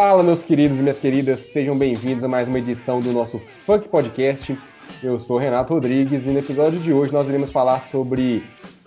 Fala, 0.00 0.22
meus 0.22 0.44
queridos 0.44 0.78
e 0.78 0.80
minhas 0.80 1.00
queridas, 1.00 1.40
sejam 1.52 1.76
bem-vindos 1.76 2.22
a 2.22 2.28
mais 2.28 2.46
uma 2.46 2.60
edição 2.60 3.00
do 3.00 3.10
nosso 3.10 3.40
Funk 3.66 3.88
Podcast. 3.88 4.56
Eu 5.02 5.18
sou 5.18 5.36
Renato 5.36 5.74
Rodrigues 5.74 6.24
e 6.24 6.28
no 6.28 6.38
episódio 6.38 6.78
de 6.78 6.92
hoje 6.92 7.12
nós 7.12 7.28
iremos 7.28 7.50
falar 7.50 7.80
sobre 7.88 8.44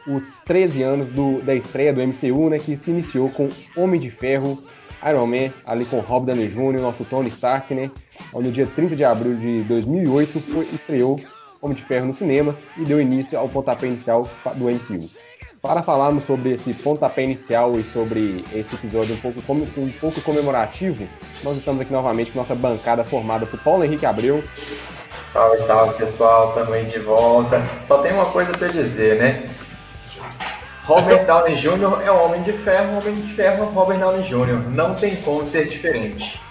os 0.08 0.24
13 0.46 0.84
anos 0.84 1.10
do, 1.10 1.42
da 1.42 1.54
estreia 1.54 1.92
do 1.92 2.02
MCU, 2.02 2.50
né, 2.50 2.60
que 2.60 2.78
se 2.78 2.92
iniciou 2.92 3.30
com 3.30 3.50
Homem 3.76 4.00
de 4.00 4.10
Ferro, 4.10 4.58
Iron 5.06 5.28
Man, 5.28 5.52
ali 5.66 5.84
com 5.84 6.00
Rob 6.00 6.26
Downey 6.26 6.48
Jr., 6.48 6.80
nosso 6.80 7.04
Tony 7.04 7.28
Stark, 7.28 7.76
né, 7.76 7.92
no 8.34 8.50
dia 8.50 8.66
30 8.66 8.96
de 8.96 9.04
abril 9.04 9.36
de 9.36 9.64
2008 9.64 10.40
foi, 10.40 10.64
estreou 10.72 11.20
Homem 11.62 11.76
de 11.76 11.84
Ferro 11.84 12.06
nos 12.06 12.20
cinemas 12.20 12.66
e 12.78 12.86
deu 12.86 13.02
início 13.02 13.38
ao 13.38 13.50
pontapé 13.50 13.86
inicial 13.86 14.26
do 14.56 14.70
MCU. 14.70 15.10
Para 15.62 15.84
falarmos 15.84 16.26
sobre 16.26 16.54
esse 16.54 16.74
pontapé 16.74 17.22
inicial 17.22 17.80
e 17.80 17.84
sobre 17.84 18.44
esse 18.52 18.74
episódio 18.74 19.14
um 19.14 19.20
pouco, 19.20 19.54
um 19.54 19.92
pouco 19.92 20.20
comemorativo, 20.22 21.08
nós 21.44 21.56
estamos 21.56 21.82
aqui 21.82 21.94
novamente 21.94 22.32
com 22.32 22.40
nossa 22.40 22.56
bancada 22.56 23.04
formada 23.04 23.46
por 23.46 23.60
Paulo 23.60 23.84
Henrique 23.84 24.04
Abreu. 24.04 24.44
Salve, 25.32 25.60
salve 25.62 25.94
pessoal, 25.94 26.54
também 26.54 26.86
de 26.86 26.98
volta. 26.98 27.62
Só 27.88 28.00
tem 28.00 28.12
uma 28.12 28.26
coisa 28.32 28.52
para 28.54 28.70
dizer, 28.70 29.20
né? 29.20 29.50
Robert 30.84 31.26
Downey 31.30 31.56
Jr. 31.56 32.02
é 32.04 32.12
o 32.12 32.26
Homem 32.26 32.42
de 32.42 32.54
Ferro, 32.54 32.98
Homem 32.98 33.14
de 33.14 33.34
Ferro 33.36 33.66
Robert 33.66 34.00
Downey 34.00 34.24
Jr. 34.24 34.68
Não 34.72 34.96
tem 34.96 35.16
como 35.18 35.46
ser 35.46 35.68
diferente. 35.68 36.42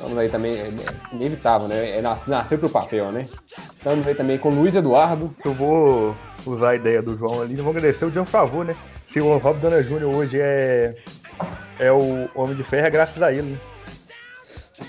Estamos 0.00 0.16
aí 0.16 0.30
também, 0.30 0.58
é 0.58 0.72
inevitável, 1.12 1.68
né? 1.68 1.98
É 1.98 2.00
nascer, 2.00 2.30
nascer 2.30 2.58
pro 2.58 2.70
papel, 2.70 3.12
né? 3.12 3.26
Estamos 3.76 4.06
aí 4.06 4.14
também 4.14 4.38
com 4.38 4.48
o 4.48 4.54
Luiz 4.54 4.74
Eduardo. 4.74 5.34
Eu 5.44 5.52
vou 5.52 6.16
usar 6.46 6.70
a 6.70 6.74
ideia 6.74 7.02
do 7.02 7.18
João 7.18 7.42
ali, 7.42 7.54
vou 7.56 7.68
agradecer 7.68 8.06
o 8.06 8.10
John 8.10 8.24
Favor, 8.24 8.64
né? 8.64 8.74
Se 9.06 9.20
o 9.20 9.36
Rob 9.36 9.60
Dona 9.60 9.82
Jr. 9.82 10.04
hoje 10.04 10.40
é, 10.40 10.96
é 11.78 11.92
o 11.92 12.30
Homem 12.34 12.56
de 12.56 12.64
Ferro, 12.64 12.86
é 12.86 12.90
graças 12.90 13.22
a 13.22 13.30
ele, 13.30 13.42
né? 13.42 13.58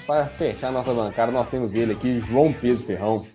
Para 0.08 0.28
fechar 0.28 0.72
nossa 0.72 0.94
bancada, 0.94 1.30
nós 1.30 1.50
temos 1.50 1.76
ele 1.76 1.92
aqui, 1.92 2.22
João 2.22 2.54
Pedro 2.54 2.82
Ferrão. 2.86 3.28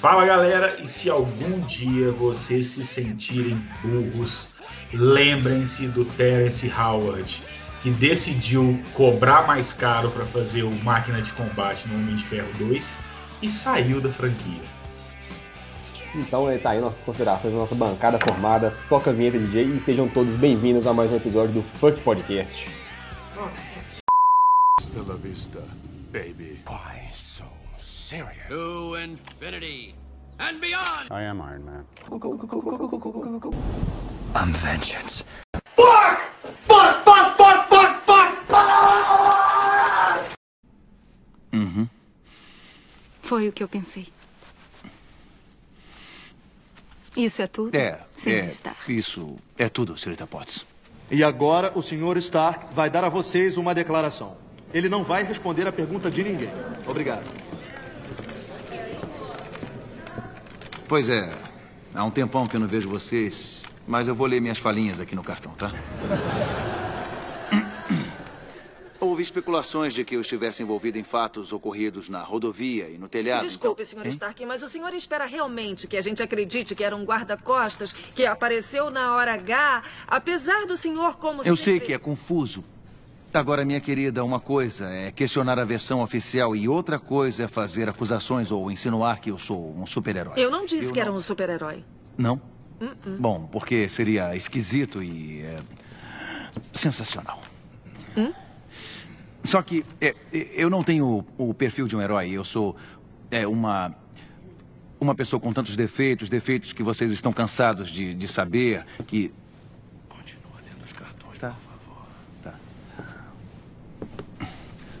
Fala 0.00 0.24
galera, 0.24 0.74
e 0.82 0.88
se 0.88 1.10
algum 1.10 1.60
dia 1.66 2.12
vocês 2.12 2.68
se 2.68 2.86
sentirem 2.86 3.62
burros, 3.82 4.54
lembrem-se 4.94 5.86
do 5.86 6.06
Terence 6.06 6.66
Howard, 6.72 7.42
que 7.84 7.90
decidiu 7.90 8.82
cobrar 8.94 9.46
mais 9.46 9.70
caro 9.70 10.10
para 10.10 10.24
fazer 10.24 10.62
o 10.62 10.70
Máquina 10.76 11.20
de 11.20 11.30
Combate 11.34 11.86
no 11.86 11.96
Homem 11.96 12.16
de 12.16 12.24
Ferro 12.24 12.50
2 12.56 12.96
e 13.42 13.50
saiu 13.50 14.00
da 14.00 14.10
franquia. 14.10 14.62
Então 16.14 16.46
tá 16.62 16.70
aí 16.70 16.80
nossas 16.80 17.02
considerações, 17.02 17.52
nossa 17.52 17.74
bancada 17.74 18.18
formada, 18.18 18.74
toca 18.88 19.10
a 19.10 19.12
vinheta 19.12 19.38
DJ 19.38 19.64
e 19.64 19.80
sejam 19.80 20.08
todos 20.08 20.34
bem-vindos 20.34 20.86
a 20.86 20.94
mais 20.94 21.12
um 21.12 21.16
episódio 21.16 21.56
do 21.56 21.62
Funk 21.78 22.00
Podcast. 22.00 22.66
Hasta 24.80 25.02
la 25.06 25.16
vista, 25.16 25.58
baby. 26.10 26.58
Why 26.66 27.12
so 27.12 27.44
serious? 27.78 28.48
To 28.48 28.96
infinity 28.96 29.94
and 30.38 30.58
beyond! 30.58 31.10
I 31.10 31.24
am 31.24 31.38
Iron 31.40 31.66
Man. 31.66 31.84
I'm 34.34 34.54
vengeance. 34.54 35.22
Fuck! 35.76 36.22
Fuck, 36.60 37.04
fuck, 37.04 37.36
fuck, 37.36 37.68
fuck, 37.68 38.46
fuck! 38.46 38.64
Uhum. 41.52 41.88
Foi 43.22 43.48
o 43.48 43.52
que 43.52 43.62
eu 43.62 43.68
pensei. 43.68 44.08
Isso 47.16 47.40
é 47.40 47.46
tudo? 47.46 47.76
É, 47.76 48.00
é. 48.26 48.50
Isso 48.88 49.36
é 49.56 49.68
tudo, 49.68 49.96
senhorita 49.96 50.26
Potts. 50.26 50.66
E 51.10 51.22
agora 51.22 51.72
o 51.76 51.82
senhor 51.82 52.16
Stark 52.16 52.74
vai 52.74 52.90
dar 52.90 53.04
a 53.04 53.08
vocês 53.08 53.56
uma 53.56 53.74
declaração. 53.74 54.36
Ele 54.72 54.88
não 54.88 55.04
vai 55.04 55.22
responder 55.22 55.66
a 55.66 55.72
pergunta 55.72 56.10
de 56.10 56.24
ninguém. 56.24 56.50
Obrigado. 56.86 57.24
Pois 60.88 61.08
é. 61.08 61.30
Há 61.94 62.04
um 62.04 62.10
tempão 62.10 62.48
que 62.48 62.56
eu 62.56 62.60
não 62.60 62.66
vejo 62.66 62.88
vocês, 62.88 63.62
mas 63.86 64.08
eu 64.08 64.14
vou 64.14 64.26
ler 64.26 64.40
minhas 64.40 64.58
falinhas 64.58 65.00
aqui 65.00 65.14
no 65.14 65.22
cartão, 65.22 65.52
tá? 65.52 65.72
Houve 69.00 69.22
especulações 69.22 69.92
de 69.92 70.02
que 70.02 70.16
eu 70.16 70.22
estivesse 70.22 70.62
envolvido 70.62 70.98
em 70.98 71.04
fatos 71.04 71.52
ocorridos 71.52 72.08
na 72.08 72.22
rodovia 72.22 72.88
e 72.88 72.96
no 72.96 73.06
telhado. 73.06 73.46
Desculpe, 73.46 73.82
então... 73.82 74.02
Sr. 74.02 74.08
Stark, 74.08 74.46
mas 74.46 74.62
o 74.62 74.68
senhor 74.68 74.94
espera 74.94 75.26
realmente 75.26 75.86
que 75.86 75.96
a 75.96 76.00
gente 76.00 76.22
acredite 76.22 76.74
que 76.74 76.82
era 76.82 76.96
um 76.96 77.04
guarda-costas 77.04 77.92
que 77.92 78.24
apareceu 78.24 78.90
na 78.90 79.14
hora 79.14 79.34
H, 79.34 79.82
apesar 80.06 80.66
do 80.66 80.76
senhor 80.76 81.16
como. 81.16 81.42
Eu 81.42 81.56
sempre... 81.56 81.64
sei 81.64 81.80
que 81.80 81.92
é 81.92 81.98
confuso, 81.98 82.64
Agora, 83.34 83.64
minha 83.64 83.80
querida, 83.80 84.22
uma 84.22 84.38
coisa 84.38 84.86
é 84.86 85.10
questionar 85.10 85.58
a 85.58 85.64
versão 85.64 86.00
oficial 86.00 86.54
e 86.54 86.68
outra 86.68 87.00
coisa 87.00 87.42
é 87.42 87.48
fazer 87.48 87.88
acusações 87.88 88.52
ou 88.52 88.70
insinuar 88.70 89.20
que 89.20 89.28
eu 89.28 89.38
sou 89.38 89.74
um 89.76 89.84
super-herói. 89.84 90.34
Eu 90.36 90.52
não 90.52 90.64
disse 90.64 90.84
eu 90.86 90.92
que 90.92 91.00
não... 91.00 91.02
era 91.02 91.12
um 91.12 91.20
super-herói. 91.20 91.82
Não? 92.16 92.40
Uh 92.80 92.84
-uh. 92.84 93.18
Bom, 93.18 93.48
porque 93.50 93.88
seria 93.88 94.34
esquisito 94.36 95.02
e 95.02 95.42
é, 95.42 95.60
sensacional. 96.74 97.42
Hum? 98.16 98.32
Só 99.44 99.62
que 99.62 99.84
é, 100.00 100.14
eu 100.32 100.70
não 100.70 100.82
tenho 100.82 101.24
o, 101.38 101.50
o, 101.50 101.54
perfil 101.54 101.86
de 101.86 101.94
um 101.94 102.02
herói. 102.02 102.30
Eu 102.30 102.44
sou 102.44 102.76
é, 103.30 103.46
uma 103.46 103.94
uma 105.00 105.14
pessoa 105.14 105.38
com 105.38 105.52
tantos 105.52 105.76
defeitos, 105.76 106.30
defeitos 106.30 106.72
que 106.72 106.82
vocês 106.82 107.12
estão 107.12 107.30
cansados 107.30 107.90
de, 107.90 108.14
de 108.14 108.26
saber, 108.26 108.86
que 109.06 109.30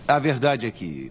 A 0.06 0.18
verdade 0.18 0.66
é 0.66 0.70
que. 0.70 1.10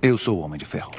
Eu 0.00 0.16
sou 0.16 0.38
o 0.38 0.40
Homem 0.40 0.58
de 0.58 0.64
Ferro. 0.64 0.90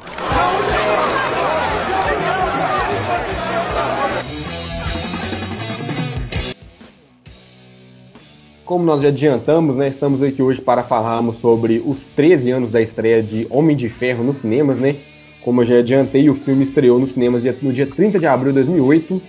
Como 8.66 8.86
nós 8.86 9.02
já 9.02 9.08
adiantamos, 9.08 9.78
né, 9.78 9.88
estamos 9.88 10.22
aqui 10.22 10.42
hoje 10.42 10.62
para 10.62 10.84
falarmos 10.84 11.38
sobre 11.38 11.82
os 11.84 12.06
13 12.16 12.52
anos 12.52 12.72
da 12.72 12.82
estreia 12.82 13.24
de 13.24 13.48
Homem 13.50 13.76
de 13.76 13.90
Ferro 13.90 14.24
nos 14.24 14.38
cinemas, 14.40 14.78
né? 14.78 14.96
Como 15.44 15.62
eu 15.62 15.66
já 15.66 15.80
adiantei, 15.80 16.30
o 16.30 16.36
filme 16.36 16.64
estreou 16.64 17.00
nos 17.00 17.14
cinemas 17.14 17.44
no 17.62 17.74
dia 17.74 17.88
30 17.88 18.20
de 18.20 18.28
abril 18.28 18.52
de 18.52 18.56
2008 18.56 19.22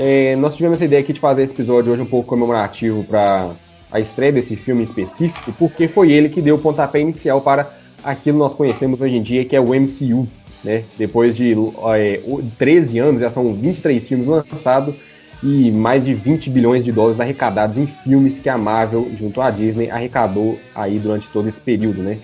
é, 0.00 0.36
nós 0.36 0.54
tivemos 0.54 0.76
essa 0.76 0.84
ideia 0.84 1.00
aqui 1.00 1.12
de 1.12 1.18
fazer 1.18 1.42
esse 1.42 1.52
episódio 1.52 1.92
hoje 1.92 2.00
um 2.00 2.06
pouco 2.06 2.28
comemorativo 2.28 3.02
para 3.02 3.50
a 3.90 3.98
estreia 3.98 4.30
desse 4.30 4.54
filme 4.54 4.84
específico, 4.84 5.52
porque 5.58 5.88
foi 5.88 6.12
ele 6.12 6.28
que 6.28 6.40
deu 6.40 6.54
o 6.54 6.58
pontapé 6.58 7.00
inicial 7.00 7.40
para 7.40 7.68
aquilo 8.02 8.38
nós 8.38 8.54
conhecemos 8.54 9.00
hoje 9.00 9.16
em 9.16 9.22
dia, 9.22 9.44
que 9.44 9.56
é 9.56 9.60
o 9.60 9.68
MCU. 9.68 10.26
Né? 10.64 10.84
Depois 10.96 11.36
de 11.36 11.54
é, 11.94 12.20
13 12.58 12.98
anos, 12.98 13.20
já 13.20 13.28
são 13.28 13.54
23 13.54 14.06
filmes 14.06 14.26
lançados 14.26 14.94
e 15.42 15.70
mais 15.70 16.04
de 16.04 16.14
20 16.14 16.50
bilhões 16.50 16.84
de 16.84 16.90
dólares 16.90 17.20
arrecadados 17.20 17.78
em 17.78 17.86
filmes 17.86 18.38
que 18.38 18.48
a 18.48 18.58
Marvel, 18.58 19.08
junto 19.14 19.40
à 19.40 19.50
Disney, 19.50 19.90
arrecadou 19.90 20.58
aí 20.74 20.98
durante 20.98 21.28
todo 21.30 21.48
esse 21.48 21.60
período, 21.60 22.02
né? 22.02 22.18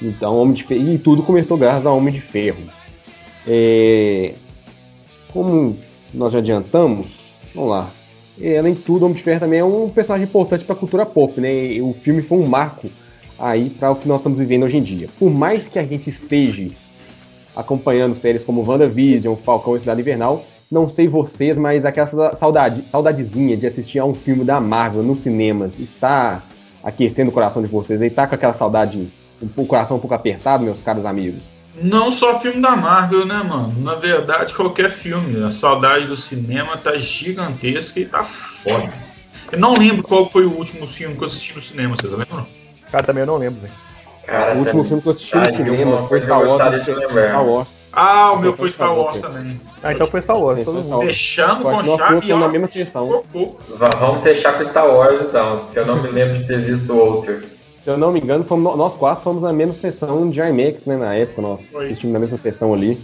Então, 0.00 0.36
Homem 0.36 0.54
de 0.54 0.64
Ferro, 0.64 0.92
e 0.92 0.98
tudo 0.98 1.22
começou 1.22 1.56
graças 1.56 1.86
a 1.86 1.92
Homem 1.92 2.14
de 2.14 2.20
Ferro. 2.20 2.62
É... 3.46 4.34
Como 5.32 5.76
nós 6.14 6.32
já 6.32 6.38
adiantamos, 6.38 7.32
vamos 7.54 7.70
lá. 7.70 7.90
E, 8.38 8.56
além 8.56 8.74
de 8.74 8.80
tudo, 8.80 9.04
Homem 9.04 9.16
de 9.16 9.22
Ferro 9.22 9.40
também 9.40 9.58
é 9.58 9.64
um 9.64 9.88
personagem 9.88 10.26
importante 10.26 10.64
para 10.64 10.74
a 10.74 10.78
cultura 10.78 11.06
pop, 11.06 11.40
né? 11.40 11.80
O 11.80 11.92
filme 11.92 12.22
foi 12.22 12.38
um 12.38 12.46
marco 12.46 12.88
aí 13.38 13.70
para 13.70 13.90
o 13.90 13.96
que 13.96 14.08
nós 14.08 14.20
estamos 14.20 14.38
vivendo 14.38 14.64
hoje 14.64 14.76
em 14.76 14.82
dia. 14.82 15.08
Por 15.18 15.30
mais 15.30 15.68
que 15.68 15.78
a 15.78 15.84
gente 15.84 16.10
esteja 16.10 16.68
acompanhando 17.54 18.14
séries 18.14 18.44
como 18.44 18.66
WandaVision, 18.66 19.36
Falcão 19.36 19.76
e 19.76 19.80
Cidade 19.80 20.00
Invernal, 20.00 20.44
não 20.70 20.88
sei 20.88 21.06
vocês, 21.06 21.58
mas 21.58 21.84
aquela 21.84 22.34
saudade, 22.34 22.82
saudadezinha 22.82 23.56
de 23.56 23.66
assistir 23.66 23.98
a 23.98 24.04
um 24.04 24.14
filme 24.14 24.44
da 24.44 24.58
Marvel 24.58 25.02
nos 25.02 25.20
cinemas 25.20 25.78
está 25.78 26.42
aquecendo 26.82 27.30
o 27.30 27.32
coração 27.32 27.62
de 27.62 27.68
vocês 27.68 28.00
aí? 28.00 28.08
Tá 28.08 28.26
com 28.26 28.34
aquela 28.34 28.54
saudade, 28.54 29.08
o 29.56 29.66
coração 29.66 29.98
um 29.98 30.00
pouco 30.00 30.14
apertado, 30.14 30.64
meus 30.64 30.80
caros 30.80 31.04
amigos? 31.04 31.42
Não 31.80 32.10
só 32.10 32.38
filme 32.40 32.60
da 32.60 32.76
Marvel, 32.76 33.26
né, 33.26 33.42
mano? 33.42 33.74
Na 33.80 33.94
verdade, 33.94 34.54
qualquer 34.54 34.90
filme. 34.90 35.42
A 35.44 35.50
saudade 35.50 36.06
do 36.06 36.16
cinema 36.16 36.76
tá 36.76 36.96
gigantesca 36.96 38.00
e 38.00 38.06
tá 38.06 38.24
foda. 38.24 38.92
Eu 39.50 39.58
não 39.58 39.74
lembro 39.74 40.02
qual 40.02 40.30
foi 40.30 40.46
o 40.46 40.56
último 40.56 40.86
filme 40.86 41.16
que 41.16 41.22
eu 41.22 41.26
assisti 41.26 41.54
no 41.54 41.60
cinema, 41.60 41.96
vocês 41.96 42.12
lembram? 42.12 42.46
Cara, 42.92 43.04
também 43.04 43.22
eu 43.22 43.26
não 43.26 43.38
lembro, 43.38 43.62
velho. 43.62 44.54
O 44.54 44.58
último 44.58 44.84
filme 44.84 45.02
que 45.02 45.08
eu 45.08 45.12
assisti 45.12 45.36
no 45.36 45.44
cinema 45.46 46.06
foi 46.06 46.20
Star 46.20 46.40
Wars. 46.40 46.82
Star 46.82 47.46
Wars. 47.46 47.68
Ah, 47.92 48.32
o 48.32 48.38
meu 48.38 48.52
foi 48.52 48.70
Star 48.70 48.96
Wars 48.96 49.20
também. 49.20 49.60
Ah, 49.82 49.92
então 49.92 50.06
foi 50.06 50.20
Star 50.22 50.38
Wars. 50.38 50.64
Todo 50.64 50.82
mundo. 50.82 51.06
Fechando 51.06 51.64
com 51.64 51.96
chave 51.96 52.30
e 52.30 52.34
na 52.34 52.48
mesma 52.48 52.66
sessão. 52.66 53.24
Vamos 53.98 54.22
fechar 54.22 54.58
com 54.58 54.64
Star 54.66 54.86
Wars 54.86 55.20
então, 55.22 55.60
porque 55.64 55.78
eu 55.78 55.86
não 55.86 56.02
me 56.02 56.08
lembro 56.08 56.38
de 56.38 56.46
ter 56.46 56.62
visto 56.62 56.94
outro. 56.94 57.40
Se 57.82 57.90
eu 57.90 57.98
não 57.98 58.12
me 58.12 58.20
engano, 58.20 58.44
fomos, 58.44 58.76
nós 58.76 58.94
quatro 58.94 59.24
fomos 59.24 59.42
na 59.42 59.52
mesma 59.52 59.72
sessão 59.72 60.30
de 60.30 60.40
IMAX, 60.40 60.86
né? 60.86 60.96
Na 60.96 61.14
época, 61.14 61.42
nós 61.42 61.72
Foi. 61.72 61.86
assistimos 61.86 62.12
na 62.12 62.20
mesma 62.20 62.38
sessão 62.38 62.72
ali. 62.72 62.96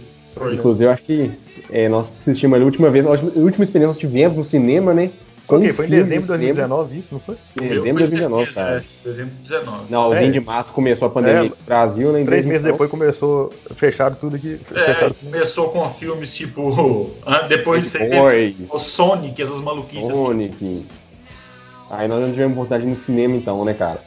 Inclusive, 0.53 0.85
eu 0.85 0.91
acho 0.91 1.03
que 1.03 1.31
é, 1.69 1.89
nós 1.89 2.07
assistimos 2.07 2.55
ali 2.55 2.63
a 2.63 2.65
última 2.65 2.89
vez, 2.89 3.05
a 3.05 3.09
última 3.09 3.63
experiência 3.63 3.75
que 3.75 3.85
nós 3.85 3.97
tivemos 3.97 4.37
no 4.37 4.43
cinema, 4.45 4.93
né? 4.93 5.09
Okay, 5.49 5.73
foi 5.73 5.87
em 5.87 5.89
dezembro 5.89 6.21
de 6.21 6.27
2019 6.27 6.99
isso, 6.99 7.07
não 7.11 7.19
foi? 7.19 7.35
Em 7.57 7.67
dezembro 7.67 8.03
de 8.03 8.09
2019, 8.11 8.53
cara. 8.53 8.77
É, 8.77 8.83
dezembro 9.03 9.33
de 9.43 9.49
2019. 9.49 9.91
Não, 9.91 10.09
o 10.09 10.13
é. 10.13 10.29
de 10.29 10.39
março 10.39 10.71
começou 10.71 11.07
a 11.07 11.11
pandemia 11.11 11.39
é, 11.39 11.49
no 11.49 11.57
Brasil, 11.65 12.11
né? 12.11 12.23
Três 12.23 12.45
meses 12.45 12.63
depois 12.63 12.89
começou, 12.89 13.51
fecharam 13.75 14.15
tudo 14.15 14.35
aqui. 14.35 14.61
É, 14.75 15.09
começou 15.25 15.69
com 15.69 15.89
filmes 15.89 16.35
tipo. 16.35 17.09
Depois 17.49 17.85
de 17.85 17.89
ser 17.89 18.55
o 18.69 18.77
Sonic, 18.77 19.41
essas 19.41 19.59
maluquices. 19.59 20.09
Assim. 20.09 20.13
Sonic. 20.13 20.55
Assim. 20.55 20.85
Aí 21.89 22.07
nós 22.07 22.21
não 22.21 22.29
tivemos 22.29 22.53
oportunidade 22.53 22.87
no 22.87 22.95
cinema, 22.95 23.35
então, 23.35 23.65
né, 23.65 23.73
cara? 23.73 24.01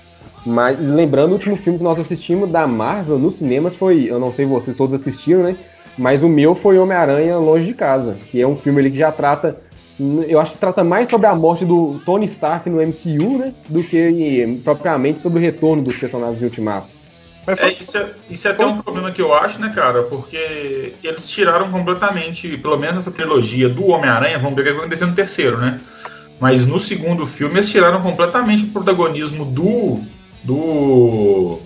Mas 0.47 0.79
lembrando, 0.79 1.31
o 1.31 1.35
último 1.35 1.57
filme 1.57 1.79
que 1.79 1.85
nós 1.85 1.99
assistimos 1.99 2.49
da 2.51 2.67
Marvel 2.67 3.19
nos 3.19 3.37
cinemas 3.37 3.75
foi. 3.75 4.05
Eu 4.05 4.21
não 4.21 4.33
sei 4.33 4.45
se 4.45 4.51
vocês 4.51 4.77
todos 4.77 4.95
assistiram, 4.95 5.43
né? 5.43 5.57
Mas 5.99 6.23
o 6.23 6.29
meu 6.29 6.55
foi 6.55 6.79
Homem-Aranha 6.79 7.37
Longe 7.39 7.67
de 7.67 7.75
Casa, 7.75 8.17
que 8.31 8.41
é 8.41 8.47
um 8.47 8.57
filme 8.57 8.81
ali 8.81 8.91
que 8.91 8.97
já 8.97 9.13
trata 9.13 9.57
eu 10.29 10.41
acho 10.41 10.53
que 10.53 10.59
trata 10.59 10.83
mais 10.83 11.09
sobre 11.09 11.27
a 11.27 11.35
morte 11.35 11.65
do 11.65 12.01
Tony 12.05 12.27
Stark 12.27 12.69
no 12.69 12.81
MCU, 12.81 13.39
né? 13.39 13.53
Do 13.69 13.83
que 13.83 14.61
propriamente 14.65 15.21
sobre 15.21 15.39
o 15.39 15.43
retorno 15.43 15.83
dos 15.83 15.97
personagens 15.97 16.39
de 16.39 16.45
Ultimato. 16.45 16.89
É, 17.47 17.73
isso, 17.73 17.99
é, 17.99 18.11
isso 18.31 18.47
é 18.47 18.53
até 18.53 18.65
um 18.65 18.81
problema 18.81 19.11
que 19.11 19.21
eu 19.21 19.35
acho, 19.35 19.61
né, 19.61 19.73
cara? 19.75 20.05
Porque 20.05 20.95
eles 21.03 21.29
tiraram 21.29 21.71
completamente, 21.71 22.57
pelo 22.57 22.79
menos 22.79 22.99
essa 22.99 23.11
trilogia 23.11 23.69
do 23.69 23.89
Homem-Aranha, 23.89 24.39
vamos 24.39 24.55
ver 24.55 24.63
o 24.63 24.65
que 24.65 24.71
vai 24.71 24.81
acontecer 24.81 25.07
no 25.07 25.15
terceiro, 25.15 25.59
né? 25.59 25.81
Mas 26.39 26.65
no 26.65 26.79
segundo 26.79 27.27
filme 27.27 27.57
eles 27.57 27.71
tiraram 27.71 28.01
completamente 28.01 28.65
o 28.65 28.69
protagonismo 28.69 29.45
do. 29.45 30.01
do. 30.45 31.59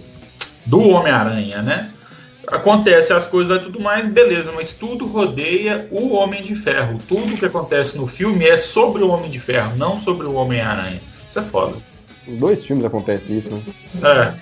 do 0.65 0.89
Homem-Aranha, 0.89 1.63
né? 1.63 1.91
Acontece 2.49 3.13
as 3.13 3.27
coisas 3.27 3.59
e 3.59 3.65
tudo 3.65 3.81
mais, 3.81 4.07
beleza, 4.07 4.53
mas 4.53 4.73
tudo 4.73 5.07
rodeia 5.07 5.89
o 5.91 6.15
Homem 6.15 6.43
de 6.43 6.55
Ferro. 6.55 6.99
Tudo 7.09 7.37
que 7.37 7.47
acontece 7.47 7.97
no 7.97 8.07
filme 8.07 8.47
é 8.47 8.57
sobre 8.57 9.03
o 9.03 9.09
Homem 9.09 9.31
de 9.31 9.41
Ferro, 9.41 9.77
não 9.77 9.97
sobre 9.97 10.27
o 10.27 10.35
Homem-Aranha. 10.35 11.01
Isso 11.29 11.39
é 11.39 11.43
foda. 11.43 11.77
Os 12.27 12.37
dois 12.37 12.65
filmes 12.65 12.85
acontece 12.85 13.39
isso, 13.39 13.51
né? 13.51 14.35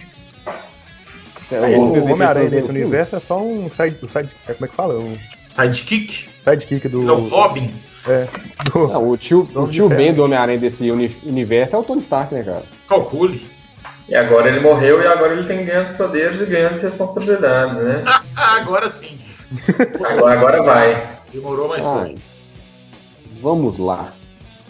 É. 1.50 1.54
é 1.54 1.78
o 1.78 2.12
Homem-Aranha 2.12 2.50
nesse 2.50 2.68
universo 2.68 3.16
é 3.16 3.20
só 3.20 3.38
um 3.38 3.70
side, 3.70 3.98
side. 4.10 4.30
Como 4.46 4.64
é 4.64 4.68
que 4.68 4.74
fala? 4.74 4.98
Um... 4.98 5.16
Sidekick? 5.48 6.28
Sidekick 6.44 6.88
do. 6.88 7.08
É 7.08 7.12
o 7.12 7.20
Robin? 7.28 7.70
É. 8.06 8.26
Do... 8.70 8.88
Não, 8.88 9.10
o 9.10 9.16
tio, 9.16 9.48
o 9.54 9.68
tio 9.68 9.88
Ben 9.88 10.12
do 10.12 10.24
Homem-Aranha 10.24 10.58
desse 10.58 10.90
universo 10.90 11.76
é 11.76 11.78
o 11.78 11.82
Tony 11.82 12.00
Stark, 12.00 12.34
né, 12.34 12.42
cara? 12.42 12.62
Calcule. 12.88 13.53
E 14.08 14.14
agora 14.14 14.48
ele 14.48 14.60
morreu 14.60 15.00
e 15.00 15.06
agora 15.06 15.32
ele 15.32 15.46
tem 15.46 15.64
grandes 15.64 15.92
poderes 15.96 16.40
e 16.40 16.44
grandes 16.44 16.82
responsabilidades, 16.82 17.80
né? 17.80 18.04
agora 18.36 18.88
sim. 18.90 19.16
Agora, 20.04 20.38
agora 20.38 20.62
vai. 20.62 21.18
Demorou, 21.32 21.68
mais 21.68 21.82
foi. 21.82 22.16
Vamos 23.40 23.78
lá. 23.78 24.12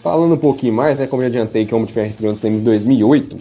Falando 0.01 0.35
um 0.35 0.37
pouquinho 0.37 0.73
mais, 0.73 0.97
né? 0.97 1.07
Como 1.07 1.21
eu 1.21 1.27
adiantei 1.27 1.65
que 1.65 1.73
o 1.73 1.77
Homem 1.77 1.87
de 1.87 1.93
Ferro 1.93 2.07
estreou 2.07 2.31
no 2.31 2.37
cinema 2.37 2.57
em 2.57 2.63
2008. 2.63 3.37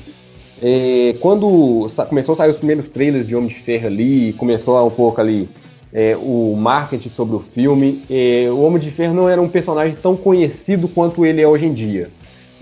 É, 0.62 1.14
quando 1.20 1.86
começou 2.08 2.32
a 2.32 2.36
sair 2.36 2.50
os 2.50 2.56
primeiros 2.56 2.88
trailers 2.88 3.28
de 3.28 3.36
Homem 3.36 3.48
de 3.48 3.56
Ferro 3.56 3.86
ali, 3.86 4.32
começou 4.32 4.84
um 4.84 4.90
pouco 4.90 5.20
ali 5.20 5.48
é, 5.92 6.16
o 6.16 6.56
marketing 6.56 7.08
sobre 7.08 7.36
o 7.36 7.40
filme, 7.40 8.02
é, 8.10 8.48
o 8.50 8.60
Homem 8.62 8.80
de 8.80 8.90
Ferro 8.90 9.14
não 9.14 9.28
era 9.28 9.40
um 9.40 9.48
personagem 9.48 9.96
tão 10.00 10.16
conhecido 10.16 10.88
quanto 10.88 11.24
ele 11.24 11.40
é 11.40 11.46
hoje 11.46 11.66
em 11.66 11.72
dia 11.72 12.10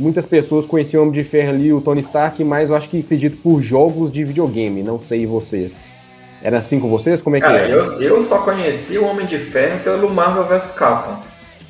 muitas 0.03 0.27
pessoas 0.27 0.67
conheciam 0.67 1.01
o 1.01 1.07
Homem 1.07 1.23
de 1.23 1.29
Ferro 1.29 1.51
ali, 1.51 1.73
o 1.73 1.81
Tony 1.81 2.01
Stark, 2.01 2.43
mas 2.43 2.69
eu 2.69 2.77
acho 2.77 2.89
que 2.89 3.01
acredito 3.01 3.39
por 3.39 3.63
jogos 3.63 4.11
de 4.11 4.25
videogame, 4.25 4.83
não 4.83 4.99
sei 4.99 5.27
vocês. 5.27 5.77
Era 6.43 6.59
assim 6.59 6.81
com 6.81 6.91
vocês? 6.91 7.23
Como 7.23 7.37
é 7.37 7.41
Cara, 7.41 7.61
que 7.61 7.73
é? 7.73 7.75
Eu, 7.75 8.03
eu 8.03 8.25
só 8.25 8.39
conheci 8.39 8.99
o 8.99 9.07
Homem 9.07 9.27
de 9.27 9.39
Ferro 9.39 9.79
pelo 9.85 10.11
Marvel 10.11 10.45
vs 10.45 10.73
Capcom. 10.73 11.17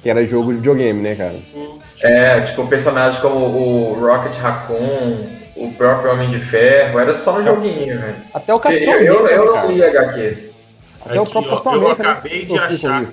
Que 0.03 0.09
era 0.09 0.25
jogo 0.25 0.51
de 0.51 0.57
videogame, 0.57 1.01
né, 1.01 1.15
cara? 1.15 1.37
É, 2.03 2.41
tipo, 2.41 2.67
personagens 2.67 3.21
como 3.21 3.37
o 3.37 3.95
Rocket 4.01 4.35
Raccoon, 4.37 5.27
o 5.55 5.71
próprio 5.73 6.13
Homem 6.13 6.31
de 6.31 6.41
Ferro, 6.41 6.99
era 6.99 7.15
só 7.15 7.39
no 7.39 7.45
joguinho, 7.45 7.99
velho. 7.99 8.17
Até 8.33 8.55
o 8.55 8.59
Capitão 8.59 8.95
Eu, 8.95 9.27
eu, 9.27 9.29
eu 9.29 9.57
não 9.57 9.71
li 9.71 9.85
HQs. 9.85 10.53
Até 11.05 11.11
Aqui, 11.11 11.19
o 11.19 11.27
próprio 11.27 11.53
Capitão 11.53 11.75
Eu 11.75 11.91
acabei 11.91 12.45
de 12.47 12.59
achar... 12.59 13.05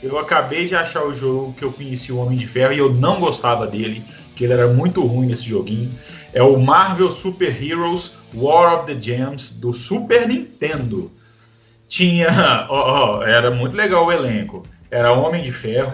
Eu 0.00 0.16
acabei 0.16 0.64
de 0.64 0.76
achar 0.76 1.04
o 1.04 1.12
jogo 1.12 1.54
que 1.58 1.64
eu 1.64 1.72
conheci 1.72 2.12
o 2.12 2.18
Homem 2.18 2.38
de 2.38 2.46
Ferro 2.46 2.72
e 2.72 2.78
eu 2.78 2.92
não 2.92 3.18
gostava 3.18 3.66
dele 3.66 4.04
que 4.38 4.44
ele 4.44 4.52
era 4.52 4.68
muito 4.68 5.04
ruim 5.04 5.26
nesse 5.26 5.42
joguinho. 5.42 5.90
É 6.32 6.40
o 6.40 6.56
Marvel 6.56 7.10
Super 7.10 7.60
Heroes 7.60 8.14
War 8.32 8.78
of 8.78 8.86
the 8.86 8.96
Gems 9.00 9.50
do 9.50 9.72
Super 9.72 10.28
Nintendo. 10.28 11.10
Tinha, 11.88 12.66
ó, 12.70 13.18
ó, 13.18 13.22
era 13.24 13.50
muito 13.50 13.76
legal 13.76 14.06
o 14.06 14.12
elenco. 14.12 14.62
Era 14.90 15.12
Homem 15.12 15.42
de 15.42 15.50
Ferro, 15.50 15.92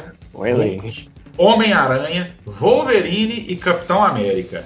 Homem-Aranha, 1.38 2.34
Wolverine 2.44 3.46
e 3.48 3.56
Capitão 3.56 4.04
América. 4.04 4.64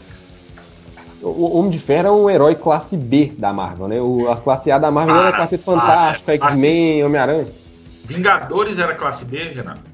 O 1.23 1.59
Homem 1.59 1.71
de 1.71 1.79
Ferro 1.79 2.09
é 2.09 2.11
um 2.11 2.31
herói 2.31 2.55
classe 2.57 2.97
B 2.97 3.33
da 3.39 3.53
Marvel, 3.53 3.89
né? 3.89 4.01
O, 4.01 4.29
as 4.29 4.41
classe 4.41 4.71
A 4.71 4.79
da 4.79 4.91
Marvel 4.91 5.15
ah, 5.15 5.29
era 5.29 5.37
Quarteto 5.37 5.65
Fantástico, 5.65 6.31
X-Men, 6.33 7.05
Homem-Aranha. 7.05 7.47
Vingadores 8.05 8.79
era 8.79 8.95
classe 8.95 9.25
B, 9.25 9.37
Renato? 9.37 9.88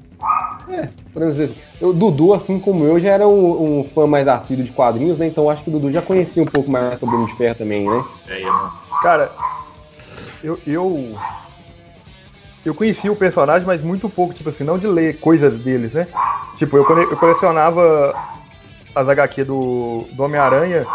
É, 0.69 0.89
podemos 1.13 1.35
dizer 1.35 1.53
assim. 1.53 1.85
O 1.85 1.93
Dudu, 1.93 2.33
assim 2.33 2.59
como 2.59 2.85
eu, 2.85 2.99
já 2.99 3.11
era 3.11 3.27
um, 3.27 3.79
um, 3.79 3.83
fã 3.83 4.07
mais 4.07 4.27
assíduo 4.27 4.63
de 4.63 4.71
quadrinhos, 4.71 5.17
né? 5.17 5.27
Então 5.27 5.49
acho 5.49 5.63
que 5.63 5.69
o 5.69 5.73
Dudu 5.73 5.91
já 5.91 6.01
conhecia 6.01 6.41
um 6.41 6.47
pouco 6.47 6.71
mais 6.71 6.99
sobre 6.99 7.15
o 7.15 7.19
Homem 7.19 7.31
de 7.31 7.37
Ferro 7.37 7.55
também, 7.55 7.87
né? 7.87 8.03
É, 8.27 8.41
Cara, 9.01 9.31
eu, 10.43 10.59
eu. 10.65 11.17
Eu 12.65 12.73
conhecia 12.73 13.11
o 13.11 13.15
personagem, 13.15 13.67
mas 13.67 13.83
muito 13.83 14.09
pouco, 14.09 14.33
tipo 14.33 14.49
assim, 14.49 14.63
não 14.63 14.79
de 14.79 14.87
ler 14.87 15.19
coisas 15.19 15.61
deles, 15.61 15.93
né? 15.93 16.07
Tipo, 16.57 16.77
eu, 16.77 16.99
eu 16.99 17.17
colecionava 17.17 18.15
as 18.95 19.07
HQ 19.07 19.43
do, 19.43 20.05
do 20.13 20.23
Homem-Aranha 20.23 20.87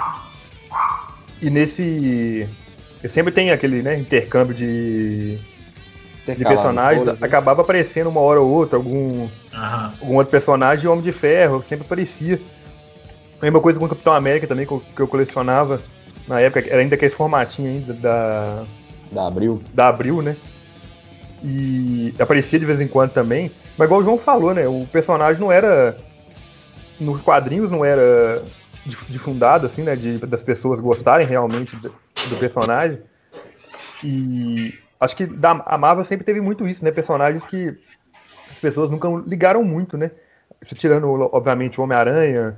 e 1.41 1.49
nesse. 1.49 2.49
Sempre 3.09 3.33
tem 3.33 3.51
aquele 3.51 3.83
né, 3.83 3.99
intercâmbio 3.99 4.55
de 4.55 5.39
de 6.27 6.45
personagens, 6.45 7.05
né? 7.05 7.17
acabava 7.21 7.63
aparecendo 7.63 8.09
uma 8.09 8.21
hora 8.21 8.41
ou 8.41 8.49
outra 8.49 8.77
algum, 8.77 9.29
algum 10.01 10.17
outro 10.17 10.31
personagem, 10.31 10.89
Homem 10.89 11.05
de 11.05 11.13
Ferro, 11.13 11.65
sempre 11.69 11.85
aparecia. 11.85 12.39
A 13.41 13.45
mesma 13.45 13.61
coisa 13.61 13.79
com 13.79 13.87
o 13.87 13.89
Capitão 13.89 14.13
América 14.13 14.47
também, 14.47 14.67
que 14.67 15.01
eu, 15.01 15.09
colecionava 15.09 15.81
na 16.29 16.41
época, 16.41 16.65
era 16.69 16.81
ainda 16.81 16.95
aquele 16.95 17.11
formatinho 17.11 17.71
ainda 17.71 17.95
da. 17.95 18.65
Da 19.11 19.27
Abril. 19.27 19.63
Da 19.73 19.89
Abril, 19.89 20.21
né? 20.21 20.37
E 21.43 22.15
aparecia 22.19 22.59
de 22.59 22.67
vez 22.67 22.81
em 22.81 22.87
quando 22.87 23.13
também. 23.13 23.51
Mas 23.79 23.87
igual 23.87 24.01
o 24.01 24.05
João 24.05 24.19
falou, 24.19 24.53
né? 24.53 24.69
O 24.69 24.87
personagem 24.93 25.41
não 25.41 25.51
era. 25.51 25.97
Nos 26.99 27.23
quadrinhos 27.23 27.71
não 27.71 27.83
era 27.83 28.43
difundado, 29.09 29.67
assim, 29.67 29.83
né? 29.83 29.97
De, 29.97 30.19
das 30.19 30.43
pessoas 30.43 30.81
gostarem 30.81 31.27
realmente 31.27 31.75
do, 31.77 31.91
do 32.29 32.37
personagem. 32.37 32.99
E 34.05 34.75
acho 35.01 35.17
que 35.17 35.27
da, 35.27 35.63
a 35.67 35.79
Marvel 35.79 36.05
sempre 36.05 36.25
teve 36.25 36.41
muito 36.41 36.69
isso, 36.69 36.85
né? 36.85 36.91
Personagens 36.91 37.45
que 37.47 37.77
as 38.51 38.59
pessoas 38.59 38.91
nunca 38.91 39.09
ligaram 39.27 39.65
muito, 39.65 39.97
né? 39.97 40.11
Isso 40.61 40.75
tirando, 40.75 41.09
obviamente, 41.33 41.81
o 41.81 41.85
Homem-Aranha, 41.85 42.57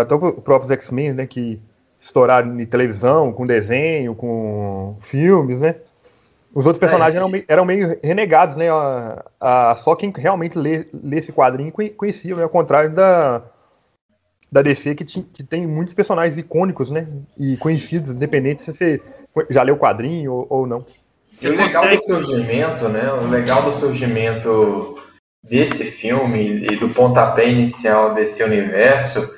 até 0.00 0.14
o 0.14 0.40
próprio 0.40 0.72
X-Men, 0.72 1.12
né? 1.12 1.26
Que 1.26 1.60
estouraram 2.00 2.60
em 2.60 2.66
televisão, 2.66 3.32
com 3.32 3.46
desenho, 3.46 4.14
com 4.14 4.96
filmes, 5.02 5.58
né? 5.58 5.76
Os 6.54 6.64
outros 6.64 6.78
personagens 6.78 7.14
é, 7.14 7.18
eram, 7.18 7.28
meio, 7.28 7.44
eram 7.48 7.64
meio 7.64 7.98
renegados, 8.02 8.56
né? 8.56 8.70
A, 8.70 9.24
a, 9.40 9.76
só 9.76 9.94
quem 9.96 10.12
realmente 10.16 10.56
lê, 10.56 10.86
lê 10.94 11.18
esse 11.18 11.32
quadrinho 11.32 11.72
conhecia, 11.96 12.36
né? 12.36 12.44
Ao 12.44 12.48
contrário 12.48 12.94
da, 12.94 13.42
da 14.50 14.62
DC, 14.62 14.94
que, 14.94 15.04
que 15.04 15.42
tem 15.42 15.66
muitos 15.66 15.92
personagens 15.92 16.38
icônicos, 16.38 16.90
né? 16.90 17.08
E 17.36 17.56
conhecidos, 17.56 18.10
independente 18.10 18.62
se 18.62 18.72
você 18.72 19.02
já 19.50 19.62
leu 19.62 19.74
o 19.74 19.78
quadrinho 19.78 20.32
ou, 20.32 20.46
ou 20.48 20.66
não. 20.66 20.86
E 21.40 21.48
o 21.48 21.50
legal 21.50 21.82
consegue... 21.82 21.96
do 21.96 22.04
surgimento, 22.04 22.88
né? 22.88 23.12
O 23.12 23.28
legal 23.28 23.62
do 23.62 23.72
surgimento 23.72 24.98
desse 25.44 25.84
filme 25.84 26.66
e 26.66 26.76
do 26.76 26.88
pontapé 26.90 27.48
inicial 27.48 28.14
desse 28.14 28.42
universo 28.42 29.34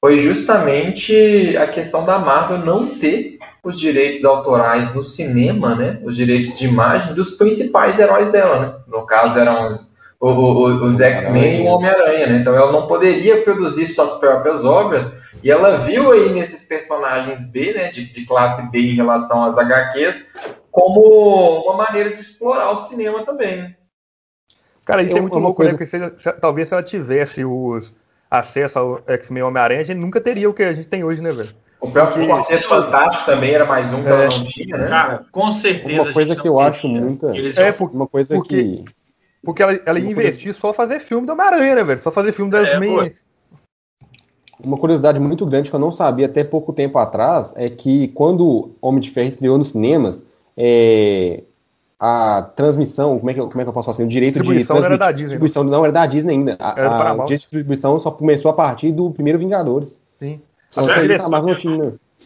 foi 0.00 0.20
justamente 0.20 1.56
a 1.56 1.66
questão 1.66 2.04
da 2.04 2.18
Marvel 2.18 2.58
não 2.58 2.86
ter 2.98 3.38
os 3.64 3.78
direitos 3.78 4.24
autorais 4.24 4.94
no 4.94 5.04
cinema, 5.04 5.74
né? 5.74 5.98
Os 6.04 6.16
direitos 6.16 6.56
de 6.56 6.66
imagem 6.66 7.14
dos 7.14 7.32
principais 7.32 7.98
heróis 7.98 8.28
dela, 8.28 8.60
né? 8.60 8.74
No 8.86 9.04
caso 9.04 9.38
eram 9.38 9.72
os, 9.72 9.90
os, 10.20 10.82
os 10.82 11.00
X-Men 11.00 11.60
e 11.60 11.62
o 11.62 11.66
Homem-Aranha, 11.66 12.26
né? 12.28 12.38
Então 12.38 12.54
ela 12.54 12.70
não 12.70 12.86
poderia 12.86 13.42
produzir 13.42 13.88
suas 13.88 14.12
próprias 14.14 14.64
obras 14.64 15.12
e 15.42 15.50
ela 15.50 15.78
viu 15.78 16.12
aí 16.12 16.32
nesses 16.32 16.62
personagens 16.62 17.44
B, 17.50 17.72
né? 17.74 17.90
De, 17.90 18.12
de 18.12 18.24
classe 18.24 18.62
B 18.70 18.78
em 18.78 18.94
relação 18.94 19.44
às 19.44 19.58
HQs, 19.58 20.26
como 20.78 21.62
uma 21.64 21.76
maneira 21.76 22.12
de 22.12 22.20
explorar 22.20 22.70
o 22.70 22.78
cinema 22.78 23.24
também. 23.24 23.58
Né? 23.58 23.74
Cara, 24.84 25.02
isso 25.02 25.14
é, 25.14 25.18
é 25.18 25.20
muito 25.20 25.38
louco, 25.38 25.62
né? 25.62 25.74
coisa... 25.74 25.98
né? 25.98 26.10
Porque 26.10 26.22
se, 26.22 26.32
talvez 26.40 26.68
se 26.68 26.74
ela 26.74 26.82
tivesse 26.82 27.44
os 27.44 27.92
acesso 28.30 28.78
ao 28.78 29.02
X-Men 29.06 29.42
Homem-Aranha, 29.42 29.80
a 29.80 29.84
gente 29.84 29.98
nunca 29.98 30.20
teria 30.20 30.48
o 30.48 30.54
que 30.54 30.62
a 30.62 30.72
gente 30.72 30.88
tem 30.88 31.02
hoje, 31.02 31.20
né, 31.20 31.30
velho? 31.30 31.50
O 31.80 31.90
próprio 31.90 32.26
Conceito 32.26 32.68
Fantástico 32.68 33.24
também 33.24 33.52
era 33.52 33.64
mais 33.64 33.92
um 33.92 34.02
que 34.02 34.08
é. 34.08 34.12
ela 34.12 34.22
não 34.24 34.44
tinha, 34.44 34.76
né? 34.76 34.88
Cara, 34.88 35.24
com 35.30 35.50
certeza. 35.50 36.02
Uma 36.02 36.12
coisa 36.12 36.36
que 36.36 36.48
eu 36.48 36.60
acho 36.60 36.88
muito. 36.88 37.28
É, 37.28 37.68
é 37.68 37.74
uma 37.92 38.06
coisa 38.06 38.34
porque... 38.34 38.62
que 38.62 38.84
Porque 39.42 39.62
ela, 39.62 39.80
ela 39.86 39.98
ia 39.98 40.10
investir 40.10 40.52
só 40.52 40.72
fazer 40.72 41.00
filme 41.00 41.26
do 41.26 41.32
Homem-Aranha, 41.32 41.76
né, 41.76 41.84
velho? 41.84 42.00
Só 42.00 42.10
fazer 42.10 42.32
filme 42.32 42.50
das 42.50 42.68
é, 42.68 42.78
meia... 42.78 43.14
Uma 44.64 44.76
curiosidade 44.76 45.20
muito 45.20 45.46
grande 45.46 45.70
que 45.70 45.76
eu 45.76 45.80
não 45.80 45.92
sabia 45.92 46.26
até 46.26 46.42
pouco 46.42 46.72
tempo 46.72 46.98
atrás 46.98 47.52
é 47.56 47.70
que 47.70 48.08
quando 48.08 48.72
Homem 48.82 49.00
de 49.00 49.10
Ferro 49.10 49.28
estreou 49.28 49.56
nos 49.56 49.70
cinemas, 49.70 50.26
é, 50.60 51.44
a 52.00 52.42
transmissão, 52.56 53.16
como 53.16 53.30
é, 53.30 53.34
que 53.34 53.40
eu, 53.40 53.48
como 53.48 53.60
é 53.60 53.64
que 53.64 53.68
eu 53.68 53.72
posso 53.72 53.86
falar 53.86 53.94
assim? 53.94 54.04
O 54.04 54.08
direito 54.08 54.34
de 54.34 54.40
distribuição 54.40 54.76
era 54.78 54.98
da 54.98 55.12
Disney. 55.12 55.24
Distribuição 55.26 55.64
não 55.64 55.84
era 55.84 55.92
da 55.92 56.06
Disney 56.06 56.34
ainda. 56.34 56.56
A, 56.58 56.74
era 56.76 56.90
a, 56.90 57.12
a 57.12 57.24
distribuição 57.24 57.98
só 57.98 58.10
começou 58.10 58.50
a 58.50 58.54
partir 58.54 58.90
do 58.90 59.10
primeiro 59.12 59.38
Vingadores. 59.38 60.00
Sim. 60.18 60.40
Que 60.70 60.80
a, 60.80 61.00
direção, 61.00 61.30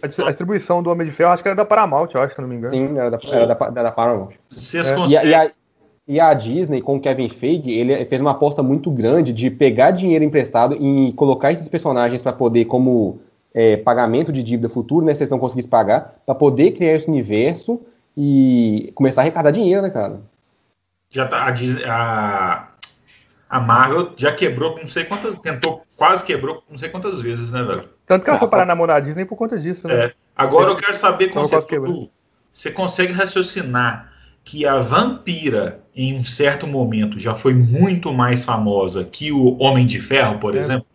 a 0.03 0.29
distribuição 0.29 0.83
do 0.83 0.91
Homem 0.91 1.07
de 1.07 1.12
Ferro 1.12 1.31
acho 1.31 1.43
que 1.43 1.49
era 1.49 1.57
da 1.57 1.65
Paramount, 1.65 2.09
eu 2.12 2.21
acho, 2.21 2.35
se 2.35 2.41
não 2.41 2.49
me 2.49 2.57
engano. 2.57 2.75
Sim, 2.75 2.99
era 2.99 3.11
da, 3.11 3.19
era 3.31 3.47
da, 3.47 3.55
da, 3.55 3.83
da 3.85 3.93
Paramount. 3.93 4.31
Vocês 4.51 4.89
é. 4.89 4.95
conseguem... 4.95 5.31
e, 5.31 5.35
a, 5.35 5.51
e 6.09 6.21
a 6.21 6.35
Disney, 6.35 6.81
com 6.81 6.97
o 6.97 7.01
Kevin 7.01 7.29
Feige, 7.29 7.71
ele 7.71 8.05
fez 8.07 8.21
uma 8.21 8.33
aposta 8.33 8.62
muito 8.62 8.91
grande 8.91 9.33
de 9.33 9.51
pegar 9.51 9.93
dinheiro 9.93 10.25
emprestado 10.25 10.75
e 10.75 11.12
colocar 11.12 11.53
esses 11.53 11.69
personagens 11.69 12.21
para 12.21 12.33
poder, 12.33 12.65
como 12.65 13.21
é, 13.55 13.77
pagamento 13.77 14.33
de 14.33 14.43
dívida 14.43 14.69
futuro, 14.69 15.07
né, 15.07 15.15
se 15.15 15.23
eles 15.23 15.31
não 15.31 15.39
conseguissem 15.39 15.71
pagar, 15.71 16.17
para 16.27 16.35
poder 16.35 16.73
criar 16.73 16.95
esse 16.95 17.09
universo 17.09 17.81
e 18.16 18.92
começar 18.95 19.23
a 19.23 19.25
arrecadar 19.25 19.50
dinheiro, 19.50 19.83
né, 19.83 19.90
cara? 19.90 20.21
Já 21.11 21.26
tá, 21.26 21.47
a, 21.47 21.52
a, 21.88 22.69
a 23.49 23.61
Marvel 23.61 24.12
já 24.16 24.33
quebrou 24.33 24.78
não 24.78 24.88
sei 24.88 25.04
quantas, 25.04 25.38
tentou, 25.40 25.83
quase 25.97 26.25
quebrou 26.25 26.62
não 26.71 26.78
sei 26.78 26.88
quantas 26.88 27.21
vezes, 27.21 27.52
né, 27.52 27.62
velho? 27.62 27.88
Tanto 28.07 28.25
que 28.25 28.31
ela 28.31 28.38
foi 28.38 28.49
parar 28.49 28.66
na 28.66 28.75
morar 28.75 29.00
Disney 29.00 29.25
por 29.25 29.37
conta 29.37 29.59
disso, 29.59 29.87
né? 29.87 30.07
É. 30.07 30.12
Agora 30.37 30.71
eu 30.71 30.76
quero 30.76 30.97
saber 30.97 31.28
com 31.28 31.40
você, 31.40 31.57
você 32.52 32.71
consegue 32.71 33.12
raciocinar 33.12 34.12
que 34.45 34.66
a 34.66 34.78
vampira, 34.78 35.83
em 35.95 36.19
um 36.19 36.25
certo 36.25 36.66
momento, 36.66 37.19
já 37.19 37.35
foi 37.35 37.54
muito 37.54 38.12
mais 38.12 38.45
famosa 38.45 39.04
que 39.04 39.31
o 39.31 39.57
Homem 39.59 39.87
de 39.87 40.00
Ferro, 40.00 40.38
por 40.38 40.57
é. 40.57 40.59
exemplo? 40.59 40.87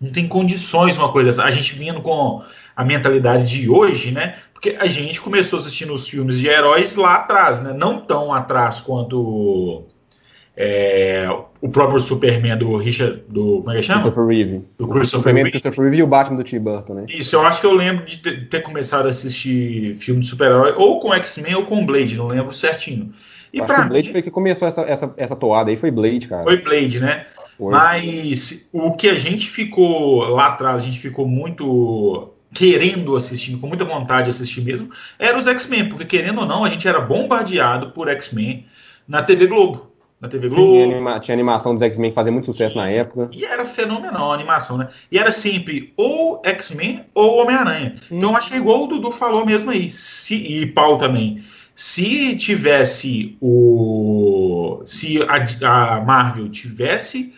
Não 0.00 0.10
tem 0.10 0.26
condições 0.26 0.98
uma 0.98 1.10
coisa 1.12 1.42
A 1.42 1.50
gente 1.50 1.74
vindo 1.74 2.02
com 2.02 2.42
a 2.76 2.84
mentalidade 2.84 3.48
de 3.48 3.70
hoje, 3.70 4.10
né? 4.10 4.36
Porque 4.64 4.78
a 4.80 4.86
gente 4.86 5.20
começou 5.20 5.58
assistindo 5.58 5.92
os 5.92 6.08
filmes 6.08 6.40
de 6.40 6.48
heróis 6.48 6.94
lá 6.94 7.16
atrás, 7.16 7.60
né? 7.60 7.74
Não 7.74 8.00
tão 8.00 8.32
atrás 8.32 8.80
quanto 8.80 9.84
é, 10.56 11.28
o 11.60 11.68
próprio 11.68 12.00
Superman 12.00 12.56
do 12.56 12.74
Richard. 12.78 13.24
Do, 13.28 13.58
como 13.58 13.72
é 13.72 13.76
que 13.76 13.82
chama? 13.82 14.00
Christopher 14.00 14.26
Reeve. 14.26 14.64
Do 14.78 14.88
Christopher 14.88 15.18
Superman 15.18 15.42
Reeve. 15.42 15.50
Christopher 15.50 15.82
Reeve 15.82 15.96
e 15.98 16.02
o 16.02 16.06
Batman 16.06 16.38
do 16.38 16.44
Tim 16.44 16.60
Burton, 16.60 16.94
né? 16.94 17.04
Isso, 17.10 17.36
eu 17.36 17.42
acho 17.42 17.60
que 17.60 17.66
eu 17.66 17.74
lembro 17.74 18.06
de 18.06 18.20
ter, 18.20 18.48
ter 18.48 18.62
começado 18.62 19.04
a 19.04 19.10
assistir 19.10 19.96
filme 19.96 20.22
de 20.22 20.26
super-herói, 20.28 20.72
ou 20.78 20.98
com 20.98 21.12
X-Men 21.12 21.56
ou 21.56 21.66
com 21.66 21.84
Blade, 21.84 22.16
não 22.16 22.28
lembro 22.28 22.54
certinho. 22.54 23.12
E 23.52 23.60
para 23.60 23.84
o 23.84 23.88
Blade 23.90 24.06
mim, 24.06 24.12
foi 24.12 24.22
que 24.22 24.30
começou 24.30 24.66
essa, 24.66 24.80
essa, 24.80 25.12
essa 25.18 25.36
toada 25.36 25.68
aí, 25.68 25.76
foi 25.76 25.90
Blade, 25.90 26.26
cara. 26.26 26.42
Foi 26.42 26.56
Blade, 26.56 27.00
né? 27.00 27.26
Foi. 27.58 27.70
Mas 27.70 28.70
o 28.72 28.92
que 28.92 29.10
a 29.10 29.14
gente 29.14 29.50
ficou 29.50 30.20
lá 30.20 30.46
atrás, 30.46 30.82
a 30.82 30.86
gente 30.86 30.98
ficou 30.98 31.28
muito 31.28 32.33
querendo 32.54 33.16
assistir, 33.16 33.56
com 33.58 33.66
muita 33.66 33.84
vontade 33.84 34.24
de 34.24 34.30
assistir 34.30 34.62
mesmo, 34.62 34.90
era 35.18 35.36
os 35.36 35.46
X-Men, 35.46 35.88
porque 35.88 36.04
querendo 36.04 36.40
ou 36.40 36.46
não, 36.46 36.64
a 36.64 36.68
gente 36.68 36.86
era 36.86 37.00
bombardeado 37.00 37.90
por 37.90 38.08
X-Men 38.08 38.64
na 39.06 39.22
TV 39.22 39.46
Globo 39.46 39.94
na 40.24 40.28
TV 40.28 40.48
Globo. 40.48 40.72
Tinha, 40.72 40.84
anima 40.86 41.20
tinha 41.20 41.34
animação 41.34 41.74
dos 41.74 41.82
X-Men 41.82 42.10
que 42.10 42.14
fazia 42.14 42.32
muito 42.32 42.46
sucesso 42.46 42.76
na 42.76 42.88
época. 42.88 43.28
E 43.32 43.44
era 43.44 43.64
fenomenal 43.64 44.32
a 44.32 44.34
animação, 44.34 44.78
né? 44.78 44.88
E 45.12 45.18
era 45.18 45.30
sempre 45.30 45.92
ou 45.96 46.40
X-Men 46.44 47.04
ou 47.14 47.42
Homem-Aranha. 47.42 47.96
Hum. 48.10 48.18
Então 48.18 48.36
acho 48.36 48.50
que 48.50 48.56
igual 48.56 48.84
o 48.84 48.86
Dudu 48.86 49.10
falou 49.12 49.44
mesmo 49.44 49.70
aí. 49.70 49.88
Se, 49.90 50.34
e 50.34 50.66
Paulo 50.66 50.98
também. 50.98 51.44
Se 51.74 52.34
tivesse 52.36 53.36
o. 53.40 54.80
Se 54.86 55.20
a, 55.22 55.96
a 55.96 56.00
Marvel 56.00 56.48
tivesse 56.48 57.34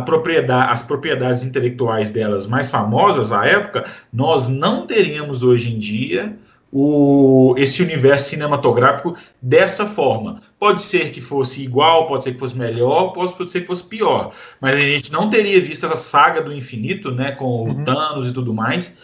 propriedade, 0.00 0.72
as 0.72 0.82
propriedades 0.82 1.44
intelectuais 1.44 2.10
delas 2.10 2.46
mais 2.46 2.70
famosas 2.70 3.32
à 3.32 3.44
época, 3.44 3.84
nós 4.12 4.48
não 4.48 4.86
teríamos 4.86 5.42
hoje 5.42 5.74
em 5.74 5.78
dia 5.78 6.36
o, 6.72 7.54
esse 7.58 7.82
universo 7.82 8.30
cinematográfico 8.30 9.16
dessa 9.40 9.84
forma. 9.86 10.40
Pode 10.58 10.82
ser 10.82 11.10
que 11.10 11.20
fosse 11.20 11.62
igual, 11.62 12.06
pode 12.06 12.24
ser 12.24 12.32
que 12.32 12.38
fosse 12.38 12.56
melhor, 12.56 13.12
pode 13.12 13.50
ser 13.50 13.62
que 13.62 13.66
fosse 13.66 13.84
pior. 13.84 14.32
Mas 14.60 14.76
a 14.76 14.80
gente 14.80 15.12
não 15.12 15.28
teria 15.28 15.60
visto 15.60 15.84
essa 15.84 15.96
saga 15.96 16.40
do 16.40 16.52
infinito, 16.52 17.10
né, 17.10 17.32
com 17.32 17.64
uhum. 17.64 17.82
o 17.82 17.84
Thanos 17.84 18.28
e 18.28 18.32
tudo 18.32 18.54
mais, 18.54 18.96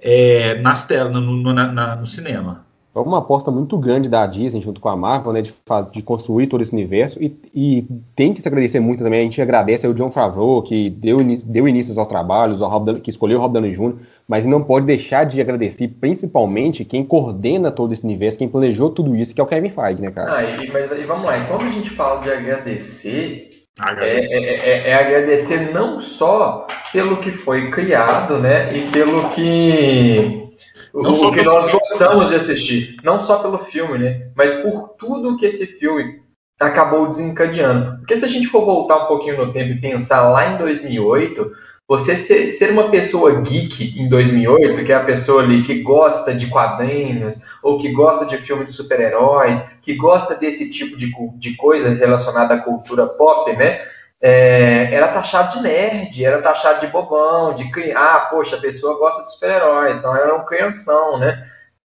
é, 0.00 0.60
nas 0.60 0.86
telas, 0.86 1.12
no, 1.12 1.20
no, 1.20 1.52
na, 1.52 1.96
no 1.96 2.06
cinema 2.06 2.69
é 2.94 2.98
uma 2.98 3.18
aposta 3.18 3.50
muito 3.50 3.78
grande 3.78 4.08
da 4.08 4.26
Disney 4.26 4.60
junto 4.60 4.80
com 4.80 4.88
a 4.88 4.96
Marvel, 4.96 5.32
né, 5.32 5.42
de, 5.42 5.54
faz, 5.64 5.88
de 5.90 6.02
construir 6.02 6.48
todo 6.48 6.60
esse 6.60 6.72
universo 6.72 7.22
e, 7.22 7.36
e, 7.54 7.86
tem 8.16 8.34
que 8.34 8.42
se 8.42 8.48
agradecer 8.48 8.80
muito 8.80 9.04
também, 9.04 9.20
a 9.20 9.24
gente 9.24 9.40
agradece 9.40 9.86
ao 9.86 9.94
John 9.94 10.10
Favreau, 10.10 10.62
que 10.62 10.90
deu, 10.90 11.18
deu 11.46 11.68
início 11.68 11.96
aos 11.98 12.08
trabalhos, 12.08 12.60
ao 12.60 12.68
Rob, 12.68 13.00
que 13.00 13.10
escolheu 13.10 13.38
o 13.38 13.40
Rob 13.40 13.52
Downey 13.54 13.72
Jr., 13.72 13.94
mas 14.26 14.44
não 14.44 14.62
pode 14.62 14.86
deixar 14.86 15.24
de 15.24 15.40
agradecer 15.40 15.88
principalmente 16.00 16.84
quem 16.84 17.04
coordena 17.04 17.70
todo 17.70 17.92
esse 17.92 18.04
universo, 18.04 18.38
quem 18.38 18.48
planejou 18.48 18.90
tudo 18.90 19.14
isso, 19.14 19.34
que 19.34 19.40
é 19.40 19.44
o 19.44 19.46
Kevin 19.46 19.70
Feige, 19.70 20.02
né, 20.02 20.10
cara? 20.10 20.36
Ah, 20.36 20.42
e, 20.42 20.70
mas 20.70 20.90
e 20.90 21.04
vamos 21.04 21.24
lá, 21.24 21.38
e 21.38 21.46
quando 21.46 21.62
a 21.62 21.70
gente 21.70 21.90
fala 21.90 22.20
de 22.20 22.30
agradecer, 22.30 23.50
agradecer. 23.78 24.34
É, 24.34 24.38
é, 24.38 24.68
é, 24.68 24.90
é, 24.90 24.94
agradecer 24.94 25.72
não 25.72 26.00
só 26.00 26.66
pelo 26.92 27.18
que 27.18 27.30
foi 27.30 27.70
criado, 27.70 28.38
né, 28.38 28.76
e 28.76 28.90
pelo 28.90 29.28
que 29.30 30.49
não 30.94 31.12
o 31.12 31.32
que 31.32 31.42
nós 31.42 31.70
gostamos 31.70 32.28
de 32.28 32.34
assistir, 32.34 32.96
não 33.02 33.18
só 33.18 33.38
pelo 33.38 33.58
filme, 33.58 33.98
né? 33.98 34.28
Mas 34.34 34.54
por 34.56 34.90
tudo 34.98 35.36
que 35.36 35.46
esse 35.46 35.66
filme 35.66 36.20
acabou 36.58 37.08
desencadeando. 37.08 37.98
Porque 37.98 38.16
se 38.16 38.24
a 38.24 38.28
gente 38.28 38.46
for 38.46 38.64
voltar 38.64 39.04
um 39.04 39.06
pouquinho 39.06 39.38
no 39.38 39.52
tempo 39.52 39.72
e 39.72 39.80
pensar 39.80 40.28
lá 40.28 40.52
em 40.52 40.58
2008, 40.58 41.50
você 41.88 42.16
ser, 42.16 42.50
ser 42.50 42.70
uma 42.70 42.88
pessoa 42.88 43.40
geek 43.40 43.98
em 43.98 44.08
2008, 44.08 44.84
que 44.84 44.92
é 44.92 44.94
a 44.94 45.04
pessoa 45.04 45.42
ali 45.42 45.62
que 45.62 45.82
gosta 45.82 46.32
de 46.32 46.46
quadrinhos, 46.46 47.40
ou 47.62 47.80
que 47.80 47.90
gosta 47.90 48.24
de 48.26 48.36
filme 48.38 48.64
de 48.64 48.72
super-heróis, 48.72 49.60
que 49.82 49.94
gosta 49.94 50.34
desse 50.34 50.70
tipo 50.70 50.96
de, 50.96 51.10
de 51.36 51.56
coisa 51.56 51.88
relacionada 51.88 52.54
à 52.54 52.58
cultura 52.58 53.06
pop, 53.06 53.52
né? 53.56 53.80
É, 54.20 54.92
era 54.92 55.08
taxado 55.08 55.56
de 55.56 55.62
nerd, 55.62 56.24
era 56.24 56.42
taxado 56.42 56.80
de 56.80 56.92
bobão, 56.92 57.54
de 57.54 57.70
ah, 57.92 58.28
poxa, 58.30 58.56
a 58.56 58.60
pessoa 58.60 58.98
gosta 58.98 59.22
de 59.22 59.32
super-heróis, 59.32 59.96
então 59.96 60.14
era 60.14 60.34
um 60.34 60.44
crianção, 60.44 61.18
né? 61.18 61.42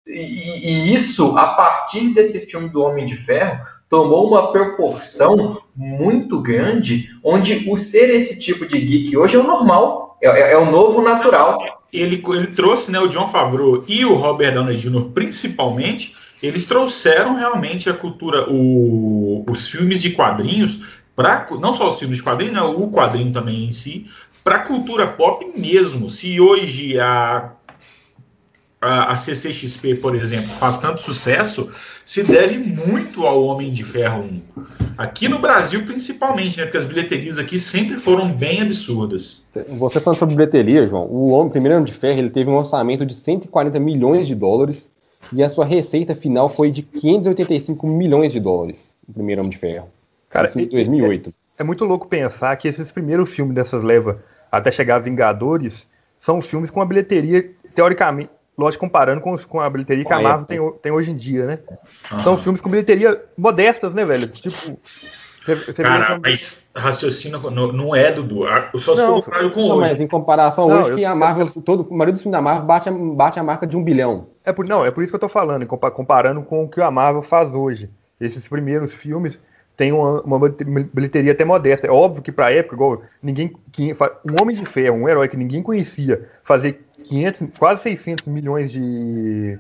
E, 0.05 0.11
e, 0.13 0.95
isso, 0.95 1.37
a 1.37 1.47
partir 1.47 2.13
desse 2.13 2.41
filme 2.41 2.69
do 2.69 2.81
Homem 2.81 3.05
de 3.05 3.17
Ferro, 3.17 3.59
tomou 3.89 4.27
uma 4.27 4.51
proporção 4.51 5.61
muito 5.75 6.39
grande, 6.41 7.09
onde 7.23 7.69
o 7.69 7.77
ser 7.77 8.09
esse 8.09 8.37
tipo 8.39 8.65
de 8.65 8.79
geek 8.79 9.17
hoje 9.17 9.35
é 9.35 9.39
o 9.39 9.43
normal, 9.43 10.17
é, 10.21 10.27
é, 10.27 10.53
é 10.53 10.57
o 10.57 10.69
novo 10.69 11.01
natural. 11.01 11.59
Ele, 11.91 12.23
ele 12.29 12.47
trouxe 12.47 12.91
né, 12.91 12.99
o 12.99 13.07
John 13.07 13.27
Favreau 13.27 13.83
e 13.87 14.05
o 14.05 14.13
Robert 14.13 14.53
Downey 14.53 14.77
Jr., 14.77 15.11
principalmente, 15.13 16.15
eles 16.41 16.65
trouxeram 16.65 17.35
realmente 17.35 17.89
a 17.89 17.93
cultura, 17.93 18.49
o, 18.49 19.43
os 19.47 19.67
filmes 19.67 20.01
de 20.01 20.11
quadrinhos 20.11 21.00
para 21.15 21.47
não 21.59 21.73
só 21.73 21.89
os 21.89 21.99
filmes 21.99 22.17
de 22.17 22.23
quadrinho, 22.23 22.53
né, 22.53 22.61
o 22.61 22.89
quadrinho 22.89 23.31
também 23.31 23.65
em 23.65 23.71
si, 23.71 24.07
para 24.43 24.55
a 24.55 24.59
cultura 24.59 25.07
pop 25.07 25.45
mesmo. 25.55 26.09
Se 26.09 26.39
hoje 26.39 26.99
a, 26.99 27.51
a, 28.81 29.11
a, 29.11 29.15
CCXP, 29.15 29.95
por 29.95 30.15
exemplo, 30.15 30.49
faz 30.57 30.77
tanto 30.77 31.01
sucesso, 31.01 31.69
se 32.05 32.23
deve 32.23 32.57
muito 32.57 33.25
ao 33.25 33.43
Homem 33.43 33.71
de 33.71 33.83
Ferro 33.83 34.23
1. 34.23 34.41
Aqui 34.97 35.27
no 35.27 35.39
Brasil, 35.39 35.85
principalmente, 35.85 36.57
né, 36.57 36.63
porque 36.63 36.77
as 36.77 36.85
bilheterias 36.85 37.37
aqui 37.37 37.59
sempre 37.59 37.97
foram 37.97 38.31
bem 38.31 38.61
absurdas. 38.61 39.43
Você 39.77 39.99
falando 39.99 40.19
sobre 40.19 40.35
bilheteria, 40.35 40.85
João, 40.85 41.05
o 41.05 41.29
Homem, 41.29 41.51
primeiro 41.51 41.77
Homem 41.77 41.91
de 41.91 41.97
Ferro 41.97 42.19
ele 42.19 42.29
teve 42.29 42.49
um 42.49 42.55
orçamento 42.55 43.05
de 43.05 43.13
140 43.13 43.79
milhões 43.79 44.27
de 44.27 44.35
dólares 44.35 44.91
e 45.31 45.43
a 45.43 45.49
sua 45.49 45.65
receita 45.65 46.15
final 46.15 46.49
foi 46.49 46.71
de 46.71 46.81
585 46.81 47.85
milhões 47.87 48.33
de 48.33 48.39
dólares, 48.39 48.95
o 49.07 49.13
primeiro 49.13 49.41
Homem 49.41 49.51
de 49.51 49.57
Ferro. 49.57 49.87
Cara, 50.31 50.49
em 50.55 50.67
2008. 50.67 51.29
É, 51.57 51.61
é, 51.61 51.63
muito 51.63 51.85
louco 51.85 52.07
pensar 52.07 52.55
que 52.55 52.67
esses 52.67 52.91
primeiros 52.91 53.29
filmes 53.29 53.53
dessas 53.53 53.83
levas 53.83 54.15
até 54.51 54.71
chegar 54.71 54.95
a 54.95 54.99
Vingadores 54.99 55.87
são 56.19 56.41
filmes 56.41 56.71
com 56.71 56.81
a 56.81 56.85
bilheteria, 56.85 57.51
teoricamente, 57.75 58.29
lógico, 58.57 58.85
comparando 58.85 59.21
com, 59.21 59.37
com 59.37 59.59
a 59.59 59.69
bilheteria 59.69 60.05
que 60.05 60.13
a 60.13 60.21
Marvel 60.21 60.45
tem, 60.45 60.71
tem 60.81 60.91
hoje 60.91 61.11
em 61.11 61.15
dia, 61.15 61.45
né? 61.45 61.59
Ah. 62.09 62.19
São 62.19 62.37
filmes 62.37 62.61
com 62.61 62.69
bilheteria 62.69 63.23
modestas, 63.37 63.93
né, 63.93 64.05
velho? 64.05 64.27
Tipo. 64.27 64.79
Você, 65.43 65.55
você 65.55 65.81
Cara, 65.81 66.19
mas 66.21 66.69
raciocina 66.75 67.39
não, 67.39 67.71
não 67.71 67.95
é, 67.95 68.11
Dudu. 68.11 68.45
Eu 68.45 68.79
só 68.79 68.95
se 68.95 69.01
for 69.01 69.51
com 69.51 69.59
não, 69.59 69.77
hoje. 69.77 69.89
Mas 69.89 70.01
em 70.01 70.07
comparação 70.07 70.67
não, 70.67 70.81
hoje, 70.81 70.91
eu, 70.91 70.95
que 70.97 71.05
a 71.05 71.15
Marvel, 71.15 71.47
eu, 71.47 71.61
todo, 71.63 71.81
o 71.89 71.93
marido 71.95 72.15
do 72.15 72.21
filme 72.21 72.31
da 72.31 72.41
Marvel 72.41 72.65
bate 72.65 72.87
a, 72.87 72.91
bate 72.91 73.39
a 73.39 73.43
marca 73.43 73.65
de 73.65 73.75
um 73.75 73.83
bilhão. 73.83 74.27
É 74.45 74.53
por, 74.53 74.67
não, 74.67 74.85
é 74.85 74.91
por 74.91 75.01
isso 75.01 75.11
que 75.11 75.15
eu 75.15 75.19
tô 75.19 75.27
falando, 75.27 75.65
comparando 75.65 76.43
com 76.43 76.63
o 76.63 76.69
que 76.69 76.79
a 76.79 76.91
Marvel 76.91 77.23
faz 77.23 77.51
hoje. 77.51 77.89
Esses 78.19 78.47
primeiros 78.47 78.93
filmes 78.93 79.39
tem 79.81 79.91
uma, 79.91 80.21
uma 80.21 80.39
bilheteria 80.93 81.31
até 81.31 81.43
modesta. 81.43 81.87
É 81.87 81.89
óbvio 81.89 82.21
que 82.21 82.31
para 82.31 82.45
a 82.45 82.53
época, 82.53 82.75
igual 82.75 83.01
ninguém, 83.19 83.51
um 84.23 84.39
homem 84.39 84.55
de 84.55 84.63
ferro, 84.63 84.95
um 84.95 85.09
herói 85.09 85.27
que 85.27 85.35
ninguém 85.35 85.63
conhecia, 85.63 86.29
fazer 86.43 86.85
500, 87.03 87.47
quase 87.57 87.81
600 87.81 88.27
milhões 88.27 88.71
de, 88.71 89.57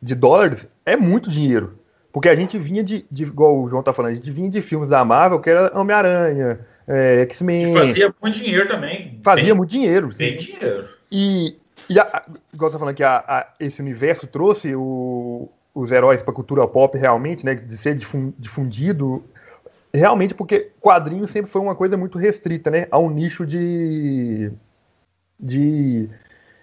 de 0.00 0.14
dólares 0.14 0.68
é 0.86 0.96
muito 0.96 1.28
dinheiro. 1.28 1.80
Porque 2.12 2.28
a 2.28 2.36
gente 2.36 2.56
vinha 2.56 2.84
de, 2.84 3.04
de, 3.10 3.24
igual 3.24 3.60
o 3.60 3.68
João 3.68 3.82
tá 3.82 3.92
falando, 3.92 4.12
a 4.12 4.14
gente 4.14 4.30
vinha 4.30 4.48
de 4.48 4.62
filmes 4.62 4.88
da 4.88 5.04
Marvel, 5.04 5.40
que 5.40 5.50
era 5.50 5.76
Homem-Aranha, 5.76 6.60
é, 6.86 7.22
X-Men. 7.22 7.74
Fazia 7.74 8.14
muito 8.22 8.38
dinheiro 8.38 8.68
também. 8.68 9.18
Fazia 9.20 9.46
bem, 9.46 9.54
muito 9.54 9.70
dinheiro. 9.70 10.14
Bem 10.16 10.36
dinheiro. 10.36 10.88
E, 11.10 11.56
e 11.90 11.98
a, 11.98 12.22
igual 12.52 12.70
você 12.70 12.76
tá 12.76 12.78
falando 12.78 12.94
que 12.94 13.02
a, 13.02 13.16
a, 13.26 13.48
esse 13.58 13.82
universo 13.82 14.28
trouxe 14.28 14.76
o, 14.76 15.50
os 15.74 15.90
heróis 15.90 16.22
para 16.22 16.32
cultura 16.32 16.66
pop 16.68 16.96
realmente, 16.96 17.44
né? 17.44 17.54
De 17.54 17.76
ser 17.76 17.98
difundido. 18.38 19.24
Realmente, 19.92 20.34
porque 20.34 20.70
quadrinho 20.80 21.26
sempre 21.28 21.50
foi 21.50 21.60
uma 21.60 21.74
coisa 21.74 21.96
muito 21.96 22.18
restrita, 22.18 22.70
né? 22.70 22.86
A 22.90 22.98
um 22.98 23.10
nicho 23.10 23.44
de. 23.44 24.52
de. 25.38 26.08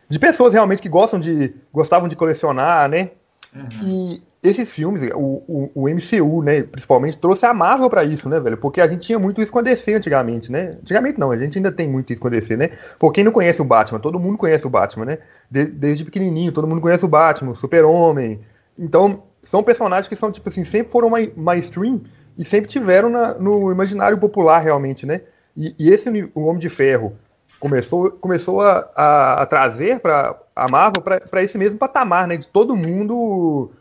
de 0.10 0.20
pessoas 0.20 0.54
realmente 0.54 0.82
que 0.82 0.90
gostam 0.90 1.20
de. 1.20 1.54
gostavam 1.74 2.08
de 2.08 2.16
colecionar, 2.16 2.90
né? 2.90 3.12
Uhum. 3.54 3.68
E 3.84 4.24
esses 4.44 4.72
filmes, 4.72 5.08
o, 5.14 5.44
o, 5.48 5.72
o, 5.76 5.90
MCU, 5.90 6.42
né, 6.42 6.64
principalmente, 6.64 7.18
trouxe 7.18 7.46
a 7.46 7.54
Marvel 7.54 7.90
para 7.90 8.04
isso, 8.04 8.28
né, 8.28 8.40
velho? 8.40 8.58
Porque 8.58 8.82
a 8.82 8.88
gente 8.88 9.02
tinha 9.02 9.20
muito 9.20 9.40
isso 9.40 9.52
com 9.52 9.60
a 9.60 9.62
DC 9.62 9.94
antigamente, 9.94 10.52
né? 10.52 10.78
Antigamente 10.82 11.20
não, 11.20 11.32
a 11.32 11.38
gente 11.38 11.58
ainda 11.58 11.72
tem 11.72 11.88
muito 11.88 12.12
isso 12.12 12.22
com 12.22 12.28
a 12.28 12.32
DC, 12.32 12.58
né? 12.58 12.72
Por 12.98 13.14
quem 13.14 13.24
não 13.24 13.32
conhece 13.32 13.62
o 13.62 13.66
Batman, 13.66 14.00
todo 14.00 14.20
mundo 14.20 14.38
conhece 14.38 14.66
o 14.66 14.70
Batman, 14.70 15.06
né? 15.06 15.20
De, 15.50 15.66
desde 15.66 16.04
pequenininho, 16.04 16.52
todo 16.52 16.68
mundo 16.68 16.82
conhece 16.82 17.06
o 17.06 17.08
Batman, 17.08 17.54
Super-Homem. 17.54 18.40
Então, 18.82 19.22
são 19.44 19.62
personagens 19.62 20.08
que 20.08 20.16
são, 20.16 20.32
tipo 20.32 20.50
assim, 20.50 20.66
sempre 20.66 20.92
foram 20.92 21.12
mainstream 21.38 22.02
e 22.36 22.44
sempre 22.44 22.68
tiveram 22.68 23.10
na, 23.10 23.36
no 23.36 23.72
imaginário 23.72 24.18
popular, 24.18 24.58
realmente, 24.60 25.06
né? 25.06 25.22
E, 25.56 25.76
e 25.78 25.90
esse, 25.92 26.10
o 26.34 26.46
Homem 26.46 26.60
de 26.60 26.70
Ferro, 26.70 27.16
começou, 27.60 28.10
começou 28.10 28.60
a, 28.62 28.90
a, 28.96 29.42
a 29.44 29.46
trazer 29.46 30.00
para 30.00 30.36
a 30.56 30.68
Marvel 30.68 31.04
para 31.04 31.44
esse 31.44 31.60
mesmo 31.60 31.78
patamar, 31.78 32.28
né? 32.28 32.38
De 32.38 32.48
todo 32.48 32.76
mundo 32.76 33.72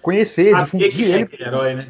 conhecer, 0.00 0.52
Sabia 0.52 0.64
difundir 0.64 0.90
que 0.90 1.04
ele. 1.04 1.28
É 1.38 1.46
herói, 1.46 1.74
né? 1.74 1.88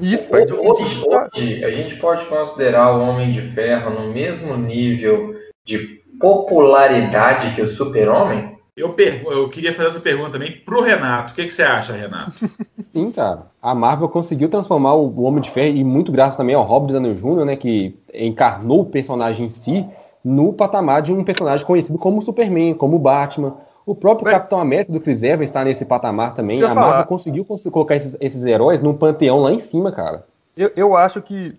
Isso, 0.00 0.28
hoje, 0.32 0.52
hoje, 0.52 1.04
hoje, 1.06 1.64
a 1.64 1.70
gente 1.70 1.96
pode 1.96 2.24
considerar 2.26 2.92
o 2.92 3.00
Homem 3.00 3.32
de 3.32 3.52
Ferro 3.52 3.90
no 3.90 4.12
mesmo 4.12 4.56
nível 4.56 5.36
de 5.64 6.02
popularidade 6.20 7.54
que 7.54 7.62
o 7.62 7.68
Super-Homem? 7.68 8.53
Eu, 8.76 8.92
eu 9.30 9.48
queria 9.48 9.72
fazer 9.72 9.88
essa 9.88 10.00
pergunta 10.00 10.32
também 10.32 10.60
pro 10.64 10.82
Renato. 10.82 11.32
O 11.32 11.34
que, 11.36 11.44
que 11.44 11.52
você 11.52 11.62
acha, 11.62 11.92
Renato? 11.92 12.32
Sim, 12.92 13.12
cara. 13.12 13.46
A 13.62 13.72
Marvel 13.72 14.08
conseguiu 14.08 14.48
transformar 14.48 14.94
o 14.94 15.22
Homem 15.22 15.42
de 15.42 15.50
Ferro, 15.50 15.76
e 15.76 15.84
muito 15.84 16.10
graças 16.10 16.36
também 16.36 16.56
ao 16.56 16.64
Robert 16.64 16.92
Downey 16.92 17.14
Jr., 17.14 17.44
né, 17.44 17.56
que 17.56 17.96
encarnou 18.12 18.80
o 18.80 18.86
personagem 18.86 19.46
em 19.46 19.50
si, 19.50 19.86
no 20.24 20.52
patamar 20.52 21.02
de 21.02 21.12
um 21.12 21.22
personagem 21.22 21.64
conhecido 21.64 21.98
como 21.98 22.20
Superman, 22.20 22.74
como 22.74 22.98
Batman. 22.98 23.56
O 23.86 23.94
próprio 23.94 24.24
Mas... 24.24 24.34
Capitão 24.34 24.58
América 24.58 24.92
do 24.92 25.00
Chris 25.00 25.22
Evans 25.22 25.50
está 25.50 25.62
nesse 25.62 25.84
patamar 25.84 26.34
também. 26.34 26.60
A 26.62 26.68
Marvel 26.68 26.92
falar. 26.92 27.06
conseguiu 27.06 27.44
colocar 27.44 27.94
esses, 27.94 28.16
esses 28.20 28.44
heróis 28.44 28.80
num 28.80 28.94
panteão 28.94 29.40
lá 29.40 29.52
em 29.52 29.60
cima, 29.60 29.92
cara. 29.92 30.26
Eu, 30.56 30.72
eu 30.74 30.96
acho 30.96 31.22
que. 31.22 31.56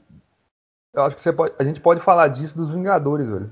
Eu 0.93 1.03
acho 1.03 1.15
que 1.15 1.21
você 1.21 1.31
pode, 1.31 1.53
a 1.59 1.63
gente 1.63 1.79
pode 1.79 2.01
falar 2.01 2.27
disso 2.29 2.57
dos 2.57 2.71
Vingadores, 2.71 3.29
velho. 3.29 3.51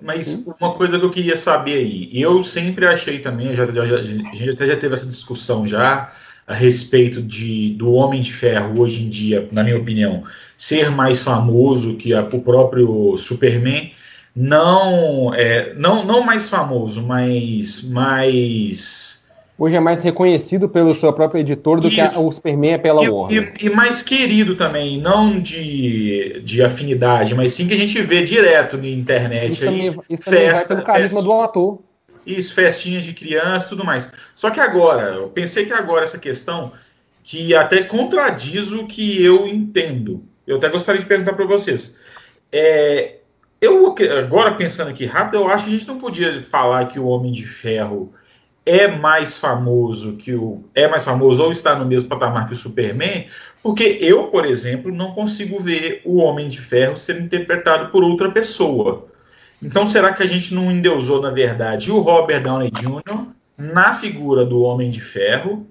Mas 0.00 0.26
Sim. 0.26 0.44
uma 0.60 0.74
coisa 0.74 0.98
que 0.98 1.04
eu 1.04 1.10
queria 1.10 1.36
saber 1.36 1.78
aí, 1.78 2.10
eu 2.12 2.42
sempre 2.44 2.86
achei 2.86 3.18
também, 3.18 3.54
já, 3.54 3.66
já, 3.66 3.82
a 3.82 4.04
gente 4.04 4.50
até 4.50 4.66
já 4.66 4.76
teve 4.76 4.94
essa 4.94 5.06
discussão 5.06 5.66
já 5.66 6.12
a 6.46 6.54
respeito 6.54 7.20
de 7.22 7.74
do 7.74 7.92
Homem 7.92 8.22
de 8.22 8.32
Ferro 8.32 8.80
hoje 8.80 9.04
em 9.04 9.08
dia, 9.08 9.48
na 9.52 9.62
minha 9.62 9.76
opinião, 9.76 10.22
ser 10.56 10.90
mais 10.90 11.20
famoso 11.20 11.96
que 11.96 12.14
a, 12.14 12.22
o 12.22 12.40
próprio 12.40 13.16
Superman 13.18 13.92
não, 14.34 15.34
é, 15.34 15.74
não, 15.74 16.04
não 16.04 16.22
mais 16.22 16.48
famoso, 16.48 17.02
mas 17.02 17.82
mais. 17.82 19.26
Hoje 19.58 19.74
é 19.74 19.80
mais 19.80 20.04
reconhecido 20.04 20.68
pelo 20.68 20.94
seu 20.94 21.12
próprio 21.12 21.40
editor 21.40 21.80
do 21.80 21.88
Isso. 21.88 21.96
que 21.96 22.00
a, 22.00 22.20
o 22.20 22.32
Superman 22.32 22.74
é 22.74 22.78
pela 22.78 23.02
e, 23.02 23.08
Warner. 23.08 23.54
E, 23.60 23.66
e, 23.66 23.70
mais 23.70 24.02
querido 24.02 24.54
também, 24.54 25.00
não 25.00 25.40
de, 25.40 26.40
de 26.44 26.62
afinidade, 26.62 27.34
mas 27.34 27.54
sim 27.54 27.66
que 27.66 27.74
a 27.74 27.76
gente 27.76 28.00
vê 28.00 28.22
direto 28.22 28.78
na 28.78 28.86
internet. 28.86 29.54
Isso 29.54 29.64
aí, 29.64 29.90
também, 29.90 30.04
isso 30.08 30.22
festa, 30.22 30.58
vai 30.58 30.66
pelo 30.66 30.82
carisma 30.86 31.20
festa, 31.20 31.22
do 31.24 31.40
ator. 31.40 31.78
Isso, 32.24 32.54
festinhas 32.54 33.04
de 33.04 33.12
criança 33.12 33.66
e 33.66 33.68
tudo 33.70 33.84
mais. 33.84 34.08
Só 34.36 34.48
que 34.48 34.60
agora, 34.60 35.14
eu 35.14 35.28
pensei 35.28 35.66
que 35.66 35.72
agora 35.72 36.04
essa 36.04 36.18
questão 36.18 36.70
que 37.24 37.52
até 37.52 37.82
contradiz 37.82 38.70
o 38.70 38.86
que 38.86 39.24
eu 39.24 39.48
entendo. 39.48 40.22
Eu 40.46 40.58
até 40.58 40.68
gostaria 40.68 41.00
de 41.00 41.06
perguntar 41.06 41.32
para 41.32 41.44
vocês. 41.44 41.98
É, 42.52 43.16
eu, 43.60 43.92
agora 44.16 44.52
pensando 44.52 44.88
aqui 44.88 45.04
rápido, 45.04 45.38
eu 45.38 45.50
acho 45.50 45.64
que 45.64 45.70
a 45.70 45.72
gente 45.76 45.88
não 45.88 45.98
podia 45.98 46.40
falar 46.42 46.86
que 46.86 47.00
o 47.00 47.06
Homem 47.06 47.32
de 47.32 47.44
Ferro 47.44 48.14
é 48.68 48.86
mais 48.86 49.38
famoso 49.38 50.16
que 50.16 50.34
o. 50.34 50.62
É 50.74 50.86
mais 50.86 51.02
famoso 51.02 51.42
ou 51.42 51.50
está 51.50 51.74
no 51.74 51.86
mesmo 51.86 52.06
patamar 52.06 52.46
que 52.46 52.52
o 52.52 52.56
Superman, 52.56 53.26
porque 53.62 53.96
eu, 53.98 54.24
por 54.24 54.44
exemplo, 54.44 54.92
não 54.92 55.12
consigo 55.12 55.58
ver 55.58 56.02
o 56.04 56.18
Homem 56.18 56.50
de 56.50 56.60
Ferro 56.60 56.94
sendo 56.94 57.22
interpretado 57.22 57.90
por 57.90 58.04
outra 58.04 58.30
pessoa. 58.30 59.08
Então, 59.62 59.86
será 59.86 60.12
que 60.12 60.22
a 60.22 60.26
gente 60.26 60.54
não 60.54 60.70
endeusou, 60.70 61.20
na 61.22 61.30
verdade, 61.30 61.90
o 61.90 61.98
Robert 61.98 62.42
Downey 62.42 62.70
Jr. 62.70 63.26
na 63.56 63.94
figura 63.94 64.44
do 64.44 64.60
Homem 64.62 64.90
de 64.90 65.00
Ferro? 65.00 65.66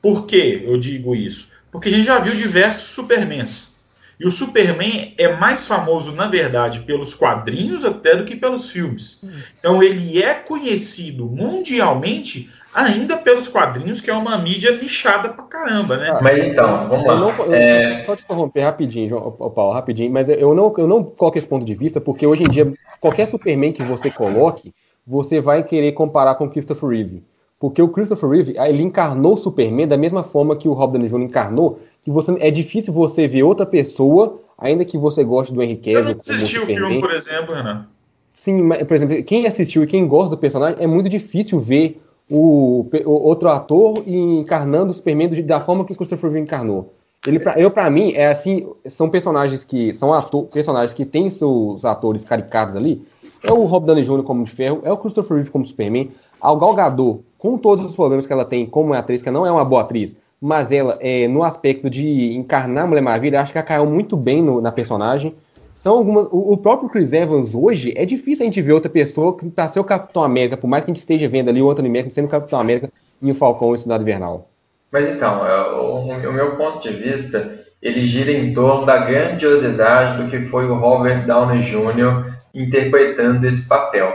Por 0.00 0.24
que 0.24 0.62
eu 0.64 0.78
digo 0.78 1.16
isso? 1.16 1.48
Porque 1.72 1.88
a 1.88 1.92
gente 1.92 2.04
já 2.04 2.20
viu 2.20 2.34
diversos 2.34 2.88
Supermans. 2.90 3.71
E 4.18 4.26
o 4.26 4.30
Superman 4.30 5.14
é 5.18 5.34
mais 5.36 5.66
famoso, 5.66 6.12
na 6.12 6.28
verdade, 6.28 6.80
pelos 6.80 7.14
quadrinhos 7.14 7.84
até 7.84 8.14
do 8.14 8.24
que 8.24 8.36
pelos 8.36 8.70
filmes. 8.70 9.20
Então 9.58 9.82
ele 9.82 10.22
é 10.22 10.34
conhecido 10.34 11.26
mundialmente 11.26 12.50
ainda 12.74 13.16
pelos 13.16 13.48
quadrinhos, 13.48 14.00
que 14.00 14.10
é 14.10 14.14
uma 14.14 14.38
mídia 14.38 14.74
nichada 14.76 15.28
pra 15.28 15.44
caramba, 15.44 15.96
né? 15.96 16.18
Mas 16.22 16.42
então, 16.42 16.88
vamos 16.88 17.06
lá. 17.06 17.14
Eu 17.14 17.18
não, 17.18 17.30
eu, 17.44 17.54
é... 17.54 17.98
Só 18.04 18.16
te 18.16 18.22
interromper 18.22 18.60
rapidinho, 18.62 19.08
João, 19.08 19.30
Paulo, 19.30 19.72
rapidinho, 19.72 20.10
mas 20.10 20.28
eu 20.28 20.54
não, 20.54 20.72
eu 20.76 20.86
não 20.86 21.04
coloco 21.04 21.36
esse 21.36 21.46
ponto 21.46 21.64
de 21.64 21.74
vista, 21.74 22.00
porque 22.00 22.26
hoje 22.26 22.44
em 22.44 22.48
dia, 22.48 22.72
qualquer 23.00 23.26
Superman 23.26 23.72
que 23.72 23.82
você 23.82 24.10
coloque, 24.10 24.74
você 25.06 25.40
vai 25.40 25.62
querer 25.62 25.92
comparar 25.92 26.34
com 26.36 26.48
Christopher 26.48 26.88
Reeve. 26.88 27.24
Porque 27.58 27.80
o 27.80 27.88
Christopher 27.88 28.28
Reeve, 28.28 28.54
ele 28.58 28.82
encarnou 28.82 29.34
o 29.34 29.36
Superman 29.36 29.86
da 29.86 29.96
mesma 29.96 30.24
forma 30.24 30.56
que 30.56 30.68
o 30.68 30.72
Rob 30.72 30.92
Downey 30.92 31.08
Jr. 31.08 31.20
encarnou, 31.20 31.78
que 32.04 32.10
você 32.10 32.34
é 32.40 32.50
difícil 32.50 32.92
você 32.92 33.28
ver 33.28 33.42
outra 33.42 33.64
pessoa, 33.64 34.40
ainda 34.58 34.84
que 34.84 34.98
você 34.98 35.22
goste 35.22 35.52
do 35.52 35.62
Henry 35.62 35.76
Cavill. 35.76 35.98
Eu 35.98 36.04
não 36.04 36.20
assisti 36.20 36.58
o 36.58 36.66
filme, 36.66 37.00
por 37.00 37.12
exemplo, 37.12 37.54
Renan. 37.54 37.86
Sim, 38.32 38.62
mas, 38.62 38.82
por 38.84 38.94
exemplo, 38.94 39.22
quem 39.24 39.46
assistiu 39.46 39.84
e 39.84 39.86
quem 39.86 40.06
gosta 40.06 40.30
do 40.30 40.38
personagem, 40.38 40.82
é 40.82 40.86
muito 40.86 41.08
difícil 41.08 41.60
ver 41.60 42.02
o, 42.28 42.86
o 43.04 43.10
outro 43.10 43.48
ator 43.48 44.02
encarnando 44.06 44.90
o 44.90 44.94
Superman 44.94 45.28
da 45.44 45.60
forma 45.60 45.84
que 45.84 45.92
o 45.92 45.96
Christopher 45.96 46.30
Reeve 46.30 46.44
encarnou. 46.44 46.92
Ele, 47.26 47.38
pra, 47.38 47.56
eu, 47.58 47.70
para 47.70 47.88
mim, 47.88 48.12
é 48.14 48.28
assim, 48.28 48.66
são 48.86 49.08
personagens 49.08 49.64
que 49.64 49.94
são 49.94 50.12
ator, 50.12 50.44
personagens 50.46 50.92
que 50.92 51.04
têm 51.04 51.30
seus 51.30 51.84
atores 51.84 52.24
caricatos 52.24 52.74
ali. 52.74 53.06
É 53.44 53.52
o 53.52 53.64
Rob 53.64 53.86
Downey 53.86 54.02
Jr. 54.02 54.22
como 54.24 54.44
de 54.44 54.50
ferro, 54.50 54.80
é 54.82 54.90
o 54.90 54.96
Christopher 54.96 55.36
Reeve 55.36 55.50
como 55.50 55.64
Superman. 55.64 56.10
A 56.40 56.52
Gal 56.54 56.74
Gadot, 56.74 57.20
com 57.38 57.56
todos 57.56 57.84
os 57.84 57.94
problemas 57.94 58.26
que 58.26 58.32
ela 58.32 58.44
tem 58.44 58.66
como 58.66 58.92
atriz, 58.92 59.22
que 59.22 59.30
não 59.30 59.46
é 59.46 59.52
uma 59.52 59.64
boa 59.64 59.82
atriz, 59.82 60.16
mas 60.42 60.72
ela, 60.72 60.98
é, 61.00 61.28
no 61.28 61.44
aspecto 61.44 61.88
de 61.88 62.34
encarnar 62.34 62.82
a 62.82 62.86
Mulher 62.88 63.00
Maravilha, 63.00 63.40
acho 63.40 63.52
que 63.52 63.58
ela 63.58 63.64
caiu 63.64 63.86
muito 63.86 64.16
bem 64.16 64.42
no, 64.42 64.60
na 64.60 64.72
personagem. 64.72 65.36
São 65.72 65.96
algumas. 65.98 66.26
O, 66.32 66.54
o, 66.54 66.56
próprio 66.56 66.88
Chris 66.88 67.12
Evans 67.12 67.54
hoje 67.54 67.92
é 67.96 68.04
difícil 68.04 68.42
a 68.42 68.46
gente 68.46 68.60
ver 68.60 68.72
outra 68.72 68.90
pessoa 68.90 69.36
que 69.38 69.48
para 69.48 69.68
ser 69.68 69.78
o 69.78 69.84
Capitão 69.84 70.24
América, 70.24 70.56
por 70.56 70.66
mais 70.66 70.84
que 70.84 70.90
a 70.90 70.94
gente 70.94 71.00
esteja 71.00 71.28
vendo 71.28 71.48
ali 71.48 71.62
o 71.62 71.70
Anthony 71.70 71.88
Mackie 71.88 72.10
sendo 72.10 72.24
o 72.24 72.28
Capitão 72.28 72.58
América 72.58 72.90
em 73.22 73.30
O 73.30 73.34
Falcão 73.36 73.72
e 73.72 73.78
Cidade 73.78 74.02
Invernal. 74.02 74.48
Mas 74.90 75.08
então, 75.08 75.46
é, 75.46 75.70
o, 75.74 76.00
o 76.00 76.32
meu 76.32 76.56
ponto 76.56 76.82
de 76.82 76.92
vista, 76.92 77.60
ele 77.80 78.04
gira 78.04 78.32
em 78.32 78.52
torno 78.52 78.84
da 78.84 78.98
grandiosidade 78.98 80.24
do 80.24 80.28
que 80.28 80.40
foi 80.46 80.66
o 80.66 80.74
Robert 80.74 81.24
Downey 81.24 81.62
Jr. 81.62 82.32
interpretando 82.52 83.46
esse 83.46 83.68
papel. 83.68 84.12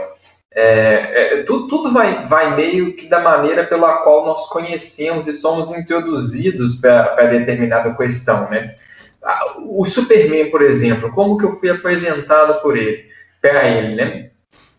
É, 0.60 1.38
é, 1.38 1.42
tudo, 1.44 1.68
tudo 1.68 1.92
vai, 1.92 2.26
vai 2.26 2.56
meio 2.56 2.92
que 2.92 3.06
da 3.06 3.20
maneira 3.20 3.64
pela 3.64 3.98
qual 3.98 4.26
nós 4.26 4.48
conhecemos 4.48 5.28
e 5.28 5.32
somos 5.32 5.70
introduzidos 5.70 6.80
para 6.80 7.26
determinada 7.26 7.94
questão, 7.94 8.50
né? 8.50 8.74
O 9.68 9.84
Superman, 9.84 10.50
por 10.50 10.60
exemplo, 10.60 11.12
como 11.12 11.38
que 11.38 11.44
eu 11.44 11.60
fui 11.60 11.70
apresentado 11.70 12.60
por 12.60 12.76
ele, 12.76 13.06
para 13.40 13.68
ele, 13.68 13.94
né? 13.94 14.30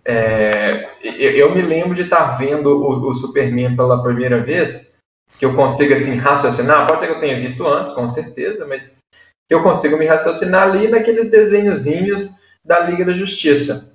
É, 0.04 0.89
eu, 1.02 1.32
eu, 1.32 1.56
me 1.56 1.62
lembro 1.62 1.96
de 1.96 2.02
estar 2.02 2.38
vendo 2.38 2.68
o, 2.68 3.10
o, 3.10 3.13
Superman 3.13 3.78
pela 3.78 4.04
primeira 4.04 4.42
vez, 4.42 5.00
que 5.38 5.46
eu 5.46 5.56
consigo 5.56 5.94
assim 5.94 6.18
raciocinar. 6.18 6.88
Pode 6.88 7.00
ser 7.00 7.08
que 7.08 7.13
eu 7.13 7.22
tenha 7.22 7.39
visto 7.39 7.65
antes, 7.65 7.94
com 7.94 8.10
certeza, 8.10 8.65
mas 8.65 8.98
eu 9.50 9.63
consigo 9.63 9.96
me 9.96 10.06
raciocinar 10.06 10.63
ali 10.63 10.89
naqueles 10.89 11.32
desenhozinhos 11.32 12.32
da 12.65 12.82
Liga 12.82 13.06
da 13.06 13.13
Justiça. 13.13 13.88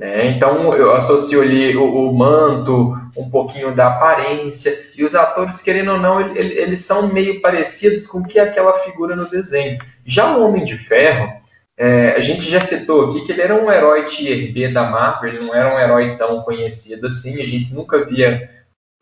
Né? 0.00 0.28
Então 0.28 0.74
eu 0.74 0.96
associo 0.96 1.42
ali 1.42 1.76
o, 1.76 1.84
o, 1.84 2.16
manto, 2.16 2.98
um 3.14 3.28
pouquinho 3.28 3.74
da 3.74 3.88
aparência, 3.88 4.74
e 4.96 5.04
os 5.04 5.14
atores, 5.14 5.60
querendo 5.60 5.92
ou 5.92 5.98
não, 5.98 6.18
ele, 6.34 6.54
eles 6.54 6.86
são 6.86 7.12
meio 7.12 7.42
parecidos 7.42 8.06
com 8.06 8.20
o 8.20 8.26
que 8.26 8.38
é 8.38 8.44
aquela 8.44 8.72
figura 8.78 9.14
no 9.14 9.28
desenho. 9.28 9.78
Já 10.06 10.34
o 10.34 10.42
Homem 10.42 10.64
de 10.64 10.78
Ferro, 10.78 11.30
é, 11.76 12.12
a 12.12 12.20
gente 12.20 12.50
já 12.50 12.62
citou 12.62 13.10
aqui 13.10 13.26
que 13.26 13.32
ele 13.32 13.42
era 13.42 13.54
um 13.54 13.70
herói 13.70 14.06
tier 14.06 14.50
B 14.54 14.68
da 14.68 14.84
Marvel, 14.84 15.28
ele 15.28 15.44
não 15.44 15.54
era 15.54 15.74
um 15.74 15.78
herói 15.78 16.16
tão 16.16 16.40
conhecido 16.44 17.06
assim, 17.06 17.42
a 17.42 17.46
gente 17.46 17.74
nunca 17.74 18.02
via 18.02 18.48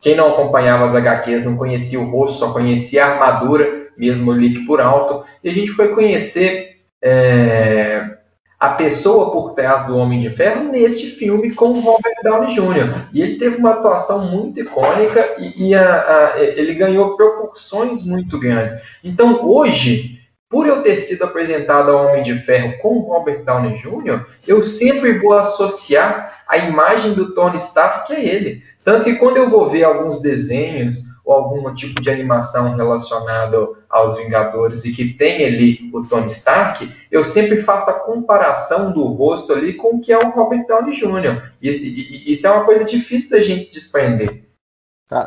Quem 0.01 0.17
não 0.17 0.33
acompanhava 0.33 0.83
as 0.83 0.95
HQs 0.95 1.45
não 1.45 1.55
conhecia 1.55 1.97
o 1.97 2.09
rosto, 2.11 2.39
só 2.39 2.51
conhecia 2.51 3.05
a 3.05 3.13
armadura, 3.13 3.87
mesmo 3.97 4.33
ali 4.33 4.65
por 4.65 4.81
alto. 4.81 5.25
E 5.41 5.49
a 5.49 5.53
gente 5.53 5.71
foi 5.71 5.95
conhecer 5.95 6.75
é, 7.01 8.17
a 8.59 8.69
pessoa 8.71 9.31
por 9.31 9.53
trás 9.53 9.87
do 9.87 9.97
Homem 9.97 10.19
de 10.19 10.29
Ferro 10.31 10.69
neste 10.69 11.11
filme 11.11 11.53
com 11.53 11.79
Robert 11.79 12.15
Downey 12.21 12.53
Jr. 12.53 13.07
E 13.13 13.21
ele 13.21 13.37
teve 13.37 13.55
uma 13.55 13.71
atuação 13.71 14.27
muito 14.27 14.59
icônica 14.59 15.35
e, 15.37 15.69
e 15.69 15.75
a, 15.75 16.33
a, 16.33 16.39
ele 16.41 16.73
ganhou 16.73 17.15
proporções 17.15 18.03
muito 18.03 18.37
grandes. 18.37 18.75
Então, 19.01 19.47
hoje, 19.47 20.19
por 20.49 20.67
eu 20.67 20.81
ter 20.81 20.97
sido 20.97 21.23
apresentado 21.23 21.89
ao 21.89 22.07
Homem 22.07 22.21
de 22.21 22.37
Ferro 22.39 22.77
com 22.81 22.99
Robert 22.99 23.45
Downey 23.45 23.77
Jr., 23.77 24.25
eu 24.45 24.61
sempre 24.61 25.17
vou 25.19 25.33
associar 25.33 26.43
a 26.45 26.57
imagem 26.57 27.13
do 27.13 27.33
Tony 27.33 27.57
Stark 27.57 28.07
que 28.07 28.13
é 28.13 28.25
ele. 28.25 28.61
Tanto 28.83 29.05
que 29.05 29.15
quando 29.15 29.37
eu 29.37 29.49
vou 29.49 29.69
ver 29.69 29.83
alguns 29.85 30.21
desenhos 30.21 31.08
ou 31.29 31.35
algum 31.35 31.71
tipo 31.75 32.01
de 32.01 32.09
animação 32.09 32.75
relacionado 32.75 33.77
aos 33.87 34.17
Vingadores 34.17 34.83
e 34.83 34.91
que 34.91 35.13
tem 35.13 35.45
ali 35.45 35.77
o 35.93 36.03
Tony 36.03 36.25
Stark, 36.25 36.91
eu 37.11 37.23
sempre 37.23 37.61
faço 37.61 37.87
a 37.87 37.93
comparação 37.93 38.91
do 38.91 39.03
rosto 39.03 39.53
ali 39.53 39.73
com 39.73 39.97
o 39.97 40.01
que 40.01 40.11
é 40.11 40.17
o 40.17 40.31
Robert 40.31 40.65
Downey 40.67 40.95
Jr. 40.95 41.51
Isso, 41.61 41.85
isso 41.85 42.47
é 42.47 42.49
uma 42.49 42.65
coisa 42.65 42.83
difícil 42.83 43.29
da 43.29 43.43
gente 43.43 43.71
desprender. 43.71 44.43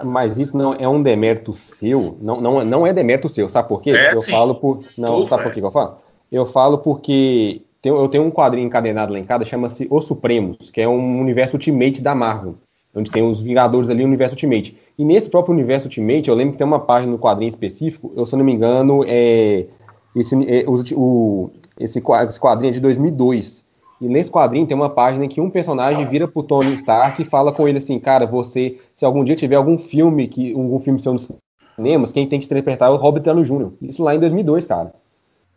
mas 0.04 0.40
isso 0.40 0.56
não 0.56 0.74
é 0.74 0.88
um 0.88 1.00
demérito 1.00 1.54
seu, 1.54 2.16
não, 2.20 2.40
não, 2.40 2.64
não 2.64 2.84
é 2.86 2.92
demérito 2.92 3.28
seu, 3.28 3.48
sabe 3.48 3.68
por 3.68 3.80
quê? 3.80 3.90
É, 3.90 4.12
eu 4.12 4.16
sim. 4.22 4.32
falo 4.32 4.56
por. 4.56 4.80
Não, 4.98 5.18
Tudo 5.18 5.28
sabe 5.28 5.42
é. 5.42 5.44
por 5.44 5.52
quê 5.52 5.60
que 5.60 5.66
eu 5.66 5.70
falo? 5.70 5.98
Eu 6.32 6.46
falo 6.46 6.78
porque 6.78 7.62
tem- 7.80 7.92
eu 7.92 8.08
tenho 8.08 8.24
um 8.24 8.30
quadrinho 8.30 8.66
encadenado 8.66 9.12
lá 9.12 9.20
em 9.20 9.24
casa, 9.24 9.44
chama-se 9.44 9.86
Os 9.88 10.04
Supremos, 10.06 10.68
que 10.68 10.80
é 10.80 10.88
um 10.88 11.20
universo 11.20 11.54
Ultimate 11.56 12.00
da 12.00 12.12
Marvel, 12.12 12.56
onde 12.94 13.11
tem 13.11 13.22
os 13.22 13.40
Vingadores 13.40 13.88
ali 13.88 14.02
no 14.02 14.09
universo 14.09 14.35
Ultimate. 14.35 14.76
E 14.98 15.05
nesse 15.05 15.28
próprio 15.28 15.52
universo 15.52 15.87
Ultimate, 15.87 16.28
eu 16.28 16.35
lembro 16.35 16.52
que 16.52 16.59
tem 16.59 16.66
uma 16.66 16.81
página 16.81 17.11
no 17.11 17.18
quadrinho 17.18 17.48
específico, 17.48 18.12
eu, 18.14 18.26
se 18.26 18.37
não 18.37 18.44
me 18.44 18.52
engano, 18.52 19.05
é, 19.07 19.66
esse, 20.14 20.35
é, 20.48 20.64
o, 20.68 21.50
esse, 21.78 22.02
esse 22.02 22.40
quadrinho 22.40 22.70
é 22.70 22.72
de 22.72 22.81
2002. 22.81 23.64
E 24.00 24.09
nesse 24.09 24.31
quadrinho 24.31 24.66
tem 24.66 24.76
uma 24.76 24.90
página 24.90 25.24
em 25.24 25.28
que 25.28 25.40
um 25.40 25.48
personagem 25.48 26.07
vira 26.09 26.26
pro 26.26 26.42
Tony 26.42 26.74
Stark 26.74 27.22
e 27.22 27.24
fala 27.24 27.52
com 27.52 27.68
ele 27.68 27.78
assim, 27.78 27.98
cara, 27.98 28.26
você, 28.26 28.78
se 28.94 29.05
algum 29.05 29.22
dia 29.22 29.37
tiver 29.37 29.55
algum 29.55 29.78
filme, 29.78 30.26
que 30.26 30.52
algum 30.52 30.81
filme 30.81 30.98
seu 30.98 31.12
nos 31.12 31.31
cinemas, 31.76 32.11
quem 32.11 32.26
tem 32.26 32.40
que 32.40 32.46
interpretar 32.46 32.90
é 32.90 32.92
o 32.92 32.96
Robert 32.96 33.22
Downey 33.22 33.44
Jr. 33.44 33.70
Isso 33.81 34.02
lá 34.02 34.14
em 34.14 34.18
2002, 34.18 34.66
cara. 34.66 34.92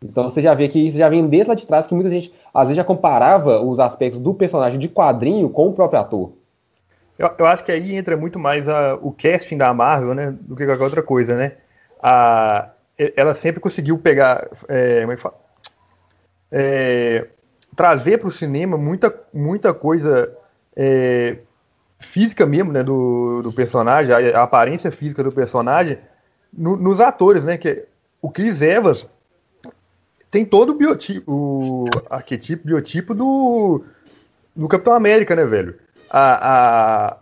Então 0.04 0.30
você 0.30 0.41
já 0.41 0.54
vê 0.54 0.67
que 0.67 0.80
isso 0.80 0.98
já 0.98 1.10
vem 1.10 1.28
desde 1.28 1.50
lá 1.50 1.56
de 1.56 1.65
trás, 1.65 1.88
que 1.88 1.93
muita 1.95 2.10
gente, 2.10 2.32
às 2.54 2.67
vezes, 2.67 2.78
já 2.78 2.84
comparava 2.84 3.62
os 3.62 3.80
aspectos 3.80 4.19
do 4.19 4.34
personagem 4.34 4.78
de 4.80 4.88
quadrinho 4.88 5.50
com 5.50 5.67
o 5.67 5.74
próprio 5.74 6.00
ator. 6.00 6.32
Eu, 7.17 7.32
eu 7.38 7.45
acho 7.45 7.63
que 7.63 7.71
aí 7.71 7.95
entra 7.95 8.17
muito 8.17 8.38
mais 8.39 8.67
a- 8.67 8.95
o 8.95 9.12
casting 9.12 9.58
da 9.58 9.73
Marvel, 9.73 10.13
né? 10.13 10.34
Do 10.41 10.56
que 10.56 10.65
qualquer 10.65 10.84
outra 10.84 11.04
coisa, 11.04 11.36
né? 11.36 11.54
A, 12.01 12.69
ela 13.15 13.34
sempre 13.36 13.60
conseguiu 13.62 13.97
pegar. 13.97 14.47
é, 14.67 15.04
é? 15.04 15.17
É, 16.51 17.28
trazer 17.75 18.19
para 18.19 18.28
o 18.28 18.32
cinema 18.32 18.78
muita, 18.78 19.13
muita 19.34 19.73
coisa 19.73 20.32
é, 20.75 21.38
física 21.99 22.45
mesmo, 22.45 22.71
né? 22.71 22.84
Do, 22.84 23.41
do 23.43 23.51
personagem, 23.54 24.12
a, 24.13 24.39
a 24.39 24.43
aparência 24.43 24.91
física 24.91 25.23
do 25.23 25.32
personagem 25.32 25.97
no- 26.54 26.78
nos 26.78 26.99
atores, 26.99 27.43
né? 27.43 27.58
Que 27.58 27.86
o 28.21 28.30
Chris 28.30 28.62
Evans 28.62 29.08
tem 30.30 30.43
todo 30.45 30.71
o 30.71 30.75
biotipo, 30.75 31.32
o 31.32 31.86
arquetipo, 32.10 32.67
biotipo 32.67 33.13
do, 33.13 33.84
do 34.56 34.67
Capitão 34.67 34.93
América, 34.93 35.36
né, 35.36 35.45
velho? 35.45 35.75
A, 36.10 37.13
a, 37.13 37.18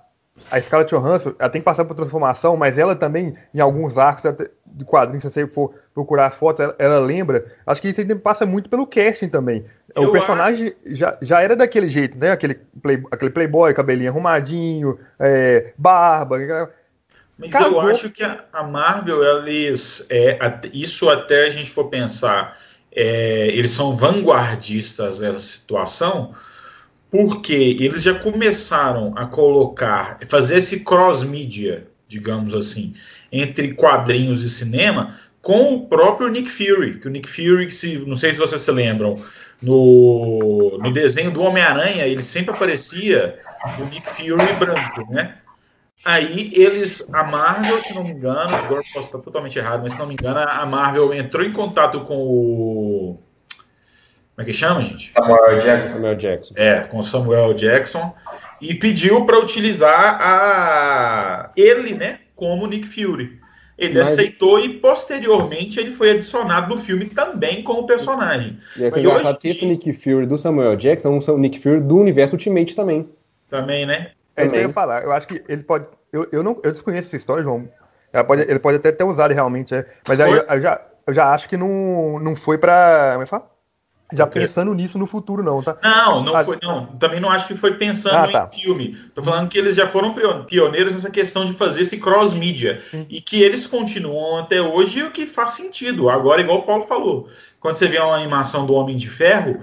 a 0.52 0.62
Scarlett 0.62 0.94
Johansson 0.94 1.34
ela 1.40 1.50
tem 1.50 1.62
que 1.62 1.66
passar 1.66 1.86
por 1.86 1.96
transformação, 1.96 2.58
mas 2.58 2.78
ela 2.78 2.96
também, 2.96 3.36
em 3.54 3.60
alguns 3.60 3.98
arcos 3.98 4.32
de 4.66 4.86
quadrinhos, 4.86 5.24
se 5.24 5.30
você 5.30 5.48
for 5.48 5.74
procurar 5.94 6.28
as 6.28 6.36
fotos, 6.36 6.64
ela, 6.64 6.76
ela 6.80 7.00
lembra. 7.00 7.46
Acho 7.66 7.82
que 7.82 7.90
isso 7.90 8.20
passa 8.20 8.46
muito 8.46 8.70
pelo 8.70 8.88
casting 8.88 9.30
também. 9.30 9.66
Eu 9.96 10.10
o 10.10 10.12
personagem 10.12 10.74
já, 10.86 11.18
já 11.22 11.42
era 11.42 11.56
daquele 11.56 11.90
jeito, 11.90 12.18
né? 12.18 12.32
Aquele, 12.32 12.56
play, 12.82 13.04
aquele 13.12 13.32
playboy, 13.32 13.74
cabelinho 13.74 14.10
arrumadinho, 14.10 15.00
é, 15.20 15.74
barba. 15.78 16.38
Mas 17.38 17.54
eu 17.54 17.80
acho 17.82 18.10
que 18.10 18.24
a, 18.24 18.44
a 18.52 18.64
Marvel, 18.64 19.24
eles, 19.24 20.06
é, 20.10 20.38
isso 20.74 21.10
até 21.10 21.46
a 21.46 21.50
gente 21.50 21.70
for 21.70 21.90
pensar, 21.90 22.58
é, 22.92 23.48
eles 23.48 23.72
são 23.72 23.96
vanguardistas 23.96 25.20
nessa 25.20 25.40
situação, 25.40 26.34
porque 27.14 27.78
eles 27.80 28.02
já 28.02 28.16
começaram 28.16 29.14
a 29.16 29.28
colocar, 29.28 30.18
fazer 30.28 30.58
esse 30.58 30.80
cross-mídia, 30.80 31.86
digamos 32.08 32.56
assim, 32.56 32.96
entre 33.32 33.76
quadrinhos 33.76 34.44
e 34.44 34.50
cinema, 34.50 35.20
com 35.40 35.76
o 35.76 35.86
próprio 35.88 36.28
Nick 36.28 36.50
Fury, 36.50 36.98
que 36.98 37.08
o 37.08 37.12
Nick 37.12 37.30
Fury, 37.30 37.70
se, 37.70 38.00
não 38.00 38.16
sei 38.16 38.34
se 38.34 38.40
vocês 38.40 38.62
se 38.62 38.72
lembram, 38.72 39.24
no, 39.62 40.80
no 40.80 40.92
desenho 40.92 41.30
do 41.30 41.44
Homem-Aranha, 41.44 42.08
ele 42.08 42.24
sempre 42.24 42.56
aparecia 42.56 43.38
o 43.78 43.86
Nick 43.86 44.10
Fury 44.10 44.56
branco, 44.58 45.14
né? 45.14 45.36
Aí 46.04 46.52
eles, 46.56 47.08
a 47.14 47.24
Marvel, 47.24 47.80
se 47.84 47.94
não 47.94 48.04
me 48.04 48.10
engano, 48.10 48.56
agora 48.56 48.82
posso 48.92 49.06
estar 49.06 49.20
totalmente 49.20 49.60
errado, 49.60 49.84
mas 49.84 49.94
se 49.94 50.00
não 50.00 50.08
me 50.08 50.16
engano, 50.16 50.40
a 50.40 50.66
Marvel 50.66 51.14
entrou 51.14 51.46
em 51.46 51.52
contato 51.52 52.02
com 52.06 52.18
o. 52.18 53.20
Como 54.36 54.42
é 54.42 54.46
que 54.46 54.54
chama, 54.54 54.82
gente? 54.82 55.12
Samuel 55.14 55.60
Jackson. 55.60 55.94
Samuel 55.94 56.16
Jackson. 56.16 56.54
É, 56.58 56.80
com 56.82 56.98
o 56.98 57.04
Samuel 57.04 57.54
Jackson 57.54 58.14
e 58.60 58.74
pediu 58.74 59.26
para 59.26 59.38
utilizar 59.40 60.18
a 60.22 61.52
ele, 61.56 61.94
né, 61.94 62.20
como 62.36 62.66
Nick 62.66 62.88
Fury. 62.88 63.40
Ele 63.78 64.00
Mas- 64.00 64.10
aceitou 64.10 64.60
e 64.60 64.70
posteriormente 64.80 65.80
ele 65.80 65.92
foi 65.92 66.12
adicionado 66.12 66.74
no 66.74 66.80
filme 66.80 67.06
também 67.08 67.64
como 67.64 67.86
personagem. 67.86 68.58
E 68.78 68.86
é 68.86 68.88
engraçado 68.88 69.38
que 69.38 69.48
esse 69.48 69.66
Nick 69.66 69.92
Fury 69.94 70.26
do 70.26 70.38
Samuel 70.38 70.76
Jackson 70.76 71.20
é 71.28 71.32
um 71.32 71.38
Nick 71.38 71.60
Fury 71.60 71.80
do 71.80 71.98
universo 71.98 72.36
Ultimate 72.36 72.76
também. 72.76 73.10
Também, 73.50 73.86
né? 73.86 74.12
É 74.36 74.44
isso 74.44 74.54
que 74.54 74.60
eu 74.60 74.64
ia 74.64 74.74
falar. 74.74 75.04
Eu 75.04 75.12
acho 75.12 75.28
que 75.28 75.44
ele 75.48 75.64
pode. 75.64 75.86
Eu, 76.12 76.28
eu, 76.32 76.44
não, 76.44 76.60
eu 76.64 76.72
desconheço 76.72 77.08
essa 77.08 77.18
história, 77.18 77.44
João. 77.44 77.68
Ela 78.12 78.24
pode, 78.24 78.44
ele 78.44 78.60
pode 78.60 78.78
até 78.78 78.92
ter 78.92 79.04
usado 79.04 79.34
realmente, 79.34 79.74
é. 79.74 79.86
mas 80.08 80.20
aí 80.20 80.32
eu, 80.32 80.44
eu 80.44 80.62
já, 80.62 80.82
eu 81.08 81.14
já 81.14 81.34
acho 81.34 81.50
que 81.50 81.58
não, 81.58 82.20
não 82.20 82.36
foi 82.36 82.58
pra. 82.60 83.10
Como 83.14 83.22
é 83.24 83.26
que 83.26 83.30
fala? 83.30 83.53
Já 84.16 84.26
O 84.26 84.30
quê? 84.30 84.40
pensando 84.42 84.74
nisso 84.74 84.98
no 84.98 85.06
futuro, 85.08 85.42
não, 85.44 85.62
tá? 85.64 85.78
Não, 85.84 86.24
não 86.24 86.36
Ah, 86.36 86.44
foi, 86.44 86.58
não. 86.62 86.86
Também 86.98 87.20
não 87.20 87.30
acho 87.30 87.48
que 87.48 87.56
foi 87.56 87.74
pensando 87.76 88.16
Ah, 88.16 88.28
tá. 88.28 88.50
em 88.54 88.60
filme. 88.62 88.98
Tô 89.16 89.24
falando 89.24 89.48
que 89.50 89.58
eles 89.58 89.76
já 89.76 89.88
foram 89.88 90.14
pio- 90.14 90.44
pioneiros 90.46 90.94
nessa 90.94 91.10
questão 91.12 91.46
de 91.46 91.54
fazer 91.54 91.82
esse 91.84 91.98
cross-mídia. 91.98 92.82
E 93.10 93.20
que 93.22 93.42
eles 93.42 93.66
continuam 93.68 94.38
até 94.38 94.62
hoje, 94.62 95.04
o 95.04 95.12
que 95.12 95.26
faz 95.26 95.52
sentido. 95.52 96.10
Agora, 96.10 96.42
igual 96.42 96.60
o 96.60 96.64
Paulo 96.64 96.84
falou, 96.88 97.28
quando 97.60 97.78
você 97.78 97.88
vê 97.88 97.98
uma 98.00 98.16
animação 98.16 98.66
do 98.66 98.74
Homem 98.74 98.98
de 98.98 99.10
Ferro, 99.10 99.60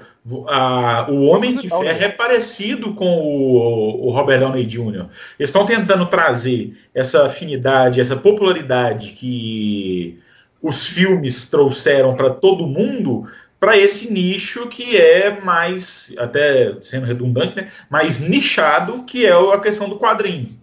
a- 0.49 1.07
o 1.09 1.25
Homem 1.27 1.55
de 1.57 1.69
Ferro 1.69 1.85
é 1.85 2.09
parecido 2.09 2.95
com 2.95 3.07
o, 3.19 4.07
o 4.07 4.11
Robert 4.11 4.41
Downey 4.41 4.65
Jr. 4.65 5.07
Eles 5.39 5.51
estão 5.51 5.65
tentando 5.67 6.07
trazer 6.07 6.77
essa 6.95 7.27
afinidade, 7.27 8.01
essa 8.01 8.17
popularidade 8.17 9.13
que 9.13 10.19
os 10.63 10.85
filmes 10.87 11.47
trouxeram 11.49 12.15
para 12.15 12.29
todo 12.31 12.67
mundo 12.67 13.25
para 13.61 13.77
esse 13.77 14.11
nicho 14.13 14.67
que 14.69 14.97
é 14.97 15.39
mais, 15.43 16.13
até 16.19 16.75
sendo 16.81 17.07
redundante, 17.07 17.55
né, 17.55 17.69
mais 17.91 18.19
nichado, 18.19 19.05
que 19.05 19.27
é 19.27 19.33
a 19.33 19.61
questão 19.61 19.89
do 19.89 19.99
quadrinho. 19.99 20.59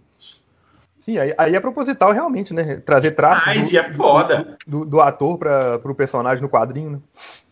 Sim, 1.00 1.16
aí, 1.16 1.32
aí 1.38 1.54
é 1.54 1.60
proposital 1.60 2.12
realmente, 2.12 2.52
né? 2.52 2.76
Trazer 2.84 3.12
traços 3.12 3.46
Mas 3.46 3.70
do, 3.70 3.78
é 3.78 3.92
foda. 3.94 4.58
do, 4.66 4.80
do- 4.80 4.84
do 4.84 5.00
ator 5.00 5.38
para 5.38 5.80
o 5.82 5.94
personagem 5.94 6.42
no 6.42 6.50
quadrinho, 6.50 6.90
né? 6.90 6.98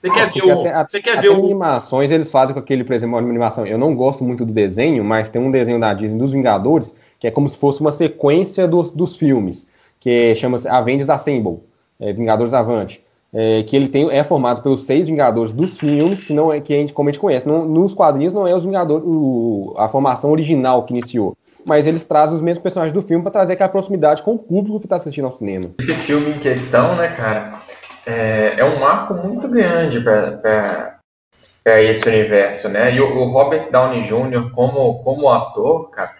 Você 0.03 0.11
quer 0.11 0.27
ver 0.27 0.33
Porque 0.33 0.53
o. 0.53 0.61
até, 0.61 0.85
Você 0.91 1.01
quer 1.01 1.21
ver 1.23 1.31
o. 1.31 1.37
animações 1.45 2.11
eles 2.11 2.31
fazem 2.31 2.53
com 2.53 2.61
aquele, 2.61 2.85
por 2.85 2.93
exemplo, 2.93 3.17
uma 3.17 3.27
animação. 3.27 3.65
Eu 3.67 3.79
não 3.79 3.95
gosto 3.95 4.23
muito 4.23 4.45
do 4.45 4.53
desenho, 4.53 5.03
mas 5.03 5.31
tem 5.31 5.41
um 5.41 5.51
desenho 5.51 5.81
da 5.81 5.95
Disney 5.95 6.19
dos 6.19 6.33
Vingadores 6.33 6.93
que 7.19 7.27
é 7.27 7.31
como 7.31 7.49
se 7.49 7.57
fosse 7.57 7.81
uma 7.81 7.93
sequência 7.93 8.69
dos, 8.69 8.91
dos 8.91 9.17
filmes, 9.17 9.67
que 9.99 10.35
chama-se 10.35 10.69
Avengers 10.69 11.09
Assemble, 11.09 11.61
é, 11.99 12.13
Vingadores 12.13 12.53
Avante. 12.53 13.03
É, 13.35 13.63
que 13.65 13.77
ele 13.77 13.89
tem, 13.89 14.11
é 14.11 14.23
formado 14.25 14.63
pelos 14.63 14.87
seis 14.87 15.09
Vingadores 15.09 15.53
dos 15.53 15.79
filmes, 15.79 16.25
que 16.25 16.33
não 16.33 16.53
é 16.53 16.61
que 16.61 16.73
a 16.73 16.77
gente, 16.79 16.93
como 16.93 17.09
a 17.09 17.13
gente 17.13 17.21
conhece. 17.21 17.47
Não, 17.47 17.65
nos 17.67 17.93
quadrinhos 17.93 18.33
não 18.33 18.47
é 18.47 18.55
os 18.55 18.65
Vingadores, 18.65 19.05
o- 19.07 19.75
a 19.77 19.89
formação 19.89 20.31
original 20.31 20.85
que 20.85 20.93
iniciou. 20.95 21.37
Mas 21.65 21.87
eles 21.87 22.05
trazem 22.05 22.37
os 22.37 22.43
mesmos 22.43 22.63
personagens 22.63 22.95
do 22.95 23.03
filme 23.03 23.23
para 23.23 23.33
trazer 23.33 23.55
aquela 23.55 23.69
proximidade 23.69 24.23
com 24.23 24.35
o 24.35 24.39
público 24.39 24.79
que 24.79 24.87
está 24.87 24.97
assistindo 24.97 25.25
ao 25.25 25.33
cinema. 25.33 25.71
Esse 25.81 25.93
filme 25.95 26.31
em 26.31 26.39
questão, 26.39 26.95
né, 26.97 27.09
cara, 27.09 27.55
é, 28.07 28.55
é 28.59 28.65
um 28.65 28.79
marco 28.79 29.15
muito 29.15 29.49
grande 29.49 30.01
para 30.01 31.01
esse 31.83 32.09
universo, 32.09 32.69
né? 32.69 32.95
E 32.95 33.01
o, 33.01 33.19
o 33.19 33.31
Robert 33.33 33.71
Downey 33.73 34.03
Jr. 34.05 34.51
como, 34.55 35.03
como 35.03 35.29
ator, 35.29 35.91
cara, 35.91 36.13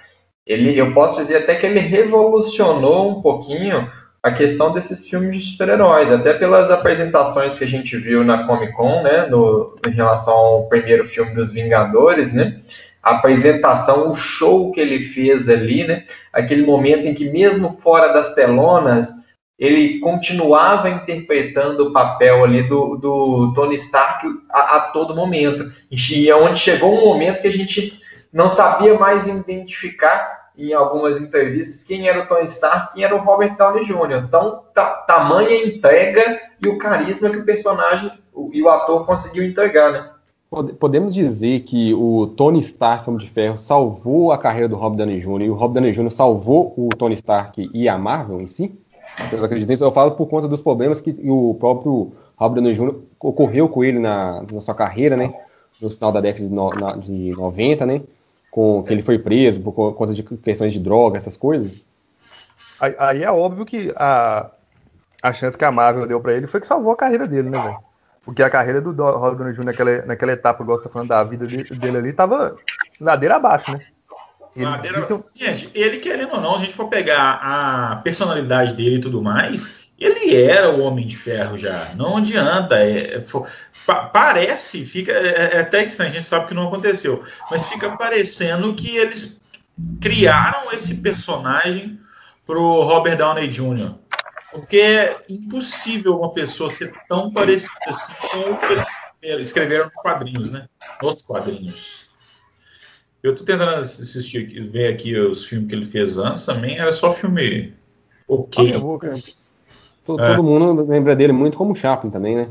ele, 0.45 0.77
eu 0.77 0.93
posso 0.93 1.21
dizer 1.21 1.37
até 1.37 1.55
que 1.55 1.65
ele 1.67 1.79
revolucionou 1.79 3.09
um 3.11 3.23
pouquinho 3.23 3.89
a 4.23 4.33
questão 4.33 4.73
desses 4.73 5.07
filmes 5.07 5.37
de 5.37 5.53
super-heróis, 5.53 6.11
até 6.11 6.35
pelas 6.35 6.71
apresentações 6.71 7.57
que 7.57 7.65
a 7.65 7.69
gente 7.69 7.97
viu 7.97 8.25
na 8.25 8.45
Comic 8.45 8.73
Con, 8.73 9.03
né, 9.03 9.27
no, 9.27 9.77
em 9.87 9.91
relação 9.91 10.35
ao 10.35 10.69
primeiro 10.69 11.07
filme 11.07 11.35
dos 11.35 11.53
Vingadores, 11.53 12.33
né? 12.33 12.61
a 13.07 13.13
apresentação, 13.13 14.11
o 14.11 14.15
show 14.17 14.73
que 14.73 14.81
ele 14.81 14.99
fez 14.99 15.49
ali, 15.49 15.87
né? 15.87 16.05
Aquele 16.33 16.67
momento 16.67 17.07
em 17.07 17.15
que, 17.15 17.31
mesmo 17.31 17.79
fora 17.81 18.13
das 18.13 18.35
telonas, 18.35 19.09
ele 19.57 20.01
continuava 20.01 20.91
interpretando 20.91 21.87
o 21.87 21.93
papel 21.93 22.43
ali 22.43 22.65
do, 22.65 22.97
do 22.97 23.53
Tony 23.55 23.77
Stark 23.77 24.27
a, 24.51 24.77
a, 24.77 24.81
todo 24.91 25.15
momento. 25.15 25.71
E 25.89 26.29
é 26.29 26.35
onde 26.35 26.59
chegou 26.59 26.99
um 26.99 27.05
momento 27.05 27.43
que 27.43 27.47
a 27.47 27.53
gente 27.53 27.97
não 28.33 28.51
sabia 28.51 28.99
mais 28.99 29.29
identificar 29.29 30.36
em 30.59 30.73
algumas 30.73 31.21
entrevistas 31.21 31.85
quem 31.85 32.09
era 32.09 32.23
o 32.23 32.27
Tony 32.27 32.47
Stark, 32.47 32.95
quem 32.95 33.05
era 33.05 33.15
o 33.15 33.19
Robert 33.19 33.57
Downey 33.57 33.85
Jr. 33.85 34.25
Então, 34.27 34.63
tamanha 35.07 35.65
entrega 35.65 36.41
e 36.63 36.69
o 36.69 36.79
carisma 36.79 37.31
que 37.31 37.39
o 37.39 37.45
personagem 37.45 38.11
e 38.53 38.63
o 38.63 38.69
ator 38.69 39.05
conseguiu 39.07 39.45
entregar, 39.45 39.93
né? 39.93 40.11
Podemos 40.79 41.13
dizer 41.13 41.61
que 41.61 41.93
o 41.93 42.29
Tony 42.29 42.61
Stark, 42.61 43.09
Homem 43.11 43.25
de 43.25 43.31
Ferro, 43.31 43.59
salvou 43.59 44.31
a 44.33 44.39
carreira 44.39 44.69
do 44.69 44.77
Rob 44.77 44.97
Downey 44.97 45.21
Jr. 45.21 45.43
e 45.43 45.51
o 45.51 45.55
Rob 45.55 45.75
Downey 45.75 45.93
Jr. 45.93 46.11
salvou 46.11 46.73
o 46.77 46.89
Tony 46.91 47.15
Stark 47.15 47.69
e 47.75 47.89
a 47.89 47.99
Marvel 47.99 48.41
em 48.41 48.47
si? 48.47 48.79
Vocês 49.19 49.43
acreditam 49.43 49.73
nisso? 49.73 49.85
Eu 49.85 49.91
falo 49.91 50.13
por 50.13 50.27
conta 50.29 50.47
dos 50.47 50.63
problemas 50.63 51.01
que 51.01 51.11
o 51.25 51.55
próprio 51.59 52.13
Rob 52.37 52.55
Downey 52.55 52.75
Jr. 52.75 52.95
ocorreu 53.19 53.69
com 53.69 53.83
ele 53.83 53.99
na, 53.99 54.43
na 54.51 54.61
sua 54.61 54.75
carreira, 54.75 55.17
né? 55.17 55.35
No 55.81 55.91
final 55.91 56.13
da 56.13 56.21
década 56.21 56.47
de, 56.47 56.55
no, 56.55 56.71
na, 56.71 56.97
de 56.97 57.33
90, 57.33 57.85
né? 57.85 58.03
Com, 58.57 58.83
que 58.83 58.91
ele 58.91 59.03
foi 59.03 59.19
preso 59.19 59.61
por 59.61 59.93
conta 59.93 60.15
de 60.15 60.23
questões 60.23 60.73
de 60.73 60.81
droga, 60.81 61.19
essas 61.19 61.37
coisas. 61.37 61.85
Aí, 62.81 62.97
aí 62.99 63.23
é 63.23 63.31
óbvio 63.31 63.67
que 63.67 63.93
a, 63.95 64.51
a 65.23 65.31
chance 65.35 65.59
que 65.59 65.65
a 65.67 65.71
Marvel 65.71 66.07
deu 66.07 66.19
para 66.23 66.33
ele 66.33 66.47
foi 66.47 66.59
que 66.59 66.67
salvou 66.67 66.91
a 66.91 66.97
carreira 66.97 67.27
dele, 67.27 67.51
né, 67.51 67.61
velho? 67.61 67.77
Porque 68.25 68.43
a 68.43 68.49
carreira 68.49 68.81
do 68.81 68.93
Robert 68.93 69.37
Downey 69.37 69.53
Jr. 69.53 69.65
naquela, 69.65 70.07
naquela 70.07 70.33
etapa, 70.33 70.63
igual 70.63 70.79
você 70.79 70.85
tá 70.85 70.91
falando 70.91 71.09
da 71.09 71.23
vida 71.23 71.47
dele, 71.47 71.65
dele 71.65 71.99
ali, 71.99 72.13
tava 72.15 72.57
ladeira 72.99 73.37
abaixo, 73.37 73.71
né? 73.73 73.85
Ele, 74.57 74.65
ladeira... 74.65 75.07
Gente, 75.35 75.71
ele 75.75 75.99
querendo 75.99 76.33
ou 76.33 76.41
não, 76.41 76.57
a 76.57 76.59
gente 76.59 76.73
for 76.73 76.89
pegar 76.89 77.39
a 77.43 77.97
personalidade 77.97 78.73
dele 78.73 78.97
e 78.97 79.01
tudo 79.03 79.21
mais, 79.21 79.86
ele 79.99 80.37
era 80.37 80.71
o 80.71 80.83
Homem 80.83 81.07
de 81.07 81.17
Ferro 81.17 81.57
já. 81.57 81.93
Não 81.95 82.19
adianta. 82.19 82.79
É, 82.79 83.21
for, 83.21 83.49
pa, 83.87 84.07
parece, 84.07 84.85
fica. 84.85 85.13
É, 85.13 85.57
é, 85.57 85.61
até 85.61 85.85
estranho, 85.85 86.11
a 86.11 86.15
gente 86.15 86.25
sabe 86.25 86.49
que 86.49 86.55
não 86.55 86.69
aconteceu. 86.69 87.25
Mas 87.51 87.69
fica 87.69 87.97
parecendo 87.97 88.75
que 88.75 88.97
eles 88.97 89.41
criaram 90.01 90.73
esse 90.73 90.95
personagem 90.97 91.99
pro 92.47 92.83
Robert 92.83 93.17
Downey 93.17 93.49
Jr. 93.49 93.95
Porque 94.53 94.79
é 94.79 95.17
impossível 95.29 96.19
uma 96.19 96.33
pessoa 96.33 96.71
ser 96.71 96.93
tão 97.09 97.33
parecida 97.33 97.75
assim 97.89 98.13
com 98.31 98.53
o 98.53 98.59
que 98.59 98.73
eles 99.23 99.47
escreveram 99.49 99.85
nos 99.85 99.95
quadrinhos, 99.95 100.51
né? 100.51 100.69
Nos 101.03 101.23
quadrinhos. 101.23 102.07
Eu 103.23 103.35
tô 103.35 103.45
tentando 103.45 103.71
assistir, 103.73 104.69
ver 104.71 104.93
aqui 104.93 105.19
os 105.19 105.45
filmes 105.45 105.69
que 105.69 105.75
ele 105.75 105.85
fez 105.85 106.17
antes 106.17 106.47
também, 106.47 106.79
era 106.79 106.93
só 106.93 107.13
filme 107.13 107.75
ok. 108.29 108.73
Vou, 108.75 109.01
todo, 110.07 110.23
é. 110.23 110.37
todo 110.37 110.43
mundo 110.43 110.87
lembra 110.87 111.17
dele 111.17 111.33
muito 111.33 111.59
como 111.59 111.75
Chaplin 111.75 112.11
também, 112.11 112.37
né? 112.37 112.49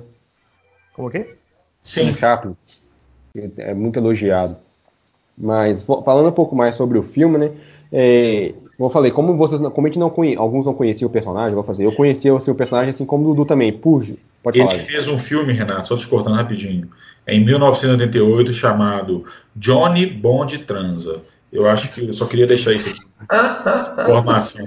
Como 0.94 1.10
que? 1.10 1.36
Sim. 1.82 2.08
Como 2.08 2.18
Chaplin. 2.18 2.56
É 3.58 3.74
muito 3.74 3.98
elogiado. 3.98 4.58
Mas 5.38 5.84
falando 5.84 6.30
um 6.30 6.34
pouco 6.34 6.56
mais 6.56 6.76
sobre 6.76 6.98
o 6.98 7.04
filme, 7.04 7.38
né? 7.38 7.52
É, 7.92 8.54
como 8.78 8.88
eu 8.88 8.90
falei, 8.90 9.12
como 9.12 9.36
vocês, 9.38 9.60
como 9.60 9.88
a 9.88 9.90
gente 9.90 10.00
não 10.00 10.10
conhe, 10.10 10.36
alguns 10.36 10.66
não 10.66 10.74
conheciam 10.74 11.08
o 11.08 11.12
personagem, 11.12 11.56
vou 11.56 11.64
fazer. 11.64 11.86
Eu 11.86 11.94
conhecia 11.94 12.34
o 12.34 12.40
seu 12.40 12.54
personagem 12.56 12.90
assim 12.90 13.06
como 13.06 13.26
o 13.26 13.28
Dudu 13.30 13.46
também. 13.46 13.72
Pujo, 13.72 14.18
pode 14.44 14.60
Ele 14.60 14.66
falar. 14.66 14.78
Ele 14.78 14.86
fez 14.86 15.08
um 15.08 15.20
filme, 15.20 15.54
Renato, 15.54 15.88
só 15.88 15.96
te 15.96 16.08
cortando 16.08 16.36
rapidinho, 16.36 16.90
em 17.28 17.44
1988 17.44 18.54
chamado 18.54 19.26
Johnny 19.56 20.06
Bond 20.06 20.60
Transa. 20.60 21.22
Eu 21.52 21.68
acho 21.68 21.94
que 21.94 22.08
eu 22.08 22.14
só 22.14 22.26
queria 22.26 22.48
deixar 22.48 22.74
isso 22.74 22.90
aqui. 22.90 23.00
Informação. 24.02 24.66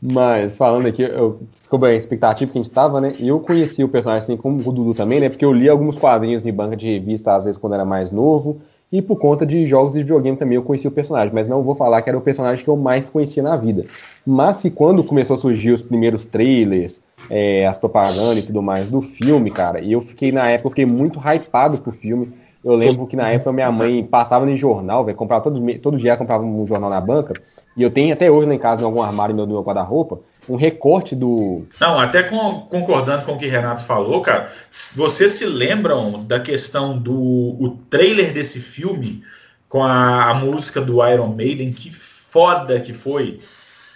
Mas 0.00 0.56
falando 0.56 0.86
aqui, 0.86 1.02
eu 1.02 1.40
a 1.82 1.92
expectativa 1.92 2.50
que 2.50 2.58
a 2.58 2.62
gente 2.62 2.72
tava, 2.72 3.00
né? 3.00 3.14
Eu 3.20 3.40
conheci 3.40 3.82
o 3.84 3.88
personagem 3.88 4.22
assim 4.24 4.36
como 4.36 4.68
o 4.68 4.72
Dudu 4.72 4.94
também, 4.94 5.20
né? 5.20 5.28
Porque 5.28 5.44
eu 5.44 5.52
li 5.52 5.68
alguns 5.68 5.98
quadrinhos 5.98 6.42
de 6.42 6.50
banca 6.50 6.76
de 6.76 6.86
revista, 6.86 7.34
às 7.34 7.44
vezes, 7.44 7.60
quando 7.60 7.74
era 7.74 7.84
mais 7.84 8.10
novo. 8.10 8.60
E 8.92 9.02
por 9.02 9.18
conta 9.18 9.44
de 9.44 9.66
jogos 9.66 9.94
de 9.94 10.00
videogame 10.00 10.36
também 10.36 10.54
eu 10.54 10.62
conheci 10.62 10.86
o 10.86 10.90
personagem, 10.90 11.34
mas 11.34 11.48
não 11.48 11.62
vou 11.62 11.74
falar 11.74 12.00
que 12.00 12.08
era 12.08 12.16
o 12.16 12.20
personagem 12.20 12.64
que 12.64 12.70
eu 12.70 12.76
mais 12.76 13.08
conhecia 13.08 13.42
na 13.42 13.56
vida. 13.56 13.86
Mas 14.24 14.58
se 14.58 14.70
quando 14.70 15.02
começou 15.02 15.34
a 15.34 15.36
surgir 15.36 15.72
os 15.72 15.82
primeiros 15.82 16.24
trailers, 16.24 17.02
é, 17.28 17.66
as 17.66 17.76
propagandas 17.76 18.38
e 18.38 18.46
tudo 18.46 18.62
mais 18.62 18.86
do 18.86 19.02
filme, 19.02 19.50
cara, 19.50 19.80
e 19.80 19.92
eu 19.92 20.00
fiquei 20.00 20.30
na 20.30 20.48
época, 20.48 20.66
eu 20.66 20.70
fiquei 20.70 20.86
muito 20.86 21.18
hypado 21.18 21.78
pro 21.78 21.90
filme. 21.90 22.32
Eu 22.62 22.74
lembro 22.74 23.06
que 23.06 23.16
na 23.16 23.28
época 23.28 23.52
minha 23.52 23.72
mãe 23.72 24.04
passava 24.04 24.46
no 24.46 24.56
jornal, 24.56 25.04
velho, 25.04 25.16
comprava 25.16 25.42
todo, 25.42 25.78
todo 25.80 25.96
dia 25.96 26.16
comprava 26.16 26.44
um 26.44 26.66
jornal 26.66 26.88
na 26.88 27.00
banca, 27.00 27.34
e 27.76 27.82
eu 27.82 27.90
tenho 27.90 28.12
até 28.12 28.30
hoje 28.30 28.48
lá 28.48 28.54
em 28.54 28.58
casa, 28.58 28.82
em 28.82 28.84
algum 28.84 29.02
armário 29.02 29.34
meu, 29.34 29.46
do 29.46 29.52
meu 29.52 29.62
guarda-roupa, 29.62 30.20
um 30.48 30.56
recorte 30.56 31.16
do. 31.16 31.66
Não, 31.80 31.98
até 31.98 32.22
com, 32.22 32.60
concordando 32.62 33.24
com 33.24 33.32
o 33.32 33.38
que 33.38 33.46
o 33.46 33.50
Renato 33.50 33.84
falou, 33.84 34.20
cara, 34.20 34.52
vocês 34.94 35.32
se 35.32 35.44
lembram 35.44 36.24
da 36.24 36.38
questão 36.38 36.98
do 36.98 37.12
o 37.14 37.78
trailer 37.90 38.32
desse 38.32 38.60
filme 38.60 39.24
com 39.68 39.82
a, 39.82 40.30
a 40.30 40.34
música 40.34 40.80
do 40.80 41.06
Iron 41.06 41.34
Maiden? 41.34 41.72
Que 41.72 41.90
foda 41.90 42.78
que 42.80 42.92
foi! 42.92 43.38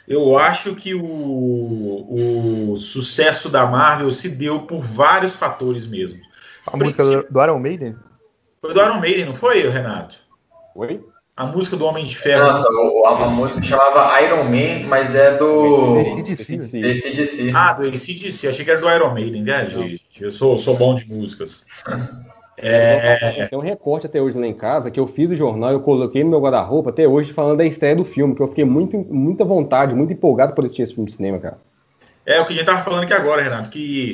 Eu 0.07 0.39
acho 0.39 0.75
que 0.75 0.95
o, 0.95 1.03
o 2.73 2.77
sucesso 2.77 3.51
da 3.51 3.67
Marvel 3.67 4.11
se 4.11 4.31
deu 4.31 4.61
por 4.61 4.81
vários 4.81 5.37
fatores 5.37 5.87
mesmo. 5.87 6.19
A 6.67 6.77
música 6.77 7.05
do, 7.05 7.27
do 7.31 7.43
Iron 7.43 7.59
Maiden? 7.59 7.97
Foi 8.61 8.73
do 8.73 8.81
Iron 8.81 9.01
Maiden, 9.01 9.27
não 9.27 9.35
foi, 9.35 9.69
Renato? 9.69 10.17
Oi? 10.75 11.05
A 11.39 11.47
música 11.47 11.77
do 11.77 11.85
Homem 11.85 12.05
de 12.05 12.17
Ferro. 12.17 12.49
Nossa, 12.49 12.69
a, 13.07 13.27
a 13.27 13.31
música 13.31 13.63
chamava 13.63 14.21
Iron 14.23 14.43
Man, 14.43 14.89
mas 14.89 15.15
é 15.15 15.37
do. 15.37 16.01
ACDC. 16.01 17.53
Ah, 17.55 17.75
do 17.75 17.87
ACDC. 17.87 18.49
Achei 18.49 18.65
que 18.65 18.71
era 18.73 18.81
do 18.81 18.91
Iron 18.91 19.15
Maiden, 19.15 19.45
né, 19.45 19.69
gente? 19.69 20.03
Eu 20.21 20.33
sou, 20.33 20.59
sou 20.59 20.77
bom 20.77 20.97
de 20.97 21.09
músicas. 21.09 21.65
É... 22.61 23.47
Tem 23.47 23.57
um 23.57 23.63
recorte 23.63 24.07
até 24.07 24.21
hoje 24.21 24.37
lá 24.37 24.45
em 24.45 24.53
casa 24.53 24.91
que 24.91 24.99
eu 24.99 25.07
fiz 25.07 25.31
o 25.31 25.35
jornal, 25.37 25.71
eu 25.71 25.79
coloquei 25.79 26.25
no 26.25 26.31
meu 26.31 26.41
guarda-roupa 26.41 26.91
até 26.91 27.07
hoje 27.07 27.33
falando 27.33 27.59
da 27.59 27.65
estreia 27.65 27.95
do 27.95 28.05
filme, 28.05 28.35
que 28.35 28.43
eu 28.43 28.49
fiquei 28.49 28.65
muito, 28.65 28.99
muita 28.99 29.45
vontade, 29.45 29.95
muito 29.95 30.13
empolgado 30.13 30.55
por 30.55 30.65
assistir 30.65 30.83
esse 30.83 30.93
filme 30.93 31.09
de 31.09 31.15
cinema, 31.15 31.39
cara. 31.39 31.59
É 32.27 32.41
o 32.41 32.45
que 32.45 32.55
a 32.55 32.57
gente 32.57 32.67
tava 32.67 32.83
falando 32.83 33.05
aqui 33.05 33.13
agora, 33.13 33.43
Renato, 33.43 33.71
que 33.71 34.13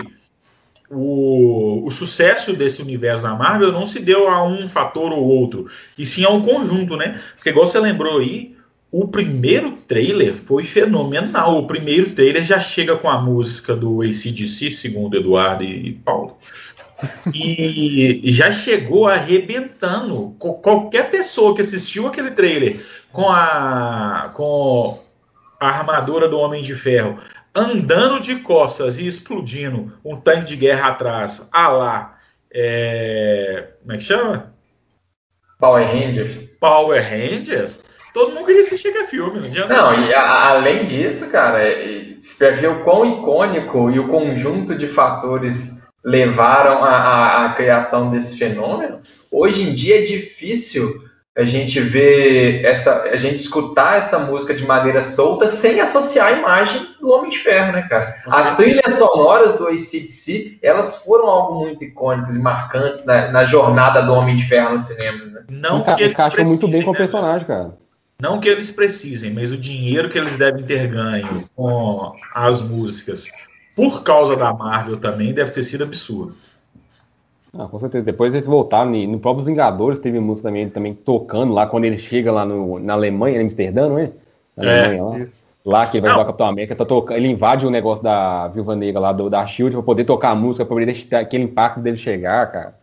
o, 0.91 1.87
o 1.87 1.91
sucesso 1.91 2.53
desse 2.53 2.83
universo 2.83 3.23
da 3.23 3.35
Marvel 3.35 3.73
não 3.73 3.87
se 3.87 4.01
deu 4.01 4.29
a 4.29 4.47
um 4.47 4.69
fator 4.69 5.13
ou 5.13 5.25
outro, 5.25 5.67
e 5.97 6.05
sim 6.05 6.25
a 6.25 6.31
um 6.31 6.43
conjunto, 6.43 6.97
né? 6.97 7.21
Porque, 7.37 7.51
igual 7.51 7.67
você 7.67 7.79
lembrou 7.79 8.19
aí, 8.19 8.55
o 8.97 9.09
primeiro 9.09 9.73
trailer 9.89 10.35
foi 10.35 10.63
fenomenal. 10.63 11.59
O 11.59 11.67
primeiro 11.67 12.11
trailer 12.11 12.45
já 12.45 12.61
chega 12.61 12.97
com 12.97 13.09
a 13.09 13.21
música 13.21 13.75
do 13.75 14.03
ACDC, 14.03 14.71
segundo 14.71 15.17
Eduardo 15.17 15.65
e 15.65 15.95
Paulo. 16.05 16.39
E 17.35 18.21
já 18.27 18.53
chegou 18.53 19.09
arrebentando. 19.09 20.37
Qualquer 20.39 21.11
pessoa 21.11 21.57
que 21.57 21.63
assistiu 21.63 22.07
aquele 22.07 22.31
trailer 22.31 22.87
com 23.11 23.29
a, 23.29 24.31
com 24.33 25.03
a 25.59 25.67
armadura 25.67 26.29
do 26.29 26.39
Homem 26.39 26.63
de 26.63 26.77
Ferro 26.77 27.19
andando 27.55 28.21
de 28.21 28.37
costas 28.37 28.99
e 28.99 29.07
explodindo 29.07 29.93
um 30.05 30.17
tanque 30.17 30.47
de 30.47 30.57
guerra 30.57 30.89
atrás, 30.89 31.49
a 31.53 31.69
lá, 31.69 32.19
é... 32.53 33.69
como 33.81 33.93
é 33.93 33.97
que 33.97 34.05
chama? 34.05 34.53
Power 35.59 35.87
Rangers. 35.87 36.49
Power 36.59 37.03
Rangers? 37.03 37.81
Todo 38.13 38.33
mundo 38.33 38.47
queria 38.47 38.63
assistir 38.63 38.89
aquele 38.89 39.07
filme, 39.07 39.41
não 39.41 39.47
adianta. 39.47 39.75
Não, 39.75 40.07
e 40.07 40.15
a, 40.15 40.49
além 40.51 40.87
disso, 40.87 41.29
cara, 41.29 41.61
para 42.39 42.51
ver 42.53 42.69
o 42.69 42.85
quão 42.85 43.21
icônico 43.21 43.91
e 43.91 43.99
o 43.99 44.09
conjunto 44.09 44.75
de 44.75 44.89
fatores 44.89 45.83
levaram 46.05 46.85
à 46.85 47.55
criação 47.57 48.11
desse 48.11 48.37
fenômeno, 48.37 49.01
hoje 49.33 49.63
em 49.63 49.75
dia 49.75 50.01
é 50.01 50.03
difícil 50.03 51.04
a 51.37 51.45
gente 51.45 51.81
ver 51.81 52.65
essa, 52.65 53.03
a 53.03 53.17
gente 53.17 53.37
escutar 53.37 53.99
essa 53.99 54.19
música 54.21 54.55
de 54.55 54.65
maneira 54.65 55.03
solta 55.03 55.49
sem 55.49 55.81
associar 55.81 56.29
a 56.29 56.39
imagem 56.39 56.87
do 57.01 57.11
Homem 57.11 57.29
de 57.29 57.39
Ferro, 57.39 57.73
né, 57.73 57.83
cara? 57.89 58.23
As 58.27 58.57
trilhas 58.57 58.95
sonoras 58.95 59.57
do 59.57 59.67
ACDC, 59.67 60.59
elas 60.63 60.99
foram 60.99 61.27
algo 61.27 61.59
muito 61.59 61.83
icônicas 61.83 62.37
e 62.37 62.39
marcantes 62.39 63.05
na, 63.05 63.33
na 63.33 63.45
jornada 63.45 64.01
do 64.01 64.13
Homem 64.13 64.37
de 64.37 64.47
Ferro 64.47 64.75
nos 64.75 64.87
cinemas, 64.87 65.33
né? 65.33 65.43
Não 65.49 65.81
Enca, 65.81 65.97
que 65.97 66.03
eles 66.05 66.13
encaixam 66.13 66.45
muito 66.45 66.69
bem 66.69 66.83
com 66.83 66.91
o 66.91 66.93
né, 66.93 66.99
personagem, 66.99 67.47
cara. 67.47 67.77
Não 68.21 68.39
que 68.39 68.49
eles 68.49 68.71
precisem, 68.71 69.33
mas 69.33 69.51
o 69.51 69.59
dinheiro 69.59 70.09
que 70.09 70.17
eles 70.17 70.39
devem 70.39 70.63
ter 70.63 70.87
ganho 70.87 71.51
com 71.57 72.13
as 72.33 72.61
músicas 72.61 73.29
por 73.75 74.05
causa 74.05 74.37
da 74.37 74.53
Marvel 74.53 74.99
também 74.99 75.35
deve 75.35 75.51
ter 75.51 75.65
sido 75.65 75.83
absurdo. 75.83 76.37
Ah, 77.59 77.69
com 77.69 77.79
certeza. 77.79 78.05
Depois 78.05 78.35
eles 78.35 78.47
voltaram, 78.47 78.91
no 78.91 79.19
próprio 79.19 79.45
Vingadores 79.45 79.99
teve 79.99 80.19
música 80.19 80.49
também, 80.49 80.69
também 80.69 80.95
tocando 80.95 81.53
lá, 81.53 81.67
quando 81.67 81.85
ele 81.85 81.99
chega 81.99 82.33
lá 82.33 82.45
no, 82.45 82.79
na 82.79 82.95
Alemanha, 82.95 83.39
em 83.39 83.45
Amsterdã, 83.45 83.89
não 83.89 83.99
é? 83.99 84.13
Na 84.57 84.65
é, 84.65 84.79
Alemanha 84.81 85.05
lá. 85.05 85.19
Isso. 85.21 85.45
Lá 85.65 85.87
que 85.87 85.97
ele 85.97 86.03
vai 86.03 86.11
jogar 86.11 86.27
Capitão 86.27 86.47
América, 86.47 86.77
tá 86.77 86.85
tocando, 86.85 87.17
ele 87.17 87.29
invade 87.29 87.67
o 87.67 87.71
negócio 87.71 88.05
da 88.05 88.49
Viúva 88.49 88.77
Negra 88.77 89.01
lá, 89.01 89.13
do, 89.13 89.31
da 89.31 89.47
SHIELD, 89.47 89.73
pra 89.73 89.83
poder 89.83 90.05
tocar 90.05 90.31
a 90.31 90.35
música, 90.35 90.63
pra 90.63 90.75
poder 90.75 90.85
deixar 90.85 91.21
aquele 91.21 91.45
impacto 91.45 91.81
dele 91.81 91.97
chegar, 91.97 92.53
cara. 92.53 92.75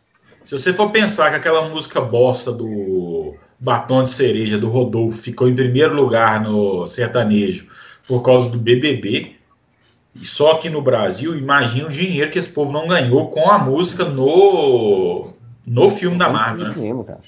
Se 0.44 0.58
você 0.58 0.74
for 0.74 0.90
pensar 0.90 1.30
que 1.30 1.36
aquela 1.36 1.70
música 1.70 2.02
bosta 2.02 2.52
do 2.52 3.36
Batom 3.60 4.04
de 4.04 4.10
Cereja, 4.10 4.58
do 4.58 4.68
Rodolfo, 4.68 5.20
ficou 5.20 5.48
em 5.48 5.54
primeiro 5.54 5.94
lugar 5.94 6.42
no 6.42 6.88
sertanejo 6.88 7.68
por 8.08 8.24
causa 8.24 8.50
do 8.50 8.58
BBB, 8.58 9.36
e 10.16 10.26
só 10.26 10.54
aqui 10.54 10.70
no 10.70 10.82
Brasil, 10.82 11.38
imagina 11.38 11.88
o 11.88 11.92
dinheiro 11.92 12.30
que 12.30 12.40
esse 12.40 12.50
povo 12.50 12.72
não 12.72 12.88
ganhou 12.88 13.30
com 13.30 13.50
a 13.50 13.58
música 13.58 14.04
no, 14.04 15.30
no 15.66 15.90
filme 15.92 16.18
da 16.18 16.30
Marvel. 16.30 16.68
Né? 16.68 16.74
Cinema, 16.74 17.04
cara. 17.04 17.20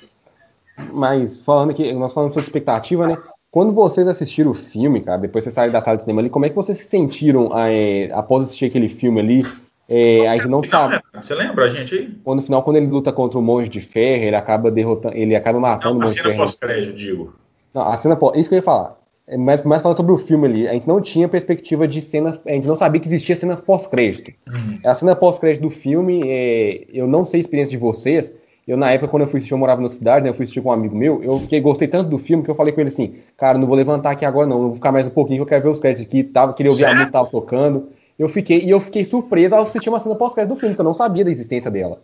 Mas 0.91 1.37
falando 1.39 1.73
que 1.73 1.93
nós 1.93 2.11
falamos 2.11 2.33
sobre 2.33 2.47
expectativa, 2.47 3.07
né? 3.07 3.17
Quando 3.49 3.71
vocês 3.71 4.07
assistiram 4.07 4.51
o 4.51 4.55
filme, 4.55 5.01
cara, 5.01 5.19
depois 5.19 5.43
vocês 5.43 5.53
saíram 5.53 5.71
da 5.71 5.79
sala 5.79 5.97
de 5.97 6.03
cinema 6.03 6.21
ali, 6.21 6.29
como 6.29 6.45
é 6.45 6.49
que 6.49 6.55
vocês 6.55 6.77
se 6.77 6.85
sentiram 6.85 7.51
é, 7.55 8.09
após 8.11 8.45
assistir 8.45 8.65
aquele 8.65 8.89
filme 8.89 9.19
ali? 9.19 9.45
É, 9.87 10.27
a 10.27 10.35
gente 10.35 10.47
não 10.47 10.63
sabe. 10.63 10.95
Né? 10.95 11.01
Você 11.21 11.35
lembra 11.35 11.65
a 11.65 11.69
gente 11.69 11.93
aí? 11.93 12.17
Quando, 12.23 12.39
no 12.39 12.45
final, 12.45 12.63
quando 12.63 12.77
ele 12.77 12.87
luta 12.87 13.13
contra 13.13 13.37
o 13.37 13.41
monge 13.41 13.69
de 13.69 13.79
ferro, 13.79 14.23
ele 14.23 14.35
acaba 14.35 14.71
derrotando, 14.71 15.15
ele 15.15 15.35
acaba 15.35 15.59
matando 15.59 15.93
não, 15.93 15.99
o 15.99 16.01
monge 16.01 16.15
de 16.15 16.21
ferro. 16.21 16.31
A 16.31 16.35
cena 16.35 16.45
pós-crédito, 16.45 16.95
digo. 16.95 17.35
Não, 17.73 17.87
a 17.87 17.95
cena 17.95 18.15
pós, 18.15 18.37
isso 18.37 18.49
que 18.49 18.55
eu 18.55 18.57
ia 18.57 18.63
falar. 18.63 18.97
É 19.25 19.37
mais, 19.37 19.63
mais 19.63 19.81
falando 19.81 19.95
sobre 19.95 20.11
o 20.11 20.17
filme 20.17 20.45
ali, 20.47 20.67
a 20.67 20.73
gente 20.73 20.87
não 20.87 20.99
tinha 20.99 21.29
perspectiva 21.29 21.87
de 21.87 22.01
cenas, 22.01 22.39
a 22.45 22.51
gente 22.51 22.67
não 22.67 22.75
sabia 22.75 22.99
que 22.99 23.07
existia 23.07 23.35
cena 23.35 23.55
pós-crédito. 23.55 24.31
Uhum. 24.47 24.79
A 24.83 24.93
cena 24.93 25.15
pós-crédito 25.15 25.61
do 25.61 25.69
filme, 25.69 26.23
é, 26.25 26.85
eu 26.93 27.07
não 27.07 27.23
sei 27.23 27.39
a 27.39 27.41
experiência 27.41 27.71
de 27.71 27.77
vocês, 27.77 28.35
eu, 28.65 28.77
na 28.77 28.91
época, 28.91 29.09
quando 29.09 29.23
eu 29.23 29.27
fui 29.27 29.39
assistir, 29.39 29.53
eu 29.53 29.57
morava 29.57 29.81
na 29.81 29.89
cidade, 29.89 30.23
né? 30.23 30.29
Eu 30.29 30.33
fui 30.33 30.43
assistir 30.43 30.61
com 30.61 30.69
um 30.69 30.71
amigo 30.71 30.95
meu. 30.95 31.21
Eu 31.21 31.37
fiquei, 31.39 31.59
gostei 31.59 31.85
tanto 31.87 32.09
do 32.09 32.17
filme 32.17 32.43
que 32.43 32.49
eu 32.49 32.55
falei 32.55 32.73
com 32.73 32.79
ele 32.79 32.87
assim: 32.89 33.15
Cara, 33.37 33.57
não 33.57 33.67
vou 33.67 33.75
levantar 33.75 34.11
aqui 34.11 34.23
agora, 34.23 34.47
não. 34.47 34.55
Eu 34.55 34.63
vou 34.63 34.75
ficar 34.75 34.91
mais 34.91 35.05
um 35.05 35.09
pouquinho, 35.09 35.39
que 35.39 35.41
eu 35.41 35.47
quero 35.47 35.63
ver 35.63 35.69
os 35.69 35.79
créditos 35.79 36.05
aqui. 36.05 36.23
Tava, 36.23 36.53
queria 36.53 36.71
ouvir 36.71 36.85
a 36.85 36.93
música 36.93 37.11
tava 37.11 37.29
tocando. 37.29 37.89
Eu 38.17 38.29
fiquei, 38.29 38.59
e 38.59 38.69
eu 38.69 38.79
fiquei 38.79 39.03
surpreso 39.03 39.53
ao 39.53 39.63
assistir 39.63 39.89
uma 39.89 39.99
cena 39.99 40.15
pós-crédito 40.15 40.53
do 40.53 40.59
filme, 40.59 40.75
que 40.75 40.79
eu 40.79 40.85
não 40.85 40.93
sabia 40.93 41.25
da 41.25 41.31
existência 41.31 41.69
dela. 41.69 42.01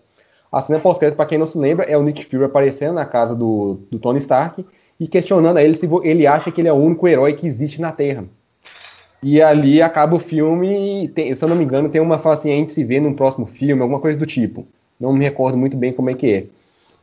A 0.52 0.60
cena 0.60 0.80
pós-crédito, 0.80 1.16
pra 1.16 1.26
quem 1.26 1.38
não 1.38 1.46
se 1.46 1.58
lembra, 1.58 1.86
é 1.86 1.96
o 1.98 2.04
Nick 2.04 2.26
Fury 2.26 2.44
aparecendo 2.44 2.94
na 2.94 3.06
casa 3.06 3.36
do, 3.36 3.80
do 3.90 3.98
Tony 3.98 4.18
Stark 4.18 4.66
e 5.00 5.08
questionando 5.08 5.58
a 5.58 5.64
ele 5.64 5.78
se 5.78 5.90
ele 6.04 6.28
acha 6.28 6.52
que 6.52 6.62
ele 6.62 6.68
é 6.68 6.74
o 6.74 6.76
único 6.76 7.08
herói 7.08 7.34
que 7.34 7.48
existe 7.48 7.80
na 7.80 7.92
Terra. 7.92 8.26
E 9.22 9.42
ali 9.42 9.82
acaba 9.82 10.16
o 10.16 10.20
filme, 10.20 11.10
tem, 11.10 11.34
se 11.34 11.44
eu 11.44 11.50
não 11.50 11.56
me 11.56 11.64
engano, 11.64 11.90
tem 11.90 12.02
uma 12.02 12.20
fala 12.20 12.36
assim, 12.36 12.52
a 12.52 12.56
gente 12.56 12.72
se 12.72 12.84
vê 12.84 13.00
num 13.00 13.14
próximo 13.14 13.46
filme, 13.46 13.82
alguma 13.82 14.00
coisa 14.00 14.18
do 14.18 14.26
tipo. 14.26 14.66
Não 15.00 15.14
me 15.14 15.24
recordo 15.24 15.58
muito 15.58 15.76
bem 15.76 15.94
como 15.94 16.10
é 16.10 16.14
que 16.14 16.32
é. 16.32 16.46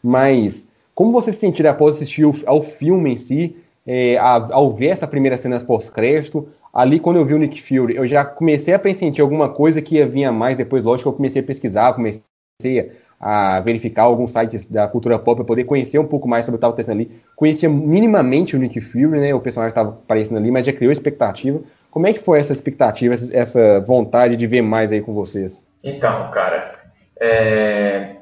Mas 0.03 0.67
como 0.95 1.13
você 1.13 1.33
se 1.33 1.39
sentiu 1.39 1.69
após 1.69 1.97
assistir 1.97 2.27
ao 2.47 2.63
filme 2.63 3.13
em 3.13 3.17
si, 3.17 3.57
é, 3.87 4.17
ao 4.19 4.73
ver 4.73 4.89
essa 4.89 5.07
primeira 5.07 5.37
cena 5.37 5.61
pós-crédito, 5.61 6.49
ali 6.73 6.99
quando 6.99 7.17
eu 7.17 7.25
vi 7.25 7.35
o 7.35 7.39
Nick 7.39 7.63
Fury, 7.63 7.97
eu 7.97 8.07
já 8.07 8.25
comecei 8.25 8.73
a 8.73 8.79
pressentir 8.79 9.23
alguma 9.23 9.49
coisa 9.49 9.83
que 9.83 9.97
ia 9.97 10.07
vir 10.07 10.25
a 10.25 10.33
mais 10.33 10.57
depois, 10.57 10.85
lógico, 10.85 11.09
eu 11.09 11.13
comecei 11.13 11.43
a 11.43 11.45
pesquisar, 11.45 11.93
comecei 11.93 12.93
a 13.21 13.61
verificar 13.61 14.03
alguns 14.03 14.31
sites 14.31 14.67
da 14.67 14.87
cultura 14.87 15.19
pop 15.19 15.37
para 15.37 15.45
poder 15.45 15.65
conhecer 15.65 15.99
um 15.99 16.07
pouco 16.07 16.29
mais 16.29 16.45
sobre 16.45 16.57
o 16.57 16.59
que 16.59 16.61
estava 16.61 16.73
acontecendo 16.73 16.95
ali. 16.95 17.11
Conhecia 17.35 17.69
minimamente 17.69 18.55
o 18.55 18.59
Nick 18.59 18.81
Fury, 18.81 19.21
né? 19.21 19.35
O 19.35 19.41
personagem 19.41 19.71
estava 19.71 19.91
aparecendo 19.91 20.37
ali, 20.37 20.51
mas 20.51 20.67
já 20.67 20.73
criou 20.73 20.93
expectativa. 20.93 21.61
Como 21.91 22.07
é 22.07 22.13
que 22.13 22.21
foi 22.21 22.39
essa 22.39 22.53
expectativa, 22.53 23.15
essa 23.15 23.81
vontade 23.81 24.37
de 24.37 24.47
ver 24.47 24.61
mais 24.61 24.93
aí 24.93 25.01
com 25.01 25.15
vocês? 25.15 25.67
Então, 25.83 26.31
cara, 26.31 26.75
é... 27.19 28.17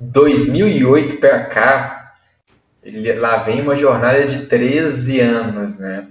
2008 0.00 1.16
para 1.16 1.44
cá, 1.44 2.12
lá 3.18 3.38
vem 3.42 3.60
uma 3.60 3.76
jornada 3.76 4.24
de 4.24 4.46
13 4.46 5.20
anos, 5.20 5.78
né? 5.78 6.06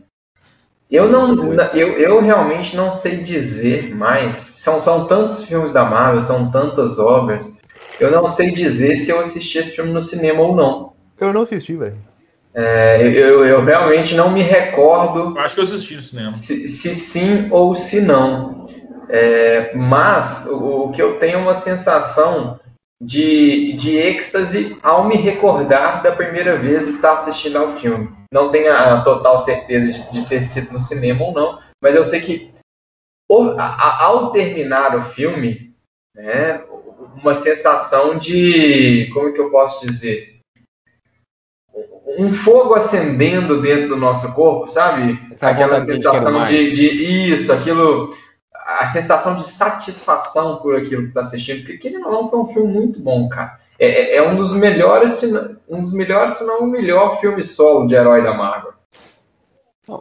Eu 0.89 1.07
não, 1.07 1.53
eu, 1.73 1.99
eu 1.99 2.21
realmente 2.21 2.75
não 2.75 2.91
sei 2.91 3.17
dizer 3.17 3.95
mais. 3.95 4.35
São, 4.57 4.81
são 4.81 5.05
tantos 5.05 5.43
filmes 5.43 5.71
da 5.71 5.85
Marvel, 5.85 6.21
são 6.21 6.49
tantas 6.49 6.97
obras. 6.97 7.58
Eu 7.99 8.11
não 8.11 8.29
sei 8.29 8.51
dizer 8.51 8.97
se 8.97 9.09
eu 9.09 9.19
assisti 9.19 9.57
esse 9.57 9.71
filme 9.71 9.91
no 9.91 10.01
cinema 10.01 10.41
ou 10.41 10.55
não. 10.55 10.93
Eu 11.19 11.33
não 11.33 11.41
assisti, 11.41 11.75
velho. 11.75 11.97
É, 12.53 13.01
eu, 13.01 13.45
eu 13.45 13.63
realmente 13.63 14.15
não 14.15 14.31
me 14.31 14.41
recordo. 14.41 15.37
Acho 15.37 15.55
que 15.55 15.61
eu 15.61 15.65
assisti 15.65 15.95
no 15.95 16.03
cinema. 16.03 16.33
Se, 16.35 16.67
se 16.67 16.95
sim 16.95 17.47
ou 17.51 17.75
se 17.75 18.01
não. 18.01 18.67
É, 19.09 19.73
mas 19.75 20.45
o, 20.45 20.85
o, 20.85 20.91
que 20.91 21.01
eu 21.01 21.19
tenho 21.19 21.35
é 21.35 21.41
uma 21.41 21.55
sensação 21.55 22.59
de, 23.01 23.73
de 23.73 23.97
êxtase 23.97 24.77
ao 24.83 25.07
me 25.07 25.15
recordar 25.15 26.03
da 26.03 26.11
primeira 26.11 26.57
vez 26.57 26.87
estar 26.87 27.15
assistindo 27.15 27.57
ao 27.57 27.77
filme. 27.77 28.11
Não 28.31 28.51
tenho 28.51 28.71
a 28.71 29.01
total 29.01 29.39
certeza 29.39 29.91
de, 29.91 30.11
de 30.11 30.29
ter 30.29 30.43
sido 30.43 30.71
no 30.71 30.81
cinema 30.81 31.25
ou 31.25 31.33
não, 31.33 31.59
mas 31.81 31.95
eu 31.95 32.05
sei 32.05 32.21
que 32.21 32.51
ao 33.31 34.31
terminar 34.31 34.95
o 34.95 35.03
filme, 35.05 35.73
né, 36.15 36.63
uma 37.21 37.35
sensação 37.35 38.17
de, 38.17 39.09
como 39.13 39.29
é 39.29 39.31
que 39.31 39.39
eu 39.39 39.49
posso 39.49 39.85
dizer, 39.85 40.39
um 42.17 42.33
fogo 42.33 42.73
acendendo 42.73 43.61
dentro 43.61 43.89
do 43.89 43.95
nosso 43.95 44.33
corpo, 44.33 44.67
sabe? 44.67 45.19
Aquela 45.39 45.83
sensação 45.85 46.43
de, 46.45 46.71
de 46.71 47.31
isso, 47.31 47.53
aquilo 47.53 48.13
a 48.77 48.91
sensação 48.91 49.35
de 49.35 49.43
satisfação 49.43 50.57
por 50.57 50.75
aquilo 50.75 51.03
que 51.03 51.07
está 51.09 51.21
assistindo, 51.21 51.65
porque 51.65 51.95
ou 51.97 52.11
não, 52.11 52.29
foi 52.29 52.39
um 52.39 52.47
filme 52.47 52.71
muito 52.71 52.99
bom, 52.99 53.27
cara. 53.27 53.59
É, 53.79 53.87
é, 53.87 54.15
é 54.17 54.21
um 54.21 54.35
dos 54.35 54.53
melhores, 54.53 55.21
um 55.67 55.81
dos 55.81 55.91
melhores, 55.91 56.35
se 56.35 56.45
não 56.45 56.61
o 56.61 56.67
melhor 56.67 57.19
filme 57.19 57.43
solo 57.43 57.87
de 57.87 57.95
herói 57.95 58.21
da 58.21 58.33
Marvel. 58.33 58.73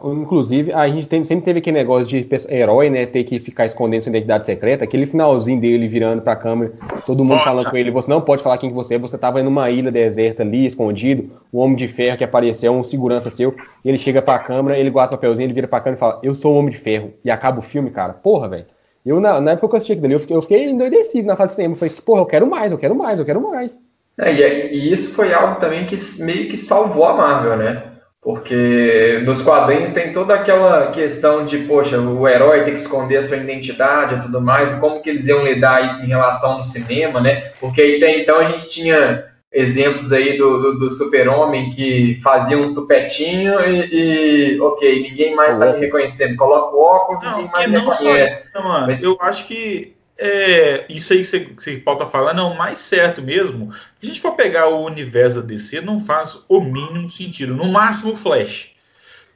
Inclusive, 0.03 0.71
a 0.71 0.87
gente 0.87 1.07
tem, 1.07 1.25
sempre 1.25 1.45
teve 1.45 1.59
aquele 1.59 1.77
negócio 1.77 2.07
de 2.07 2.27
herói, 2.49 2.89
né? 2.89 3.05
Ter 3.05 3.23
que 3.23 3.39
ficar 3.39 3.65
escondendo 3.65 4.03
sua 4.03 4.11
identidade 4.11 4.45
secreta. 4.45 4.83
Aquele 4.83 5.05
finalzinho 5.05 5.59
dele 5.59 5.87
virando 5.87 6.21
pra 6.21 6.35
câmera, 6.35 6.73
todo 7.05 7.23
mundo 7.25 7.39
falando 7.43 7.69
com 7.69 7.75
ele: 7.75 7.89
você 7.89 8.09
não 8.09 8.21
pode 8.21 8.43
falar 8.43 8.57
quem 8.57 8.69
que 8.69 8.75
você 8.75 8.95
é. 8.95 8.99
Você 8.99 9.17
tava 9.17 9.41
em 9.41 9.47
uma 9.47 9.69
ilha 9.69 9.91
deserta 9.91 10.43
ali, 10.43 10.65
escondido. 10.65 11.31
O 11.51 11.59
Homem 11.59 11.75
de 11.75 11.87
Ferro 11.87 12.17
que 12.17 12.23
apareceu, 12.23 12.71
um 12.71 12.83
segurança 12.83 13.29
seu. 13.29 13.55
ele 13.83 13.97
chega 13.97 14.21
pra 14.21 14.37
câmera, 14.37 14.77
ele 14.77 14.89
guarda 14.91 15.15
o 15.15 15.17
papelzinho, 15.17 15.47
ele 15.47 15.53
vira 15.53 15.67
pra 15.67 15.79
câmera 15.79 15.97
e 15.97 15.99
fala: 15.99 16.19
Eu 16.21 16.35
sou 16.35 16.53
o 16.53 16.57
Homem 16.57 16.71
de 16.71 16.77
Ferro. 16.77 17.13
E 17.25 17.31
acaba 17.31 17.59
o 17.59 17.63
filme, 17.63 17.89
cara. 17.89 18.13
Porra, 18.13 18.47
velho. 18.47 18.65
Eu, 19.05 19.19
na, 19.19 19.41
na, 19.41 19.51
época 19.51 19.69
que 19.69 19.73
eu 19.73 19.77
assisti 19.77 19.93
aquilo 19.93 20.13
eu 20.13 20.19
fiquei, 20.19 20.35
eu 20.35 20.41
fiquei 20.41 20.69
endoidecido 20.69 21.27
na 21.27 21.35
sala 21.35 21.47
de 21.47 21.53
cinema. 21.53 21.73
Eu 21.73 21.77
falei: 21.77 21.95
Porra, 22.05 22.21
eu 22.21 22.25
quero 22.25 22.47
mais, 22.47 22.71
eu 22.71 22.77
quero 22.77 22.95
mais, 22.95 23.17
eu 23.17 23.25
quero 23.25 23.41
mais. 23.41 23.79
É, 24.19 24.33
e, 24.33 24.77
e 24.77 24.93
isso 24.93 25.11
foi 25.13 25.33
algo 25.33 25.59
também 25.59 25.85
que 25.85 25.97
meio 26.21 26.49
que 26.49 26.57
salvou 26.57 27.05
a 27.05 27.15
Marvel, 27.15 27.57
né? 27.57 27.83
Porque 28.21 29.21
nos 29.25 29.41
quadrinhos 29.41 29.91
tem 29.91 30.11
toda 30.11 30.35
aquela 30.35 30.91
questão 30.91 31.45
de, 31.45 31.59
poxa, 31.59 31.97
o 31.99 32.27
herói 32.27 32.63
tem 32.63 32.73
que 32.73 32.81
esconder 32.81 33.17
a 33.17 33.27
sua 33.27 33.37
identidade 33.37 34.15
e 34.15 34.21
tudo 34.21 34.41
mais, 34.41 34.71
e 34.71 34.79
como 34.79 35.01
que 35.01 35.09
eles 35.09 35.25
iam 35.27 35.45
lidar 35.45 35.85
isso 35.85 36.03
em 36.03 36.07
relação 36.07 36.57
no 36.57 36.63
cinema, 36.65 37.21
né? 37.21 37.51
Porque 37.61 37.81
até 37.97 38.19
então 38.19 38.37
a 38.37 38.43
gente 38.43 38.67
tinha 38.67 39.23
exemplos 39.51 40.11
aí 40.11 40.37
do, 40.37 40.61
do, 40.61 40.79
do 40.79 40.89
super-homem 40.91 41.69
que 41.71 42.19
fazia 42.21 42.57
um 42.57 42.73
tupetinho 42.73 43.59
e, 43.61 44.55
e 44.55 44.61
ok, 44.61 45.01
ninguém 45.01 45.33
mais 45.33 45.53
está 45.53 45.71
me 45.71 45.79
reconhecendo. 45.79 46.35
Coloca 46.35 46.75
o 46.75 46.81
óculos, 46.81 47.23
não, 47.23 47.37
ninguém 47.37 47.51
mais 47.51 47.67
me 47.67 47.77
reconhece. 47.77 48.47
Isso, 48.47 48.63
mano. 48.63 48.87
Mas, 48.87 49.01
eu 49.01 49.17
acho 49.21 49.47
que 49.47 49.95
é, 50.19 50.85
isso 50.89 51.13
aí 51.13 51.19
que 51.19 51.25
você, 51.25 51.39
você 51.57 51.77
pode 51.77 51.99
estar 51.99 52.11
falando 52.11 52.41
é 52.41 52.43
o 52.43 52.57
mais 52.57 52.79
certo 52.79 53.21
mesmo. 53.21 53.73
Se 53.73 53.79
a 54.03 54.05
gente 54.05 54.19
for 54.19 54.33
pegar 54.33 54.67
o 54.67 54.85
universo 54.85 55.41
da 55.41 55.47
DC, 55.47 55.79
não 55.79 55.99
faz 56.01 56.37
o 56.49 56.59
mínimo 56.59 57.09
sentido. 57.09 57.55
No 57.55 57.71
máximo, 57.71 58.17
Flash. 58.17 58.71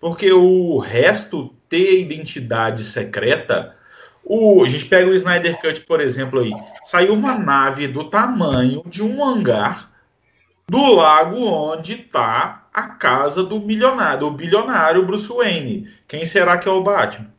Porque 0.01 0.31
o 0.33 0.77
resto 0.79 1.55
ter 1.69 2.01
identidade 2.01 2.83
secreta. 2.83 3.75
O, 4.25 4.63
a 4.63 4.67
gente 4.67 4.85
pega 4.85 5.09
o 5.09 5.15
Snyder 5.15 5.59
Cut, 5.59 5.81
por 5.81 6.01
exemplo, 6.01 6.41
aí. 6.41 6.51
Saiu 6.83 7.13
uma 7.13 7.37
nave 7.37 7.87
do 7.87 8.03
tamanho 8.03 8.83
de 8.85 9.01
um 9.01 9.23
hangar 9.23 9.89
do 10.67 10.93
lago 10.93 11.45
onde 11.45 11.93
está 11.93 12.67
a 12.73 12.83
casa 12.83 13.43
do 13.43 13.59
milionário, 13.59 14.19
do 14.19 14.31
bilionário 14.31 15.05
Bruce 15.05 15.29
Wayne. 15.29 15.89
Quem 16.07 16.25
será 16.25 16.57
que 16.57 16.67
é 16.67 16.71
o 16.71 16.83
Batman? 16.83 17.32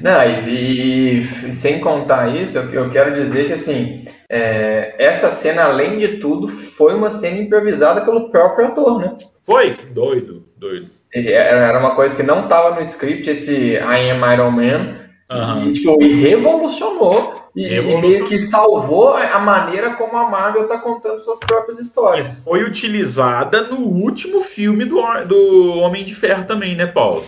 Não, 0.00 0.22
e, 0.22 1.20
e, 1.20 1.52
sem 1.52 1.80
contar 1.80 2.28
isso, 2.34 2.58
eu, 2.58 2.72
eu 2.72 2.90
quero 2.90 3.14
dizer 3.14 3.46
que 3.46 3.52
assim, 3.54 4.04
é, 4.28 4.94
essa 4.98 5.30
cena, 5.32 5.64
além 5.64 5.98
de 5.98 6.18
tudo, 6.18 6.48
foi 6.48 6.94
uma 6.94 7.10
cena 7.10 7.38
improvisada 7.38 8.00
pelo 8.02 8.30
próprio 8.30 8.66
ator, 8.66 8.98
né? 8.98 9.16
Foi, 9.46 9.72
que 9.74 9.86
doido, 9.86 10.44
doido. 10.56 10.90
Era 11.12 11.78
uma 11.78 11.94
coisa 11.94 12.16
que 12.16 12.22
não 12.22 12.44
estava 12.44 12.74
no 12.74 12.82
script, 12.82 13.30
esse 13.30 13.74
I 13.74 14.10
Am 14.10 14.32
Iron 14.32 14.50
Man, 14.50 14.96
uhum. 15.30 15.68
e, 15.68 15.72
tipo, 15.72 16.02
e 16.02 16.20
revolucionou, 16.20 17.34
e, 17.54 17.68
revolucionou. 17.68 17.98
e, 17.98 18.10
meio 18.10 18.26
que 18.26 18.38
salvou 18.40 19.14
a 19.16 19.38
maneira 19.38 19.94
como 19.94 20.16
a 20.16 20.28
Marvel 20.28 20.62
está 20.62 20.78
contando 20.78 21.20
suas 21.20 21.38
próprias 21.38 21.78
histórias. 21.78 22.40
E 22.40 22.44
foi 22.44 22.64
utilizada 22.64 23.62
no 23.62 23.78
último 23.78 24.40
filme 24.40 24.84
do, 24.84 25.00
do 25.24 25.78
Homem 25.78 26.04
de 26.04 26.14
Ferro 26.16 26.44
também, 26.44 26.74
né, 26.74 26.86
Paulo? 26.86 27.24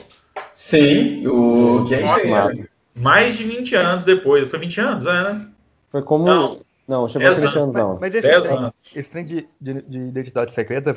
Sim, 0.52 1.26
o 1.26 1.86
quem 1.88 2.02
Nossa, 2.02 2.52
Mais 2.94 3.36
de 3.36 3.44
20 3.44 3.74
anos 3.74 4.04
depois. 4.04 4.48
Foi 4.48 4.58
20 4.58 4.80
anos, 4.80 5.06
é, 5.06 5.12
né? 5.12 5.48
Foi 5.90 6.02
como. 6.02 6.24
Não, 6.24 6.60
não 6.86 7.08
chegou 7.08 7.28
a 7.28 7.32
20 7.32 7.58
anos, 7.58 7.74
não. 7.74 7.98
Mas, 8.00 8.00
mas 8.00 8.14
esse, 8.14 8.40
trem, 8.40 8.72
esse 8.94 9.10
trem 9.10 9.24
de, 9.24 9.48
de, 9.60 9.82
de, 9.82 9.98
identidade 9.98 10.52
secreta 10.52 10.96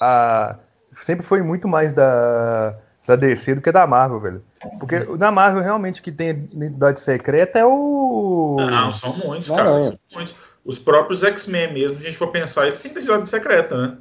a, 0.00 0.56
sempre 0.92 1.24
foi 1.24 1.42
muito 1.42 1.68
mais 1.68 1.92
da, 1.92 2.76
da 3.06 3.16
DC 3.16 3.56
do 3.56 3.60
que 3.60 3.72
da 3.72 3.86
Marvel, 3.86 4.20
velho. 4.20 4.44
Porque 4.78 5.00
na 5.18 5.30
Marvel, 5.30 5.62
realmente, 5.62 6.00
o 6.00 6.02
que 6.02 6.12
tem 6.12 6.30
identidade 6.30 7.00
secreta 7.00 7.58
é 7.58 7.64
o. 7.64 8.56
Não, 8.58 8.92
são 8.92 9.16
muitos, 9.16 9.48
cara. 9.48 9.82
São 9.82 9.98
muitos. 10.12 10.34
os 10.64 10.78
próprios 10.78 11.22
X-Men 11.22 11.72
mesmo, 11.72 11.96
se 11.96 12.02
a 12.02 12.06
gente 12.06 12.18
for 12.18 12.28
pensar, 12.28 12.66
eles 12.66 12.80
têm 12.80 12.90
identidade 12.90 13.28
secreta, 13.28 13.76
né? 13.76 13.98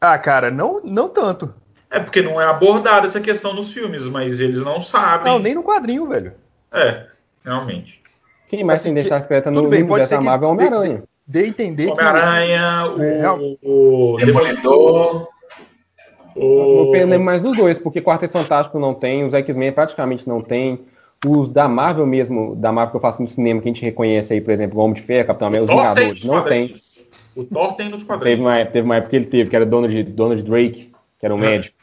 Ah, 0.00 0.18
cara, 0.18 0.50
não, 0.50 0.80
não 0.84 1.08
tanto. 1.08 1.54
É 1.92 2.00
porque 2.00 2.22
não 2.22 2.40
é 2.40 2.46
abordada 2.46 3.06
essa 3.06 3.20
questão 3.20 3.52
nos 3.52 3.70
filmes, 3.70 4.08
mas 4.08 4.40
eles 4.40 4.64
não 4.64 4.80
sabem. 4.80 5.30
Não, 5.30 5.38
nem 5.38 5.54
no 5.54 5.62
quadrinho, 5.62 6.08
velho. 6.08 6.32
É, 6.72 7.04
realmente. 7.44 8.00
Quem 8.48 8.64
mais 8.64 8.82
tem 8.82 8.92
identidade 8.92 9.24
secreta 9.24 9.50
no, 9.50 9.60
no 9.60 9.68
universo 9.68 10.20
Marvel 10.22 10.48
é 10.48 10.50
o 10.50 10.54
Homem-Aranha. 10.54 11.02
Dê 11.26 11.46
entender 11.46 11.90
Homem-Aranha, 11.90 12.84
que... 12.96 13.58
o, 13.62 14.16
Demolidor. 14.24 15.28
O... 16.34 16.96
Eu 16.96 17.06
lembro 17.06 17.20
mais 17.20 17.42
dos 17.42 17.54
dois, 17.54 17.78
porque 17.78 18.00
Quarteto 18.00 18.32
Fantástico 18.32 18.78
não 18.78 18.94
tem, 18.94 19.24
os 19.24 19.34
X-Men 19.34 19.72
praticamente 19.72 20.26
não 20.26 20.40
tem. 20.40 20.80
Os 21.26 21.50
da 21.50 21.68
Marvel 21.68 22.06
mesmo, 22.06 22.56
da 22.56 22.72
Marvel 22.72 22.92
que 22.92 22.96
eu 22.96 23.00
faço 23.02 23.20
no 23.20 23.28
cinema, 23.28 23.60
que 23.60 23.68
a 23.68 23.72
gente 23.72 23.84
reconhece 23.84 24.32
aí, 24.32 24.40
por 24.40 24.50
exemplo, 24.50 24.80
o 24.80 24.82
Homem 24.82 24.94
de 24.94 25.02
Ferro, 25.02 25.26
Capitão 25.26 25.48
América, 25.48 25.72
os 25.72 25.78
Vingadores, 25.78 26.24
não 26.24 26.42
tem. 26.42 26.74
O 27.36 27.44
Thor 27.44 27.74
tem 27.74 27.88
nos 27.90 28.02
quadrinhos. 28.02 28.38
Teve 28.38 28.42
uma, 28.42 28.64
teve 28.64 28.84
uma 28.84 28.96
época 28.96 29.10
que 29.10 29.16
ele 29.16 29.26
teve, 29.26 29.50
que 29.50 29.56
era 29.56 29.66
Donald, 29.66 30.02
Donald 30.04 30.42
Drake, 30.42 30.90
que 31.18 31.26
era 31.26 31.34
um 31.34 31.38
é. 31.38 31.50
médico. 31.50 31.81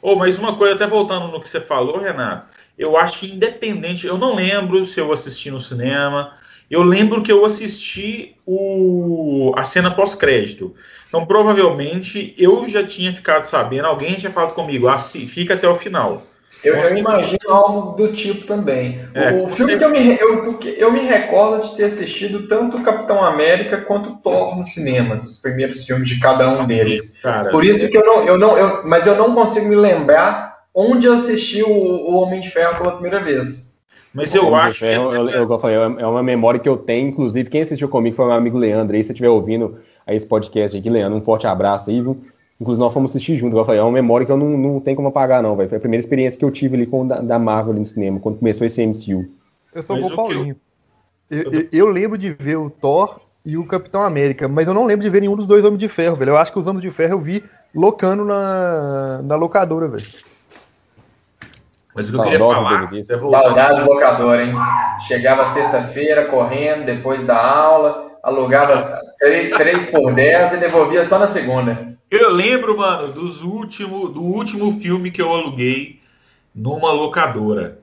Oh, 0.00 0.16
mas 0.16 0.38
uma 0.38 0.56
coisa, 0.56 0.74
até 0.74 0.86
voltando 0.86 1.28
no 1.28 1.40
que 1.40 1.48
você 1.48 1.60
falou, 1.60 1.98
Renato, 1.98 2.46
eu 2.78 2.96
acho 2.96 3.20
que 3.20 3.32
independente, 3.32 4.06
eu 4.06 4.16
não 4.16 4.34
lembro 4.34 4.84
se 4.84 5.00
eu 5.00 5.12
assisti 5.12 5.50
no 5.50 5.60
cinema, 5.60 6.38
eu 6.70 6.82
lembro 6.82 7.22
que 7.22 7.32
eu 7.32 7.44
assisti 7.44 8.36
o, 8.46 9.52
a 9.56 9.64
cena 9.64 9.90
pós-crédito. 9.90 10.74
Então, 11.08 11.24
provavelmente, 11.26 12.34
eu 12.38 12.68
já 12.68 12.86
tinha 12.86 13.12
ficado 13.12 13.46
sabendo, 13.46 13.86
alguém 13.86 14.14
tinha 14.14 14.30
falado 14.32 14.54
comigo, 14.54 14.86
ah, 14.86 14.98
fica 14.98 15.54
até 15.54 15.68
o 15.68 15.76
final. 15.76 16.27
Eu 16.62 16.74
já 16.82 16.98
imagino 16.98 17.38
algo 17.48 17.96
do 17.96 18.12
tipo 18.12 18.46
também. 18.46 19.00
É, 19.14 19.32
o 19.32 19.48
filme 19.48 19.72
você... 19.72 19.76
que 19.78 19.84
eu 19.84 19.90
me, 19.90 20.18
eu, 20.18 20.58
eu 20.76 20.92
me 20.92 21.00
recordo 21.00 21.68
de 21.68 21.76
ter 21.76 21.84
assistido 21.84 22.48
tanto 22.48 22.82
Capitão 22.82 23.24
América 23.24 23.78
quanto 23.82 24.16
Thor 24.16 24.56
nos 24.56 24.72
cinemas, 24.72 25.24
os 25.24 25.38
primeiros 25.38 25.84
filmes 25.84 26.08
de 26.08 26.18
cada 26.18 26.48
um 26.48 26.66
deles. 26.66 27.16
Cara, 27.22 27.50
Por 27.50 27.64
isso 27.64 27.88
que 27.88 27.96
eu 27.96 28.04
não, 28.04 28.24
eu 28.24 28.38
não, 28.38 28.58
eu, 28.58 28.86
mas 28.86 29.06
eu 29.06 29.16
não 29.16 29.34
consigo 29.34 29.66
me 29.66 29.76
lembrar 29.76 30.58
onde 30.74 31.06
eu 31.06 31.14
assisti 31.14 31.62
o, 31.62 31.70
o 31.70 32.14
Homem 32.14 32.40
de 32.40 32.50
Ferro 32.50 32.76
pela 32.76 32.92
primeira 32.92 33.20
vez. 33.20 33.68
Mas 34.12 34.34
eu 34.34 34.54
acho 34.54 34.80
Ferro, 34.80 35.10
que... 35.10 35.16
Eu, 35.16 35.28
eu, 35.28 35.50
eu, 35.50 35.58
falei, 35.58 35.76
é 35.76 36.06
uma 36.06 36.22
memória 36.22 36.58
que 36.58 36.68
eu 36.68 36.76
tenho, 36.76 37.08
inclusive 37.08 37.50
quem 37.50 37.60
assistiu 37.60 37.88
comigo 37.88 38.16
foi 38.16 38.26
meu 38.26 38.34
amigo 38.34 38.58
Leandro, 38.58 38.96
aí 38.96 39.02
se 39.02 39.08
você 39.08 39.12
estiver 39.12 39.28
ouvindo 39.28 39.78
aí 40.06 40.16
esse 40.16 40.26
podcast 40.26 40.76
aqui, 40.76 40.90
Leandro, 40.90 41.18
um 41.18 41.22
forte 41.22 41.46
abraço 41.46 41.90
aí, 41.90 42.00
viu? 42.00 42.20
Inclusive, 42.60 42.84
nós 42.84 42.92
fomos 42.92 43.12
assistir 43.12 43.36
junto. 43.36 43.56
Eu 43.56 43.64
falei, 43.64 43.80
é 43.80 43.84
uma 43.84 43.92
memória 43.92 44.26
que 44.26 44.32
eu 44.32 44.36
não, 44.36 44.48
não 44.48 44.80
tenho 44.80 44.96
como 44.96 45.08
apagar, 45.08 45.42
não, 45.42 45.54
velho. 45.54 45.68
Foi 45.68 45.78
a 45.78 45.80
primeira 45.80 46.00
experiência 46.00 46.38
que 46.38 46.44
eu 46.44 46.50
tive 46.50 46.76
ali 46.76 46.86
com 46.86 47.06
da, 47.06 47.20
da 47.20 47.38
Marvel 47.38 47.72
ali 47.72 47.80
no 47.80 47.86
cinema, 47.86 48.18
quando 48.18 48.38
começou 48.38 48.66
esse 48.66 48.84
MCU. 48.84 49.28
Eu 49.72 49.82
sou 49.82 49.96
o 49.96 50.16
Paulinho. 50.16 50.56
Eu, 51.30 51.52
eu, 51.52 51.68
eu, 51.70 51.88
lembro 51.88 52.18
de 52.18 52.32
ver 52.32 52.56
o 52.56 52.68
Thor 52.68 53.20
e 53.44 53.56
o 53.56 53.66
Capitão 53.66 54.02
América, 54.02 54.48
mas 54.48 54.66
eu 54.66 54.74
não 54.74 54.86
lembro 54.86 55.04
de 55.04 55.10
ver 55.10 55.20
nenhum 55.20 55.36
dos 55.36 55.46
dois 55.46 55.64
Homens 55.64 55.78
de 55.78 55.88
Ferro, 55.88 56.16
velho. 56.16 56.30
Eu 56.30 56.36
acho 56.36 56.52
que 56.52 56.58
os 56.58 56.66
Homens 56.66 56.82
de 56.82 56.90
Ferro 56.90 57.14
eu 57.14 57.20
vi 57.20 57.44
locando 57.74 58.24
na, 58.24 59.20
na 59.22 59.36
locadora, 59.36 59.86
velho. 59.86 60.06
Mas 61.94 62.08
o 62.08 62.12
que 62.12 62.18
eu 62.18 62.22
queria 62.22 62.38
falar... 62.38 62.90
Saudade 63.18 63.82
do 63.82 63.86
locador, 63.86 64.40
hein? 64.40 64.52
Chegava 65.06 65.52
sexta-feira 65.52 66.26
correndo, 66.26 66.86
depois 66.86 67.24
da 67.26 67.36
aula, 67.36 68.07
alugava 68.22 69.00
3, 69.18 69.56
3 69.56 69.90
por 69.90 70.14
10 70.14 70.54
e 70.54 70.56
devolvia 70.56 71.04
só 71.04 71.18
na 71.18 71.26
segunda. 71.26 71.96
Eu 72.10 72.32
lembro, 72.32 72.78
mano, 72.78 73.12
dos 73.12 73.42
último, 73.42 74.08
do 74.08 74.22
último 74.22 74.72
filme 74.72 75.10
que 75.10 75.20
eu 75.20 75.32
aluguei 75.32 76.00
numa 76.54 76.90
locadora. 76.92 77.80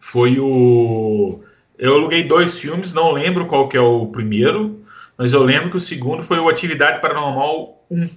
Foi 0.00 0.38
o. 0.38 1.40
Eu 1.78 1.94
aluguei 1.94 2.24
dois 2.24 2.58
filmes, 2.58 2.94
não 2.94 3.12
lembro 3.12 3.46
qual 3.46 3.68
que 3.68 3.76
é 3.76 3.80
o 3.80 4.06
primeiro, 4.06 4.82
mas 5.16 5.32
eu 5.32 5.42
lembro 5.42 5.70
que 5.70 5.76
o 5.76 5.80
segundo 5.80 6.22
foi 6.22 6.38
o 6.38 6.48
Atividade 6.48 7.00
Paranormal 7.00 7.84
1. 7.90 8.08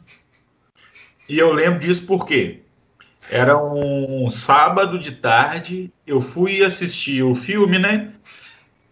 E 1.27 1.37
eu 1.37 1.51
lembro 1.51 1.79
disso 1.79 2.05
porque 2.05 2.61
era 3.29 3.61
um 3.61 4.29
sábado 4.29 4.97
de 4.97 5.11
tarde, 5.11 5.91
eu 6.05 6.21
fui 6.21 6.63
assistir 6.63 7.23
o 7.23 7.35
filme, 7.35 7.77
né? 7.77 8.13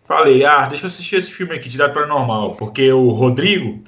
Falei, 0.10 0.44
ah, 0.44 0.66
deixa 0.66 0.86
eu 0.86 0.88
assistir 0.88 1.18
esse 1.18 1.30
filme 1.30 1.54
aqui, 1.54 1.68
Atividade 1.68 1.94
Paranormal, 1.94 2.56
porque 2.56 2.92
o 2.92 3.10
Rodrigo, 3.10 3.84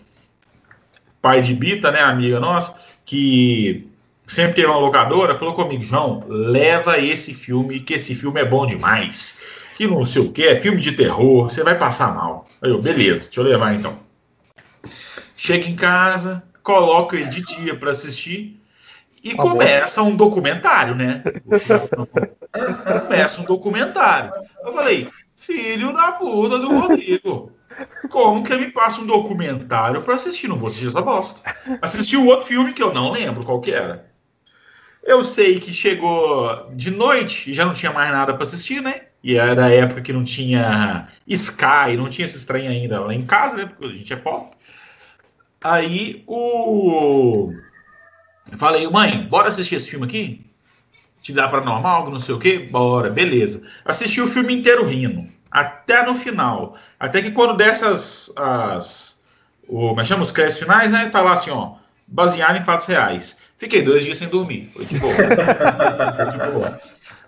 pai 1.20 1.42
de 1.42 1.52
Bita, 1.52 1.92
né, 1.92 2.00
amiga 2.00 2.40
nossa, 2.40 2.76
que 3.04 3.90
sempre 4.28 4.54
teve 4.54 4.68
uma 4.68 4.78
locadora, 4.78 5.36
falou 5.36 5.56
comigo, 5.56 5.82
João, 5.82 6.24
leva 6.28 7.00
esse 7.00 7.34
filme, 7.34 7.80
que 7.80 7.96
esse 7.96 8.14
filme 8.14 8.40
é 8.40 8.46
bom 8.46 8.68
demais. 8.68 9.40
Que 9.76 9.88
não 9.88 10.06
sei 10.06 10.22
o 10.22 10.32
que, 10.32 10.44
é 10.44 10.62
filme 10.62 10.80
de 10.80 10.92
terror, 10.92 11.50
você 11.50 11.64
vai 11.64 11.76
passar 11.76 12.14
mal. 12.14 12.46
Aí 12.62 12.70
eu, 12.70 12.80
beleza, 12.80 13.24
deixa 13.24 13.40
eu 13.40 13.44
levar 13.44 13.74
então. 13.74 13.98
Chega 15.36 15.68
em 15.68 15.76
casa, 15.76 16.44
coloco 16.62 17.16
ele 17.16 17.30
de 17.30 17.42
dia 17.42 17.76
para 17.76 17.90
assistir 17.90 18.62
e 19.24 19.36
tá 19.36 19.42
começa 19.42 20.04
um 20.04 20.16
documentário, 20.16 20.94
né? 20.94 21.24
começa 23.08 23.42
um 23.42 23.46
documentário. 23.46 24.32
Eu 24.64 24.72
falei, 24.72 25.10
filho 25.46 25.94
da 25.94 26.12
puta 26.14 26.60
do 26.60 26.80
Rodrigo. 26.80 27.52
Como 28.10 28.44
que 28.44 28.56
me 28.56 28.70
passa 28.72 29.02
um 29.02 29.06
documentário 29.06 30.02
para 30.02 30.16
assistir? 30.16 30.48
Não 30.48 30.58
vou 30.58 30.68
assistir 30.68 30.88
essa 30.88 31.02
bosta. 31.02 31.42
Assisti 31.82 32.18
o 32.18 32.26
outro 32.26 32.48
filme 32.48 32.74
que 32.74 32.84
eu 32.84 32.94
não 32.94 33.12
lembro 33.12 33.46
qual 33.46 33.62
que 33.62 33.72
era. 33.72 34.12
Eu 35.04 35.24
sei 35.24 35.60
que 35.60 35.74
chegou 35.74 36.70
de 36.74 36.92
noite 36.92 37.50
e 37.50 37.54
já 37.54 37.66
não 37.66 37.74
tinha 37.74 37.92
mais 37.92 38.12
nada 38.12 38.34
para 38.34 38.44
assistir, 38.44 38.82
né? 38.82 39.04
E 39.24 39.36
era 39.36 39.66
a 39.66 39.72
época 39.72 40.02
que 40.02 40.14
não 40.14 40.24
tinha 40.24 41.08
Sky, 41.28 41.96
não 41.98 42.10
tinha 42.10 42.26
esse 42.26 42.46
trem 42.46 42.68
ainda 42.68 43.00
lá 43.00 43.14
em 43.14 43.26
casa, 43.26 43.58
né? 43.58 43.66
Porque 43.66 43.86
a 43.86 43.96
gente 43.96 44.14
é 44.14 44.16
pop. 44.16 44.56
Aí 45.64 46.24
o. 46.28 47.54
Eu 48.52 48.58
falei, 48.58 48.88
mãe, 48.88 49.26
bora 49.28 49.50
assistir 49.50 49.76
esse 49.76 49.90
filme 49.90 50.06
aqui? 50.06 50.51
Te 51.22 51.32
dá 51.32 51.48
para 51.48 51.62
normal, 51.62 52.10
não 52.10 52.20
sei 52.20 52.36
o 52.36 52.40
quê? 52.40 52.68
Bora, 52.72 53.10
beleza. 53.10 53.62
Assisti 53.86 54.20
o 54.20 54.28
filme 54.28 54.56
inteiro 54.56 54.86
rindo 54.86 55.30
até 55.52 56.04
no 56.06 56.16
final. 56.16 56.78
Até 56.98 57.22
que 57.22 57.32
quando 57.32 57.58
dessas 57.58 58.32
as, 58.36 59.20
o, 59.68 59.94
mas 59.94 60.08
é 60.08 60.10
chama 60.10 60.24
os 60.24 60.32
créditos 60.32 60.62
finais, 60.62 60.94
né? 60.94 61.10
Tá 61.10 61.22
lá 61.22 61.34
assim, 61.34 61.50
ó, 61.50 61.74
baseado 62.08 62.56
em 62.56 62.64
fatos 62.64 62.86
reais. 62.86 63.38
Fiquei 63.58 63.82
dois 63.82 64.06
dias 64.06 64.18
sem 64.18 64.30
dormir. 64.30 64.72
Foi 64.74 64.86
de 64.86 64.98
boa. 64.98 65.14
Foi 66.16 66.26
de 66.26 66.52
boa. 66.52 66.80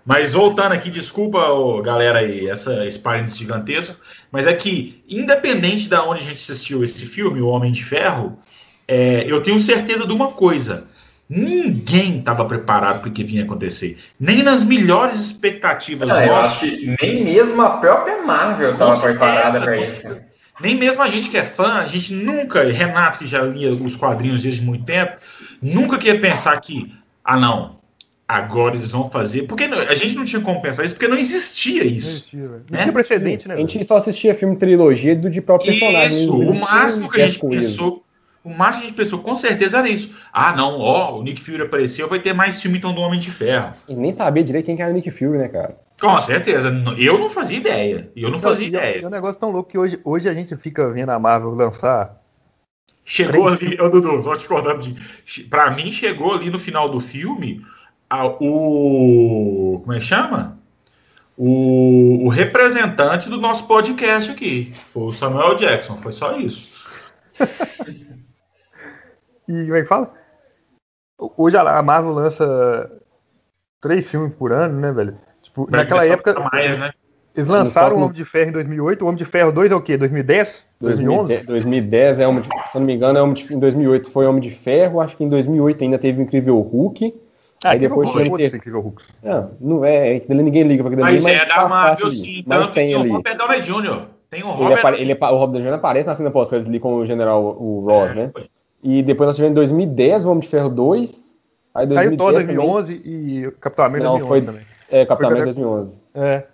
Mas 0.04 0.32
voltando 0.32 0.72
aqui, 0.72 0.90
desculpa, 0.90 1.40
galera 1.82 2.18
aí, 2.18 2.48
essa 2.48 2.86
esse 2.86 3.00
gigantesco, 3.38 3.96
mas 4.30 4.46
é 4.46 4.52
que, 4.52 5.02
independente 5.08 5.88
da 5.88 6.04
onde 6.04 6.20
a 6.20 6.24
gente 6.24 6.34
assistiu 6.34 6.84
esse 6.84 7.06
filme, 7.06 7.40
O 7.40 7.48
Homem 7.48 7.72
de 7.72 7.82
Ferro, 7.82 8.38
é, 8.86 9.24
eu 9.26 9.42
tenho 9.42 9.58
certeza 9.58 10.06
de 10.06 10.12
uma 10.12 10.32
coisa. 10.32 10.86
Ninguém 11.28 12.18
estava 12.18 12.44
preparado 12.44 13.00
para 13.00 13.08
o 13.08 13.12
que 13.12 13.24
vinha 13.24 13.44
acontecer. 13.44 13.98
Nem 14.20 14.42
nas 14.42 14.62
melhores 14.62 15.18
expectativas 15.18 16.08
nossas. 16.08 16.26
Eu 16.26 16.36
acho 16.36 16.60
que 16.60 16.96
nem 17.00 17.24
mesmo 17.24 17.60
a 17.62 17.78
própria 17.78 18.22
Marvel 18.22 18.72
estava 18.72 19.00
preparada 19.00 19.60
para 19.60 19.76
isso. 19.78 20.16
Nem 20.60 20.76
mesmo 20.76 21.02
a 21.02 21.08
gente 21.08 21.28
que 21.28 21.36
é 21.36 21.42
fã, 21.42 21.74
a 21.74 21.86
gente 21.86 22.12
nunca, 22.12 22.62
Renato, 22.62 23.18
que 23.18 23.26
já 23.26 23.42
lia 23.42 23.72
os 23.72 23.96
quadrinhos 23.96 24.42
desde 24.42 24.62
muito 24.62 24.84
tempo, 24.84 25.16
nunca 25.60 25.98
queria 25.98 26.20
pensar 26.20 26.60
que, 26.60 26.94
ah, 27.24 27.36
não, 27.36 27.76
agora 28.28 28.76
eles 28.76 28.92
vão 28.92 29.10
fazer. 29.10 29.44
Porque 29.44 29.64
a 29.64 29.94
gente 29.94 30.14
não 30.14 30.24
tinha 30.24 30.40
como 30.40 30.62
pensar 30.62 30.84
isso, 30.84 30.94
porque 30.94 31.08
não 31.08 31.18
existia 31.18 31.84
isso. 31.84 32.06
Não, 32.06 32.12
existia, 32.12 32.40
né? 32.40 32.60
não 32.70 32.80
tinha 32.80 32.92
precedente, 32.92 33.48
né? 33.48 33.54
A 33.54 33.58
gente 33.58 33.82
só 33.82 33.96
assistia 33.96 34.34
filme 34.34 34.56
trilogia 34.56 35.16
do 35.16 35.28
de 35.28 35.40
próprio 35.40 35.72
personagem. 35.72 36.18
Isso, 36.18 36.38
o 36.38 36.54
máximo 36.54 37.10
que 37.10 37.20
a 37.20 37.26
gente 37.26 37.40
pensou 37.40 38.03
o 38.44 38.50
máximo 38.50 38.82
que 38.82 38.86
a 38.86 38.88
gente 38.90 38.96
pensou, 38.96 39.20
com 39.20 39.34
certeza 39.34 39.78
era 39.78 39.88
isso. 39.88 40.14
Ah, 40.30 40.54
não, 40.54 40.78
ó, 40.78 41.18
o 41.18 41.22
Nick 41.22 41.40
Fury 41.40 41.62
apareceu, 41.62 42.06
vai 42.06 42.20
ter 42.20 42.34
mais 42.34 42.60
filme 42.60 42.76
então 42.76 42.92
do 42.92 43.00
Homem 43.00 43.18
de 43.18 43.30
Ferro. 43.30 43.72
E 43.88 43.94
nem 43.96 44.12
sabia 44.12 44.44
direito 44.44 44.66
quem 44.66 44.76
que 44.76 44.82
era 44.82 44.90
o 44.90 44.94
Nick 44.94 45.10
Fury, 45.10 45.38
né, 45.38 45.48
cara? 45.48 45.78
Com 45.98 46.20
certeza. 46.20 46.68
Eu 46.98 47.18
não 47.18 47.30
fazia 47.30 47.56
ideia. 47.56 48.10
Eu 48.14 48.30
não 48.30 48.38
fazia 48.38 48.68
então, 48.68 48.80
ideia. 48.80 49.02
É 49.02 49.06
um 49.06 49.10
negócio 49.10 49.40
tão 49.40 49.50
louco 49.50 49.70
que 49.70 49.78
hoje, 49.78 49.98
hoje 50.04 50.28
a 50.28 50.34
gente 50.34 50.54
fica 50.56 50.92
vendo 50.92 51.08
a 51.08 51.18
Marvel 51.18 51.54
lançar. 51.54 52.20
Chegou 53.02 53.48
ali, 53.48 53.80
ô 53.80 53.88
Dudu, 53.88 54.22
só 54.22 54.36
te 54.36 54.46
cortar 54.46 54.76
Pra 55.48 55.70
mim, 55.70 55.90
chegou 55.90 56.34
ali 56.34 56.50
no 56.50 56.58
final 56.58 56.88
do 56.90 57.00
filme 57.00 57.64
a, 58.10 58.26
o. 58.26 59.80
Como 59.82 59.92
é 59.92 59.98
que 59.98 60.04
chama? 60.04 60.58
O, 61.36 62.26
o 62.26 62.28
representante 62.28 63.30
do 63.30 63.38
nosso 63.38 63.66
podcast 63.66 64.30
aqui. 64.30 64.72
Foi 64.92 65.04
o 65.04 65.12
Samuel 65.12 65.54
Jackson, 65.54 65.96
foi 65.96 66.12
só 66.12 66.36
isso. 66.36 66.68
E 69.48 69.64
como 69.64 69.76
é 69.76 69.82
que 69.82 69.88
fala? 69.88 70.12
Hoje 71.36 71.56
a 71.56 71.82
Marvel 71.82 72.12
lança 72.12 72.90
três 73.80 74.08
filmes 74.08 74.32
por 74.34 74.52
ano, 74.52 74.80
né, 74.80 74.92
velho? 74.92 75.18
Tipo, 75.42 75.68
naquela 75.70 76.04
época. 76.06 76.38
Mais, 76.52 76.78
né? 76.78 76.92
Eles 77.36 77.48
lançaram 77.48 77.96
o 77.96 78.00
Homem 78.00 78.12
de 78.12 78.24
Ferro 78.24 78.50
em 78.50 78.52
2008. 78.52 79.02
O 79.02 79.08
Homem 79.08 79.18
de 79.18 79.24
Ferro 79.24 79.50
2 79.50 79.72
é 79.72 79.74
o 79.74 79.80
quê? 79.80 79.96
2010? 79.96 80.64
2011? 80.80 81.38
2010 81.42 82.20
é 82.20 82.28
Homem 82.28 82.42
de, 82.42 82.48
se 82.70 82.78
não 82.78 82.86
me 82.86 82.94
engano, 82.94 83.18
é 83.18 83.22
Homem 83.22 83.34
de, 83.34 83.52
em 83.52 83.58
2008 83.58 84.08
foi 84.10 84.26
Homem 84.26 84.40
de 84.40 84.50
Ferro. 84.52 85.00
Acho 85.00 85.16
que 85.16 85.24
em 85.24 85.28
2008 85.28 85.82
ainda 85.82 85.98
teve 85.98 86.20
o 86.20 86.22
Incrível 86.22 86.60
Hulk. 86.60 87.12
Ah, 87.64 87.70
aí 87.70 87.78
depois 87.78 88.08
tinha 88.10 88.36
ter... 88.36 88.54
Incrível 88.56 88.80
Hulk. 88.80 89.02
Não, 89.22 89.50
não 89.60 89.84
é, 89.84 90.16
é 90.18 90.22
ninguém 90.28 90.62
liga 90.62 90.82
para 90.84 90.92
aquele 90.92 91.02
Mas 91.02 91.24
é 91.26 91.44
da 91.44 91.68
Marvel 91.68 92.10
sim, 92.10 92.44
tanto 92.46 92.68
que 92.68 92.74
tem 92.74 92.94
o 92.94 93.12
Robert 93.12 93.36
Downey 93.36 93.60
Jr. 93.62 94.02
Tem 94.30 94.42
o 94.42 94.48
Ele, 94.48 94.56
Robert. 94.56 94.78
apare- 94.78 95.00
ele, 95.00 95.12
o 95.12 95.16
Robert 95.36 95.52
Downey 95.52 95.68
Jr. 95.70 95.74
aparece 95.74 96.06
na 96.06 96.14
cena 96.16 96.30
pós-crédito 96.30 96.68
ali 96.68 96.78
com 96.78 96.94
o 96.94 97.06
general 97.06 97.42
o 97.42 97.80
Ross, 97.86 98.10
É, 98.10 98.14
né? 98.14 98.30
foi. 98.32 98.48
E 98.84 99.02
depois 99.02 99.28
nós 99.28 99.36
tivemos 99.36 99.52
em 99.52 99.54
2010 99.54 100.24
o 100.24 100.30
Homem 100.30 100.40
de 100.42 100.48
Ferro 100.48 100.68
2. 100.68 101.24
Aí 101.74 101.88
Saiu 101.92 102.16
Thor 102.16 102.32
2010 102.32 102.46
também, 102.46 102.56
2011 102.56 103.02
e 103.04 103.50
Capitão 103.60 103.84
América 103.86 104.10
Não, 104.10 104.18
2011 104.18 104.28
foi- 104.28 104.40
também. 104.52 104.66
É, 104.90 105.06
Capitão 105.06 105.30
América 105.30 105.52
2011. 105.52 105.98
É. 106.14 106.44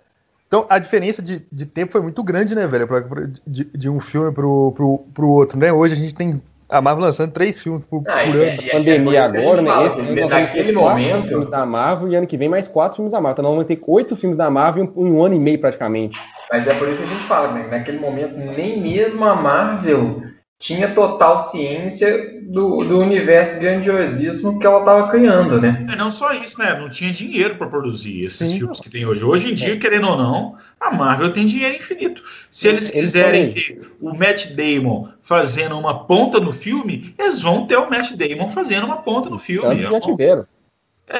Então 0.47 0.65
a 0.69 0.79
diferença 0.79 1.21
de, 1.21 1.45
de 1.51 1.65
tempo 1.65 1.91
foi 1.91 2.01
muito 2.01 2.23
grande, 2.23 2.55
né, 2.55 2.65
velho? 2.65 2.87
pra- 2.87 3.01
pra- 3.01 3.27
de, 3.45 3.65
de 3.65 3.89
um 3.89 3.99
filme 3.99 4.31
pro, 4.31 4.71
pro, 4.75 4.99
pro 5.13 5.29
outro, 5.29 5.57
né? 5.59 5.71
Hoje 5.71 5.93
a 5.93 5.97
gente 5.97 6.15
tem 6.15 6.41
a 6.69 6.81
Marvel 6.81 7.03
lançando 7.05 7.31
três 7.31 7.61
filmes 7.61 7.83
por, 7.85 8.01
Ah, 8.07 8.23
por 8.25 8.35
e- 8.35 8.49
ano. 8.49 8.63
Pandemia 8.71 9.19
é 9.19 9.23
por 9.23 9.29
isso 9.29 9.31
que 9.33 9.37
a 9.37 9.41
agora, 9.41 9.61
né? 9.61 9.69
fala, 9.69 9.87
Esse 9.87 9.99
ano 9.99 10.09
nós 10.09 10.15
vamos 10.15 10.31
naquele 10.31 10.63
ter 10.63 10.73
quatro 10.73 10.99
momento. 11.03 11.27
filmes 11.27 11.49
da 11.49 11.65
Marvel 11.65 12.07
e 12.07 12.15
ano 12.15 12.27
que 12.27 12.37
vem 12.37 12.49
mais 12.49 12.67
quatro 12.67 12.95
filmes 12.95 13.11
da 13.11 13.19
Marvel. 13.21 13.33
Então 13.33 13.43
nós 13.43 13.51
vamos 13.53 13.67
ter 13.67 13.81
oito 13.85 14.15
filmes 14.15 14.37
da 14.37 14.49
Marvel 14.49 14.83
em 14.85 14.91
um, 14.95 15.07
em 15.07 15.11
um 15.11 15.23
ano 15.23 15.35
e 15.35 15.39
meio 15.39 15.59
praticamente. 15.59 16.19
Mas 16.51 16.65
é 16.67 16.73
por 16.73 16.87
isso 16.87 16.97
que 16.97 17.03
a 17.03 17.07
gente 17.07 17.23
fala, 17.25 17.51
né? 17.53 17.67
naquele 17.69 17.99
momento 17.99 18.35
nem 18.37 18.81
mesmo 18.81 19.23
a 19.25 19.35
Marvel 19.35 20.23
tinha 20.61 20.93
total 20.93 21.49
ciência 21.49 22.39
do, 22.43 22.83
do 22.83 22.99
universo 22.99 23.59
grandiosíssimo 23.59 24.59
que 24.59 24.65
ela 24.67 24.79
estava 24.81 25.09
criando, 25.09 25.59
né? 25.59 25.87
É, 25.91 25.95
não 25.95 26.11
só 26.11 26.33
isso, 26.33 26.59
né? 26.59 26.79
Não 26.79 26.87
tinha 26.87 27.11
dinheiro 27.11 27.55
para 27.55 27.65
produzir 27.65 28.25
esses 28.25 28.47
Sim. 28.47 28.59
filmes 28.59 28.79
que 28.79 28.87
tem 28.87 29.03
hoje. 29.03 29.25
Hoje 29.25 29.51
em 29.51 29.55
dia, 29.55 29.75
querendo 29.79 30.07
ou 30.09 30.15
não, 30.15 30.55
a 30.79 30.91
Marvel 30.91 31.33
tem 31.33 31.47
dinheiro 31.47 31.75
infinito. 31.77 32.21
Se 32.51 32.67
eles 32.67 32.91
Eles 32.91 33.05
quiserem 33.05 33.53
ter 33.53 33.81
o 33.99 34.13
Matt 34.13 34.49
Damon 34.51 35.07
fazendo 35.23 35.79
uma 35.79 36.05
ponta 36.05 36.39
no 36.39 36.51
filme, 36.53 37.15
eles 37.17 37.41
vão 37.41 37.65
ter 37.65 37.77
o 37.77 37.89
Matt 37.89 38.11
Damon 38.11 38.47
fazendo 38.47 38.85
uma 38.85 38.97
ponta 38.97 39.31
no 39.31 39.37
Tanto 39.37 39.43
filme. 39.43 39.75
que 39.77 39.81
já 39.81 39.99
tiveram. 39.99 40.45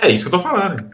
É 0.04 0.08
isso 0.08 0.30
que 0.30 0.36
eu 0.36 0.40
tô 0.40 0.48
falando. 0.48 0.86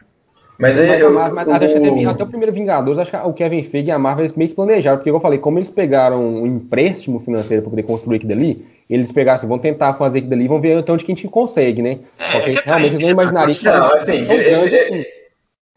Mas 0.58 0.76
aí 0.78 0.88
Mas, 0.88 1.00
a 1.02 1.04
eu, 1.04 1.12
Marvel- 1.12 1.34
mas 1.34 1.48
acho 1.48 1.74
que 1.80 1.88
até, 1.88 2.04
até 2.06 2.24
o 2.24 2.26
primeiro 2.26 2.52
Vingadores, 2.52 2.98
acho 2.98 3.10
que 3.10 3.16
o 3.16 3.32
Kevin 3.32 3.62
Feige 3.62 3.88
e 3.88 3.90
a 3.92 3.98
Marvel 3.98 4.24
eles 4.24 4.36
meio 4.36 4.50
que 4.50 4.56
planejaram, 4.56 4.98
porque 4.98 5.10
como 5.10 5.18
eu 5.18 5.22
falei, 5.22 5.38
como 5.38 5.58
eles 5.58 5.70
pegaram 5.70 6.20
um 6.20 6.46
empréstimo 6.46 7.20
financeiro 7.20 7.62
para 7.62 7.70
poder 7.70 7.82
construir 7.84 8.16
aquilo 8.16 8.30
dali, 8.34 8.64
eles 8.90 9.12
pegaram 9.12 9.36
assim, 9.36 9.46
vão 9.46 9.58
tentar 9.58 9.94
fazer 9.94 10.18
aquilo 10.18 10.30
dali 10.30 10.44
e 10.44 10.48
vão 10.48 10.60
ver 10.60 10.76
até 10.78 10.92
onde 10.92 11.04
que 11.04 11.12
a 11.12 11.14
gente 11.14 11.28
consegue, 11.28 11.80
né? 11.80 11.98
Só 12.32 12.40
que 12.40 12.50
É, 12.50 12.56
que 12.56 12.64
realmente 12.66 12.92
eles 12.94 13.00
não 13.02 13.10
imaginariam 13.10 13.56
que 13.56 13.64
Não, 13.64 13.94
assim, 13.94 14.24
tão 14.26 14.34
ele- 14.34 14.50
grande 14.50 14.74
ele- 14.74 14.84
assim. 14.84 15.04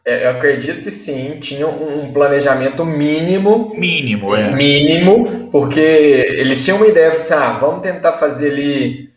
é, 0.04 0.26
eu 0.26 0.30
acredito 0.30 0.82
que 0.82 0.90
sim, 0.90 1.36
tinha 1.38 1.68
um 1.68 2.02
um 2.06 2.12
planejamento 2.12 2.84
mínimo 2.84 3.72
Mínimo, 3.76 4.34
é. 4.34 4.52
mínimo, 4.52 5.48
porque 5.52 5.78
eles 5.78 6.64
tinham 6.64 6.78
uma 6.78 6.88
ideia, 6.88 7.12
assim, 7.12 7.34
ah, 7.34 7.52
vamos 7.60 7.82
tentar 7.82 8.14
fazer 8.14 8.50
ali, 8.50 9.11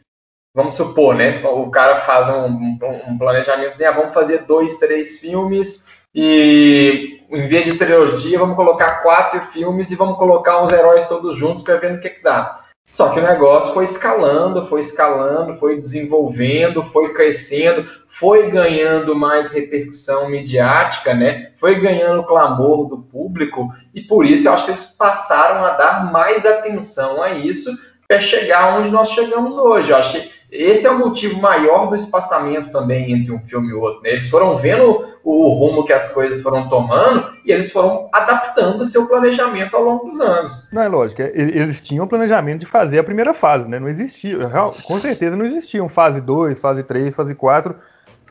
vamos 0.56 0.78
supor, 0.78 1.14
né? 1.14 1.46
O 1.46 1.70
cara 1.70 1.98
faz 1.98 2.30
um, 2.30 2.46
um- 2.48 3.18
planejamento, 3.18 3.72
assim, 3.72 3.84
ah, 3.84 3.92
vamos 3.92 4.14
fazer 4.14 4.46
dois, 4.46 4.76
três 4.76 5.20
filmes 5.20 5.86
e 6.14 7.22
em 7.30 7.48
vez 7.48 7.66
de 7.66 7.78
trilogia, 7.78 8.40
vamos 8.40 8.56
colocar 8.56 9.02
quatro 9.02 9.42
filmes 9.42 9.92
e 9.92 9.96
vamos 9.96 10.18
colocar 10.18 10.64
uns 10.64 10.72
heróis 10.72 11.06
todos 11.08 11.36
juntos 11.36 11.62
para 11.62 11.76
ver 11.76 11.92
no 11.92 12.00
que, 12.00 12.10
que 12.10 12.24
dá. 12.24 12.56
Só 12.90 13.10
que 13.10 13.20
o 13.20 13.24
negócio 13.24 13.74
foi 13.74 13.84
escalando, 13.84 14.68
foi 14.70 14.80
escalando, 14.80 15.58
foi 15.60 15.82
desenvolvendo, 15.82 16.82
foi 16.84 17.14
crescendo, 17.14 17.86
foi 18.08 18.50
ganhando 18.50 19.14
mais 19.14 19.50
repercussão 19.50 20.30
midiática, 20.30 21.14
né? 21.14 21.52
Foi 21.60 21.76
ganhando 21.76 22.24
clamor 22.24 22.88
do 22.88 23.00
público 23.00 23.68
e 23.94 24.02
por 24.02 24.26
isso 24.26 24.48
eu 24.48 24.54
acho 24.54 24.64
que 24.64 24.72
eles 24.72 24.84
passaram 24.84 25.66
a 25.66 25.72
dar 25.72 26.10
mais 26.14 26.46
atenção 26.46 27.22
a 27.22 27.32
isso 27.32 27.70
para 28.08 28.22
chegar 28.22 28.78
onde 28.80 28.90
nós 28.92 29.10
chegamos 29.10 29.56
hoje. 29.56 29.90
Eu 29.92 29.98
acho 29.98 30.12
que 30.12 30.36
esse 30.52 30.86
é 30.86 30.92
o 30.92 30.98
motivo 31.00 31.42
maior 31.42 31.88
do 31.90 31.96
espaçamento 31.96 32.72
também 32.72 33.12
entre 33.12 33.32
um 33.32 33.40
filme 33.40 33.70
e 33.70 33.74
outro. 33.74 34.02
né? 34.04 34.12
Eles 34.12 34.30
foram 34.30 34.56
vendo 34.58 35.04
o 35.24 35.50
rumo 35.50 35.84
que 35.86 35.92
as 35.92 36.10
coisas 36.10 36.42
foram 36.42 36.70
tomando 36.70 37.28
e 37.44 37.52
eles 37.52 37.72
foram 37.72 38.08
adaptando 38.14 38.82
o 38.82 38.86
seu 38.86 39.08
planejamento 39.08 39.76
ao 39.76 39.84
longo 39.84 40.10
dos 40.12 40.22
anos. 40.22 40.68
Não 40.72 40.82
é 40.84 40.88
lógico, 40.88 41.22
é, 41.22 41.32
ele- 41.36 41.58
eles 41.60 41.82
tinham 41.82 42.06
o 42.06 42.08
planejamento 42.08 42.60
de 42.62 42.66
fazer 42.68 43.00
a 43.00 43.04
primeira 43.04 43.34
fase, 43.34 43.68
né? 43.68 43.80
Não 43.80 43.90
existia, 43.90 44.48
real- 44.48 44.76
com 44.84 45.00
certeza 45.00 45.36
não 45.36 45.46
existiam 45.46 45.90
fase 45.90 46.22
2, 46.22 46.58
fase 46.60 46.84
3, 46.84 47.14
fase 47.14 47.34
4 47.36 47.76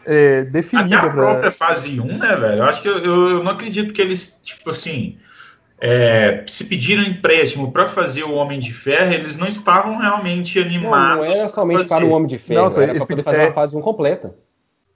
é, 0.06 0.40
Até 0.40 0.50
definida 0.50 0.98
a 0.98 1.10
própria 1.10 1.50
pra... 1.50 1.52
fase 1.52 1.98
1, 2.00 2.18
né, 2.18 2.36
velho? 2.36 2.58
Eu 2.58 2.64
acho 2.64 2.80
que 2.80 2.88
eu, 2.88 2.98
eu- 2.98 3.28
eu 3.30 3.42
não 3.44 3.50
acredito 3.52 3.92
que 3.92 4.00
eles, 4.00 4.38
tipo 4.42 4.70
assim, 4.70 5.18
é, 5.80 6.44
se 6.46 6.64
pediram 6.64 7.02
empréstimo 7.02 7.70
para 7.72 7.86
fazer 7.86 8.22
o 8.22 8.32
Homem 8.34 8.58
de 8.58 8.72
Ferro, 8.72 9.12
eles 9.12 9.36
não 9.36 9.46
estavam 9.48 9.98
realmente 9.98 10.58
Não, 10.58 10.66
animados. 10.66 11.16
não 11.16 11.24
era 11.34 11.48
somente 11.48 11.78
para 11.78 11.88
fazer. 11.88 12.04
o 12.06 12.10
Homem 12.10 12.28
de 12.28 12.38
Ferro, 12.38 12.62
Não, 12.64 12.70
só 12.70 12.80
era 12.80 12.92
eles 12.92 12.98
para 12.98 13.06
poder 13.06 13.22
pedi- 13.22 13.24
fazer 13.24 13.42
é- 13.42 13.48
uma 13.48 13.54
fase 13.54 13.76
1 13.76 13.80
completa. 13.80 14.34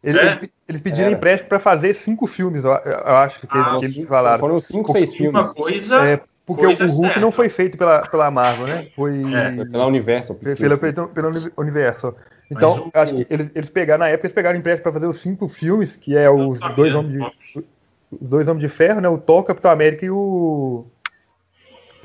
Eles, 0.02 0.22
É? 0.22 0.26
eles- 0.36 0.50
eles 0.68 0.80
pediram 0.80 1.06
Era. 1.08 1.16
empréstimo 1.16 1.48
pra 1.48 1.58
fazer 1.58 1.92
cinco 1.94 2.26
filmes, 2.28 2.62
eu, 2.64 2.70
eu 2.70 3.16
acho 3.16 3.40
que, 3.40 3.46
Ah, 3.50 3.76
que 3.78 3.84
eles 3.84 3.94
Cinco- 3.96 4.06
falaram. 4.08 4.38
Foram 4.38 4.60
cinco, 4.60 4.92
seis 4.92 5.12
filmes. 5.14 5.34
Uma 5.34 5.52
coisa. 5.52 5.96
É, 6.08 6.20
porque 6.46 6.62
o, 6.62 6.66
coisa 6.66 6.84
o 6.84 6.86
Hulk 6.88 7.06
certa. 7.06 7.20
não 7.20 7.32
foi 7.32 7.48
feito 7.48 7.76
pela, 7.76 8.02
pela 8.06 8.30
Marvel, 8.30 8.66
né? 8.68 8.86
Foi, 8.94 9.20
É, 9.34 9.56
Foi 9.56 9.66
pela 9.66 9.86
Universal. 9.86 10.36
foi 10.40 10.54
pela, 10.54 10.78
pela, 10.78 11.08
pela 11.08 11.28
Uni- 11.28 11.52
Universal. 11.56 12.14
Então, 12.50 12.88
o- 12.94 12.98
acho 12.98 13.14
que 13.14 13.26
eles, 13.28 13.50
eles 13.54 13.68
pegaram, 13.68 13.98
na 13.98 14.08
época, 14.08 14.26
eles 14.28 14.34
pegaram 14.34 14.56
empréstimo 14.58 14.84
pra 14.84 14.92
fazer 14.92 15.06
os 15.06 15.20
cinco 15.20 15.48
filmes, 15.48 15.96
que 15.96 16.16
é 16.16 16.30
os 16.30 16.58
sabia, 16.60 16.76
dois 16.76 16.94
homens 16.94 17.12
de, 17.54 17.64
os 18.10 18.28
dois 18.28 18.48
homens 18.48 18.62
de 18.62 18.68
ferro, 18.68 19.00
né? 19.00 19.08
O 19.08 19.18
Thor, 19.18 19.42
Capitão 19.44 19.70
América 19.70 20.04
e 20.04 20.10
o. 20.10 20.86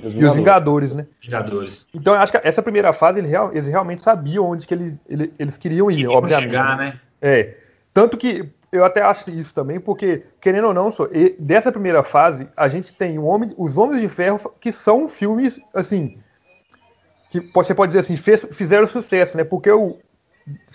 Os 0.04 0.14
E 0.14 0.18
os 0.26 0.36
Vingadores, 0.36 0.92
né? 0.94 1.06
Vingadores. 1.22 1.88
Então, 1.94 2.14
eu 2.14 2.20
acho 2.20 2.32
que 2.32 2.40
essa 2.48 2.62
primeira 2.64 2.92
fase, 2.92 3.20
eles, 3.20 3.30
real- 3.30 3.52
eles 3.52 3.68
realmente 3.68 4.02
sabiam 4.02 4.46
onde 4.50 4.66
que 4.68 4.74
eles, 4.74 5.00
eles, 5.08 5.30
eles 5.40 5.58
queriam 5.58 5.90
ir, 5.90 5.96
Queriam 5.96 6.14
obviamente. 6.14 6.48
chegar, 6.50 6.78
né? 6.78 7.00
É. 7.22 7.56
Tanto 7.94 8.18
que 8.18 8.50
eu 8.72 8.84
até 8.84 9.02
acho 9.04 9.30
isso 9.30 9.54
também, 9.54 9.80
porque, 9.80 10.24
querendo 10.42 10.68
ou 10.68 10.74
não, 10.74 10.92
só, 10.92 11.08
e- 11.12 11.36
dessa 11.40 11.72
primeira 11.72 12.04
fase, 12.04 12.48
a 12.58 12.68
gente 12.68 12.92
tem 12.94 13.20
o 13.20 13.24
homem, 13.26 13.54
os 13.58 13.78
Homens 13.78 14.02
de 14.02 14.10
Ferro, 14.10 14.40
que 14.60 14.72
são 14.72 15.08
filmes, 15.08 15.62
assim, 15.74 16.18
que 17.30 17.40
você 17.54 17.74
pode 17.76 17.92
dizer 17.92 18.00
assim, 18.02 18.18
fez- 18.18 18.48
fizeram 18.52 18.88
sucesso, 18.88 19.38
né? 19.38 19.44
Porque 19.44 19.72
o. 19.72 19.98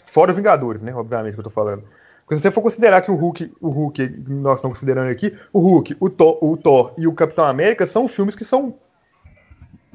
Fora 0.07 0.31
os 0.31 0.37
Vingadores, 0.37 0.81
né? 0.81 0.95
Obviamente 0.95 1.35
que 1.35 1.41
eu 1.41 1.45
tô 1.45 1.51
falando. 1.51 1.85
Porque 2.29 2.37
se 2.37 2.43
você 2.43 2.51
for 2.51 2.61
considerar 2.61 3.01
que 3.01 3.11
o 3.11 3.15
Hulk, 3.15 3.55
o 3.59 3.71
Hulk, 3.71 4.23
nós 4.29 4.57
estamos 4.57 4.77
considerando 4.77 5.11
aqui, 5.11 5.35
o 5.51 5.61
Hulk, 5.61 5.97
o 5.99 6.11
Thor, 6.11 6.39
o 6.43 6.59
Thor 6.59 6.93
e 6.99 7.07
o 7.07 7.15
Capitão 7.15 7.47
América 7.47 7.87
são 7.87 8.07
filmes 8.07 8.35
que 8.35 8.45
são 8.45 8.75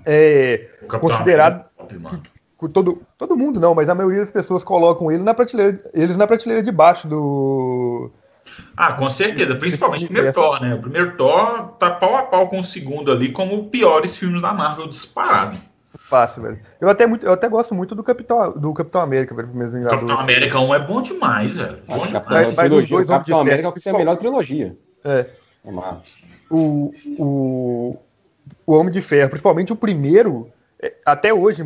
é, 0.03 0.67
O 0.81 0.87
Capitão 0.87 1.11
considerado 1.11 1.63
América, 1.77 1.99
mano. 1.99 2.23
que 2.23 2.67
todo, 2.69 3.03
todo 3.19 3.37
mundo 3.37 3.59
não, 3.59 3.75
mas 3.75 3.87
a 3.87 3.93
maioria 3.93 4.21
das 4.21 4.31
pessoas 4.31 4.63
colocam 4.63 5.11
ele 5.11 5.21
na 5.21 5.35
prateleira, 5.35 5.79
eles 5.93 6.17
na 6.17 6.25
prateleira 6.25 6.63
de 6.63 6.71
baixo 6.71 7.07
do. 7.07 8.09
Ah, 8.75 8.93
com 8.93 9.11
certeza. 9.11 9.53
Principalmente 9.53 10.05
o 10.05 10.07
primeiro. 10.07 10.33
Thor, 10.33 10.59
né? 10.59 10.73
O 10.73 10.81
primeiro 10.81 11.15
Thor 11.15 11.67
tá 11.77 11.91
pau 11.91 12.17
a 12.17 12.23
pau 12.23 12.49
com 12.49 12.57
o 12.57 12.63
segundo 12.63 13.11
ali 13.11 13.31
como 13.31 13.69
piores 13.69 14.17
filmes 14.17 14.41
da 14.41 14.51
Marvel 14.51 14.87
disparado. 14.87 15.55
Fácil, 15.99 16.41
velho. 16.41 16.59
Eu 16.81 16.89
até, 16.89 17.05
muito, 17.05 17.25
eu 17.25 17.33
até 17.33 17.47
gosto 17.47 17.73
muito 17.75 17.93
do 17.93 18.03
Capitão, 18.03 18.51
do 18.53 18.73
Capitão 18.73 19.01
América, 19.01 19.35
velho. 19.35 19.49
Capitão 19.89 20.19
América 20.19 20.59
1 20.59 20.73
é 20.75 20.79
bom 20.79 21.01
demais, 21.01 21.55
velho. 21.55 21.79
Bom 21.87 22.05
demais. 22.05 22.25
Mas- 22.27 22.45
mas 22.45 22.49
os 22.49 22.55
trilogia 22.55 22.89
dois 22.95 23.07
do 23.07 23.13
Capitão 23.13 23.39
América 23.41 23.73
é 23.85 23.89
a 23.89 23.97
melhor 23.97 24.17
trilogia. 24.17 24.77
É. 25.05 25.19
É. 25.65 25.95
O, 26.49 26.93
o, 27.17 27.97
o 28.65 28.73
Homem 28.73 28.91
de 28.93 29.01
Ferro, 29.01 29.29
principalmente 29.29 29.71
o 29.71 29.75
primeiro, 29.75 30.49
é, 30.49 30.52
até 31.05 31.33
hoje, 31.33 31.63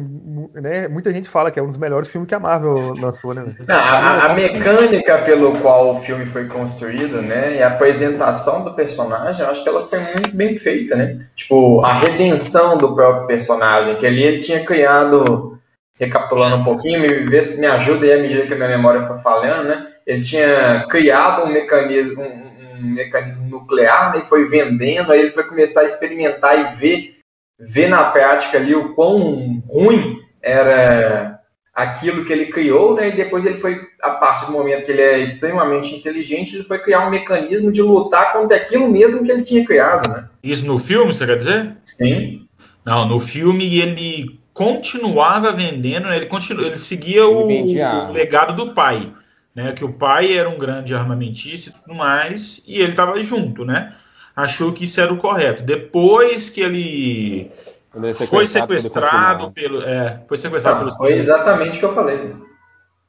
né, 0.54 0.88
muita 0.88 1.12
gente 1.12 1.30
fala 1.30 1.50
que 1.52 1.60
é 1.60 1.64
um 1.64 1.68
dos 1.68 1.78
melhores 1.78 2.08
filmes 2.08 2.28
que 2.28 2.36
a 2.36 2.40
Marvel 2.40 2.94
lançou, 2.96 3.34
né? 3.34 3.46
Não, 3.68 3.76
a- 3.76 4.26
a 4.26 4.34
mecânica 4.34 5.20
pelo 5.20 5.58
qual 5.60 5.96
o 5.96 6.00
filme 6.02 6.26
foi 6.28 6.46
construído, 6.48 7.22
né, 7.22 7.56
e 7.58 7.64
a 7.64 7.68
apresentação 7.68 8.64
do 8.64 8.74
personagem, 8.74 9.44
eu 9.46 9.52
acho 9.52 9.64
que 9.64 9.70
ela 9.70 9.86
foi 9.86 10.00
muito 10.00 10.36
bem 10.36 10.58
feita, 10.60 10.96
né? 10.96 11.20
Tipo, 11.36 11.84
a 11.86 11.94
redenção 11.94 12.78
do 12.78 12.94
próprio 12.94 13.28
personagem, 13.28 13.96
que 13.96 14.06
ali 14.06 14.24
ele 14.24 14.40
tinha 14.44 14.64
criado, 14.66 15.58
recapitulando 16.00 16.58
um 16.58 16.64
pouquinho, 16.64 17.00
me, 17.02 17.08
vê 17.30 17.44
se 17.44 17.58
me 17.60 17.66
ajuda 17.68 18.06
aí 18.06 18.14
à 18.14 18.18
medida 18.22 18.46
que 18.46 18.54
a 18.54 18.58
minha 18.58 18.70
memória 18.70 19.08
foi 19.08 19.18
falhando, 19.20 19.64
né? 19.70 19.88
Ele 20.06 20.24
tinha 20.24 20.86
criado 20.90 21.44
um 21.44 21.48
mecanismo, 21.52 22.22
um, 22.22 22.48
um 22.80 22.94
mecanismo 22.94 23.50
nuclear, 23.50 24.14
né, 24.14 24.22
e 24.24 24.28
foi 24.30 24.46
vendendo, 24.48 25.12
aí 25.12 25.20
ele 25.20 25.32
foi 25.32 25.44
começar 25.44 25.82
a 25.82 25.86
experimentar 25.86 26.58
e 26.60 26.76
ver, 26.76 27.17
ver 27.60 27.88
na 27.88 28.04
prática 28.06 28.58
ali 28.58 28.76
o 28.76 28.94
quão 28.94 29.64
ruim 29.68 30.20
era 30.42 31.40
aquilo 31.74 32.26
que 32.26 32.34
ele 32.34 32.48
criou, 32.48 32.96
né? 32.96 33.10
E 33.10 33.16
depois 33.16 33.46
ele 33.46 33.60
foi, 33.60 33.80
a 34.02 34.10
partir 34.12 34.48
do 34.48 34.52
momento 34.52 34.86
que 34.86 34.92
ele 34.92 35.02
é 35.02 35.20
extremamente 35.20 35.94
inteligente, 35.94 36.56
ele 36.56 36.64
foi 36.64 36.80
criar 36.80 37.06
um 37.06 37.12
mecanismo 37.12 37.72
de 37.72 37.84
lutar 37.84 38.34
contra 38.34 38.58
aquilo 38.58 38.90
mesmo 38.90 39.24
que 39.24 39.32
ele 39.32 39.44
tinha 39.44 39.64
criado, 39.64 40.10
né? 40.10 40.28
Isso 40.42 40.66
no 40.66 40.80
filme, 40.80 41.14
você 41.14 41.26
quer 41.28 41.38
dizer? 41.38 41.78
Sim. 41.84 42.48
Não, 42.84 43.08
no 43.08 43.20
filme 43.20 43.80
ele 43.80 44.40
continuava 44.54 45.52
vendendo, 45.52 46.08
né? 46.08 46.18
ele, 46.18 46.26
continu... 46.26 46.64
ele 46.64 46.80
seguia 46.80 47.28
o, 47.28 47.46
vendia 47.46 48.08
o 48.10 48.12
legado 48.12 48.56
do 48.56 48.74
pai, 48.74 49.14
né? 49.54 49.72
Que 49.72 49.86
o 49.86 49.94
pai 49.94 50.36
era 50.36 50.50
um 50.50 50.58
grande 50.58 50.96
armamentista 50.96 51.70
e 51.70 51.74
tudo 51.74 51.94
mais, 51.94 52.64
e 52.66 52.82
ele 52.82 52.92
estava 52.92 53.22
junto, 53.22 53.64
né? 53.64 53.94
Achou 54.38 54.72
que 54.72 54.86
isso 54.86 55.02
era 55.02 55.12
o 55.12 55.18
correto. 55.18 55.64
Depois 55.64 56.52
que 56.52 56.62
ele 56.62 57.52
ele 57.96 58.10
é 58.10 58.14
foi 58.14 58.46
sequestrado, 58.46 58.82
sequestrado 58.84 59.52
pelo, 59.52 59.82
é, 59.82 60.24
foi 60.28 60.38
sequestrado 60.38 60.76
Então, 60.76 60.88
pelos 60.88 60.98
foi 60.98 61.14
exatamente 61.14 61.78
o 61.78 61.80
que 61.80 61.86
eu 61.86 61.96
falei. 61.96 62.36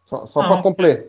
Só, 0.07 0.25
só 0.25 0.43
para 0.43 0.63
completar. 0.63 1.05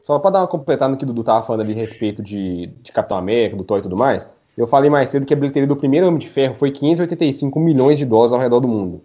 Só 0.00 0.18
para 0.18 0.30
dar 0.32 0.40
uma 0.40 0.48
completada 0.48 0.90
no 0.90 0.96
que 0.96 1.04
o 1.04 1.06
Dudu 1.06 1.22
tava 1.22 1.46
falando 1.46 1.60
ali 1.60 1.72
a 1.72 1.76
respeito 1.76 2.20
de, 2.20 2.66
de 2.82 2.90
Capitão 2.90 3.16
América, 3.16 3.56
do 3.56 3.62
Thor 3.62 3.78
e 3.78 3.82
tudo 3.82 3.96
mais. 3.96 4.28
Eu 4.56 4.66
falei 4.66 4.90
mais 4.90 5.08
cedo 5.08 5.24
que 5.24 5.32
a 5.32 5.36
bilheteria 5.36 5.68
do 5.68 5.76
primeiro 5.76 6.08
Homem 6.08 6.18
de 6.18 6.28
Ferro 6.28 6.54
foi 6.54 6.72
585 6.72 7.60
milhões 7.60 7.96
de 7.96 8.04
dólares 8.04 8.32
ao 8.32 8.40
redor 8.40 8.58
do 8.58 8.66
mundo. 8.66 9.02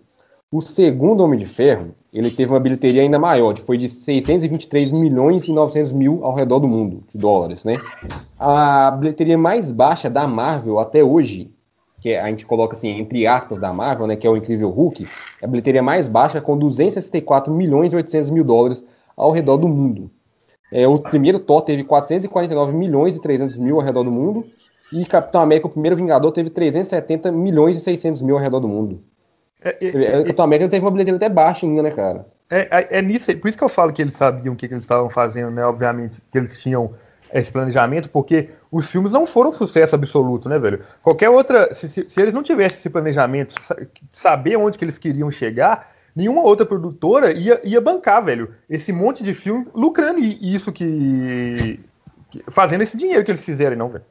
O 0.54 0.62
segundo 0.62 1.24
Homem 1.24 1.40
de 1.40 1.48
Ferro, 1.48 1.96
ele 2.14 2.30
teve 2.30 2.54
uma 2.54 2.60
bilheteria 2.60 3.02
ainda 3.02 3.18
maior, 3.18 3.56
que 3.56 3.64
foi 3.64 3.76
de 3.76 3.90
623 3.90 4.92
milhões 4.92 5.48
e 5.48 5.52
900 5.52 5.92
mil 5.92 6.24
ao 6.24 6.36
redor 6.36 6.60
do 6.60 6.68
mundo, 6.68 7.04
de 7.12 7.18
dólares, 7.18 7.66
né? 7.66 7.78
A 8.38 8.92
bilheteria 8.92 9.36
mais 9.36 9.72
baixa 9.72 10.12
da 10.12 10.28
Marvel 10.28 10.78
até 10.78 11.04
hoje, 11.04 11.50
que 12.04 12.14
a 12.14 12.28
gente 12.28 12.46
coloca 12.46 12.76
assim, 12.76 12.90
entre 12.90 13.26
aspas, 13.26 13.58
da 13.58 13.74
Marvel, 13.74 14.06
né, 14.06 14.16
que 14.16 14.28
é 14.28 14.30
o 14.30 14.38
Incrível 14.38 14.70
Hulk, 14.70 15.08
é 15.42 15.46
a 15.46 15.48
bilheteria 15.48 15.82
mais 15.82 16.08
baixa 16.08 16.40
com 16.40 16.56
264 16.56 17.52
milhões 17.52 17.92
e 17.92 17.96
800 17.96 18.30
mil 18.30 18.44
dólares 18.44 18.86
ao 19.18 19.32
redor 19.32 19.58
do 19.58 19.68
mundo. 19.68 20.12
É, 20.72 20.88
o 20.88 21.00
primeiro 21.00 21.40
Thor 21.40 21.64
teve 21.64 21.84
449 21.84 22.78
milhões 22.78 23.16
e 23.18 23.20
300 23.20 23.58
mil 23.58 23.78
ao 23.78 23.82
redor 23.82 24.04
do 24.04 24.12
mundo, 24.12 24.46
e 24.92 25.04
Capitão 25.04 25.42
América, 25.42 25.66
o 25.66 25.72
primeiro 25.72 25.96
Vingador, 25.96 26.32
teve 26.32 26.52
370 26.52 27.32
milhões 27.32 27.76
e 27.76 27.80
600 27.80 28.22
mil 28.22 28.36
ao 28.36 28.42
redor 28.44 28.60
do 28.60 28.68
mundo. 28.68 29.02
É, 29.64 29.78
é, 29.82 29.88
é, 29.88 30.18
Capitão 30.24 30.46
América 30.46 30.70
teve 30.70 30.86
uma 30.86 30.92
bilheteria 30.92 31.18
até 31.18 31.30
baixa 31.30 31.66
ainda, 31.66 31.82
né, 31.84 31.92
cara? 31.92 32.26
É, 32.50 32.68
é, 32.70 32.88
é 33.00 33.02
nisso, 33.02 33.36
por 33.38 33.48
isso 33.48 33.58
que 33.58 33.64
eu 33.64 33.70
falo 33.70 33.94
que 33.94 34.02
eles 34.02 34.14
sabiam 34.14 34.54
o 34.54 34.58
que, 34.58 34.68
que 34.68 34.74
eles 34.74 34.84
estavam 34.84 35.10
fazendo, 35.10 35.50
né? 35.50 35.66
Obviamente, 35.66 36.16
que 36.32 36.38
eles 36.38 36.62
tinham 36.62 36.94
esse 37.34 37.52
planejamento, 37.52 38.10
porque 38.10 38.50
os 38.72 38.90
filmes 38.90 39.12
não 39.12 39.26
foram 39.26 39.50
um 39.50 39.54
sucesso 39.54 39.96
absoluto, 39.96 40.48
né, 40.48 40.60
velho? 40.60 40.82
Qualquer 41.02 41.30
outra. 41.30 41.74
Se, 41.74 41.90
se, 41.90 42.08
se, 42.08 42.22
eles 42.22 42.34
não 42.34 42.44
tivessem 42.44 42.78
esse 42.78 42.90
planejamento, 42.90 43.56
saber 44.12 44.56
onde 44.56 44.78
que 44.78 44.86
eles 44.86 45.00
queriam 45.00 45.32
chegar, 45.32 45.92
nenhuma 46.16 46.44
outra 46.44 46.66
produtora 46.66 47.32
ia, 47.32 47.60
ia 47.64 47.82
bancar, 47.82 48.24
velho, 48.24 48.54
esse 48.70 48.94
monte 48.94 49.24
de 49.24 49.34
filme 49.34 49.66
lucrando 49.74 50.20
isso 50.20 50.72
que. 50.72 51.80
fazendo 52.50 52.84
esse 52.84 52.96
dinheiro 52.96 53.26
que 53.26 53.32
eles 53.32 53.44
fizeram, 53.44 53.78
não, 53.78 53.90
velho. 53.90 54.06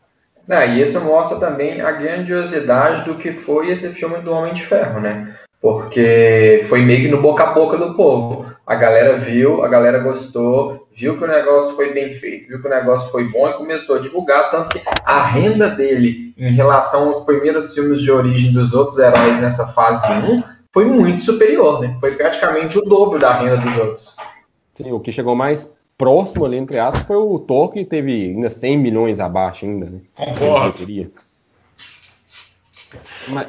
É, 0.48 0.68
e 0.68 0.82
isso 0.82 1.00
mostra 1.00 1.38
também 1.38 1.80
a 1.80 1.92
grandiosidade 1.92 3.04
do 3.04 3.16
que 3.16 3.32
foi 3.32 3.70
esse 3.70 3.88
filme 3.90 4.18
do 4.18 4.32
Homem 4.32 4.54
de 4.54 4.66
Ferro, 4.66 5.00
né? 5.00 5.36
Porque 5.62 6.66
foi 6.68 6.82
meio 6.82 7.02
que 7.02 7.08
no 7.08 7.22
boca 7.22 7.44
a 7.44 7.52
boca 7.52 7.78
do 7.78 7.94
povo. 7.94 8.52
A 8.66 8.74
galera 8.74 9.18
viu, 9.18 9.64
a 9.64 9.68
galera 9.68 10.00
gostou, 10.00 10.88
viu 10.92 11.16
que 11.16 11.24
o 11.24 11.28
negócio 11.28 11.76
foi 11.76 11.92
bem 11.92 12.14
feito, 12.14 12.48
viu 12.48 12.60
que 12.60 12.66
o 12.66 12.70
negócio 12.70 13.10
foi 13.12 13.28
bom 13.28 13.48
e 13.48 13.54
começou 13.54 13.96
a 13.96 13.98
divulgar. 14.00 14.50
Tanto 14.50 14.70
que 14.70 14.82
a 15.04 15.22
renda 15.22 15.68
dele 15.68 16.34
em 16.36 16.52
relação 16.52 17.08
aos 17.08 17.20
primeiros 17.20 17.72
filmes 17.74 18.00
de 18.00 18.10
origem 18.10 18.52
dos 18.52 18.72
outros 18.72 18.98
heróis 18.98 19.40
nessa 19.40 19.68
fase 19.68 20.04
1 20.12 20.42
foi 20.72 20.84
muito 20.84 21.22
superior, 21.22 21.80
né? 21.80 21.96
Foi 22.00 22.12
praticamente 22.12 22.76
o 22.78 22.82
dobro 22.82 23.20
da 23.20 23.40
renda 23.40 23.58
dos 23.58 23.76
outros. 23.76 24.16
Sim, 24.74 24.90
o 24.90 24.98
que 24.98 25.12
chegou 25.12 25.36
mais 25.36 25.72
próximo 25.96 26.44
ali, 26.44 26.56
entre 26.56 26.80
aspas, 26.80 27.06
foi 27.06 27.16
o 27.16 27.38
Thor, 27.38 27.70
que 27.70 27.84
teve 27.84 28.30
ainda 28.30 28.50
100 28.50 28.78
milhões 28.78 29.20
abaixo 29.20 29.64
ainda, 29.64 29.86
né? 29.86 30.00
Concordo. 30.16 31.12
Mas, 33.28 33.46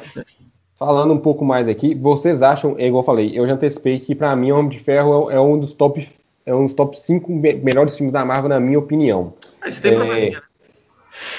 falando 0.78 1.12
um 1.12 1.18
pouco 1.18 1.44
mais 1.44 1.68
aqui, 1.68 1.94
vocês 1.94 2.42
acham, 2.42 2.74
é 2.78 2.86
igual 2.86 3.02
eu 3.02 3.06
falei, 3.06 3.38
eu 3.38 3.46
já 3.46 3.54
antecipei 3.54 4.00
que 4.00 4.14
para 4.14 4.34
mim 4.34 4.52
Homem 4.52 4.70
de 4.70 4.80
Ferro 4.80 5.30
é, 5.30 5.34
é, 5.34 5.40
um 5.40 5.58
dos 5.58 5.72
top 5.72 6.08
é 6.46 6.54
um 6.54 6.64
dos 6.64 6.74
top 6.74 6.98
5 6.98 7.32
melhores 7.32 7.96
filmes 7.96 8.12
da 8.12 8.24
Marvel, 8.24 8.50
na 8.50 8.60
minha 8.60 8.78
opinião. 8.78 9.32
Mas 9.60 9.74
você 9.74 9.80
tem 9.80 9.92
é... 9.92 9.96
probleminha. 9.96 10.42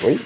Oi? 0.04 0.20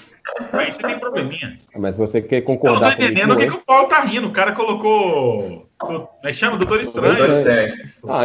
Aí 0.54 0.72
você 0.72 0.82
tem 0.82 1.00
probleminha. 1.00 1.58
Mas 1.76 1.98
você 1.98 2.22
quer 2.22 2.42
concordar 2.42 2.92
Eu 2.92 2.98
tô 2.98 3.04
entendendo 3.04 3.34
o 3.34 3.36
que, 3.36 3.48
que 3.48 3.56
o 3.56 3.66
Paulo 3.66 3.90
tá 3.90 4.02
rindo. 4.02 4.28
O 4.28 4.32
cara 4.32 4.54
colocou 4.54 5.68
como 5.80 6.10
é 6.24 6.34
chama? 6.34 6.58
Doutor 6.58 6.82
Estranho. 6.82 7.16
Ah, 8.08 8.24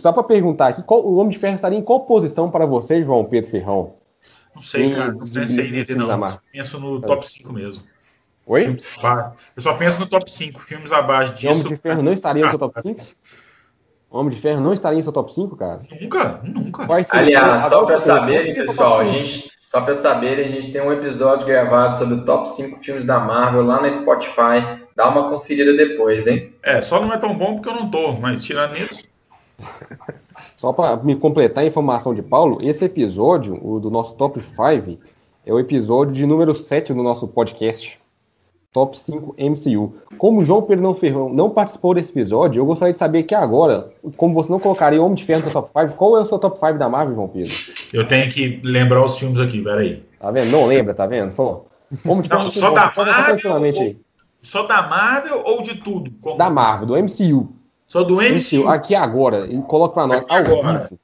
só 0.00 0.12
para 0.12 0.24
perguntar 0.24 0.68
aqui, 0.68 0.82
qual, 0.82 1.04
o 1.04 1.16
Homem 1.16 1.30
de 1.30 1.38
Ferro 1.38 1.54
estaria 1.54 1.78
em 1.78 1.82
qual 1.82 2.00
posição 2.00 2.50
para 2.50 2.66
você, 2.66 3.04
João 3.04 3.24
Pedro 3.24 3.50
Ferrão? 3.50 3.94
Não 4.52 4.60
sei, 4.60 4.92
cara. 4.92 5.12
Não 5.12 5.18
pensei 5.18 5.70
nele, 5.70 5.94
não. 5.94 6.38
Penso 6.52 6.80
no 6.80 7.00
top 7.00 7.28
5 7.28 7.52
mesmo. 7.52 7.82
Oi? 8.46 8.76
Eu 9.56 9.62
só 9.62 9.74
penso 9.74 10.00
no 10.00 10.06
top 10.06 10.30
5. 10.30 10.60
Filmes 10.60 10.92
abaixo 10.92 11.34
disso. 11.34 11.60
Homem 11.60 11.74
de 11.74 11.76
Ferro 11.76 12.02
não 12.02 12.12
estaria 12.12 12.44
no 12.44 12.50
seu 12.50 12.58
top 12.58 12.82
5? 12.82 13.00
O 14.10 14.18
Homem 14.18 14.34
de 14.34 14.40
Ferro 14.40 14.60
não 14.60 14.72
estaria 14.72 14.98
em 14.98 15.02
seu 15.02 15.12
top 15.12 15.32
5, 15.32 15.56
cara? 15.56 15.82
Nunca, 16.00 16.40
nunca. 16.42 16.86
Aliás, 17.10 17.62
só 17.64 17.84
para 17.84 18.00
saber, 18.00 18.54
pessoal, 18.54 19.00
a 19.00 19.04
gente, 19.06 19.50
só 19.64 19.80
para 19.80 19.94
saber, 19.94 20.40
a 20.40 20.48
gente 20.48 20.72
tem 20.72 20.82
um 20.82 20.92
episódio 20.92 21.46
gravado 21.46 21.96
sobre 21.98 22.14
o 22.14 22.24
top 22.24 22.50
5 22.50 22.80
filmes 22.82 23.06
da 23.06 23.20
Marvel 23.20 23.62
lá 23.62 23.80
no 23.80 23.90
Spotify. 23.90 24.82
Dá 24.94 25.08
uma 25.08 25.30
conferida 25.30 25.72
depois, 25.74 26.26
hein? 26.26 26.52
É, 26.62 26.80
só 26.80 27.00
não 27.00 27.12
é 27.12 27.18
tão 27.18 27.36
bom 27.36 27.54
porque 27.54 27.68
eu 27.68 27.74
não 27.74 27.90
tô, 27.90 28.12
mas 28.12 28.44
tirando 28.44 28.76
isso. 28.76 29.04
Só 30.56 30.72
para 30.72 30.96
me 30.96 31.16
completar 31.16 31.64
a 31.64 31.66
informação 31.66 32.14
de 32.14 32.22
Paulo, 32.22 32.58
esse 32.62 32.84
episódio, 32.84 33.58
o 33.64 33.78
do 33.78 33.90
nosso 33.90 34.14
top 34.14 34.40
5, 34.40 34.98
é 35.44 35.52
o 35.52 35.58
episódio 35.58 36.12
de 36.12 36.24
número 36.26 36.54
7 36.54 36.92
do 36.92 37.02
nosso 37.02 37.26
podcast. 37.28 38.01
Top 38.72 38.96
5 38.96 39.36
MCU. 39.38 39.94
Como 40.16 40.40
o 40.40 40.44
João 40.44 40.62
Pedro 40.62 40.82
não, 40.82 40.94
Ferrão 40.94 41.28
não 41.28 41.50
participou 41.50 41.92
desse 41.94 42.10
episódio, 42.10 42.58
eu 42.60 42.64
gostaria 42.64 42.94
de 42.94 42.98
saber 42.98 43.24
que 43.24 43.34
agora, 43.34 43.90
como 44.16 44.32
você 44.32 44.50
não 44.50 44.58
colocaria 44.58 45.02
Homem 45.02 45.14
de 45.14 45.24
Ferro 45.24 45.40
no 45.40 45.50
seu 45.50 45.60
top 45.60 45.70
5, 45.78 45.94
qual 45.94 46.16
é 46.16 46.20
o 46.20 46.26
seu 46.26 46.38
top 46.38 46.58
5 46.58 46.78
da 46.78 46.88
Marvel, 46.88 47.14
João 47.14 47.28
Pedro? 47.28 47.52
Eu 47.92 48.08
tenho 48.08 48.30
que 48.30 48.60
lembrar 48.64 49.04
os 49.04 49.18
filmes 49.18 49.38
aqui, 49.38 49.60
peraí. 49.60 50.02
Tá 50.18 50.30
vendo? 50.30 50.50
Não 50.50 50.64
lembra, 50.64 50.94
tá 50.94 51.06
vendo? 51.06 51.30
Só. 51.30 51.66
Homem 52.06 52.22
de 52.22 52.30
Ferro, 52.30 52.44
não, 52.44 52.50
só 52.50 52.70
da 52.70 52.90
Marvel, 52.96 53.52
ou, 53.52 53.96
só 54.40 54.66
da 54.66 54.82
Marvel 54.88 55.42
ou 55.44 55.62
de 55.62 55.74
tudo? 55.74 56.10
Como... 56.22 56.38
Da 56.38 56.48
Marvel, 56.48 56.86
do 56.86 56.96
MCU. 56.96 57.52
Só 57.86 58.02
do 58.02 58.16
MCU? 58.16 58.66
Aqui 58.68 58.94
agora, 58.94 59.46
coloca 59.68 59.92
pra 59.92 60.06
nós, 60.06 60.24
Aqui 60.24 60.32
ao 60.32 60.38
agora. 60.38 60.78
vivo. 60.78 60.98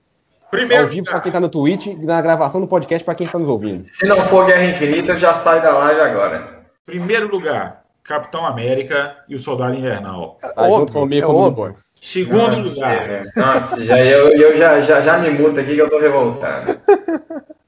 Primeiro 0.50 0.84
ao 0.84 0.88
vivo 0.88 1.04
para 1.04 1.20
quem 1.20 1.30
tá 1.30 1.38
no 1.38 1.50
Twitch, 1.50 1.88
na 1.98 2.22
gravação 2.22 2.62
do 2.62 2.66
podcast 2.66 3.04
para 3.04 3.14
quem 3.14 3.28
tá 3.28 3.38
nos 3.38 3.48
ouvindo. 3.48 3.84
Se 3.84 4.06
não 4.06 4.24
for 4.28 4.46
Guerra 4.46 4.64
Infinita, 4.64 5.14
já 5.14 5.34
sai 5.34 5.60
da 5.60 5.76
live 5.76 6.00
agora. 6.00 6.57
Primeiro 6.88 7.30
lugar, 7.30 7.84
Capitão 8.02 8.46
América 8.46 9.18
e 9.28 9.34
o 9.34 9.38
Soldado 9.38 9.76
Invernal. 9.76 10.38
Tá 10.40 10.70
junto 10.70 10.90
comigo, 10.90 11.22
é 11.22 11.28
óbvio. 11.28 11.76
Segundo 12.00 12.56
Nossa, 12.56 12.70
lugar. 12.70 13.10
É. 13.10 13.22
Nossa, 13.36 13.84
já, 13.84 14.02
eu, 14.02 14.28
eu 14.28 14.56
já, 14.56 14.80
já, 14.80 15.02
já 15.02 15.18
me 15.18 15.28
muto 15.28 15.60
aqui 15.60 15.74
que 15.74 15.82
eu 15.82 15.90
tô 15.90 15.98
revoltado. 15.98 16.80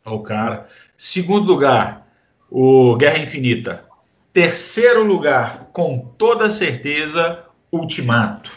O 0.06 0.20
cara. 0.20 0.66
Segundo 0.96 1.52
lugar, 1.52 2.06
o 2.50 2.96
Guerra 2.96 3.18
Infinita. 3.18 3.84
Terceiro 4.32 5.04
lugar, 5.04 5.68
com 5.70 5.98
toda 6.16 6.48
certeza, 6.48 7.40
Ultimato. 7.70 8.50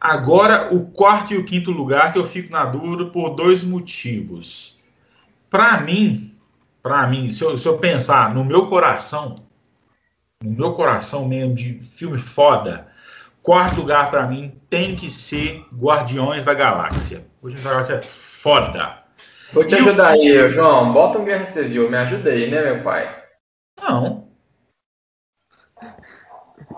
Agora, 0.00 0.74
o 0.74 0.86
quarto 0.86 1.32
e 1.32 1.38
o 1.38 1.44
quinto 1.44 1.70
lugar 1.70 2.12
que 2.12 2.18
eu 2.18 2.26
fico 2.26 2.50
na 2.50 2.64
dúvida 2.64 3.04
por 3.04 3.36
dois 3.36 3.62
motivos. 3.62 4.76
Para 5.48 5.80
mim, 5.80 6.34
para 6.82 7.06
mim, 7.06 7.30
se 7.30 7.44
eu, 7.44 7.56
se 7.56 7.68
eu 7.68 7.78
pensar 7.78 8.34
no 8.34 8.44
meu 8.44 8.66
coração, 8.66 9.48
no 10.42 10.52
meu 10.52 10.72
coração 10.72 11.28
mesmo 11.28 11.54
de 11.54 11.80
filme 11.94 12.18
foda, 12.18 12.88
quarto 13.42 13.80
lugar 13.80 14.10
para 14.10 14.26
mim 14.26 14.58
tem 14.70 14.96
que 14.96 15.10
ser 15.10 15.66
Guardiões 15.72 16.44
da 16.44 16.54
Galáxia. 16.54 17.26
Hoje 17.42 17.56
a 17.58 17.68
Galáxia 17.68 17.94
é 17.94 18.02
foda. 18.02 19.02
Vou 19.52 19.66
te 19.66 19.74
e 19.74 19.78
ajudar 19.78 20.16
o... 20.16 20.20
aí, 20.20 20.50
João. 20.50 20.92
Bota 20.92 21.18
um 21.18 21.24
Guerra 21.24 21.46
Civil, 21.46 21.90
me 21.90 21.96
ajuda 21.96 22.30
aí, 22.30 22.50
né, 22.50 22.62
meu 22.62 22.82
pai? 22.82 23.22
Não. 23.80 24.30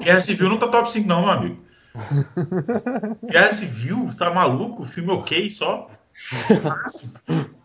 Guerra 0.00 0.20
Civil 0.20 0.48
não 0.48 0.58
tá 0.58 0.68
top 0.68 0.90
5, 0.92 1.06
não, 1.06 1.22
meu 1.22 1.30
amigo. 1.30 1.64
Guerra 3.30 3.50
Civil, 3.50 4.06
você 4.06 4.18
tá 4.18 4.32
maluco? 4.32 4.82
O 4.82 4.86
filme 4.86 5.10
é 5.10 5.14
ok 5.14 5.50
só. 5.50 5.88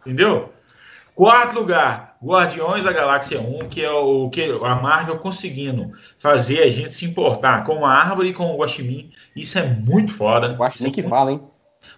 Entendeu? 0.06 0.54
Quarto 1.16 1.56
lugar, 1.56 2.07
Guardiões 2.22 2.84
da 2.84 2.92
Galáxia 2.92 3.40
1, 3.40 3.70
que 3.70 3.84
é 3.84 3.92
o 3.92 4.30
que 4.30 4.44
a 4.44 4.76
Marvel 4.76 5.18
conseguindo 5.20 5.92
fazer 6.20 6.64
a 6.64 6.70
gente 6.70 6.92
se 6.92 7.06
importar 7.06 7.64
com 7.64 7.86
a 7.86 7.92
árvore 7.92 8.30
e 8.30 8.34
com 8.34 8.46
o 8.46 8.58
Guaxinim. 8.58 9.12
Isso 9.36 9.60
é 9.60 9.64
muito 9.64 10.14
foda. 10.14 10.52
O 10.52 10.56
Guaxinim 10.56 10.92
que 10.92 11.04
fala, 11.04 11.32
hein? 11.32 11.42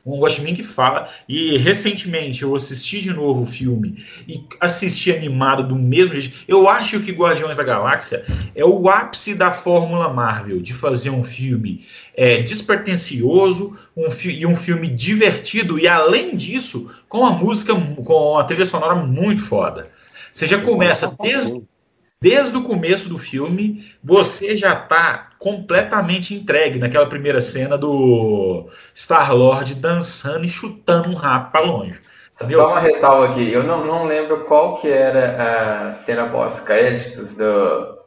um 0.06 0.20
Watchmen 0.20 0.54
que 0.54 0.64
fala. 0.64 1.10
E 1.28 1.58
recentemente 1.58 2.44
eu 2.44 2.56
assisti 2.56 3.02
de 3.02 3.12
novo 3.12 3.44
o 3.44 3.46
filme 3.46 4.04
e 4.28 4.44
assisti 4.60 5.12
animado 5.12 5.64
do 5.64 5.76
mesmo 5.76 6.20
jeito. 6.20 6.38
Eu 6.48 6.68
acho 6.68 7.00
que 7.00 7.12
Guardiões 7.12 7.58
da 7.58 7.64
Galáxia 7.64 8.26
é 8.56 8.66
o 8.66 8.90
ápice 8.90 9.34
da 9.36 9.52
fórmula 9.52 10.12
Marvel 10.12 10.62
de 10.62 10.74
fazer 10.74 11.10
um 11.10 11.24
filme 11.24 11.86
é, 12.16 12.42
despretensioso 12.42 13.78
um 13.96 14.08
e 14.26 14.46
um 14.46 14.56
filme 14.56 14.88
divertido 14.88 15.80
e 15.80 15.88
além 15.88 16.36
disso 16.36 16.94
com 17.08 17.26
a 17.26 17.32
música, 17.32 17.74
com 18.04 18.38
a 18.38 18.44
trilha 18.44 18.66
sonora 18.66 18.96
muito 18.96 19.44
foda. 19.44 19.90
Você 20.40 20.48
já 20.48 20.62
começa 20.62 21.14
desde 21.22 21.62
Desde 22.22 22.58
o 22.58 22.64
começo 22.64 23.08
do 23.08 23.18
filme, 23.18 23.94
você 24.04 24.58
já 24.58 24.74
está 24.74 25.30
completamente 25.40 26.34
entregue 26.34 26.78
naquela 26.78 27.06
primeira 27.08 27.40
cena 27.40 27.78
do 27.78 28.68
Star-Lord 28.94 29.76
dançando 29.76 30.44
e 30.44 30.50
chutando 30.50 31.08
um 31.08 31.14
rato 31.14 31.50
para 31.50 31.62
longe. 31.62 31.98
Entendeu? 32.36 32.60
Só 32.60 32.72
uma 32.72 32.82
ressalva 32.82 33.30
aqui, 33.30 33.50
eu 33.50 33.64
não, 33.64 33.86
não 33.86 34.04
lembro 34.04 34.44
qual 34.44 34.82
que 34.82 34.90
era 34.90 35.88
a 35.88 35.94
cena 35.94 36.28
pós-créditos 36.28 37.38
do, 37.38 38.00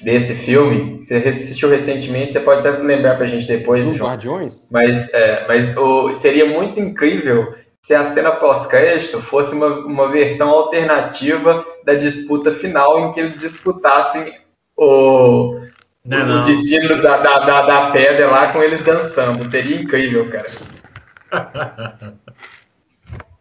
desse 0.00 0.34
filme. 0.34 1.04
Você 1.04 1.16
assistiu 1.16 1.68
recentemente, 1.68 2.32
você 2.32 2.40
pode 2.40 2.66
até 2.66 2.78
lembrar 2.78 3.16
para 3.16 3.26
a 3.26 3.28
gente 3.28 3.46
depois. 3.46 3.86
Dos 3.86 3.98
Guardiões? 3.98 4.66
Mas, 4.70 5.12
é, 5.12 5.46
mas 5.46 5.76
o, 5.76 6.14
seria 6.14 6.46
muito 6.46 6.80
incrível 6.80 7.54
se 7.82 7.94
a 7.94 8.12
cena 8.12 8.32
pós-crédito 8.32 9.20
fosse 9.22 9.54
uma, 9.54 9.66
uma 9.66 10.08
versão 10.10 10.48
alternativa 10.48 11.64
da 11.84 11.94
disputa 11.94 12.52
final 12.52 13.00
em 13.00 13.12
que 13.12 13.20
eles 13.20 13.40
disputassem 13.40 14.38
o, 14.76 15.60
não, 16.04 16.26
não. 16.26 16.40
o 16.40 16.44
destino 16.44 17.02
da, 17.02 17.16
da, 17.18 17.38
da, 17.40 17.62
da, 17.62 17.90
pedra 17.90 18.30
lá 18.30 18.52
com 18.52 18.62
eles 18.62 18.82
dançando. 18.82 19.48
Seria 19.50 19.80
incrível, 19.80 20.30
cara. 20.30 20.50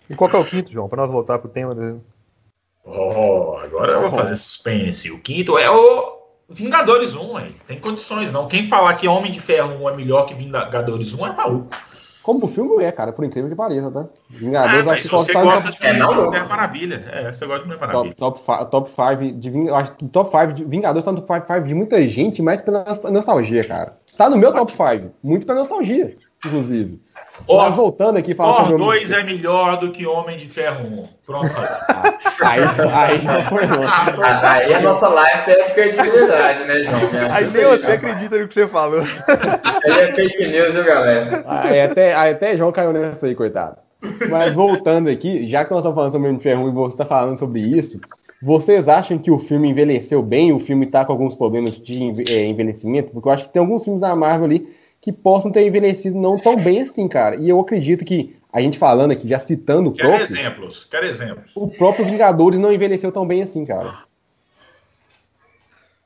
e 0.10 0.16
qual 0.16 0.30
que 0.30 0.36
é 0.36 0.40
o 0.40 0.46
quinto, 0.46 0.72
João? 0.72 0.90
Para 0.90 1.04
nós 1.04 1.12
voltar 1.12 1.40
pro 1.40 1.50
tema. 1.50 1.74
Do... 1.74 2.04
Oh, 2.84 3.58
agora 3.58 3.94
eu 3.94 4.02
vou 4.02 4.12
fazer 4.12 4.36
suspense. 4.36 5.12
O 5.12 5.20
quinto 5.20 5.58
é 5.58 5.70
o 5.70 6.20
Vingadores 6.50 7.16
1, 7.16 7.38
aí. 7.38 7.56
Tem 7.68 7.80
condições, 7.80 8.32
não. 8.32 8.48
Quem 8.48 8.68
falar 8.68 8.96
que 8.96 9.08
Homem 9.08 9.32
de 9.32 9.40
Ferro 9.40 9.84
1 9.86 9.90
é 9.90 9.96
melhor 9.96 10.26
que 10.26 10.34
Vingadores 10.34 11.14
1 11.14 11.28
é 11.28 11.32
maluco. 11.34 11.70
Como 12.24 12.46
o 12.46 12.48
filme 12.50 12.84
é, 12.84 12.92
cara, 12.92 13.14
por 13.14 13.24
incrível 13.24 13.50
que 13.50 13.56
pareça, 13.56 13.90
tá? 13.90 14.06
Vingadores, 14.30 14.88
ah, 14.88 14.92
acho 14.92 15.02
que 15.04 15.08
você 15.08 15.34
gosta 15.34 15.72
de 15.72 15.86
é, 15.86 15.94
Mulher 15.94 16.48
Maravilha. 16.48 17.06
É, 17.12 17.32
você 17.32 17.46
gosta 17.46 17.62
de 17.62 17.68
Mulher 17.68 17.80
Maravilha. 17.80 18.16
Top 18.16 18.40
5 18.40 18.66
top, 18.66 19.32
de 19.34 19.50
Ving... 19.50 19.70
acho 19.70 19.94
que 19.94 20.08
top 20.10 20.30
5 20.30 20.54
de 20.54 20.66
Vingadores 20.66 21.06
tá 21.06 21.12
no 21.12 21.22
top 21.22 21.48
5 21.48 21.68
de 21.68 21.74
muita 21.74 22.06
gente, 22.08 22.42
mais 22.42 22.62
pela 22.62 22.86
nostalgia, 23.10 23.64
cara. 23.64 23.98
Tá 24.18 24.30
no 24.30 24.38
meu 24.38 24.54
top 24.54 24.72
5, 24.72 25.14
muito 25.24 25.48
pela 25.48 25.60
nostalgia, 25.60 26.18
inclusive. 26.46 27.02
Mas 27.48 27.76
voltando 27.76 28.18
aqui, 28.18 28.34
falar 28.34 28.68
Thor 28.68 28.78
2 28.78 29.12
é 29.12 29.24
melhor 29.24 29.80
do 29.80 29.92
que 29.92 30.06
Homem 30.06 30.38
de 30.38 30.48
Ferro 30.48 30.86
1. 30.86 31.04
Pronto. 31.26 31.48
aí, 32.42 32.62
aí 32.94 33.20
já 33.20 33.44
foi 33.44 33.66
longe. 33.66 33.92
Aí 34.44 34.74
a 34.74 34.82
nossa 34.82 35.08
live 35.08 35.46
perde 35.46 35.74
credibilidade, 35.74 36.66
né, 36.66 36.84
João? 36.84 37.00
Aí 37.32 37.50
nem 37.50 37.66
você 37.66 37.92
acredita 37.92 38.40
no 38.40 38.48
que 38.48 38.54
você 38.54 38.68
falou. 38.68 39.02
Aí 39.02 40.00
é 40.00 40.12
fake 40.14 40.48
news, 40.48 40.74
viu, 40.74 40.86
galera? 40.86 41.44
Aí 41.48 41.82
até, 41.82 42.16
aí 42.16 42.32
até 42.32 42.58
João 42.58 42.72
caiu 42.72 42.94
nessa 42.94 43.28
aí, 43.28 43.36
coitado. 43.36 43.78
Mas 44.30 44.54
voltando 44.54 45.10
aqui, 45.10 45.48
já 45.48 45.66
que 45.66 45.72
nós 45.72 45.80
estamos 45.80 45.96
falando 45.96 46.12
sobre 46.12 46.28
Homem 46.28 46.38
de 46.38 46.44
Ferro 46.44 46.66
1 46.66 46.70
e 46.70 46.72
você 46.72 46.94
está 46.94 47.06
falando 47.06 47.38
sobre 47.38 47.62
isso, 47.62 48.00
vocês 48.42 48.88
acham 48.88 49.18
que 49.18 49.30
o 49.30 49.38
filme 49.38 49.70
envelheceu 49.70 50.22
bem? 50.22 50.54
O 50.54 50.60
filme 50.60 50.86
está 50.86 51.04
com 51.04 51.12
alguns 51.12 51.36
problemas 51.36 51.80
de 51.80 52.24
é, 52.32 52.46
envelhecimento? 52.46 53.12
Porque 53.12 53.28
eu 53.28 53.32
acho 53.34 53.46
que 53.46 53.54
tem 53.54 53.60
alguns 53.60 53.84
filmes 53.84 54.00
da 54.00 54.16
Marvel 54.16 54.46
ali 54.46 54.68
que 55.02 55.12
possam 55.12 55.52
ter 55.52 55.66
envelhecido 55.66 56.18
não 56.18 56.38
tão 56.40 56.56
bem 56.62 56.82
assim, 56.82 57.08
cara. 57.08 57.36
E 57.36 57.50
eu 57.50 57.60
acredito 57.60 58.04
que 58.04 58.36
a 58.52 58.60
gente 58.62 58.78
falando 58.78 59.12
aqui, 59.12 59.28
já 59.28 59.40
citando 59.40 59.90
o 59.90 59.94
quero 59.94 60.10
próprio... 60.10 60.26
exemplos, 60.26 60.86
quero 60.86 61.06
exemplos. 61.06 61.52
O 61.56 61.68
próprio 61.68 62.06
Vingadores 62.06 62.60
não 62.60 62.74
envelheceu 62.74 63.12
tão 63.12 63.26
bem 63.26 63.42
assim, 63.42 63.66
cara. 63.66 63.94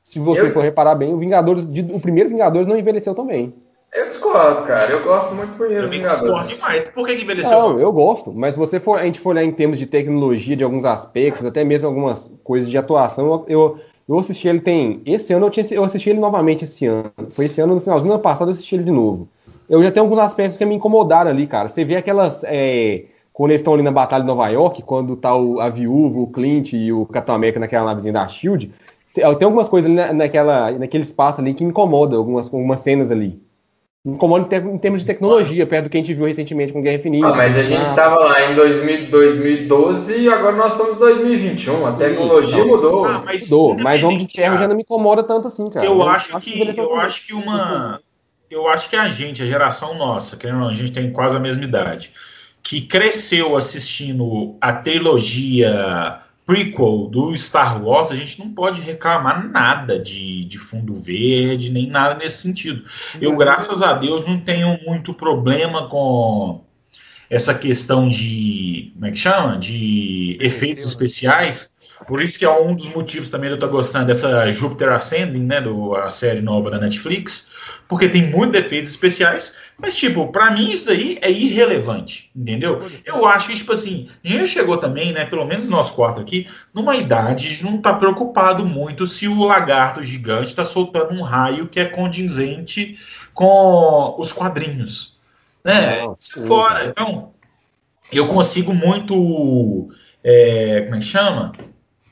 Se 0.02 0.18
você 0.18 0.42
eu... 0.42 0.52
for 0.52 0.62
reparar 0.62 0.94
bem, 0.94 1.12
o 1.12 1.18
Vingadores, 1.18 1.64
o 1.64 2.00
primeiro 2.00 2.28
Vingadores 2.28 2.66
não 2.66 2.76
envelheceu 2.76 3.14
tão 3.14 3.26
bem. 3.26 3.54
Eu 3.92 4.08
discordo, 4.08 4.66
cara. 4.66 4.90
Eu 4.90 5.04
gosto 5.04 5.34
muito 5.34 5.52
do 5.52 5.56
primeiro 5.56 5.88
Vingadores. 5.88 6.20
Eu 6.20 6.34
discordo 6.34 6.54
demais. 6.54 6.88
Por 6.88 7.06
que, 7.06 7.14
envelheceu? 7.14 7.58
Não, 7.58 7.80
eu 7.80 7.92
gosto. 7.92 8.32
Mas 8.32 8.54
se 8.54 8.60
você 8.60 8.80
for, 8.80 8.98
a 8.98 9.04
gente 9.04 9.20
for 9.20 9.30
olhar 9.30 9.44
em 9.44 9.52
termos 9.52 9.78
de 9.78 9.86
tecnologia, 9.86 10.56
de 10.56 10.64
alguns 10.64 10.84
aspectos, 10.84 11.46
até 11.46 11.62
mesmo 11.62 11.86
algumas 11.86 12.30
coisas 12.42 12.68
de 12.68 12.76
atuação, 12.76 13.44
eu, 13.48 13.78
eu 14.08 14.18
assisti 14.18 14.48
ele 14.48 14.60
tem. 14.60 15.00
Esse 15.06 15.32
ano 15.32 15.46
eu, 15.46 15.50
tinha, 15.50 15.64
eu 15.70 15.84
assisti 15.84 16.10
ele 16.10 16.20
novamente 16.20 16.64
esse 16.64 16.86
ano. 16.86 17.10
Foi 17.30 17.46
esse 17.46 17.60
ano, 17.60 17.74
no 17.74 17.80
finalzinho 17.80 18.12
do 18.12 18.14
ano 18.14 18.22
passado, 18.22 18.48
eu 18.48 18.52
assisti 18.52 18.74
ele 18.74 18.84
de 18.84 18.90
novo. 18.90 19.28
Eu 19.68 19.82
já 19.82 19.90
tenho 19.90 20.04
alguns 20.04 20.18
aspectos 20.18 20.58
que 20.58 20.64
me 20.64 20.74
incomodaram 20.74 21.30
ali, 21.30 21.46
cara. 21.46 21.68
Você 21.68 21.84
vê 21.84 21.96
aquelas. 21.96 22.42
É, 22.44 23.04
quando 23.32 23.50
eles 23.50 23.60
estão 23.60 23.74
ali 23.74 23.82
na 23.82 23.90
Batalha 23.90 24.22
de 24.22 24.28
Nova 24.28 24.48
York, 24.48 24.82
quando 24.82 25.16
tá 25.16 25.34
o, 25.34 25.58
a 25.58 25.68
viúva, 25.68 26.20
o 26.20 26.26
Clint 26.28 26.72
e 26.72 26.92
o 26.92 27.06
Capitão 27.06 27.34
América 27.34 27.58
naquela 27.58 27.86
navezinha 27.86 28.12
da 28.12 28.28
Shield. 28.28 28.70
Tem 29.12 29.24
algumas 29.24 29.68
coisas 29.68 29.90
ali 29.90 29.96
na, 29.96 30.12
naquela, 30.12 30.72
naquele 30.72 31.04
espaço 31.04 31.40
ali 31.40 31.54
que 31.54 31.64
me 31.64 31.70
incomodam, 31.70 32.18
algumas, 32.18 32.52
algumas 32.52 32.80
cenas 32.80 33.10
ali 33.10 33.43
incomoda 34.04 34.56
em 34.56 34.78
termos 34.78 35.00
de 35.00 35.06
tecnologia, 35.06 35.66
perto 35.66 35.84
do 35.84 35.90
que 35.90 35.96
a 35.96 36.00
gente 36.00 36.12
viu 36.12 36.26
recentemente 36.26 36.72
com 36.72 36.82
Guerra 36.82 36.96
Infinita. 36.96 37.28
Ah, 37.28 37.34
mas 37.34 37.56
a 37.56 37.62
gente 37.62 37.84
estava 37.84 38.16
lá 38.16 38.50
em 38.50 38.54
2000, 38.54 39.10
2012 39.10 40.18
e 40.18 40.28
agora 40.28 40.56
nós 40.56 40.72
estamos 40.72 40.96
em 40.96 40.98
2021. 40.98 41.86
A 41.86 41.92
tecnologia 41.92 42.54
então, 42.54 42.68
mudou. 42.68 43.04
Ah, 43.06 43.22
mas 43.24 43.50
mudou, 43.50 43.78
mas 43.78 44.04
Homem 44.04 44.18
de 44.18 44.26
Ferro 44.26 44.58
já 44.58 44.68
não 44.68 44.76
me 44.76 44.82
incomoda 44.82 45.22
tanto 45.24 45.48
assim, 45.48 45.70
cara. 45.70 45.86
Eu, 45.86 45.94
eu 45.94 46.02
acho, 46.02 46.36
acho, 46.36 46.50
que, 46.50 46.78
eu 46.78 46.96
acho 46.96 47.26
que 47.26 47.32
uma. 47.32 48.00
Eu 48.50 48.68
acho 48.68 48.90
que 48.90 48.96
a 48.96 49.08
gente, 49.08 49.42
a 49.42 49.46
geração 49.46 49.96
nossa, 49.96 50.36
que 50.36 50.46
a 50.46 50.72
gente 50.72 50.92
tem 50.92 51.10
quase 51.10 51.34
a 51.36 51.40
mesma 51.40 51.64
idade, 51.64 52.12
que 52.62 52.82
cresceu 52.82 53.56
assistindo 53.56 54.56
a 54.60 54.72
trilogia 54.72 56.20
prequel 56.46 57.08
do 57.08 57.36
Star 57.36 57.82
Wars, 57.82 58.10
a 58.10 58.16
gente 58.16 58.38
não 58.38 58.50
pode 58.50 58.80
reclamar 58.80 59.48
nada 59.48 59.98
de, 59.98 60.44
de 60.44 60.58
fundo 60.58 60.94
verde, 60.94 61.72
nem 61.72 61.86
nada 61.86 62.14
nesse 62.14 62.38
sentido. 62.38 62.84
Eu, 63.20 63.36
graças 63.36 63.80
a 63.80 63.94
Deus, 63.94 64.26
não 64.26 64.38
tenho 64.40 64.78
muito 64.84 65.14
problema 65.14 65.88
com 65.88 66.64
essa 67.30 67.54
questão 67.54 68.08
de. 68.08 68.92
Como 68.94 69.06
é 69.06 69.10
que 69.10 69.18
chama? 69.18 69.58
De 69.58 70.36
efeitos 70.40 70.84
especiais. 70.84 71.72
Por 72.06 72.20
isso 72.22 72.38
que 72.38 72.44
é 72.44 72.50
um 72.50 72.74
dos 72.74 72.88
motivos 72.88 73.30
também 73.30 73.48
de 73.48 73.54
eu 73.54 73.56
estar 73.56 73.68
gostando 73.68 74.06
dessa 74.06 74.50
Jupiter 74.52 74.92
Ascending, 74.92 75.44
né? 75.44 75.60
Do, 75.60 75.94
a 75.94 76.10
série 76.10 76.40
nova 76.40 76.70
da 76.70 76.78
Netflix 76.78 77.52
porque 77.88 78.08
tem 78.08 78.30
muitos 78.30 78.60
defeitos 78.60 78.90
especiais, 78.90 79.54
mas, 79.78 79.96
tipo, 79.96 80.28
para 80.28 80.50
mim 80.50 80.70
isso 80.70 80.90
aí 80.90 81.18
é 81.20 81.30
irrelevante, 81.30 82.30
entendeu? 82.34 82.80
Eu 83.04 83.26
acho 83.26 83.48
que, 83.48 83.56
tipo 83.56 83.72
assim, 83.72 84.08
a 84.24 84.28
gente 84.28 84.48
chegou 84.48 84.76
também, 84.78 85.12
né, 85.12 85.24
pelo 85.24 85.44
menos 85.44 85.68
nós 85.68 85.90
quatro 85.90 86.22
aqui, 86.22 86.48
numa 86.72 86.96
idade 86.96 87.56
de 87.56 87.64
não 87.64 87.76
estar 87.76 87.92
tá 87.92 87.98
preocupado 87.98 88.64
muito 88.64 89.06
se 89.06 89.28
o 89.28 89.44
lagarto 89.44 90.02
gigante 90.02 90.48
está 90.48 90.64
soltando 90.64 91.12
um 91.12 91.22
raio 91.22 91.68
que 91.68 91.78
é 91.78 91.84
condizente 91.84 92.98
com 93.32 94.14
os 94.18 94.32
quadrinhos, 94.32 95.18
né? 95.64 96.02
Fora, 96.46 96.86
então, 96.86 97.32
eu 98.12 98.26
consigo 98.28 98.72
muito, 98.72 99.90
é, 100.22 100.82
como 100.82 100.94
é 100.94 100.98
que 100.98 101.04
chama? 101.04 101.52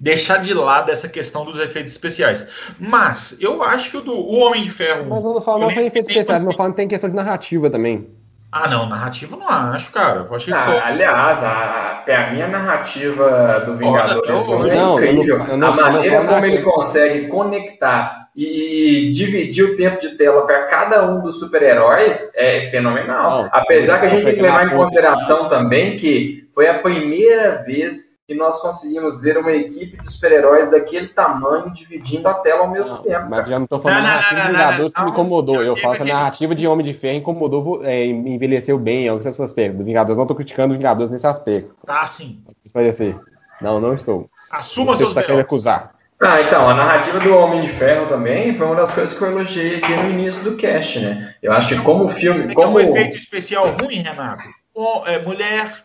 Deixar 0.03 0.39
de 0.39 0.53
lado 0.53 0.91
essa 0.91 1.09
questão 1.09 1.45
dos 1.45 1.57
efeitos 1.57 1.93
especiais. 1.93 2.49
Mas 2.77 3.39
eu 3.41 3.63
acho 3.63 3.89
que 3.89 3.97
o 3.99 4.01
do 4.01 4.13
o 4.13 4.41
Homem 4.41 4.65
de 4.65 4.71
Ferro. 4.73 5.07
Mas 5.09 5.25
eu 5.25 5.33
não 5.33 5.41
falo 5.41 5.61
não 5.61 5.71
só 5.71 5.81
efeitos 5.81 6.11
especiais, 6.11 6.45
não 6.45 6.53
falo 6.55 6.71
que 6.71 6.77
tem 6.77 6.89
questão 6.89 7.09
de 7.09 7.15
narrativa 7.15 7.71
também. 7.71 8.11
Ah, 8.51 8.69
não, 8.69 8.87
narrativa 8.87 9.35
não 9.37 9.49
acho, 9.49 9.93
cara. 9.93 10.27
Eu 10.29 10.35
acho 10.35 10.47
que 10.47 10.53
ah, 10.53 10.87
aliás, 10.87 11.39
a, 11.43 12.05
a 12.07 12.31
minha 12.33 12.49
narrativa 12.49 13.63
do 13.65 13.75
Vingadores 13.75 14.47
não, 14.47 14.99
é 14.99 15.11
incrível. 15.13 15.39
Não, 15.39 15.57
não, 15.57 15.69
a 15.69 15.77
maneira 15.77 16.25
como 16.25 16.45
ele 16.45 16.63
consegue 16.63 17.29
conectar 17.29 18.29
e 18.37 19.11
dividir 19.15 19.65
o 19.65 19.77
tempo 19.77 20.01
de 20.01 20.17
tela 20.17 20.47
para 20.47 20.65
cada 20.65 21.09
um 21.09 21.23
dos 21.23 21.39
super-heróis 21.39 22.31
é 22.35 22.69
fenomenal. 22.71 23.49
Apesar 23.53 24.01
que 24.01 24.07
a 24.07 24.09
gente 24.09 24.25
tem 24.25 24.35
que 24.35 24.43
levar 24.43 24.67
em 24.67 24.77
consideração 24.77 25.49
também 25.49 25.97
que 25.97 26.47
foi 26.55 26.69
a 26.69 26.79
primeira 26.79 27.63
vez 27.63 28.02
e 28.29 28.35
nós 28.35 28.59
conseguimos 28.61 29.21
ver 29.21 29.37
uma 29.37 29.53
equipe 29.53 30.01
de 30.01 30.13
super-heróis 30.13 30.71
daquele 30.71 31.09
tamanho 31.09 31.73
dividindo 31.73 32.29
a 32.29 32.35
tela 32.35 32.61
ao 32.61 32.71
mesmo 32.71 32.95
não, 32.95 33.03
tempo. 33.03 33.27
Mas 33.29 33.47
já 33.47 33.59
não 33.59 33.65
estou 33.65 33.81
falando 33.81 33.99
não, 33.99 34.05
narrativa 34.05 34.35
não, 34.35 34.47
de 34.47 34.53
Vingadores 34.53 34.95
que 34.95 35.03
me 35.03 35.11
incomodou. 35.11 35.63
Eu 35.63 35.77
faço 35.77 36.03
a 36.03 36.07
narrativa 36.07 36.55
de 36.55 36.67
Homem 36.67 36.87
de 36.87 36.95
Ferro 36.95 37.19
incomodou, 37.19 37.85
é, 37.85 38.07
envelheceu 38.07 38.79
bem 38.79 39.07
em 39.07 39.09
alguns 39.09 39.27
aspectos. 39.27 39.79
Do 39.79 39.85
Vingadores, 39.85 40.17
não 40.17 40.25
estou 40.25 40.37
criticando 40.37 40.73
os 40.73 40.79
Vingadores 40.79 41.11
nesse 41.11 41.27
aspecto. 41.27 41.75
Tá, 41.85 42.07
sim. 42.07 42.43
Parecer. 42.73 43.19
Não, 43.61 43.81
não 43.81 43.93
estou. 43.93 44.31
Assuma 44.51 44.93
Você 44.93 44.99
seus 44.99 45.11
está 45.11 45.23
querendo 45.23 45.41
acusar. 45.41 45.95
Ah, 46.21 46.41
então, 46.41 46.69
a 46.69 46.75
narrativa 46.75 47.19
do 47.19 47.35
Homem 47.35 47.63
de 47.63 47.69
Ferro 47.71 48.07
também 48.07 48.57
foi 48.57 48.65
uma 48.65 48.77
das 48.77 48.93
coisas 48.93 49.17
que 49.17 49.25
eu 49.25 49.33
elogiei 49.33 49.79
aqui 49.79 49.93
no 49.93 50.11
início 50.11 50.41
do 50.45 50.57
cast, 50.57 51.01
né? 51.01 51.35
Eu 51.43 51.53
acho 51.53 51.69
que 51.69 51.83
como 51.83 52.05
o 52.05 52.09
filme. 52.09 52.55
Como... 52.55 52.79
É 52.79 52.85
um 52.85 52.89
efeito 52.89 53.17
especial 53.17 53.67
ruim, 53.71 53.97
Renato. 53.97 54.45
O, 54.73 55.05
é, 55.05 55.19
Mulher 55.21 55.85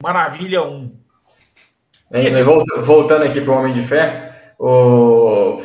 Maravilha 0.00 0.62
1 0.62 1.05
voltando 2.82 3.24
aqui 3.24 3.40
para 3.40 3.52
o 3.52 3.56
Homem 3.58 3.74
de 3.74 3.82
Ferro, 3.86 4.32
o... 4.58 5.60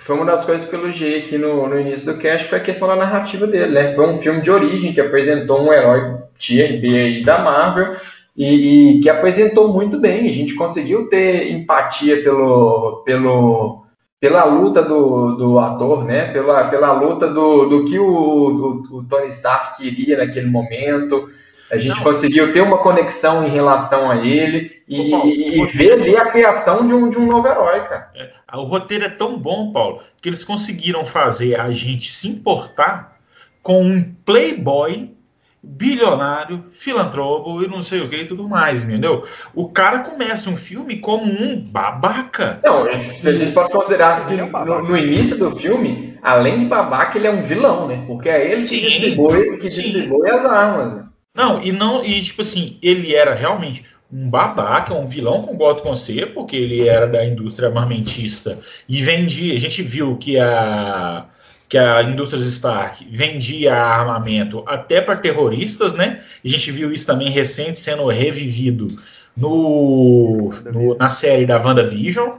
foi 0.00 0.16
uma 0.16 0.24
das 0.24 0.44
coisas 0.44 0.68
que 0.68 0.74
eu 0.74 0.80
elogiei 0.80 1.20
aqui 1.20 1.38
no, 1.38 1.68
no 1.68 1.78
início 1.78 2.12
do 2.12 2.18
cast, 2.18 2.48
foi 2.48 2.58
a 2.58 2.62
questão 2.62 2.88
da 2.88 2.96
narrativa 2.96 3.46
dele, 3.46 3.72
né? 3.72 3.94
Foi 3.94 4.08
um 4.08 4.18
filme 4.18 4.40
de 4.40 4.50
origem 4.50 4.92
que 4.92 5.00
apresentou 5.00 5.62
um 5.62 5.72
herói 5.72 6.18
tier 6.36 6.80
B 6.80 6.88
aí 6.88 7.22
da 7.22 7.38
Marvel 7.38 7.94
e, 8.36 8.96
e, 8.96 9.00
que 9.00 9.08
apresentou 9.08 9.72
muito 9.72 9.98
bem. 9.98 10.28
A 10.28 10.32
gente 10.32 10.54
conseguiu 10.54 11.08
ter 11.08 11.50
empatia 11.50 12.22
pelo, 12.22 13.02
pelo, 13.04 13.84
pela 14.18 14.44
luta 14.44 14.82
do, 14.82 15.36
do 15.36 15.58
ator, 15.58 16.04
né? 16.04 16.32
Pela, 16.32 16.64
pela 16.68 16.92
luta 16.92 17.28
do, 17.28 17.66
do 17.66 17.84
que 17.84 17.98
o, 17.98 18.82
o 18.90 19.04
Tony 19.04 19.28
Stark 19.28 19.76
queria 19.76 20.16
naquele 20.16 20.50
momento. 20.50 21.28
A 21.72 21.78
gente 21.78 21.96
não. 21.96 22.02
conseguiu 22.04 22.52
ter 22.52 22.60
uma 22.60 22.78
conexão 22.78 23.46
em 23.46 23.48
relação 23.48 24.10
a 24.10 24.18
ele 24.18 24.82
e, 24.86 25.10
Paulo, 25.10 25.26
e 25.26 25.66
ver 25.68 25.92
ali 25.92 26.14
a 26.14 26.26
criação 26.26 26.86
de 26.86 26.92
um, 26.92 27.08
de 27.08 27.16
um 27.16 27.24
novo 27.24 27.48
herói, 27.48 27.80
cara. 27.80 28.10
É, 28.14 28.30
o 28.54 28.64
roteiro 28.64 29.06
é 29.06 29.08
tão 29.08 29.38
bom, 29.38 29.72
Paulo, 29.72 30.02
que 30.20 30.28
eles 30.28 30.44
conseguiram 30.44 31.02
fazer 31.06 31.58
a 31.58 31.70
gente 31.70 32.12
se 32.12 32.28
importar 32.28 33.16
com 33.62 33.82
um 33.82 34.14
playboy 34.22 35.14
bilionário, 35.62 36.64
filantropo 36.72 37.62
e 37.62 37.68
não 37.68 37.82
sei 37.82 38.00
o 38.00 38.08
que 38.08 38.16
e 38.16 38.26
tudo 38.26 38.46
mais, 38.46 38.84
entendeu? 38.84 39.24
O 39.54 39.68
cara 39.68 40.00
começa 40.00 40.50
um 40.50 40.56
filme 40.56 40.98
como 40.98 41.24
um 41.24 41.58
babaca. 41.58 42.60
Não, 42.62 42.84
a 42.84 42.98
gente 42.98 43.52
pode 43.52 43.72
considerar 43.72 44.26
que 44.26 44.34
no, 44.34 44.82
no, 44.82 44.98
início 44.98 45.38
do 45.38 45.52
filme, 45.52 46.18
além 46.20 46.58
de 46.58 46.66
babaca, 46.66 47.16
ele 47.16 47.28
é 47.28 47.30
um 47.30 47.44
vilão, 47.44 47.86
né? 47.86 48.04
Porque 48.06 48.28
é 48.28 48.52
ele 48.52 48.66
que 48.66 48.78
distribui, 48.78 49.56
que 49.56 49.68
distribui 49.68 50.28
as 50.28 50.44
armas. 50.44 51.11
Não, 51.34 51.62
e 51.62 51.72
não, 51.72 52.04
e 52.04 52.20
tipo 52.22 52.42
assim, 52.42 52.78
ele 52.82 53.14
era 53.14 53.34
realmente 53.34 53.84
um 54.12 54.28
babaca, 54.28 54.92
um 54.92 55.08
vilão, 55.08 55.42
com 55.42 55.56
você, 55.56 56.26
porque 56.26 56.54
ele 56.54 56.86
era 56.86 57.06
da 57.06 57.24
indústria 57.24 57.68
armamentista 57.68 58.60
e 58.88 59.02
vendia. 59.02 59.54
A 59.54 59.58
gente 59.60 59.82
viu 59.82 60.16
que 60.16 60.38
a 60.38 61.26
que 61.68 61.78
a 61.78 62.02
indústria 62.02 62.38
Stark 62.38 63.02
vendia 63.10 63.74
armamento 63.74 64.62
até 64.66 65.00
para 65.00 65.16
terroristas, 65.16 65.94
né? 65.94 66.22
A 66.44 66.48
gente 66.48 66.70
viu 66.70 66.92
isso 66.92 67.06
também 67.06 67.30
recente 67.30 67.80
sendo 67.80 68.06
revivido 68.08 68.88
no, 69.34 70.50
no 70.70 70.94
na 70.98 71.08
série 71.08 71.46
da 71.46 71.56
WandaVision. 71.56 72.36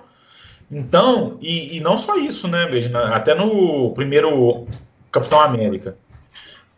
Então, 0.70 1.39
e, 1.41 1.78
e 1.78 1.80
não 1.80 1.98
só 1.98 2.16
isso, 2.16 2.48
né, 2.48 2.68
até 3.12 3.34
no 3.34 3.91
primeiro 3.96 4.68
Capitão 5.12 5.39
América. 5.39 5.98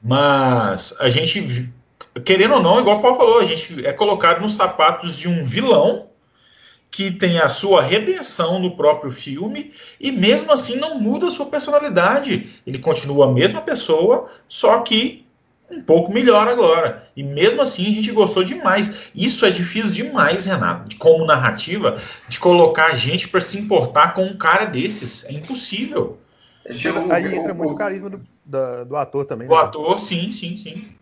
Mas 0.01 0.95
a 0.99 1.09
gente, 1.09 1.70
querendo 2.24 2.55
ou 2.55 2.61
não, 2.61 2.80
igual 2.80 2.97
o 2.97 3.01
Paulo 3.01 3.18
falou, 3.18 3.39
a 3.39 3.45
gente 3.45 3.86
é 3.86 3.91
colocado 3.91 4.41
nos 4.41 4.55
sapatos 4.55 5.18
de 5.18 5.28
um 5.28 5.43
vilão 5.43 6.07
que 6.89 7.11
tem 7.11 7.39
a 7.39 7.49
sua 7.49 7.82
redenção 7.82 8.57
no 8.57 8.78
próprio 8.78 9.11
filme 9.11 9.74
e 9.99 10.13
mesmo 10.13 10.51
assim 10.51 10.78
não 10.78 10.97
muda 10.97 11.28
a 11.28 11.32
sua 11.32 11.47
personalidade. 11.47 12.61
Ele 12.66 12.80
continua 12.80 13.26
a 13.26 13.32
mesma 13.32 13.59
pessoa, 13.59 14.30
só 14.47 14.80
que 14.80 15.26
um 15.70 15.82
pouco 15.82 16.13
melhor 16.13 16.47
agora. 16.47 17.09
E 17.13 17.22
mesmo 17.22 17.61
assim 17.61 17.88
a 17.88 17.91
gente 17.91 18.11
gostou 18.11 18.45
demais. 18.45 19.09
Isso 19.13 19.45
é 19.45 19.49
difícil 19.49 19.91
demais, 19.91 20.45
Renato, 20.45 20.88
de, 20.88 20.95
como 20.95 21.26
narrativa, 21.26 21.99
de 22.30 22.39
colocar 22.39 22.88
a 22.88 22.95
gente 22.95 23.28
para 23.28 23.41
se 23.41 23.57
importar 23.57 24.13
com 24.13 24.24
um 24.24 24.38
cara 24.38 24.63
desses. 24.63 25.26
É 25.26 25.34
impossível. 25.34 26.18
Aí 27.11 27.36
entra 27.36 27.53
muito 27.53 27.74
o 27.74 27.76
carisma 27.76 28.09
do, 28.09 28.22
do, 28.45 28.86
do 28.86 28.95
ator 28.95 29.26
também. 29.26 29.47
O 29.47 29.51
né? 29.51 29.57
ator, 29.57 29.99
sim, 29.99 30.32
sim, 30.32 30.55
sim. 30.55 30.95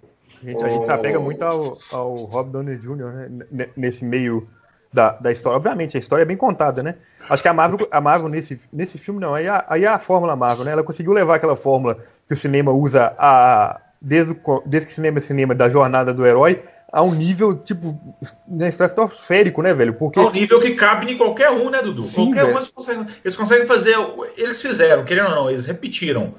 A 0.44 0.50
gente, 0.50 0.64
a 0.64 0.70
gente 0.70 0.90
apega 0.90 1.20
muito 1.20 1.42
ao, 1.42 1.78
ao 1.92 2.16
Rob 2.16 2.52
Downey 2.52 2.78
Jr., 2.78 3.30
né? 3.50 3.68
Nesse 3.76 4.04
meio 4.04 4.48
da, 4.92 5.12
da 5.12 5.32
história. 5.32 5.58
Obviamente, 5.58 5.98
a 5.98 6.00
história 6.00 6.24
é 6.24 6.26
bem 6.26 6.38
contada, 6.38 6.84
né? 6.84 6.96
Acho 7.30 7.42
que 7.42 7.48
a 7.48 7.54
Marvel, 7.54 7.88
a 7.90 8.02
Marvel 8.02 8.30
nesse, 8.30 8.60
nesse 8.72 8.98
filme, 8.98 9.20
não, 9.20 9.34
aí 9.34 9.48
a, 9.48 9.66
aí 9.68 9.86
a 9.86 9.98
fórmula 9.98 10.36
Marvel, 10.36 10.66
né? 10.66 10.72
Ela 10.72 10.84
conseguiu 10.84 11.14
levar 11.14 11.36
aquela 11.36 11.56
fórmula 11.56 11.98
que 12.28 12.34
o 12.34 12.38
cinema 12.38 12.72
usa 12.72 13.14
a, 13.18 13.80
desde, 14.02 14.38
desde 14.66 14.88
que 14.88 14.92
o 14.92 14.96
cinema 14.96 15.20
é 15.20 15.22
cinema 15.22 15.56
da 15.56 15.70
jornada 15.70 16.14
do 16.14 16.26
herói 16.26 16.62
a 16.92 17.02
um 17.02 17.16
nível, 17.16 17.56
tipo, 17.56 18.00
né, 18.48 18.70
estratosférico, 18.70 19.64
né, 19.64 19.74
velho? 19.74 19.96
Porque... 19.96 20.20
É 20.20 20.22
um 20.22 20.32
nível 20.32 20.60
que 20.60 20.76
cabe 20.76 21.12
em 21.12 21.18
qualquer 21.18 21.50
um, 21.50 21.72
né, 21.72 21.82
Dudu? 21.82 22.06
Sim, 22.06 22.26
qualquer 22.26 22.46
velho. 22.46 22.56
um 22.56 22.60
eles 22.60 22.68
conseguem, 22.68 23.08
eles 23.24 23.36
conseguem 23.36 23.66
fazer. 23.66 23.96
Eles 24.38 24.62
fizeram, 24.62 25.04
querendo 25.04 25.30
ou 25.30 25.36
não, 25.36 25.50
eles 25.50 25.66
repetiram 25.66 26.36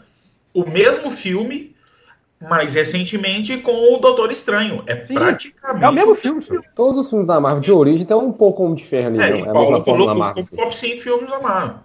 o 0.52 0.64
mesmo 0.64 1.11
filme, 1.11 1.74
mais 2.49 2.74
recentemente, 2.74 3.59
com 3.59 3.95
o 3.95 3.99
Doutor 3.99 4.30
Estranho. 4.30 4.82
É 4.86 5.05
Sim, 5.07 5.14
praticamente. 5.14 5.84
É 5.84 5.88
o 5.88 5.92
mesmo 5.92 6.14
filme, 6.14 6.42
senhor. 6.42 6.64
Todos 6.74 6.99
os 6.99 7.11
filmes 7.11 7.26
da 7.26 7.40
Marvel 7.40 7.61
de 7.61 7.72
origem 7.72 8.07
tem 8.07 8.16
um 8.16 8.32
pouco 8.32 8.59
como 8.59 8.74
de 8.74 8.84
ferro 8.84 9.09
ali. 9.09 9.18
É, 9.18 9.30
não. 9.30 9.47
é 9.47 9.51
a 9.51 9.61
mesma 9.61 9.84
Paulo 9.84 10.07
da 10.07 10.14
Marvel. 10.14 10.45
Top 10.57 10.76
5 10.76 11.01
filmes 11.01 11.30
da 11.30 11.40
Marvel. 11.40 11.76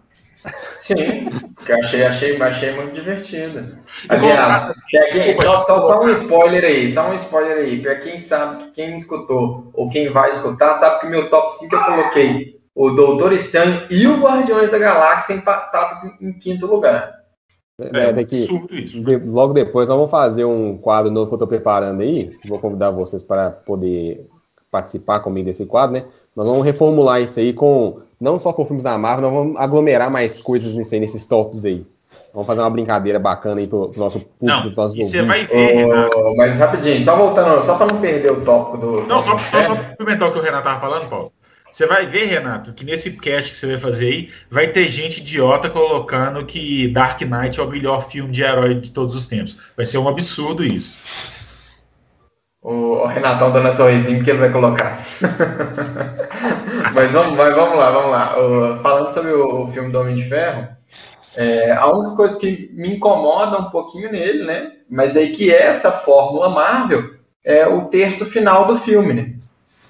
Sim, 0.79 1.29
que 1.65 1.71
achei, 1.71 2.05
achei, 2.05 2.41
achei 2.41 2.71
muito 2.71 2.93
divertido. 2.93 3.77
Aliás, 4.07 4.73
desculpa, 5.11 5.43
só, 5.43 5.59
só, 5.59 5.81
só, 5.81 6.03
um 6.03 6.09
spoiler 6.11 6.63
aí, 6.63 6.89
só 6.91 7.09
um 7.09 7.13
spoiler 7.15 7.57
aí, 7.57 7.81
para 7.81 7.95
quem 7.95 8.17
sabe, 8.17 8.71
quem 8.73 8.95
escutou 8.95 9.69
ou 9.73 9.89
quem 9.89 10.09
vai 10.11 10.29
escutar, 10.29 10.75
sabe 10.75 11.01
que 11.01 11.07
meu 11.07 11.29
top 11.29 11.53
5 11.57 11.75
eu 11.75 11.83
coloquei 11.83 12.59
o 12.73 12.91
Doutor 12.91 13.33
Estranho 13.33 13.85
e 13.89 14.07
o 14.07 14.21
Guardiões 14.21 14.69
da 14.69 14.77
Galáxia 14.77 15.33
empatado 15.33 16.13
em 16.21 16.31
quinto 16.31 16.65
lugar. 16.65 17.18
É, 17.79 18.09
é 18.09 18.13
daqui, 18.13 18.47
de, 18.83 19.17
logo 19.17 19.53
depois 19.53 19.87
nós 19.87 19.95
vamos 19.95 20.11
fazer 20.11 20.45
um 20.45 20.77
quadro 20.77 21.11
novo 21.11 21.27
que 21.27 21.33
eu 21.33 21.37
estou 21.37 21.47
preparando 21.47 22.01
aí. 22.01 22.31
Vou 22.47 22.59
convidar 22.59 22.91
vocês 22.91 23.23
para 23.23 23.49
poder 23.51 24.27
participar 24.69 25.19
comigo 25.21 25.45
desse 25.45 25.65
quadro, 25.65 25.93
né? 25.93 26.05
Nós 26.35 26.45
vamos 26.45 26.63
reformular 26.63 27.21
isso 27.21 27.39
aí 27.39 27.53
com 27.53 27.99
não 28.19 28.37
só 28.37 28.51
com 28.51 28.65
filmes 28.65 28.83
da 28.83 28.97
Marvel, 28.97 29.29
nós 29.29 29.33
vamos 29.33 29.57
aglomerar 29.57 30.11
mais 30.11 30.41
coisas 30.43 30.75
nesses 30.75 31.25
tops 31.25 31.65
aí. 31.65 31.85
Vamos 32.33 32.45
fazer 32.45 32.61
uma 32.61 32.69
brincadeira 32.69 33.17
bacana 33.17 33.59
aí 33.59 33.67
pro, 33.67 33.89
pro 33.89 33.99
nosso 33.99 34.19
público, 34.19 34.45
não, 34.45 34.69
nossos 34.71 34.97
Você 34.97 35.21
vai 35.21 35.43
ver, 35.45 35.87
oh, 36.15 36.35
Mas 36.35 36.55
rapidinho, 36.55 37.01
só 37.01 37.15
voltando, 37.15 37.63
só 37.63 37.75
para 37.75 37.91
não 37.91 37.99
perder 37.99 38.31
o 38.31 38.41
tópico 38.41 38.77
do. 38.77 39.07
Não, 39.07 39.19
só, 39.19 39.37
só, 39.39 39.61
só 39.63 39.75
complementar 39.75 40.29
o 40.29 40.33
que 40.33 40.39
o 40.39 40.41
Renato 40.41 40.63
tava 40.63 40.79
falando, 40.79 41.09
Paulo. 41.09 41.31
Você 41.71 41.85
vai 41.85 42.05
ver, 42.05 42.25
Renato, 42.25 42.73
que 42.73 42.83
nesse 42.83 43.11
cast 43.11 43.51
que 43.51 43.57
você 43.57 43.67
vai 43.67 43.77
fazer 43.77 44.07
aí, 44.07 44.29
vai 44.49 44.67
ter 44.67 44.87
gente 44.89 45.19
idiota 45.19 45.69
colocando 45.69 46.45
que 46.45 46.87
Dark 46.87 47.21
Knight 47.21 47.59
é 47.59 47.63
o 47.63 47.69
melhor 47.69 48.09
filme 48.09 48.31
de 48.31 48.43
herói 48.43 48.75
de 48.75 48.91
todos 48.91 49.15
os 49.15 49.27
tempos. 49.27 49.57
Vai 49.77 49.85
ser 49.85 49.97
um 49.97 50.07
absurdo 50.07 50.63
isso. 50.63 50.99
O, 52.61 53.05
Renatão 53.05 53.51
dando 53.51 53.71
sorrisinho 53.71 54.17
porque 54.17 54.31
ele 54.31 54.39
vai 54.39 54.51
colocar. 54.51 55.05
mas, 56.93 57.11
vamos, 57.11 57.37
mas 57.37 57.55
vamos 57.55 57.77
lá, 57.77 57.91
vamos 57.91 58.11
lá. 58.11 58.37
O, 58.37 58.81
falando 58.81 59.13
sobre 59.13 59.31
o, 59.31 59.63
o, 59.63 59.71
filme 59.71 59.91
do 59.91 59.99
Homem 59.99 60.15
de 60.15 60.27
Ferro, 60.27 60.67
é, 61.37 61.71
a 61.71 61.87
única 61.87 62.15
coisa 62.15 62.37
que 62.37 62.69
me 62.73 62.95
incomoda 62.95 63.57
um 63.57 63.69
pouquinho 63.69 64.11
nele, 64.11 64.43
né? 64.43 64.71
Mas 64.89 65.15
aí 65.15 65.31
que 65.31 65.53
é 65.53 65.67
essa 65.67 65.91
fórmula 65.91 66.49
Marvel, 66.49 67.11
é 67.45 67.65
o 67.65 67.85
terço 67.85 68.25
final 68.25 68.65
do 68.65 68.79
filme, 68.79 69.13
né? 69.13 69.38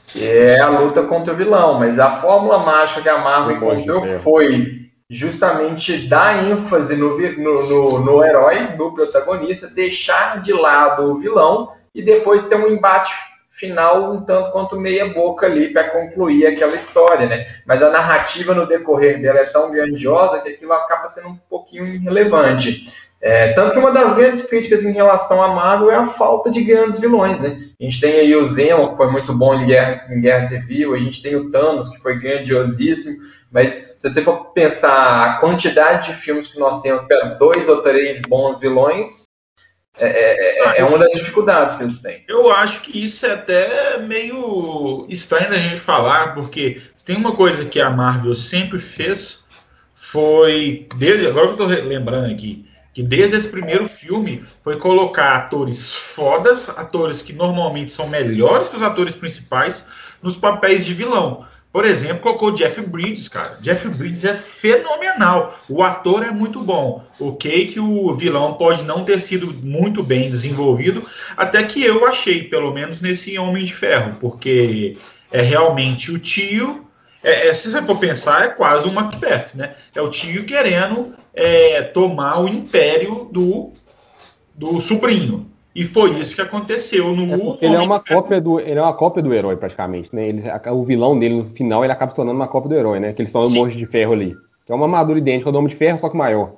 Que 0.09 0.27
é 0.27 0.59
a 0.59 0.69
luta 0.69 1.03
contra 1.03 1.33
o 1.33 1.37
vilão. 1.37 1.79
Mas 1.79 1.99
a 1.99 2.19
fórmula 2.19 2.59
mágica 2.59 3.01
que 3.01 3.09
a 3.09 3.17
Marvel 3.17 3.55
encontrou 3.55 4.05
foi 4.19 4.89
justamente 5.09 6.07
dar 6.07 6.43
ênfase 6.43 6.95
no, 6.95 7.17
no, 7.17 7.67
no, 7.67 7.99
no 7.99 8.23
herói, 8.23 8.75
no 8.77 8.93
protagonista, 8.93 9.67
deixar 9.67 10.41
de 10.41 10.53
lado 10.53 11.11
o 11.11 11.19
vilão 11.19 11.71
e 11.95 12.01
depois 12.01 12.43
ter 12.43 12.55
um 12.55 12.67
embate 12.67 13.11
final 13.59 14.13
um 14.13 14.21
tanto 14.21 14.51
quanto 14.51 14.79
meia 14.79 15.09
boca 15.09 15.45
ali 15.45 15.73
para 15.73 15.89
concluir 15.89 16.47
aquela 16.47 16.75
história, 16.75 17.27
né? 17.27 17.45
Mas 17.65 17.83
a 17.83 17.89
narrativa 17.89 18.53
no 18.53 18.65
decorrer 18.65 19.21
dela 19.21 19.39
é 19.39 19.45
tão 19.45 19.69
grandiosa 19.69 20.39
que 20.39 20.49
aquilo 20.49 20.71
acaba 20.71 21.09
sendo 21.09 21.27
um 21.27 21.37
pouquinho 21.49 21.85
irrelevante. 21.85 22.93
É, 23.21 23.51
tanto 23.51 23.73
que 23.73 23.79
uma 23.79 23.91
das 23.91 24.15
grandes 24.15 24.45
críticas 24.45 24.81
em 24.81 24.91
relação 24.91 25.43
a 25.43 25.49
Marvel 25.49 25.91
é 25.91 25.95
a 25.95 26.07
falta 26.07 26.49
de 26.49 26.63
grandes 26.63 26.99
vilões, 26.99 27.39
né? 27.39 27.59
A 27.79 27.83
gente 27.83 27.99
tem 27.99 28.13
aí 28.13 28.33
o 28.33 28.45
Zemo, 28.45 28.91
que 28.91 28.97
foi 28.97 29.11
muito 29.11 29.33
bom 29.33 29.53
em 29.55 29.67
Guerra, 29.67 30.07
em 30.09 30.21
Guerra 30.21 30.47
Civil, 30.47 30.93
a 30.93 30.97
gente 30.97 31.21
tem 31.21 31.35
o 31.35 31.51
Thanos, 31.51 31.89
que 31.89 32.01
foi 32.01 32.17
grandiosíssimo, 32.17 33.17
mas 33.51 33.73
se 33.99 34.09
você 34.09 34.21
for 34.21 34.53
pensar 34.53 35.25
a 35.25 35.33
quantidade 35.39 36.07
de 36.07 36.21
filmes 36.21 36.47
que 36.47 36.57
nós 36.57 36.81
temos 36.81 37.03
para 37.03 37.33
dois 37.33 37.67
ou 37.67 37.81
três 37.81 38.21
bons 38.21 38.57
vilões, 38.57 39.27
é, 39.99 40.07
é, 40.07 40.59
é, 40.59 40.67
ah, 40.67 40.73
é 40.77 40.83
uma 40.85 40.97
das 40.97 41.11
dificuldades 41.11 41.75
que 41.75 41.83
eles 41.83 42.01
têm. 42.01 42.23
Eu 42.25 42.49
acho 42.49 42.81
que 42.81 43.03
isso 43.03 43.25
é 43.25 43.33
até 43.33 43.97
meio 43.97 45.05
estranho 45.09 45.49
da 45.49 45.57
gente 45.57 45.79
falar, 45.79 46.33
porque 46.33 46.81
tem 47.05 47.17
uma 47.17 47.35
coisa 47.35 47.65
que 47.65 47.81
a 47.81 47.89
Marvel 47.89 48.33
sempre 48.33 48.79
fez, 48.79 49.43
foi, 49.93 50.87
desde, 50.95 51.27
agora 51.27 51.53
que 51.53 51.61
eu 51.61 51.69
estou 51.69 51.87
lembrando 51.87 52.31
aqui, 52.31 52.68
que 52.99 53.03
desde 53.03 53.37
esse 53.37 53.47
primeiro 53.47 53.87
filme 53.87 54.43
foi 54.61 54.75
colocar 54.75 55.33
atores 55.37 55.93
fodas, 55.93 56.67
atores 56.67 57.21
que 57.21 57.31
normalmente 57.31 57.93
são 57.93 58.09
melhores 58.09 58.67
que 58.67 58.75
os 58.75 58.81
atores 58.81 59.15
principais, 59.15 59.85
nos 60.21 60.35
papéis 60.35 60.85
de 60.85 60.93
vilão. 60.93 61.45
Por 61.71 61.85
exemplo, 61.85 62.19
colocou 62.19 62.51
Jeff 62.51 62.81
Bridges, 62.81 63.29
cara. 63.29 63.57
Jeff 63.61 63.87
Bridges 63.87 64.25
é 64.25 64.35
fenomenal. 64.35 65.57
O 65.69 65.81
ator 65.81 66.25
é 66.25 66.31
muito 66.31 66.59
bom. 66.59 67.05
Ok 67.17 67.67
que 67.67 67.79
o 67.79 68.13
vilão 68.17 68.55
pode 68.55 68.83
não 68.83 69.05
ter 69.05 69.21
sido 69.21 69.53
muito 69.53 70.03
bem 70.03 70.29
desenvolvido, 70.29 71.09
até 71.37 71.63
que 71.63 71.81
eu 71.81 72.05
achei, 72.05 72.43
pelo 72.43 72.73
menos 72.73 72.99
nesse 72.99 73.39
Homem 73.39 73.63
de 73.63 73.73
Ferro, 73.73 74.17
porque 74.19 74.97
é 75.31 75.41
realmente 75.41 76.11
o 76.11 76.19
tio. 76.19 76.85
É, 77.23 77.47
é, 77.47 77.53
se 77.53 77.71
você 77.71 77.81
for 77.81 77.97
pensar, 77.97 78.45
é 78.45 78.47
quase 78.49 78.87
um 78.87 78.93
Macbeth, 78.93 79.47
né? 79.55 79.75
É 79.93 80.01
o 80.01 80.09
tio 80.09 80.45
querendo 80.45 81.13
é, 81.33 81.81
tomar 81.81 82.41
o 82.41 82.47
império 82.47 83.27
do, 83.31 83.73
do 84.55 84.79
sobrinho. 84.79 85.49
E 85.75 85.85
foi 85.85 86.11
isso 86.19 86.35
que 86.35 86.41
aconteceu 86.41 87.15
no 87.15 87.53
é 87.61 87.65
ele 87.65 87.75
é 87.75 87.79
uma 87.79 88.03
cópia 88.03 88.41
do 88.41 88.59
ele 88.59 88.79
é 88.79 88.81
uma 88.81 88.93
cópia 88.93 89.21
do 89.21 89.33
herói 89.33 89.55
praticamente, 89.55 90.13
né? 90.13 90.27
Ele, 90.27 90.43
o 90.71 90.83
vilão 90.83 91.17
dele 91.17 91.35
no 91.35 91.45
final 91.45 91.83
ele 91.83 91.93
acaba 91.93 92.09
se 92.09 92.15
tornando 92.15 92.37
uma 92.37 92.47
cópia 92.47 92.69
do 92.69 92.75
herói, 92.75 92.99
né? 92.99 93.13
Que 93.13 93.21
eles 93.21 93.29
estão 93.29 93.43
no 93.43 93.49
monte 93.51 93.77
de 93.77 93.85
ferro 93.85 94.13
ali. 94.13 94.35
Que 94.65 94.71
é 94.71 94.75
uma 94.75 94.85
armadura 94.85 95.19
idêntica 95.19 95.49
ao 95.49 95.55
Homem 95.55 95.69
de 95.69 95.75
Ferro, 95.75 95.97
só 95.97 96.09
que 96.09 96.17
maior. 96.17 96.53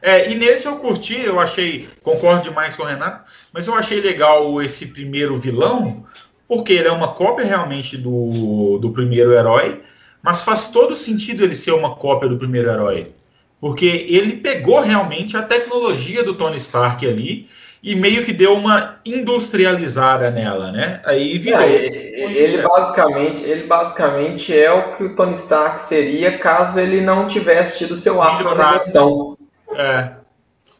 É, 0.00 0.30
e 0.30 0.34
nesse 0.34 0.66
eu 0.66 0.76
curti, 0.76 1.20
eu 1.20 1.40
achei, 1.40 1.88
concordo 2.02 2.42
demais 2.42 2.76
com 2.76 2.82
o 2.82 2.86
Renato, 2.86 3.24
mas 3.52 3.66
eu 3.66 3.74
achei 3.74 4.00
legal 4.00 4.62
esse 4.62 4.86
primeiro 4.86 5.36
vilão, 5.36 6.04
porque 6.48 6.72
ele 6.72 6.88
é 6.88 6.92
uma 6.92 7.12
cópia 7.12 7.44
realmente 7.44 7.96
do, 7.98 8.78
do 8.78 8.90
primeiro 8.90 9.32
herói, 9.32 9.82
mas 10.22 10.42
faz 10.42 10.70
todo 10.70 10.96
sentido 10.96 11.44
ele 11.44 11.54
ser 11.54 11.72
uma 11.72 11.94
cópia 11.94 12.28
do 12.28 12.38
primeiro 12.38 12.70
herói. 12.70 13.12
Porque 13.60 14.06
ele 14.08 14.36
pegou 14.36 14.80
realmente 14.80 15.36
a 15.36 15.42
tecnologia 15.42 16.24
do 16.24 16.34
Tony 16.34 16.56
Stark 16.56 17.06
ali 17.06 17.48
e 17.82 17.94
meio 17.94 18.24
que 18.24 18.32
deu 18.32 18.54
uma 18.54 18.98
industrializada 19.04 20.30
nela, 20.30 20.72
né? 20.72 21.00
Aí 21.04 21.38
virou. 21.38 21.60
É, 21.60 21.76
ele 21.76 22.62
basicamente, 22.62 23.42
ele 23.42 23.66
basicamente 23.66 24.56
é 24.56 24.72
o 24.72 24.96
que 24.96 25.04
o 25.04 25.14
Tony 25.14 25.34
Stark 25.34 25.86
seria 25.86 26.38
caso 26.38 26.78
ele 26.78 27.00
não 27.00 27.26
tivesse 27.28 27.78
tido 27.78 27.96
seu 27.96 28.22
arco 28.22 28.48
de 28.48 28.54
redenção. 28.54 29.38
É, 29.74 30.12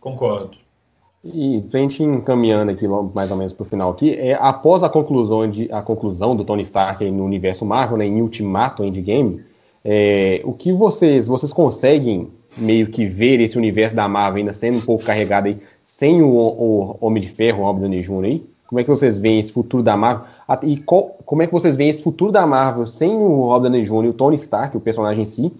concordo. 0.00 0.56
E 1.24 1.64
a 1.72 1.78
gente 1.78 2.02
encaminhando 2.02 2.70
aqui 2.70 2.86
mais 3.12 3.30
ou 3.30 3.36
menos 3.36 3.52
para 3.52 3.64
o 3.64 3.66
final 3.66 3.90
aqui, 3.90 4.14
é, 4.14 4.34
após 4.34 4.82
a 4.82 4.88
conclusão, 4.88 5.50
de, 5.50 5.70
a 5.72 5.82
conclusão 5.82 6.36
do 6.36 6.44
Tony 6.44 6.62
Stark 6.62 7.10
no 7.10 7.24
universo 7.24 7.66
Marvel, 7.66 7.98
né, 7.98 8.06
em 8.06 8.22
Ultimato 8.22 8.84
Endgame, 8.84 9.42
é, 9.84 10.40
o 10.44 10.52
que 10.52 10.72
vocês, 10.72 11.26
vocês 11.26 11.52
conseguem 11.52 12.30
meio 12.56 12.88
que 12.88 13.06
ver 13.06 13.40
esse 13.40 13.58
universo 13.58 13.94
da 13.94 14.08
Marvel 14.08 14.38
ainda 14.38 14.52
sendo 14.52 14.78
um 14.78 14.80
pouco 14.80 15.04
carregado 15.04 15.48
aí, 15.48 15.58
sem 15.84 16.22
o, 16.22 16.28
o 16.28 16.96
Homem 17.00 17.22
de 17.22 17.28
Ferro, 17.28 17.62
o 17.62 17.64
Robert 17.64 17.82
Downey 17.82 18.02
Jr. 18.02 18.24
aí? 18.24 18.46
Como 18.68 18.80
é 18.80 18.84
que 18.84 18.90
vocês 18.90 19.18
veem 19.18 19.38
esse 19.38 19.50
futuro 19.50 19.82
da 19.82 19.96
Marvel? 19.96 20.26
E 20.62 20.76
como 20.76 21.42
é 21.42 21.46
que 21.46 21.52
vocês 21.52 21.74
veem 21.74 21.90
esse 21.90 22.02
futuro 22.02 22.30
da 22.30 22.46
Marvel 22.46 22.86
sem 22.86 23.10
o 23.10 23.46
Robert 23.46 23.70
Downey 23.70 23.82
Jr. 23.82 24.04
e 24.04 24.08
o 24.08 24.12
Tony 24.12 24.36
Stark, 24.36 24.76
o 24.76 24.80
personagem 24.80 25.22
em 25.22 25.24
si? 25.24 25.52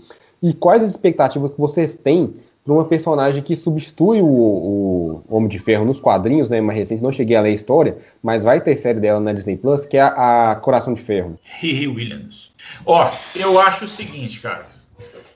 E 0.43 0.53
quais 0.53 0.83
as 0.83 0.91
expectativas 0.91 1.51
que 1.51 1.59
vocês 1.59 1.95
têm 1.95 2.35
para 2.69 2.75
uma 2.75 2.85
personagem 2.85 3.43
que 3.43 3.57
substitui 3.57 4.21
o, 4.21 4.27
o, 4.27 5.25
Homem 5.27 5.49
de 5.49 5.59
Ferro 5.59 5.87
nos 5.87 5.99
quadrinhos, 5.99 6.51
né? 6.51 6.61
Mais 6.61 6.79
recente, 6.79 7.03
não 7.03 7.11
cheguei 7.11 7.35
a 7.35 7.41
ler 7.41 7.49
a 7.49 7.55
história, 7.55 7.97
mas 8.23 8.45
vai 8.45 8.61
ter 8.61 8.77
série 8.77 9.01
dela 9.01 9.19
na 9.19 9.33
Disney 9.33 9.57
Plus, 9.57 9.87
que 9.87 9.97
é 9.97 10.03
a, 10.03 10.51
a 10.51 10.57
Coração 10.57 10.93
de 10.93 11.01
Ferro. 11.01 11.41
Riri 11.43 11.89
Williams. 11.89 12.53
Ó, 12.85 13.11
eu 13.35 13.59
acho 13.59 13.87
o 13.87 13.89
seguinte, 13.89 14.41
cara. 14.41 14.67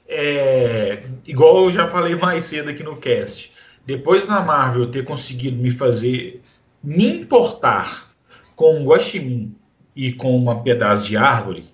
É, 0.06 1.04
igual 1.26 1.64
eu 1.64 1.72
já 1.72 1.88
falei 1.88 2.14
mais 2.16 2.44
cedo 2.44 2.68
aqui 2.68 2.82
no 2.82 2.96
cast. 2.96 3.50
Depois 3.86 4.26
da 4.26 4.42
Marvel 4.42 4.90
ter 4.90 5.02
conseguido 5.02 5.56
me 5.56 5.70
fazer 5.70 6.42
me 6.84 7.22
importar 7.22 8.10
com 8.54 8.74
um 8.74 8.84
guaxinim 8.84 9.54
e 9.96 10.12
com 10.12 10.36
uma 10.36 10.60
pedaço 10.60 11.08
de 11.08 11.16
árvore, 11.16 11.64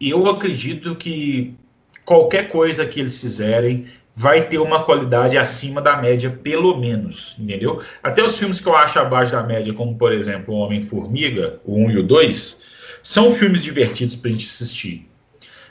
eu 0.00 0.26
acredito 0.26 0.96
que 0.96 1.54
qualquer 2.02 2.48
coisa 2.48 2.86
que 2.86 2.98
eles 2.98 3.18
fizerem 3.18 3.88
vai 4.14 4.46
ter 4.46 4.58
uma 4.58 4.84
qualidade 4.84 5.36
acima 5.36 5.80
da 5.80 5.96
média, 5.96 6.30
pelo 6.30 6.76
menos, 6.76 7.34
entendeu? 7.38 7.82
Até 8.02 8.22
os 8.22 8.38
filmes 8.38 8.60
que 8.60 8.68
eu 8.68 8.76
acho 8.76 8.98
abaixo 8.98 9.32
da 9.32 9.42
média, 9.42 9.74
como 9.74 9.98
por 9.98 10.12
exemplo 10.12 10.54
O 10.54 10.58
Homem-Formiga, 10.58 11.60
o 11.64 11.76
1 11.76 11.90
e 11.90 11.98
o 11.98 12.02
2, 12.02 12.60
são 13.02 13.34
filmes 13.34 13.64
divertidos 13.64 14.14
pra 14.14 14.30
gente 14.30 14.46
assistir. 14.46 15.08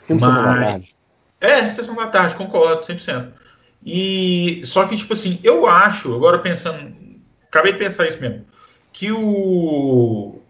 Filme 0.06 0.20
Mas... 0.20 0.34
Sessão 0.34 0.54
da 0.54 0.60
tarde. 0.60 0.94
É, 1.40 1.70
Sessão 1.70 1.94
da 1.96 2.06
Tarde, 2.06 2.34
concordo, 2.36 2.86
100%. 2.86 3.28
E 3.84 4.62
só 4.64 4.86
que, 4.86 4.96
tipo 4.96 5.12
assim, 5.12 5.38
eu 5.42 5.66
acho, 5.66 6.14
agora 6.14 6.38
pensando, 6.38 6.94
acabei 7.46 7.72
de 7.72 7.78
pensar 7.78 8.06
isso 8.06 8.18
mesmo, 8.18 8.46
que 8.92 9.12
o 9.12 10.40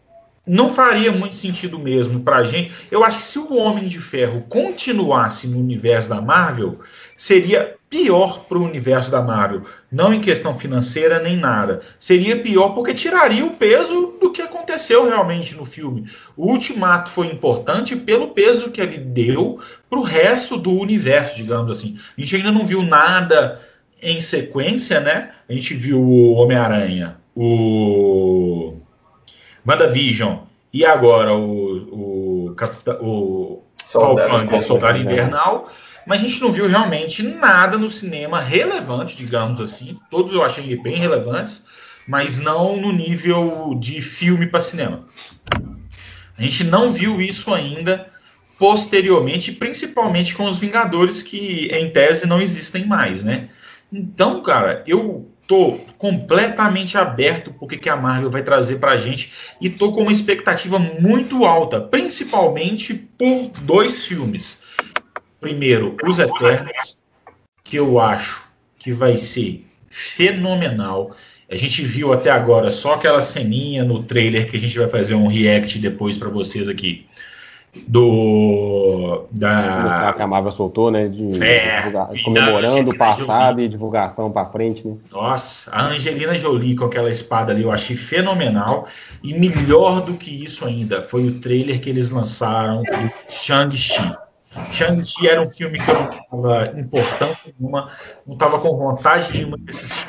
não 0.46 0.70
faria 0.70 1.10
muito 1.10 1.36
sentido 1.36 1.78
mesmo 1.78 2.20
pra 2.20 2.44
gente. 2.44 2.72
Eu 2.90 3.02
acho 3.02 3.16
que 3.16 3.22
se 3.22 3.38
o 3.38 3.54
Homem 3.56 3.88
de 3.88 3.98
Ferro 3.98 4.44
continuasse 4.48 5.48
no 5.48 5.58
universo 5.58 6.10
da 6.10 6.20
Marvel, 6.20 6.80
seria 7.16 7.76
pior 7.94 8.40
para 8.48 8.58
o 8.58 8.64
universo 8.64 9.08
da 9.08 9.22
Marvel. 9.22 9.62
Não 9.90 10.12
em 10.12 10.20
questão 10.20 10.52
financeira 10.52 11.20
nem 11.20 11.36
nada. 11.36 11.80
Seria 12.00 12.42
pior 12.42 12.70
porque 12.70 12.92
tiraria 12.92 13.46
o 13.46 13.54
peso 13.54 14.18
do 14.20 14.32
que 14.32 14.42
aconteceu 14.42 15.06
realmente 15.06 15.54
no 15.54 15.64
filme. 15.64 16.10
O 16.36 16.50
Ultimato 16.50 17.08
foi 17.10 17.28
importante 17.28 17.94
pelo 17.94 18.28
peso 18.28 18.72
que 18.72 18.80
ele 18.80 18.98
deu 18.98 19.60
para 19.88 20.00
o 20.00 20.02
resto 20.02 20.56
do 20.56 20.72
universo, 20.72 21.36
digamos 21.36 21.70
assim. 21.70 21.96
A 22.18 22.20
gente 22.20 22.34
ainda 22.34 22.50
não 22.50 22.66
viu 22.66 22.82
nada 22.82 23.60
em 24.02 24.20
sequência, 24.20 24.98
né? 24.98 25.30
A 25.48 25.52
gente 25.52 25.72
viu 25.74 26.00
o 26.00 26.32
Homem-Aranha, 26.32 27.18
o 27.32 28.74
WandaVision 29.64 30.38
e 30.72 30.84
agora 30.84 31.32
o, 31.32 32.48
o, 32.50 32.56
o 33.00 33.62
Falcão, 33.92 34.48
o 34.52 34.60
Soldado 34.60 34.98
Invernal 34.98 35.70
mas 36.06 36.20
a 36.20 36.22
gente 36.26 36.40
não 36.40 36.52
viu 36.52 36.66
realmente 36.66 37.22
nada 37.22 37.78
no 37.78 37.88
cinema 37.88 38.40
relevante, 38.40 39.16
digamos 39.16 39.60
assim. 39.60 39.98
Todos 40.10 40.32
eu 40.32 40.42
achei 40.42 40.76
bem 40.76 40.96
relevantes, 40.96 41.64
mas 42.06 42.38
não 42.38 42.76
no 42.76 42.92
nível 42.92 43.74
de 43.78 44.02
filme 44.02 44.46
para 44.46 44.60
cinema. 44.60 45.06
A 46.36 46.42
gente 46.42 46.64
não 46.64 46.92
viu 46.92 47.20
isso 47.20 47.52
ainda 47.54 48.12
posteriormente, 48.58 49.52
principalmente 49.52 50.34
com 50.34 50.44
os 50.44 50.58
Vingadores, 50.58 51.22
que 51.22 51.68
em 51.72 51.90
tese 51.90 52.26
não 52.26 52.40
existem 52.40 52.86
mais, 52.86 53.22
né? 53.22 53.48
Então, 53.92 54.42
cara, 54.42 54.82
eu 54.86 55.30
tô 55.46 55.78
completamente 55.98 56.96
aberto 56.96 57.52
porque 57.58 57.76
que 57.76 57.88
a 57.88 57.96
Marvel 57.96 58.30
vai 58.30 58.42
trazer 58.42 58.76
pra 58.76 58.98
gente 58.98 59.32
e 59.60 59.68
tô 59.68 59.92
com 59.92 60.02
uma 60.02 60.12
expectativa 60.12 60.78
muito 60.78 61.44
alta, 61.44 61.80
principalmente 61.80 62.94
por 62.94 63.50
dois 63.62 64.04
filmes. 64.04 64.63
Primeiro, 65.44 65.94
Os 66.02 66.18
Eternos, 66.18 66.96
que 67.62 67.76
eu 67.76 68.00
acho 68.00 68.48
que 68.78 68.92
vai 68.92 69.18
ser 69.18 69.66
fenomenal. 69.90 71.14
A 71.50 71.54
gente 71.54 71.84
viu 71.84 72.14
até 72.14 72.30
agora 72.30 72.70
só 72.70 72.94
aquela 72.94 73.20
ceninha 73.20 73.84
no 73.84 74.02
trailer 74.02 74.50
que 74.50 74.56
a 74.56 74.58
gente 74.58 74.78
vai 74.78 74.88
fazer 74.88 75.14
um 75.14 75.26
react 75.26 75.78
depois 75.78 76.16
para 76.16 76.30
vocês 76.30 76.66
aqui. 76.66 77.06
Do. 77.86 79.26
Da. 79.30 80.14
Que 80.16 80.22
a 80.22 80.26
Marvel 80.26 80.50
soltou, 80.50 80.90
né? 80.90 81.08
De, 81.08 81.44
é, 81.44 81.92
comemorando 82.24 82.92
o 82.92 82.96
passado 82.96 83.56
Jolie. 83.56 83.66
e 83.66 83.68
divulgação 83.68 84.32
para 84.32 84.46
frente, 84.46 84.86
né? 84.86 84.96
Nossa, 85.12 85.70
a 85.70 85.88
Angelina 85.88 86.34
Jolie 86.34 86.74
com 86.74 86.86
aquela 86.86 87.10
espada 87.10 87.52
ali 87.52 87.64
eu 87.64 87.70
achei 87.70 87.96
fenomenal. 87.96 88.88
E 89.22 89.38
melhor 89.38 90.00
do 90.00 90.14
que 90.14 90.42
isso 90.42 90.64
ainda 90.64 91.02
foi 91.02 91.26
o 91.26 91.38
trailer 91.38 91.82
que 91.82 91.90
eles 91.90 92.08
lançaram 92.08 92.82
do 92.82 93.12
Shang-Chi. 93.28 94.23
Shang-Chi 94.70 95.28
era 95.28 95.42
um 95.42 95.48
filme 95.48 95.78
que 95.78 95.90
eu 95.90 95.94
não 95.94 96.10
estava 96.10 96.80
importância 96.80 97.54
nenhuma, 97.58 97.90
não 98.26 98.34
estava 98.34 98.58
com 98.60 98.76
vontade 98.76 99.32
nenhuma 99.32 99.58
de 99.58 99.70
assistir. 99.70 100.06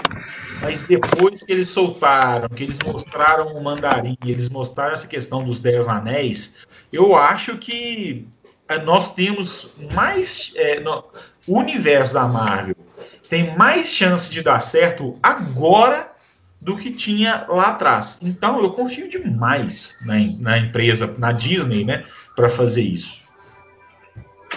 Mas 0.62 0.84
depois 0.84 1.44
que 1.44 1.52
eles 1.52 1.70
soltaram, 1.70 2.50
que 2.50 2.64
eles 2.64 2.78
mostraram 2.86 3.48
o 3.56 3.64
mandarim, 3.64 4.18
eles 4.24 4.50
mostraram 4.50 4.94
essa 4.94 5.08
questão 5.08 5.44
dos 5.44 5.60
Dez 5.60 5.88
Anéis, 5.88 6.58
eu 6.92 7.16
acho 7.16 7.58
que 7.58 8.28
eh, 8.68 8.80
nós 8.80 9.14
temos 9.14 9.70
mais. 9.94 10.54
É, 10.56 10.80
no, 10.80 11.04
o 11.48 11.60
universo 11.60 12.14
da 12.14 12.28
Marvel 12.28 12.76
tem 13.30 13.56
mais 13.56 13.88
chance 13.88 14.32
de 14.32 14.42
dar 14.42 14.60
certo 14.62 15.18
agora 15.22 16.12
do 16.62 16.76
que 16.76 16.92
tinha 16.92 17.46
lá 17.48 17.70
atrás. 17.70 18.18
Então 18.22 18.62
eu 18.62 18.72
confio 18.72 19.10
demais 19.10 19.98
na, 20.02 20.16
na 20.40 20.58
empresa, 20.58 21.14
na 21.18 21.32
Disney, 21.32 21.84
né, 21.84 22.06
para 22.36 22.50
fazer 22.50 22.82
isso. 22.82 23.25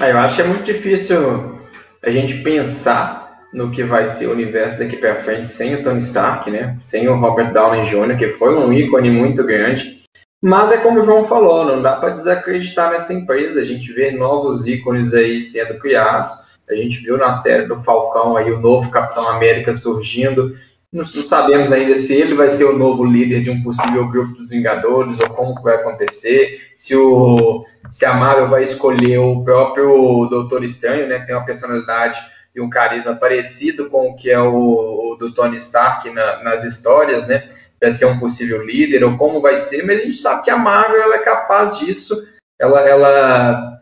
É, 0.01 0.12
eu 0.12 0.18
acho 0.18 0.36
que 0.36 0.43
é 0.43 0.47
muito 0.47 0.64
difícil 0.64 1.59
a 2.03 2.11
gente 2.11 2.43
pensar 2.43 3.28
no 3.53 3.70
que 3.70 3.82
vai 3.82 4.07
ser 4.09 4.26
o 4.26 4.32
universo 4.32 4.78
daqui 4.78 4.97
para 4.97 5.22
frente 5.22 5.49
sem 5.49 5.74
o 5.74 5.82
Tony 5.82 6.01
Stark, 6.01 6.51
né? 6.51 6.78
Sem 6.84 7.09
o 7.09 7.18
Robert 7.18 7.53
Downey 7.53 7.86
Jr., 7.86 8.16
que 8.16 8.32
foi 8.32 8.55
um 8.55 8.72
ícone 8.72 9.11
muito 9.11 9.43
grande. 9.45 9.99
Mas 10.41 10.70
é 10.70 10.76
como 10.76 11.01
o 11.01 11.05
João 11.05 11.26
falou, 11.26 11.64
não 11.64 11.82
dá 11.82 11.97
para 11.97 12.11
desacreditar 12.11 12.93
nessa 12.93 13.12
empresa. 13.12 13.61
A 13.61 13.64
gente 13.64 13.93
vê 13.93 14.12
novos 14.12 14.66
ícones 14.66 15.12
aí 15.12 15.43
sendo 15.43 15.78
criados. 15.78 16.32
A 16.70 16.74
gente 16.74 16.99
viu 16.99 17.16
na 17.16 17.32
série 17.32 17.66
do 17.66 17.82
Falcão 17.82 18.36
aí 18.36 18.53
o 18.53 18.61
novo 18.61 18.91
Capitão 18.91 19.28
América 19.28 19.74
surgindo. 19.74 20.55
Não, 20.91 21.05
não, 21.05 21.26
sabemos 21.26 21.70
ainda 21.70 21.97
se 21.99 22.14
ele 22.14 22.34
vai 22.34 22.51
ser 22.53 22.64
o 22.64 22.76
novo 22.76 23.05
líder 23.05 23.43
de 23.43 23.51
um 23.51 23.62
possível 23.62 24.09
grupo 24.09 24.32
dos 24.32 24.49
Vingadores 24.49 25.20
ou 25.20 25.28
como 25.30 25.61
vai 25.61 25.76
acontecer, 25.76 26.72
se, 26.76 26.97
o, 26.97 27.62
se 27.91 28.07
a 28.07 28.14
Marvel 28.14 28.49
vai 28.49 28.62
escolher 28.62 29.18
o 29.18 29.45
próprio 29.45 30.26
Doutor 30.30 30.64
Estranho, 30.64 31.07
né, 31.07 31.20
que 31.20 31.26
tem 31.26 31.34
uma 31.34 31.45
personalidade 31.45 32.18
e 32.55 32.61
um 32.61 32.70
carisma 32.70 33.14
parecido 33.14 33.91
com 33.91 34.09
o 34.09 34.16
que 34.16 34.30
é 34.30 34.41
o, 34.41 35.12
o 35.12 35.16
do 35.16 35.34
Tony 35.34 35.57
Stark 35.59 36.09
na, 36.11 36.43
nas 36.43 36.64
histórias, 36.64 37.26
né, 37.26 37.47
para 37.78 37.93
ser 37.93 38.07
um 38.07 38.18
possível 38.18 38.64
líder 38.64 39.05
ou 39.05 39.18
como 39.18 39.43
vai 39.43 39.59
ser, 39.59 39.84
mas 39.84 40.01
a 40.01 40.03
gente 40.05 40.16
sabe 40.16 40.43
que 40.43 40.51
a 40.51 40.57
Marvel 40.57 41.03
ela 41.03 41.16
é 41.16 41.22
capaz 41.22 41.78
disso, 41.78 42.16
ela, 42.59 42.80
ela 42.80 43.77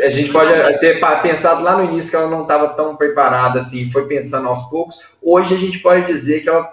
a 0.00 0.10
gente 0.10 0.30
pode 0.30 0.52
ter 0.78 1.00
pensado 1.22 1.62
lá 1.62 1.76
no 1.76 1.84
início 1.84 2.10
que 2.10 2.16
ela 2.16 2.30
não 2.30 2.42
estava 2.42 2.68
tão 2.68 2.96
preparada 2.96 3.60
assim, 3.60 3.90
foi 3.90 4.06
pensando 4.06 4.48
aos 4.48 4.68
poucos. 4.68 4.98
Hoje 5.22 5.54
a 5.54 5.58
gente 5.58 5.78
pode 5.78 6.06
dizer 6.06 6.40
que 6.40 6.48
ela 6.48 6.68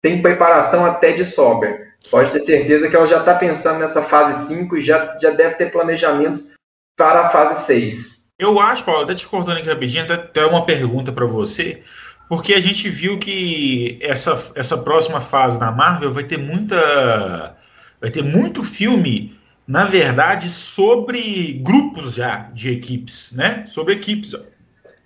tem 0.00 0.22
preparação 0.22 0.84
até 0.84 1.12
de 1.12 1.24
sobra. 1.24 1.92
Pode 2.10 2.32
ter 2.32 2.40
certeza 2.40 2.88
que 2.88 2.96
ela 2.96 3.06
já 3.06 3.20
está 3.20 3.34
pensando 3.34 3.78
nessa 3.78 4.02
fase 4.02 4.48
5 4.48 4.76
e 4.76 4.80
já, 4.80 5.16
já 5.20 5.30
deve 5.30 5.54
ter 5.54 5.70
planejamentos 5.70 6.52
para 6.96 7.26
a 7.26 7.28
fase 7.30 7.64
6. 7.66 8.22
Eu 8.38 8.58
acho, 8.58 8.84
Paulo, 8.84 9.02
até 9.02 9.14
te 9.14 9.26
cortando 9.26 9.58
aqui 9.58 9.68
rapidinho, 9.68 10.04
até, 10.04 10.14
até 10.14 10.44
uma 10.44 10.66
pergunta 10.66 11.12
para 11.12 11.26
você, 11.26 11.82
porque 12.28 12.54
a 12.54 12.60
gente 12.60 12.88
viu 12.88 13.18
que 13.18 13.98
essa, 14.02 14.50
essa 14.54 14.76
próxima 14.78 15.20
fase 15.20 15.60
da 15.60 15.70
Marvel 15.70 16.12
vai 16.12 16.24
ter 16.24 16.38
muita. 16.38 17.56
Vai 18.00 18.10
ter 18.10 18.24
muito 18.24 18.64
filme 18.64 19.38
na 19.66 19.84
verdade, 19.84 20.50
sobre 20.50 21.60
grupos 21.62 22.14
já 22.14 22.50
de 22.52 22.70
equipes, 22.70 23.32
né? 23.32 23.64
Sobre 23.66 23.94
equipes 23.94 24.34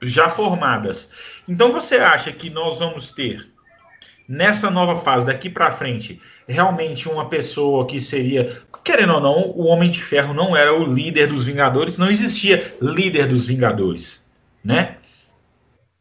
já 0.02 0.28
formadas. 0.28 1.10
Então, 1.48 1.72
você 1.72 1.96
acha 1.96 2.32
que 2.32 2.50
nós 2.50 2.78
vamos 2.78 3.12
ter 3.12 3.50
nessa 4.28 4.70
nova 4.70 4.98
fase 5.00 5.24
daqui 5.26 5.48
para 5.48 5.70
frente 5.70 6.20
realmente 6.48 7.08
uma 7.08 7.28
pessoa 7.28 7.86
que 7.86 8.00
seria, 8.00 8.62
querendo 8.84 9.14
ou 9.14 9.20
não, 9.20 9.50
o 9.50 9.66
Homem 9.66 9.90
de 9.90 10.02
Ferro 10.02 10.34
não 10.34 10.56
era 10.56 10.74
o 10.74 10.92
líder 10.92 11.28
dos 11.28 11.44
Vingadores, 11.44 11.98
não 11.98 12.10
existia 12.10 12.76
líder 12.80 13.28
dos 13.28 13.46
Vingadores, 13.46 14.26
né? 14.64 14.96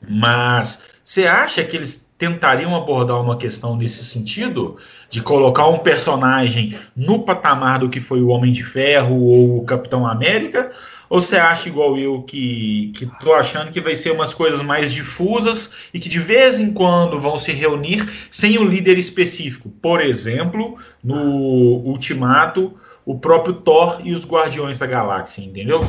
Mas 0.07 0.85
você 1.03 1.27
acha 1.27 1.63
que 1.63 1.77
eles 1.77 2.04
tentariam 2.17 2.75
abordar 2.75 3.21
uma 3.21 3.37
questão 3.37 3.75
nesse 3.75 4.05
sentido, 4.05 4.77
de 5.09 5.21
colocar 5.21 5.67
um 5.67 5.79
personagem 5.79 6.75
no 6.95 7.19
patamar 7.19 7.79
do 7.79 7.89
que 7.89 7.99
foi 7.99 8.21
o 8.21 8.27
Homem 8.27 8.51
de 8.51 8.63
Ferro 8.63 9.21
ou 9.21 9.57
o 9.57 9.65
Capitão 9.65 10.07
América? 10.07 10.71
Ou 11.09 11.21
você 11.21 11.35
acha 11.35 11.69
igual 11.69 11.97
eu 11.97 12.23
que, 12.23 12.91
que 12.95 13.05
tô 13.19 13.33
achando 13.33 13.71
que 13.71 13.81
vai 13.81 13.95
ser 13.95 14.11
umas 14.11 14.33
coisas 14.33 14.61
mais 14.61 14.91
difusas 14.91 15.73
e 15.93 15.99
que 15.99 16.09
de 16.09 16.19
vez 16.19 16.59
em 16.59 16.73
quando 16.73 17.19
vão 17.19 17.37
se 17.37 17.51
reunir 17.51 18.09
sem 18.31 18.57
um 18.57 18.63
líder 18.63 18.97
específico? 18.97 19.69
Por 19.69 20.01
exemplo, 20.01 20.77
no 21.03 21.83
Ultimato, 21.85 22.73
o 23.05 23.19
próprio 23.19 23.53
Thor 23.55 24.01
e 24.03 24.13
os 24.13 24.25
Guardiões 24.25 24.79
da 24.79 24.87
Galáxia, 24.87 25.43
entendeu? 25.43 25.87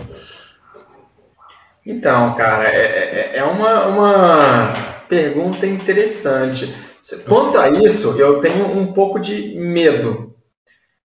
Então, 1.85 2.35
cara, 2.35 2.69
é, 2.69 3.33
é, 3.35 3.39
é 3.39 3.45
uma, 3.45 3.87
uma 3.87 4.96
pergunta 5.09 5.67
interessante. 5.67 6.75
Quanto 7.27 7.59
a 7.59 7.69
isso, 7.71 8.19
eu 8.19 8.41
tenho 8.41 8.67
um 8.67 8.93
pouco 8.93 9.19
de 9.19 9.57
medo. 9.57 10.35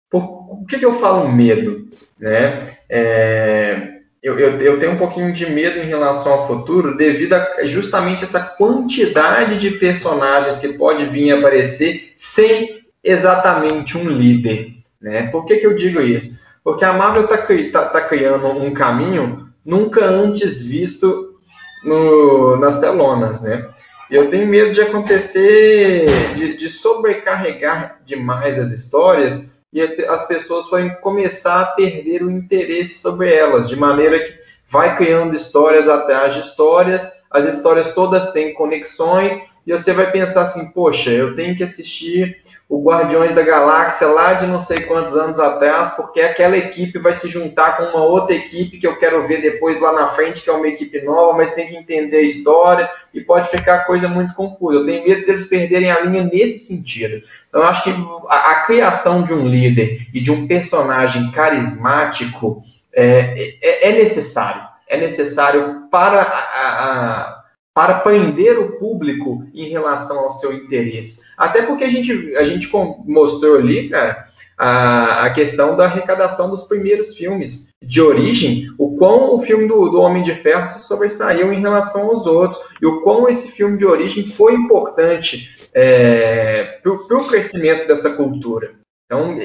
Por, 0.09 0.37
que, 0.67 0.77
que 0.77 0.85
eu 0.85 0.99
falo 0.99 1.31
medo? 1.31 1.87
Né? 2.19 2.77
É, 2.89 3.97
eu, 4.21 4.37
eu, 4.37 4.59
eu, 4.59 4.79
tenho 4.79 4.93
um 4.93 4.97
pouquinho 4.97 5.31
de 5.31 5.49
medo 5.49 5.79
em 5.79 5.87
relação 5.87 6.31
ao 6.31 6.47
futuro 6.47 6.97
devido 6.97 7.33
a 7.33 7.65
justamente 7.65 8.23
essa 8.23 8.39
quantidade 8.39 9.57
de 9.57 9.71
personagens 9.71 10.59
que 10.59 10.69
pode 10.69 11.05
vir 11.05 11.31
aparecer 11.31 12.13
sem 12.17 12.81
exatamente 13.03 13.97
um 13.97 14.07
líder. 14.09 14.73
Né? 15.01 15.27
Por 15.27 15.45
que, 15.45 15.57
que 15.57 15.65
eu 15.65 15.75
digo 15.75 16.01
isso? 16.01 16.37
Porque 16.63 16.83
a 16.83 16.93
Marvel 16.93 17.23
está 17.23 17.37
tá, 17.71 17.89
tá 17.89 18.01
criando 18.01 18.47
um 18.47 18.73
caminho 18.73 19.47
nunca 19.63 20.05
antes 20.05 20.61
visto 20.61 21.39
no, 21.83 22.57
nas 22.57 22.79
telonas, 22.79 23.41
né? 23.41 23.69
Eu 24.09 24.29
tenho 24.29 24.47
medo 24.47 24.71
de 24.71 24.81
acontecer, 24.81 26.05
de, 26.35 26.55
de 26.55 26.69
sobrecarregar 26.69 27.99
demais 28.05 28.57
as 28.57 28.71
histórias 28.71 29.45
e 29.73 29.81
as 29.81 30.25
pessoas 30.27 30.67
forem 30.69 30.95
começar 31.01 31.61
a 31.61 31.65
perder 31.65 32.23
o 32.23 32.31
interesse 32.31 32.99
sobre 32.99 33.33
elas, 33.33 33.67
de 33.67 33.75
maneira 33.75 34.19
que 34.19 34.33
vai 34.69 34.95
criando 34.95 35.35
histórias 35.35 35.89
atrás 35.89 36.33
de 36.33 36.41
histórias, 36.41 37.01
as 37.29 37.45
histórias 37.53 37.93
todas 37.93 38.31
têm 38.31 38.53
conexões, 38.53 39.33
e 39.65 39.71
você 39.73 39.91
vai 39.91 40.09
pensar 40.11 40.43
assim, 40.43 40.65
poxa, 40.67 41.09
eu 41.09 41.35
tenho 41.35 41.55
que 41.55 41.63
assistir 41.63 42.37
o 42.69 42.83
Guardiões 42.83 43.33
da 43.33 43.41
Galáxia 43.41 44.07
lá 44.07 44.33
de 44.33 44.45
não 44.45 44.59
sei 44.59 44.81
quantos 44.81 45.15
anos 45.15 45.39
atrás, 45.39 45.91
porque 45.91 46.19
aquela 46.19 46.57
equipe 46.57 46.99
vai 46.99 47.15
se 47.15 47.29
juntar 47.29 47.77
com 47.77 47.83
uma 47.83 48.03
outra 48.03 48.35
equipe 48.35 48.77
que 48.77 48.85
eu 48.85 48.97
quero 48.97 49.25
ver 49.25 49.41
depois 49.41 49.79
lá 49.79 49.93
na 49.93 50.09
frente, 50.09 50.41
que 50.41 50.49
é 50.49 50.53
uma 50.53 50.67
equipe 50.67 51.01
nova, 51.01 51.37
mas 51.37 51.53
tem 51.53 51.67
que 51.67 51.77
entender 51.77 52.17
a 52.17 52.21
história 52.21 52.89
e 53.13 53.21
pode 53.21 53.47
ficar 53.49 53.85
coisa 53.85 54.09
muito 54.09 54.33
confusa. 54.33 54.79
Eu 54.79 54.85
tenho 54.85 55.07
medo 55.07 55.25
deles 55.25 55.45
perderem 55.45 55.89
a 55.89 56.01
linha 56.01 56.23
nesse 56.23 56.59
sentido. 56.59 57.23
Então, 57.47 57.61
eu 57.61 57.67
acho 57.67 57.83
que 57.83 57.95
a, 58.27 58.51
a 58.51 58.55
criação 58.65 59.23
de 59.23 59.33
um 59.33 59.47
líder 59.47 60.05
e 60.13 60.19
de 60.19 60.29
um 60.29 60.45
personagem 60.45 61.31
carismático 61.31 62.61
é, 62.93 63.55
é, 63.61 63.89
é 63.89 63.91
necessário. 63.93 64.67
É 64.89 64.97
necessário 64.97 65.87
para 65.89 66.21
a, 66.21 67.33
a 67.33 67.37
para 67.77 67.99
prender 67.99 68.57
o 68.57 68.71
público 68.79 69.45
em 69.53 69.69
relação 69.69 70.17
ao 70.17 70.31
seu 70.39 70.51
interesse. 70.51 71.21
Até 71.37 71.61
porque 71.61 71.83
a 71.83 71.89
gente, 71.89 72.35
a 72.35 72.43
gente 72.43 72.67
mostrou 73.05 73.57
ali, 73.57 73.89
cara, 73.89 74.25
a, 74.57 75.25
a 75.25 75.29
questão 75.29 75.75
da 75.75 75.85
arrecadação 75.85 76.49
dos 76.49 76.63
primeiros 76.63 77.15
filmes 77.15 77.69
de 77.81 78.01
origem, 78.01 78.67
o 78.77 78.97
quão 78.97 79.35
o 79.35 79.41
filme 79.41 79.67
do, 79.67 79.89
do 79.89 80.01
Homem 80.01 80.23
de 80.23 80.33
Ferro 80.33 80.67
se 80.69 80.79
sobressaiu 80.79 81.53
em 81.53 81.61
relação 81.61 82.09
aos 82.09 82.25
outros, 82.25 82.59
e 82.81 82.87
o 82.87 83.01
quão 83.01 83.29
esse 83.29 83.51
filme 83.51 83.77
de 83.77 83.85
origem 83.85 84.31
foi 84.31 84.55
importante 84.55 85.55
é, 85.73 86.79
para 86.81 86.91
o 86.91 87.27
crescimento 87.27 87.87
dessa 87.87 88.09
cultura. 88.09 88.73
Então, 89.05 89.37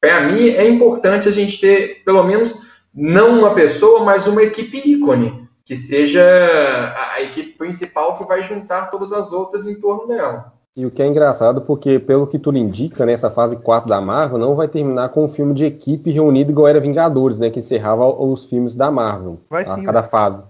para 0.00 0.20
mim, 0.20 0.48
é 0.48 0.66
importante 0.66 1.28
a 1.28 1.32
gente 1.32 1.60
ter, 1.60 2.02
pelo 2.04 2.22
menos, 2.22 2.56
não 2.94 3.40
uma 3.40 3.52
pessoa, 3.52 4.04
mas 4.04 4.28
uma 4.28 4.42
equipe 4.44 4.78
ícone 4.78 5.42
que 5.64 5.76
seja 5.76 6.22
a, 6.22 7.14
a 7.14 7.22
equipe 7.22 7.58
principal 7.58 8.16
que 8.16 8.24
vai 8.24 8.44
juntar 8.44 8.90
todas 8.90 9.12
as 9.12 9.32
outras 9.32 9.66
em 9.66 9.74
torno 9.74 10.06
dela. 10.06 10.52
E 10.74 10.86
o 10.86 10.90
que 10.90 11.02
é 11.02 11.06
engraçado, 11.06 11.60
porque 11.60 11.98
pelo 11.98 12.26
que 12.26 12.38
tudo 12.38 12.56
indica, 12.56 13.04
nessa 13.04 13.30
fase 13.30 13.56
4 13.56 13.88
da 13.90 14.00
Marvel, 14.00 14.38
não 14.38 14.54
vai 14.54 14.66
terminar 14.66 15.10
com 15.10 15.24
um 15.24 15.28
filme 15.28 15.52
de 15.52 15.66
equipe 15.66 16.10
reunido 16.10 16.50
igual 16.50 16.66
era 16.66 16.80
Vingadores, 16.80 17.38
né? 17.38 17.50
Que 17.50 17.58
encerrava 17.58 18.06
os 18.06 18.46
filmes 18.46 18.74
da 18.74 18.90
Marvel. 18.90 19.38
Vai 19.50 19.64
a 19.64 19.74
sim, 19.74 19.82
cada 19.82 20.00
né? 20.00 20.08
fase. 20.08 20.42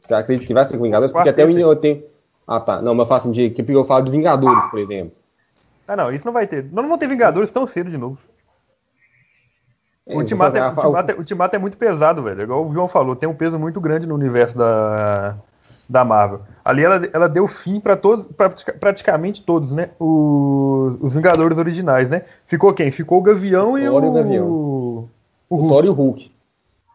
Você 0.00 0.14
acredita 0.14 0.48
que 0.48 0.54
vai 0.54 0.64
ser 0.64 0.76
com 0.76 0.82
Vingadores? 0.82 1.12
Porque 1.12 1.28
até 1.28 1.44
eu 1.44 1.76
tenho. 1.76 2.02
Ah, 2.44 2.58
tá. 2.58 2.82
Não, 2.82 2.92
mas 2.92 3.04
eu 3.04 3.08
faço 3.08 3.30
de 3.30 3.42
equipe 3.44 3.72
eu 3.72 3.84
falo 3.84 4.04
de 4.04 4.10
Vingadores, 4.10 4.64
por 4.66 4.80
exemplo. 4.80 5.12
Ah, 5.86 5.94
não, 5.94 6.10
isso 6.12 6.26
não 6.26 6.32
vai 6.32 6.46
ter. 6.46 6.64
Não, 6.64 6.82
não 6.82 6.88
vão 6.88 6.98
ter 6.98 7.06
Vingadores 7.06 7.50
tão 7.50 7.64
cedo 7.64 7.88
de 7.88 7.96
novo. 7.96 8.18
O 10.04 10.16
Ultimato, 10.16 10.56
é, 10.56 10.66
Ultimato, 10.66 11.12
é, 11.12 11.14
Ultimato 11.14 11.56
é 11.56 11.58
muito 11.58 11.76
pesado, 11.76 12.22
velho. 12.22 12.42
Igual 12.42 12.66
o 12.66 12.72
João 12.72 12.88
falou, 12.88 13.14
tem 13.14 13.28
um 13.28 13.34
peso 13.34 13.58
muito 13.58 13.80
grande 13.80 14.06
no 14.06 14.14
universo 14.14 14.56
da, 14.56 15.36
da 15.88 16.04
Marvel. 16.04 16.40
Ali 16.64 16.84
ela, 16.84 17.08
ela 17.12 17.28
deu 17.28 17.48
fim 17.48 17.80
para 17.80 17.96
todos, 17.96 18.26
pra, 18.36 18.50
praticamente 18.50 19.42
todos, 19.42 19.72
né? 19.72 19.90
Os, 19.98 20.98
os 21.00 21.14
Vingadores 21.14 21.56
originais, 21.56 22.10
né? 22.10 22.24
Ficou 22.44 22.74
quem? 22.74 22.90
Ficou 22.90 23.18
o 23.18 23.22
Gavião 23.22 23.72
o 23.72 23.78
e 23.78 23.88
o, 23.88 23.96
o 23.96 24.12
Gavião. 24.12 24.46
O, 24.46 25.08
o, 25.48 25.64
o 25.64 25.68
Thor 25.68 25.84
e 25.84 25.88
o 25.88 25.92
Hulk. 25.92 26.30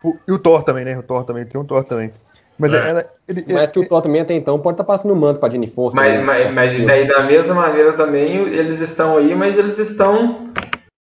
O, 0.03 0.15
e 0.27 0.31
o 0.31 0.37
Thor 0.37 0.63
também, 0.63 0.85
né? 0.85 0.97
O 0.97 1.03
Thor 1.03 1.23
também, 1.23 1.45
tem 1.45 1.59
um 1.59 1.65
Thor 1.65 1.83
também. 1.83 2.11
Mas, 2.57 2.73
é. 2.73 2.89
ela, 2.89 3.05
ele, 3.27 3.45
mas 3.51 3.71
que 3.71 3.79
o 3.79 3.87
Thor 3.87 4.01
também 4.01 4.21
até 4.21 4.35
então 4.35 4.59
pode 4.59 4.75
estar 4.75 4.83
tá 4.83 4.93
passando 4.93 5.11
o 5.11 5.15
manto 5.15 5.39
para 5.39 5.51
Jenny 5.51 5.67
Foster. 5.67 5.99
Mas, 5.99 6.13
né? 6.13 6.23
mas, 6.23 6.53
mas 6.53 6.85
daí, 6.85 7.07
da 7.07 7.23
mesma 7.23 7.55
maneira 7.55 7.93
também 7.93 8.47
eles 8.47 8.79
estão 8.79 9.17
aí, 9.17 9.33
mas 9.33 9.57
eles 9.57 9.79
estão 9.79 10.51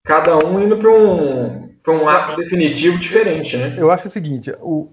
cada 0.05 0.39
um 0.47 0.61
indo 0.61 0.77
para 0.79 0.91
um 0.91 1.71
para 1.83 1.93
um 1.93 2.09
arco 2.09 2.37
definitivo 2.37 2.97
diferente, 2.99 3.57
né? 3.57 3.75
Eu 3.77 3.91
acho 3.91 4.07
o 4.07 4.11
seguinte, 4.11 4.55
o, 4.61 4.89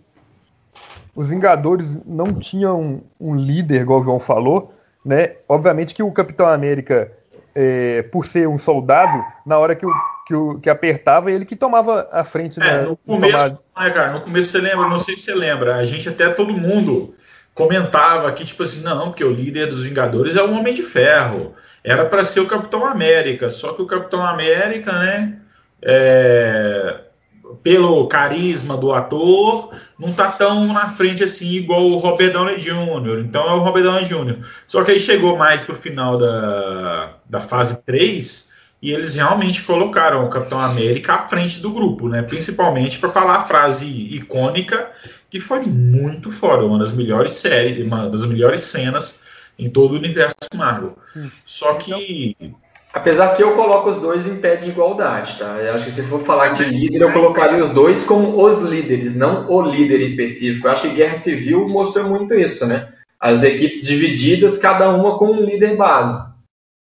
os 1.16 1.28
Vingadores 1.28 1.88
não 2.05 2.34
tinham 2.34 3.01
um 3.20 3.36
líder, 3.36 3.82
igual 3.82 4.01
o 4.01 4.03
João 4.03 4.20
falou, 4.20 4.74
né? 5.03 5.36
Obviamente 5.47 5.93
que 5.93 6.03
o 6.03 6.12
Capitão 6.12 6.47
América, 6.47 7.12
é, 7.55 8.03
por 8.03 8.26
ser 8.26 8.47
um 8.47 8.57
soldado, 8.57 9.24
na 9.45 9.57
hora 9.57 9.76
que 9.76 9.86
o, 9.86 9.91
que, 10.26 10.36
o, 10.36 10.60
que 10.60 10.70
apertava, 10.70 11.32
ele 11.32 11.45
que 11.45 11.55
tomava 11.55 12.07
a 12.12 12.24
frente. 12.24 12.62
É, 12.62 12.84
no 12.84 12.97
começo, 12.97 13.60
né, 13.78 13.89
cara, 13.91 14.14
no 14.14 14.22
começo 14.22 14.49
você 14.49 14.60
lembra, 14.60 14.88
não 14.88 14.99
sei 14.99 15.16
se 15.16 15.24
você 15.24 15.36
lembra, 15.36 15.76
a 15.76 15.86
gente 15.86 16.07
até 16.07 16.30
todo 16.30 16.53
mundo 16.53 17.16
comentava 17.53 18.30
aqui, 18.30 18.45
tipo 18.45 18.64
assim, 18.64 18.82
não, 18.82 19.10
porque 19.10 19.24
o 19.24 19.32
líder 19.32 19.68
dos 19.68 19.84
Vingadores 19.84 20.36
é 20.36 20.41
o 20.41 20.51
Homem 20.51 20.74
de 20.74 20.84
Ferro. 20.84 21.53
Era 21.84 22.05
para 22.05 22.26
ser 22.26 22.41
o 22.41 22.47
Capitão 22.47 22.86
América, 22.86 23.49
só 23.49 23.74
que 23.74 23.82
o 23.82 23.88
Capitão 23.88 24.22
América, 24.22 24.91
né? 24.91 25.39
é, 25.82 26.99
pelo 27.64 28.08
carisma 28.08 28.78
do 28.78 28.93
ator, 28.93 29.72
não 29.97 30.14
tá 30.14 30.32
tão 30.32 30.68
na 30.68 30.89
frente 30.89 31.24
assim 31.24 31.52
igual 31.52 31.82
o 31.88 31.97
Robert 31.97 32.32
Downey 32.32 32.58
Jr. 32.58 33.19
Então 33.26 33.48
é 33.48 33.53
o 33.53 33.60
Robert 33.60 33.84
Downey 33.84 34.06
Jr. 34.06 34.45
Só 34.68 34.84
que 34.84 34.91
aí 34.91 34.99
chegou 34.99 35.38
mais 35.38 35.61
pro 35.61 35.76
final 35.76 36.18
da, 36.18 37.15
da 37.30 37.40
fase 37.40 37.84
3 37.84 38.49
e 38.82 38.91
eles 38.91 39.14
realmente 39.14 39.64
colocaram 39.64 40.26
o 40.26 40.30
Capitão 40.30 40.60
América 40.60 41.15
à 41.15 41.28
frente 41.28 41.60
do 41.60 41.72
grupo, 41.72 42.07
né? 42.07 42.22
Principalmente 42.22 42.98
para 42.98 43.10
falar 43.10 43.36
a 43.36 43.41
frase 43.41 43.86
icônica 43.86 44.91
que 45.30 45.40
foi 45.40 45.61
muito 45.61 46.32
fora, 46.32 46.65
uma 46.65 46.80
das 46.80 46.91
melhores 46.91 47.32
séries, 47.32 47.86
uma 47.86 48.10
das 48.10 48.26
melhores 48.26 48.61
cenas 48.61 49.19
em 49.57 49.69
todo 49.69 49.94
o 49.94 49.98
universo 49.98 50.38
Marvel. 50.56 50.98
Só 51.45 51.73
que 51.73 52.36
Apesar 52.91 53.36
que 53.36 53.44
eu 53.44 53.56
coloco 53.56 53.91
os 53.91 54.02
dois 54.02 54.26
em 54.26 54.36
pé 54.36 54.56
de 54.56 54.70
igualdade, 54.70 55.38
tá? 55.38 55.57
Eu 55.57 55.76
acho 55.76 55.86
que 55.86 55.91
se 55.91 56.03
for 56.03 56.24
falar 56.24 56.49
de 56.49 56.64
líder, 56.66 57.02
eu 57.02 57.14
colocaria 57.14 57.64
os 57.64 57.70
dois 57.72 58.03
como 58.03 58.44
os 58.44 58.60
líderes, 58.60 59.16
não 59.16 59.48
o 59.49 59.61
líder 59.61 60.02
específico. 60.02 60.68
Eu 60.68 60.72
acho 60.72 60.82
que 60.82 60.95
Guerra 60.95 61.18
Civil 61.18 61.68
mostrou 61.70 62.10
muito 62.10 62.34
isso, 62.34 62.66
né? 62.66 62.88
As 63.20 63.44
equipes 63.44 63.86
divididas, 63.86 64.57
cada 64.57 64.90
uma 64.90 65.20
com 65.20 65.28
um 65.28 65.45
líder 65.45 65.78
base. 65.78 66.30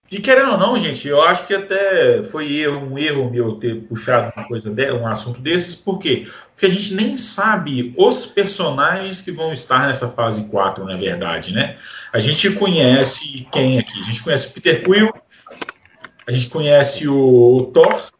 E 0.09 0.21
querendo 0.21 0.53
ou 0.53 0.59
não, 0.59 0.79
gente, 0.79 1.09
eu 1.09 1.21
acho 1.21 1.45
que 1.47 1.55
até 1.55 2.23
foi 2.23 2.53
erro, 2.53 2.93
um 2.93 2.97
erro 2.97 3.29
meu 3.29 3.57
ter 3.57 3.75
puxado 3.75 4.33
uma 4.37 4.47
coisa 4.47 4.71
dela, 4.71 5.01
um 5.01 5.09
assunto 5.09 5.41
desses, 5.41 5.75
por 5.75 5.99
quê? 5.99 6.29
Porque 6.53 6.67
a 6.67 6.69
gente 6.69 6.95
nem 6.95 7.17
sabe 7.17 7.93
os 7.97 8.25
personagens 8.25 9.21
que 9.21 9.33
vão 9.33 9.53
estar 9.53 9.89
nessa 9.89 10.07
fase 10.09 10.45
4, 10.45 10.85
na 10.85 10.95
verdade, 10.95 11.53
né? 11.53 11.77
A 12.13 12.21
gente 12.21 12.51
conhece 12.51 13.49
quem 13.51 13.81
aqui? 13.81 13.99
A 14.01 14.05
gente 14.05 14.23
conhece 14.23 14.47
o 14.47 14.51
Peter 14.53 14.85
Quill, 14.85 15.13
a 16.27 16.33
gente 16.33 16.49
conhece 16.49 17.09
o 17.09 17.71
Thor. 17.73 18.11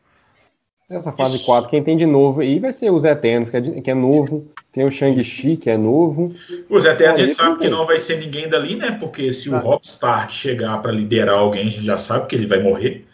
Essa 0.89 1.11
fase 1.11 1.37
Isso. 1.37 1.47
4, 1.47 1.69
quem 1.69 1.83
tem 1.83 1.97
de 1.97 2.07
novo 2.07 2.41
aí 2.41 2.61
vai 2.61 2.73
ser 2.73 2.93
os 2.93 3.03
Eternos, 3.03 3.51
que 3.51 3.57
é, 3.57 3.61
de, 3.61 3.81
que 3.81 3.91
é 3.91 3.95
novo. 3.95 4.47
Tem 4.73 4.85
o 4.85 4.91
Shang-Chi, 4.91 5.57
que 5.57 5.69
é 5.69 5.77
novo. 5.77 6.33
Os 6.71 6.85
Eternos, 6.85 7.21
a 7.21 7.27
gente 7.27 7.35
sabe 7.35 7.59
que 7.59 7.69
não 7.69 7.85
vai 7.85 7.99
ser 7.99 8.19
ninguém 8.19 8.49
dali, 8.49 8.77
né? 8.77 8.93
Porque 8.93 9.33
se 9.33 9.53
ah. 9.53 9.57
o 9.57 9.61
Rob 9.61 9.81
Stark 9.83 10.33
chegar 10.33 10.81
para 10.81 10.93
liderar 10.93 11.37
alguém, 11.37 11.67
a 11.67 11.71
gente 11.71 11.85
já 11.85 11.99
sabe 11.99 12.27
que 12.29 12.37
ele 12.37 12.47
vai 12.47 12.63
morrer. 12.63 13.05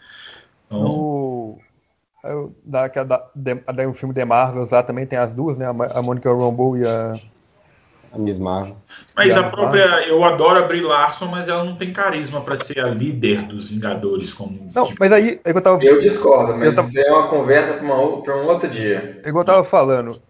Então... 0.67 0.85
O... 0.85 1.59
Da, 2.63 2.87
da, 2.87 3.03
da, 3.35 3.53
da, 3.73 3.89
o 3.89 3.93
filme 3.93 4.13
The 4.13 4.23
Marvels 4.23 4.69
lá 4.69 4.81
também 4.81 5.05
tem 5.05 5.19
as 5.19 5.33
duas, 5.33 5.57
né? 5.57 5.65
A 5.65 6.01
Monica 6.01 6.29
Rambeau 6.29 6.77
e 6.77 6.87
a, 6.87 7.15
a 8.13 8.17
Miss 8.17 8.37
Marvel. 8.37 8.75
Mas 9.15 9.35
a 9.35 9.49
própria. 9.49 10.07
Eu 10.07 10.23
adoro 10.23 10.63
a 10.63 10.67
Brie 10.67 10.81
Larson, 10.81 11.25
mas 11.25 11.47
ela 11.47 11.63
não 11.63 11.75
tem 11.75 11.91
carisma 11.91 12.41
para 12.41 12.55
ser 12.57 12.79
a 12.79 12.89
líder 12.89 13.41
dos 13.43 13.69
Vingadores. 13.69 14.31
como 14.31 14.71
Não, 14.73 14.83
tipo... 14.83 14.97
mas 14.99 15.11
aí 15.11 15.41
é 15.43 15.51
eu 15.51 15.61
tava. 15.61 15.83
Eu 15.83 15.99
discordo, 15.99 16.53
mas 16.55 16.67
eu 16.67 16.75
tava... 16.75 16.87
isso 16.87 16.99
é 16.99 17.11
uma 17.11 17.27
conversa 17.27 17.73
para 17.73 18.37
um 18.37 18.47
outro 18.47 18.69
dia. 18.69 19.19
É 19.25 19.29
eu 19.29 19.43
tava 19.43 19.63
falando, 19.63 20.21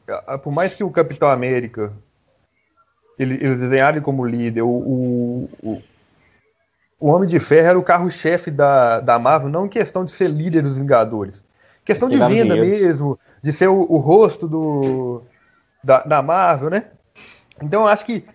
por 0.42 0.52
mais 0.52 0.74
que 0.74 0.84
o 0.84 0.90
Capitão 0.90 1.30
América 1.30 1.92
ele, 3.20 3.36
eles 3.36 3.58
desenharam 3.58 4.02
como 4.02 4.26
líder, 4.26 4.62
o, 4.62 4.70
o, 4.70 5.50
o, 5.62 5.82
o 7.00 7.08
Homem 7.10 7.28
de 7.28 7.40
Ferro 7.40 7.68
era 7.68 7.80
o 7.80 7.84
carro-chefe 7.84 8.50
da, 8.50 9.02
da 9.02 9.20
Marvel, 9.20 9.50
não 9.50 9.66
em 9.66 9.70
questão 9.70 10.06
de 10.06 10.12
ser 10.12 10.30
líder 10.30 10.64
dos 10.64 10.78
Vingadores. 10.78 11.44
Questão 11.84 12.08
de 12.08 12.18
venda 12.18 12.56
mesmo, 12.56 13.20
de 13.42 13.52
ser 13.52 13.68
o, 13.68 13.78
o 13.78 13.98
rosto 13.98 14.48
do, 14.48 15.22
da, 15.84 16.02
da 16.04 16.22
Marvel, 16.22 16.70
né? 16.70 16.86
Então 17.64 17.82
eu 17.82 17.88
acho 17.88 18.06
que. 18.06 18.26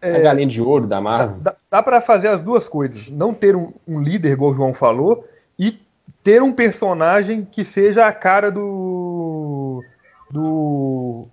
É, 0.00 0.16
a 0.16 0.20
galinha 0.20 0.46
de 0.46 0.60
ouro 0.62 0.86
da 0.86 1.00
Marvel. 1.00 1.38
Dá, 1.40 1.56
dá 1.70 1.82
para 1.82 2.00
fazer 2.00 2.28
as 2.28 2.42
duas 2.42 2.68
coisas. 2.68 3.10
Não 3.10 3.34
ter 3.34 3.56
um, 3.56 3.72
um, 3.86 4.00
líder, 4.00 4.32
igual 4.32 4.52
o 4.52 4.54
João 4.54 4.74
falou, 4.74 5.26
e 5.58 5.80
ter 6.22 6.42
um 6.42 6.52
personagem 6.52 7.44
que 7.44 7.64
seja 7.64 8.06
a 8.06 8.12
cara 8.12 8.50
do. 8.50 9.82
do, 10.30 11.26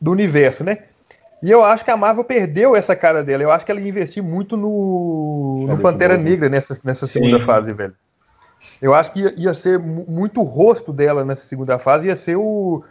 do 0.00 0.10
universo, 0.10 0.62
né? 0.64 0.84
E 1.42 1.50
eu 1.50 1.64
acho 1.64 1.84
que 1.84 1.90
a 1.90 1.96
Marvel 1.96 2.22
perdeu 2.22 2.76
essa 2.76 2.94
cara 2.94 3.22
dela. 3.24 3.42
Eu 3.42 3.50
acho 3.50 3.66
que 3.66 3.72
ela 3.72 3.80
ia 3.80 3.88
investir 3.88 4.22
muito 4.22 4.56
no, 4.56 5.66
no 5.66 5.78
Pantera 5.78 6.16
Negra 6.16 6.48
nessa, 6.48 6.78
nessa 6.84 7.06
segunda 7.08 7.40
Sim. 7.40 7.44
fase, 7.44 7.72
velho. 7.72 7.94
Eu 8.80 8.94
acho 8.94 9.10
que 9.10 9.20
ia, 9.20 9.34
ia 9.36 9.54
ser 9.54 9.78
muito 9.78 10.40
o 10.40 10.44
rosto 10.44 10.92
dela 10.92 11.24
nessa 11.24 11.46
segunda 11.48 11.78
fase, 11.80 12.06
ia 12.06 12.16
ser 12.16 12.36
o, 12.36 12.84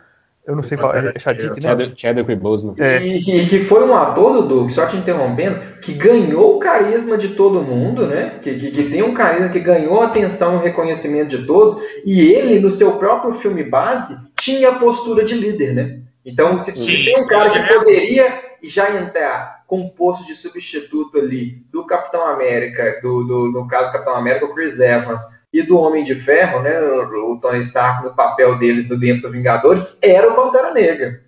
eu 0.52 0.56
não 0.56 0.64
sei 0.64 0.78
falar, 0.78 0.98
é 1.16 1.20
Chadwick, 1.20 1.62
né? 1.62 1.76
Chadwick 1.98 2.36
Boseman. 2.36 2.76
É. 2.78 2.98
E 2.98 3.24
que, 3.24 3.46
que, 3.48 3.66
foi 3.66 3.84
um 3.84 3.96
ator, 3.96 4.34
Dudu, 4.34 4.70
só 4.70 4.86
te 4.86 4.98
interrompendo, 4.98 5.60
que 5.82 5.94
ganhou 5.94 6.58
o 6.58 6.60
carisma 6.60 7.18
de 7.18 7.30
todo 7.30 7.64
mundo, 7.64 8.06
né? 8.06 8.40
Que, 8.42 8.56
que, 8.56 8.72
que 8.72 8.90
tem 8.90 9.02
um 9.02 9.14
carisma 9.14 9.50
que 9.50 9.60
ganhou 9.60 10.02
a 10.02 10.08
atenção 10.08 10.58
e 10.58 10.64
reconhecimento 10.64 11.38
de 11.38 11.46
todos, 11.46 11.82
e 12.06 12.22
ele, 12.22 12.60
no 12.60 12.72
seu 12.72 12.94
próprio 12.94 13.36
filme 13.36 13.64
base, 13.64 14.16
tinha 14.40 14.70
a 14.70 14.76
postura 14.76 15.24
de 15.24 15.36
líder, 15.36 15.74
né? 15.74 16.00
Então, 16.26 16.60
se, 16.60 16.76
se 16.76 17.06
tem 17.06 17.20
um 17.20 17.28
cara 17.28 17.50
que 17.50 17.74
poderia 17.74 18.52
já 18.64 18.96
entrar 18.96 19.64
com 19.66 19.90
posto 19.90 20.26
de 20.26 20.36
substituto 20.36 21.18
ali 21.18 21.64
do 21.72 21.86
Capitão 21.86 22.28
América, 22.28 23.00
do, 23.02 23.24
do 23.24 23.52
no 23.52 23.68
caso 23.68 23.92
Capitão 23.92 24.16
América, 24.16 24.46
o 24.46 24.54
Chris 24.54 24.80
Evans, 24.80 25.22
e 25.54 25.64
do 25.64 25.78
Homem 25.78 26.04
de 26.04 26.16
Ferro, 26.16 26.62
né, 26.62 26.80
o 26.80 27.38
Tony 27.42 27.60
Stark 27.60 28.04
no 28.04 28.16
papel 28.16 28.58
deles 28.58 28.88
no 28.88 28.98
dentro 28.98 29.24
do 29.24 29.32
Vingadores, 29.32 29.98
era 30.02 30.32
o 30.32 30.36
Pantera 30.36 30.74
Negra. 30.74 31.22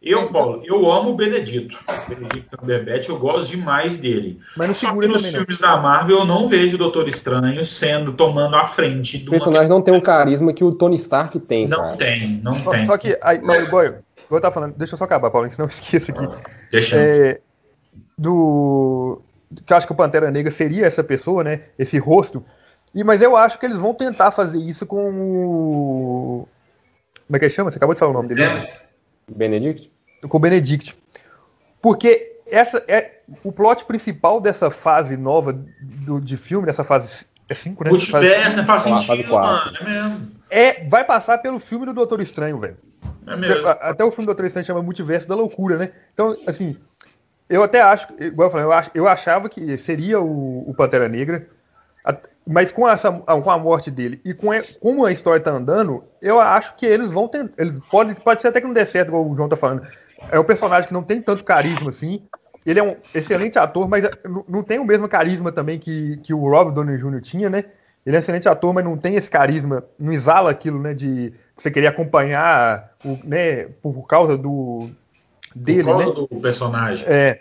Eu, 0.00 0.28
Paulo, 0.28 0.62
eu 0.64 0.88
amo 0.88 1.10
o 1.10 1.14
Benedito. 1.16 1.76
O 1.88 2.08
Benedito 2.08 2.56
Cumberbatch, 2.56 3.08
eu 3.08 3.18
gosto 3.18 3.50
demais 3.50 3.98
dele. 3.98 4.38
Mas 4.56 4.68
no 4.68 4.74
Só 4.74 4.94
que 4.94 5.08
nos 5.08 5.26
filmes 5.26 5.58
não. 5.58 5.68
da 5.68 5.76
Marvel 5.78 6.18
eu 6.18 6.24
não 6.24 6.48
vejo 6.48 6.76
o 6.76 6.78
Doutor 6.78 7.08
Estranho 7.08 7.64
sendo, 7.64 8.12
tomando 8.12 8.54
a 8.54 8.66
frente 8.66 9.18
do. 9.18 9.28
O 9.28 9.30
personagem 9.32 9.68
não 9.68 9.82
tem 9.82 9.92
um 9.92 10.00
carisma 10.00 10.52
que 10.52 10.62
o 10.62 10.70
Tony 10.70 10.94
Stark 10.94 11.40
tem. 11.40 11.66
Não 11.66 11.78
cara. 11.78 11.96
tem, 11.96 12.40
não 12.40 12.54
só, 12.54 12.70
tem. 12.70 12.86
Só 12.86 12.96
que, 12.96 13.18
aí, 13.20 13.40
mas, 13.42 13.68
boy, 13.68 13.94
eu 14.30 14.40
tava 14.40 14.54
falando, 14.54 14.74
deixa 14.76 14.94
eu 14.94 14.98
só 14.98 15.04
acabar, 15.04 15.30
Paulo, 15.30 15.50
senão 15.50 15.66
eu 15.66 15.70
esqueço 15.74 16.12
aqui. 16.12 16.24
Ah, 16.24 16.40
deixa. 16.70 16.96
É, 16.96 17.40
do. 18.16 19.20
Que 19.64 19.72
eu 19.72 19.76
acho 19.76 19.86
que 19.88 19.92
o 19.92 19.96
Pantera 19.96 20.30
Negra 20.30 20.52
seria 20.52 20.86
essa 20.86 21.02
pessoa, 21.02 21.42
né? 21.42 21.62
Esse 21.76 21.98
rosto 21.98 22.44
e, 22.96 23.04
mas 23.04 23.20
eu 23.20 23.36
acho 23.36 23.58
que 23.58 23.66
eles 23.66 23.76
vão 23.76 23.92
tentar 23.92 24.30
fazer 24.30 24.56
isso 24.56 24.86
com 24.86 25.10
o. 25.10 26.48
Como 27.26 27.36
é 27.36 27.38
que 27.38 27.44
ele 27.44 27.52
chama? 27.52 27.70
Você 27.70 27.76
acabou 27.76 27.94
de 27.94 27.98
falar 27.98 28.12
o 28.12 28.14
nome 28.14 28.28
dele? 28.28 28.66
Benedict? 29.30 29.92
Com 30.26 30.38
o 30.38 30.40
Benedict. 30.40 30.96
Porque 31.82 32.40
essa 32.50 32.82
é 32.88 33.18
o 33.44 33.52
plot 33.52 33.84
principal 33.84 34.40
dessa 34.40 34.70
fase 34.70 35.14
nova 35.14 35.52
do, 35.78 36.18
de 36.18 36.38
filme, 36.38 36.64
dessa 36.64 36.84
fase. 36.84 37.26
É 37.50 37.54
5, 37.54 37.84
né? 37.84 37.90
Multiverso, 37.90 38.56
né? 38.56 38.64
Faz 38.64 38.82
sentido, 38.84 39.30
mano. 39.30 39.76
É 39.78 39.84
mesmo. 39.84 40.30
É, 40.48 40.84
vai 40.88 41.04
passar 41.04 41.36
pelo 41.38 41.60
filme 41.60 41.84
do 41.84 41.92
Doutor 41.92 42.22
Estranho, 42.22 42.58
velho. 42.58 42.78
É 43.26 43.36
mesmo. 43.36 43.68
Até 43.68 44.04
o 44.04 44.10
filme 44.10 44.24
do 44.24 44.28
Doutor 44.28 44.46
Estranho 44.46 44.64
chama 44.64 44.82
Multiverso 44.82 45.28
da 45.28 45.34
Loucura, 45.34 45.76
né? 45.76 45.92
Então, 46.14 46.34
assim, 46.46 46.78
eu 47.46 47.62
até 47.62 47.82
acho, 47.82 48.08
igual 48.18 48.48
eu 48.48 48.50
falei, 48.50 48.66
eu, 48.66 48.72
ach, 48.72 48.90
eu 48.94 49.06
achava 49.06 49.50
que 49.50 49.76
seria 49.76 50.18
o, 50.18 50.70
o 50.70 50.74
Pantera 50.74 51.08
Negra. 51.08 51.46
Mas 52.46 52.70
com, 52.70 52.88
essa, 52.88 53.10
com 53.10 53.50
a 53.50 53.58
morte 53.58 53.90
dele 53.90 54.20
e 54.24 54.32
com 54.32 54.50
como 54.80 55.04
a 55.04 55.10
história 55.10 55.42
tá 55.42 55.50
andando, 55.50 56.04
eu 56.22 56.40
acho 56.40 56.76
que 56.76 56.86
eles 56.86 57.10
vão 57.10 57.26
ter. 57.26 57.50
Eles 57.58 57.80
pode, 57.90 58.14
pode 58.14 58.40
ser 58.40 58.48
até 58.48 58.60
que 58.60 58.66
não 58.66 58.72
dê 58.74 58.86
certo, 58.86 59.10
como 59.10 59.32
o 59.32 59.36
João 59.36 59.48
tá 59.48 59.56
falando. 59.56 59.82
É 60.30 60.38
um 60.38 60.44
personagem 60.44 60.86
que 60.86 60.94
não 60.94 61.02
tem 61.02 61.20
tanto 61.20 61.44
carisma 61.44 61.90
assim. 61.90 62.22
Ele 62.64 62.78
é 62.78 62.82
um 62.82 62.96
excelente 63.14 63.58
ator, 63.58 63.88
mas 63.88 64.08
não 64.48 64.62
tem 64.62 64.78
o 64.78 64.84
mesmo 64.84 65.08
carisma 65.08 65.50
também 65.50 65.78
que, 65.78 66.18
que 66.18 66.32
o 66.32 66.48
Robert 66.48 66.72
Downey 66.72 66.98
Jr. 66.98 67.20
tinha, 67.20 67.50
né? 67.50 67.64
Ele 68.04 68.14
é 68.14 68.18
um 68.18 68.20
excelente 68.20 68.48
ator, 68.48 68.72
mas 68.72 68.84
não 68.84 68.96
tem 68.96 69.16
esse 69.16 69.28
carisma, 69.28 69.84
não 69.98 70.12
exala 70.12 70.50
aquilo, 70.50 70.80
né? 70.80 70.94
De 70.94 71.32
você 71.56 71.70
querer 71.70 71.88
acompanhar, 71.88 72.92
o, 73.04 73.18
né? 73.24 73.64
Por 73.82 74.06
causa 74.06 74.36
do 74.36 74.88
dele, 75.54 75.82
por 75.82 75.98
causa 75.98 76.06
né? 76.06 76.26
do 76.30 76.40
personagem. 76.40 77.04
É. 77.08 77.40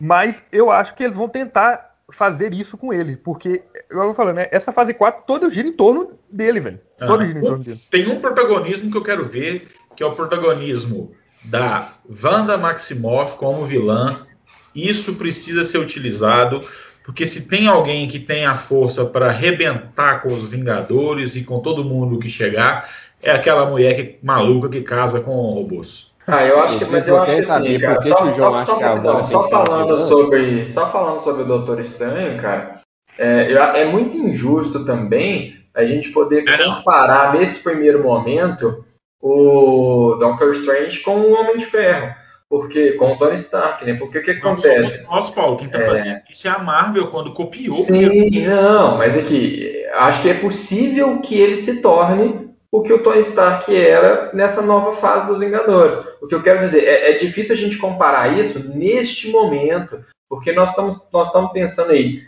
Mas 0.00 0.42
eu 0.50 0.70
acho 0.70 0.94
que 0.94 1.04
eles 1.04 1.16
vão 1.16 1.28
tentar 1.28 1.92
fazer 2.12 2.52
isso 2.52 2.76
com 2.76 2.92
ele, 2.92 3.16
porque, 3.16 3.62
eu 3.92 4.04
vou 4.04 4.14
falando, 4.14 4.36
né? 4.36 4.48
Essa 4.50 4.72
fase 4.72 4.94
4 4.94 5.24
todo 5.26 5.50
gira 5.50 5.68
em 5.68 5.72
torno 5.72 6.12
dele, 6.30 6.60
velho. 6.60 6.80
Todo 6.98 7.24
gira 7.24 7.38
em 7.38 7.42
torno 7.42 7.64
dele. 7.64 7.80
Tem 7.90 8.08
um 8.08 8.20
protagonismo 8.20 8.90
que 8.90 8.96
eu 8.96 9.02
quero 9.02 9.26
ver, 9.26 9.68
que 9.94 10.02
é 10.02 10.06
o 10.06 10.14
protagonismo 10.14 11.12
da 11.44 11.94
Wanda 12.22 12.56
Maximoff 12.56 13.36
como 13.36 13.66
vilã. 13.66 14.26
Isso 14.74 15.14
precisa 15.14 15.64
ser 15.64 15.78
utilizado, 15.78 16.62
porque 17.04 17.26
se 17.26 17.48
tem 17.48 17.66
alguém 17.66 18.08
que 18.08 18.18
tem 18.18 18.46
a 18.46 18.54
força 18.54 19.04
para 19.04 19.26
arrebentar 19.26 20.22
com 20.22 20.32
os 20.32 20.48
Vingadores 20.48 21.36
e 21.36 21.42
com 21.42 21.60
todo 21.60 21.84
mundo 21.84 22.18
que 22.18 22.28
chegar, 22.28 22.88
é 23.22 23.30
aquela 23.30 23.66
mulher 23.66 23.94
que, 23.94 24.18
maluca 24.22 24.68
que 24.68 24.80
casa 24.80 25.20
com 25.20 25.32
robôs. 25.32 26.12
Ah, 26.26 26.46
eu 26.46 26.60
acho 26.60 26.78
que, 26.78 26.84
mas 26.84 27.06
eu 27.08 27.20
acho 27.20 27.34
que 27.34 27.40
assim, 27.40 27.78
cara, 27.80 28.00
só, 28.02 28.32
só, 28.32 28.64
só, 28.64 29.24
só 29.24 29.48
falando 29.48 29.98
sobre, 30.06 30.68
só 30.68 30.90
falando 30.92 31.20
sobre 31.20 31.42
o 31.42 31.46
Doutor 31.46 31.80
Estranho, 31.80 32.40
cara, 32.40 32.80
é, 33.18 33.52
é 33.52 33.84
muito 33.84 34.16
injusto 34.16 34.84
também 34.84 35.56
a 35.74 35.84
gente 35.84 36.10
poder 36.10 36.46
é 36.46 36.64
comparar 36.64 37.34
nesse 37.34 37.62
primeiro 37.62 38.02
momento 38.02 38.84
o 39.20 40.16
Doctor 40.18 40.52
Strange 40.52 41.00
com 41.00 41.20
o 41.20 41.32
Homem 41.32 41.58
de 41.58 41.66
Ferro. 41.66 42.14
Porque, 42.50 42.92
com 42.92 43.14
o 43.14 43.18
Tony 43.18 43.36
Stark, 43.36 43.82
né? 43.82 43.94
Porque 43.94 44.18
o 44.18 44.22
que 44.22 44.32
acontece? 44.32 45.06
Nós, 45.06 45.30
Paulo, 45.30 45.56
quem 45.56 45.70
tá 45.70 45.80
é... 45.80 45.86
fazendo 45.86 46.20
isso 46.28 46.46
é 46.46 46.50
a 46.50 46.58
Marvel 46.58 47.06
quando 47.06 47.32
copiou. 47.32 47.82
Sim, 47.82 48.46
não, 48.46 48.98
mas 48.98 49.16
é 49.16 49.22
que 49.22 49.86
acho 49.94 50.20
que 50.20 50.28
é 50.28 50.34
possível 50.34 51.18
que 51.20 51.40
ele 51.40 51.56
se 51.56 51.80
torne 51.80 52.52
o 52.70 52.82
que 52.82 52.92
o 52.92 53.02
Tony 53.02 53.20
Stark 53.20 53.74
era 53.74 54.30
nessa 54.34 54.60
nova 54.60 54.96
fase 54.96 55.28
dos 55.28 55.38
Vingadores. 55.38 55.96
O 56.20 56.26
que 56.26 56.34
eu 56.34 56.42
quero 56.42 56.60
dizer, 56.60 56.84
é, 56.84 57.10
é 57.10 57.12
difícil 57.14 57.54
a 57.54 57.58
gente 57.58 57.78
comparar 57.78 58.38
isso 58.38 58.58
neste 58.68 59.30
momento, 59.30 60.04
porque 60.28 60.52
nós 60.52 60.70
estamos, 60.70 61.08
nós 61.10 61.28
estamos 61.28 61.52
pensando 61.52 61.92
aí, 61.92 62.20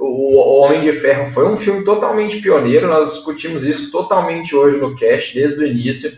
o, 0.00 0.60
Homem 0.60 0.80
de 0.80 0.94
Ferro 0.94 1.30
foi 1.30 1.46
um 1.46 1.58
filme 1.58 1.84
totalmente 1.84 2.40
pioneiro, 2.40 2.88
nós 2.88 3.12
discutimos 3.12 3.64
isso 3.64 3.90
totalmente 3.90 4.56
hoje 4.56 4.78
no 4.78 4.96
cast, 4.96 5.34
desde 5.34 5.62
o 5.62 5.66
início, 5.66 6.10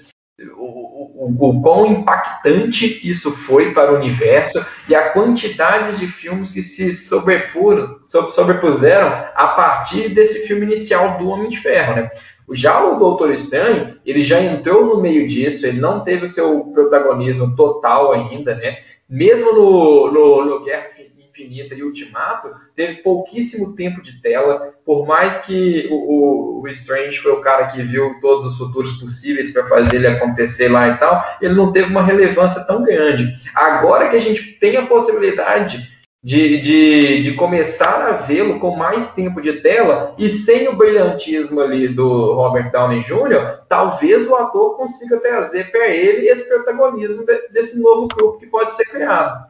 o, 0.56 1.26
o, 1.26 1.36
o, 1.38 1.62
quão 1.62 1.86
impactante 1.86 3.00
isso 3.09 3.32
foi 3.32 3.72
para 3.72 3.92
o 3.92 3.96
universo 3.96 4.64
e 4.88 4.94
a 4.94 5.10
quantidade 5.10 5.98
de 5.98 6.06
filmes 6.06 6.52
que 6.52 6.62
se 6.62 6.94
sobrepuseram 6.94 9.26
a 9.34 9.48
partir 9.48 10.09
desse 10.09 10.46
filme 10.46 10.64
inicial 10.64 11.18
do 11.18 11.28
Homem 11.28 11.50
de 11.50 11.59
Ferro, 11.59 11.96
né? 11.96 12.10
Já 12.54 12.84
o 12.84 12.98
Doutor 12.98 13.32
Estranho, 13.32 13.96
ele 14.04 14.22
já 14.22 14.38
entrou 14.40 14.84
no 14.84 15.00
meio 15.00 15.26
disso, 15.26 15.64
ele 15.64 15.80
não 15.80 16.00
teve 16.00 16.26
o 16.26 16.28
seu 16.28 16.66
protagonismo 16.66 17.56
total 17.56 18.12
ainda, 18.12 18.54
né? 18.56 18.78
Mesmo 19.09 19.52
no, 19.52 20.10
no, 20.10 20.44
no 20.44 20.64
Guerra 20.64 20.88
Infinita 21.32 21.74
e 21.74 21.82
Ultimato, 21.82 22.54
teve 22.76 22.96
pouquíssimo 22.96 23.74
tempo 23.74 24.02
de 24.02 24.20
tela, 24.20 24.74
por 24.84 25.06
mais 25.06 25.38
que 25.38 25.88
o, 25.90 25.94
o, 25.94 26.62
o 26.62 26.68
Strange 26.68 27.18
foi 27.18 27.32
o 27.32 27.40
cara 27.40 27.66
que 27.68 27.82
viu 27.82 28.20
todos 28.20 28.44
os 28.44 28.59
futuros 28.59 28.92
possíveis 28.98 29.50
para 29.50 29.66
fazer 29.66 29.96
ele 29.96 30.06
acontecer 30.06 30.68
lá 30.68 30.88
e 30.90 30.98
tal, 30.98 31.24
ele 31.40 31.54
não 31.54 31.72
teve 31.72 31.90
uma 31.90 32.04
relevância 32.04 32.62
tão 32.64 32.84
grande. 32.84 33.32
Agora 33.54 34.10
que 34.10 34.16
a 34.16 34.20
gente 34.20 34.42
tem 34.60 34.76
a 34.76 34.86
possibilidade 34.86 35.90
de, 36.22 36.59
de, 36.60 37.22
de 37.22 37.34
começar 37.34 38.06
a 38.06 38.12
vê-lo 38.12 38.60
com 38.60 38.76
mais 38.76 39.12
tempo 39.12 39.40
de 39.40 39.54
tela 39.54 40.14
e 40.16 40.30
sem 40.30 40.68
o 40.68 40.76
brilhantismo 40.76 41.60
ali 41.60 41.88
do 41.88 42.34
Robert 42.34 42.70
Downey 42.70 43.00
Jr., 43.00 43.62
talvez 43.68 44.28
o 44.28 44.36
ator 44.36 44.76
consiga 44.76 45.18
trazer 45.18 45.72
para 45.72 45.88
ele 45.88 46.28
esse 46.28 46.46
protagonismo 46.46 47.26
de, 47.26 47.48
desse 47.48 47.80
novo 47.80 48.06
grupo 48.06 48.38
que 48.38 48.46
pode 48.46 48.74
ser 48.74 48.84
criado. 48.84 49.46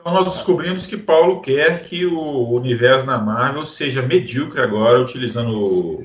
Então 0.00 0.14
nós 0.14 0.24
descobrimos 0.24 0.86
que 0.86 0.96
Paulo 0.96 1.40
quer 1.40 1.82
que 1.82 2.06
o 2.06 2.48
universo 2.52 3.06
na 3.06 3.18
Marvel 3.18 3.66
seja 3.66 4.00
medíocre 4.00 4.60
agora, 4.60 5.00
utilizando 5.00 5.50
o, 5.50 6.04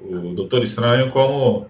o, 0.00 0.16
o 0.16 0.34
Doutor 0.34 0.62
Estranho 0.62 1.10
como 1.10 1.66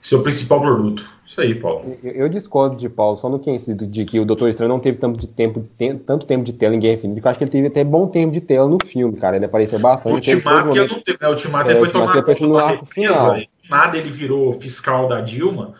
seu 0.00 0.22
principal 0.22 0.60
produto. 0.60 1.08
Isso 1.24 1.40
aí, 1.40 1.54
Paulo. 1.54 1.96
Eu, 2.02 2.12
eu 2.12 2.28
discordo 2.28 2.76
de 2.76 2.88
Paulo, 2.88 3.16
só 3.16 3.28
no 3.28 3.38
que 3.38 3.56
de 3.56 4.04
que 4.04 4.18
o 4.18 4.24
Doutor 4.24 4.48
Estranho 4.48 4.68
não 4.68 4.80
teve 4.80 4.98
tanto, 4.98 5.18
de 5.18 5.28
tempo, 5.28 5.60
tem, 5.78 5.96
tanto 5.96 6.26
tempo 6.26 6.44
de 6.44 6.52
tela 6.52 6.74
em 6.74 6.80
Guerra 6.80 6.94
Infinita, 6.94 7.20
que 7.20 7.26
eu 7.26 7.30
acho 7.30 7.38
que 7.38 7.44
ele 7.44 7.50
teve 7.50 7.66
até 7.68 7.84
bom 7.84 8.08
tempo 8.08 8.32
de 8.32 8.40
tela 8.40 8.68
no 8.68 8.78
filme, 8.84 9.16
cara. 9.16 9.36
Ele 9.36 9.44
apareceu 9.44 9.78
bastante. 9.78 10.30
O 10.30 10.34
Ultimato 10.34 10.72
que 10.72 10.78
não 10.78 11.00
teve, 11.00 11.18
né? 11.20 11.28
O 11.28 11.30
Ultimato 11.30 11.70
é, 11.70 11.76
foi 11.76 11.90
tomar 11.90 12.22
conta 12.22 12.46
no 12.46 12.58
arco 12.58 12.86
final. 12.86 13.36
Nada 13.70 13.96
ele 13.96 14.10
virou 14.10 14.52
fiscal 14.60 15.06
da 15.06 15.20
Dilma 15.20 15.74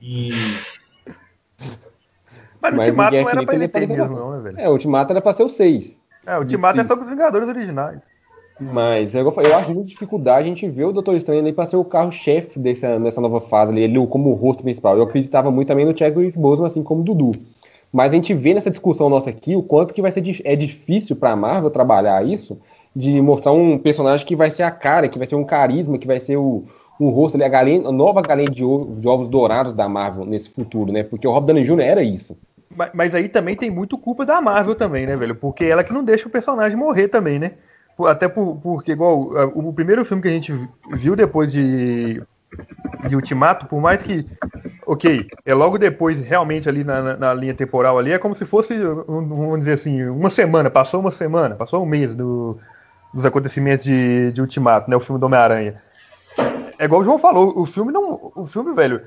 e... 0.00 0.30
Mas 2.70 2.74
o 2.74 2.90
Ultimato 2.90 3.16
não 3.16 3.30
era 3.30 3.42
pra 3.44 3.54
ele 3.54 3.68
ter 3.68 3.88
mesmo, 3.88 4.16
não, 4.16 4.30
né, 4.32 4.40
velho? 4.42 4.60
É, 4.60 4.68
o 4.68 4.72
Ultimato 4.72 5.12
era 5.12 5.20
pra 5.20 5.32
ser 5.32 5.42
o 5.42 5.48
6. 5.48 5.98
É, 6.26 6.36
o 6.36 6.40
Ultimato 6.40 6.80
é 6.80 6.84
só 6.84 6.94
os 6.94 7.08
Vingadores 7.08 7.48
originais. 7.48 8.00
Mas 8.60 9.14
eu, 9.14 9.32
eu 9.38 9.56
acho 9.56 9.72
muita 9.72 9.88
dificuldade 9.88 10.46
a 10.46 10.48
gente 10.48 10.68
ver 10.68 10.84
o 10.84 10.92
Doutor 10.92 11.16
Estranho 11.16 11.40
ali 11.40 11.52
para 11.52 11.64
ser 11.64 11.76
o 11.76 11.84
carro-chefe 11.84 12.58
dessa, 12.58 12.98
dessa 13.00 13.20
nova 13.20 13.40
fase, 13.40 13.72
ali, 13.72 13.82
ele 13.82 14.06
como 14.06 14.30
o 14.30 14.34
rosto 14.34 14.62
principal. 14.62 14.96
Eu 14.96 15.02
acreditava 15.02 15.50
muito 15.50 15.68
também 15.68 15.84
no 15.84 15.96
Chadwick 15.96 16.38
Boseman, 16.38 16.66
assim 16.66 16.82
como 16.82 17.00
o 17.00 17.04
Dudu. 17.04 17.32
Mas 17.92 18.12
a 18.12 18.14
gente 18.14 18.32
vê 18.32 18.54
nessa 18.54 18.70
discussão 18.70 19.08
nossa 19.08 19.30
aqui 19.30 19.54
o 19.56 19.62
quanto 19.62 19.92
que 19.92 20.02
vai 20.02 20.10
ser 20.10 20.22
é 20.44 20.56
difícil 20.56 21.16
para 21.16 21.32
a 21.32 21.36
Marvel 21.36 21.70
trabalhar 21.70 22.26
isso, 22.26 22.58
de 22.94 23.20
mostrar 23.20 23.52
um 23.52 23.78
personagem 23.78 24.26
que 24.26 24.36
vai 24.36 24.50
ser 24.50 24.62
a 24.62 24.70
cara, 24.70 25.08
que 25.08 25.18
vai 25.18 25.26
ser 25.26 25.34
um 25.34 25.44
carisma, 25.44 25.98
que 25.98 26.06
vai 26.06 26.20
ser 26.20 26.36
o, 26.36 26.64
um 27.00 27.10
rosto 27.10 27.36
ali, 27.36 27.44
a, 27.44 27.48
galinha, 27.48 27.88
a 27.88 27.92
nova 27.92 28.22
galinha 28.22 28.50
de, 28.50 28.64
ovo, 28.64 29.00
de, 29.00 29.08
ovos 29.08 29.28
dourados 29.28 29.72
da 29.72 29.88
Marvel 29.88 30.24
nesse 30.24 30.48
futuro, 30.48 30.92
né? 30.92 31.02
Porque 31.02 31.26
o 31.26 31.32
Rob 31.32 31.46
Downey 31.46 31.64
Jr. 31.64 31.80
era 31.80 32.02
isso. 32.02 32.36
Mas, 32.76 32.90
mas 32.92 33.14
aí 33.14 33.28
também 33.28 33.56
tem 33.56 33.70
muito 33.70 33.96
culpa 33.98 34.26
da 34.26 34.40
Marvel 34.40 34.74
também, 34.74 35.06
né, 35.06 35.16
velho? 35.16 35.34
Porque 35.34 35.64
ela 35.64 35.84
que 35.84 35.92
não 35.92 36.04
deixa 36.04 36.26
o 36.26 36.30
personagem 36.30 36.76
morrer 36.76 37.08
também, 37.08 37.38
né? 37.38 37.52
Até 38.06 38.28
por, 38.28 38.56
porque, 38.56 38.92
igual, 38.92 39.30
o 39.54 39.72
primeiro 39.72 40.04
filme 40.04 40.22
que 40.22 40.28
a 40.28 40.32
gente 40.32 40.52
viu 40.92 41.14
depois 41.14 41.52
de, 41.52 42.20
de 43.08 43.14
Ultimato, 43.14 43.66
por 43.66 43.80
mais 43.80 44.02
que, 44.02 44.26
ok, 44.84 45.28
é 45.44 45.54
logo 45.54 45.78
depois, 45.78 46.18
realmente 46.18 46.68
ali 46.68 46.82
na, 46.82 47.16
na, 47.16 47.32
linha 47.32 47.54
temporal 47.54 47.96
ali, 47.96 48.10
é 48.10 48.18
como 48.18 48.34
se 48.34 48.44
fosse, 48.44 48.76
vamos 48.78 49.60
dizer 49.60 49.74
assim, 49.74 50.04
uma 50.08 50.28
semana, 50.28 50.68
passou 50.68 51.00
uma 51.00 51.12
semana, 51.12 51.54
passou 51.54 51.84
um 51.84 51.86
mês 51.86 52.14
do, 52.16 52.58
dos 53.12 53.24
acontecimentos 53.24 53.84
de, 53.84 54.32
de 54.32 54.40
Ultimato, 54.40 54.90
né, 54.90 54.96
o 54.96 55.00
filme 55.00 55.20
do 55.20 55.26
Homem-Aranha. 55.26 55.80
É 56.78 56.86
igual 56.86 57.00
o 57.00 57.04
João 57.04 57.18
falou, 57.20 57.56
o 57.56 57.64
filme 57.64 57.92
não, 57.92 58.32
o 58.34 58.46
filme, 58.48 58.74
velho, 58.74 59.02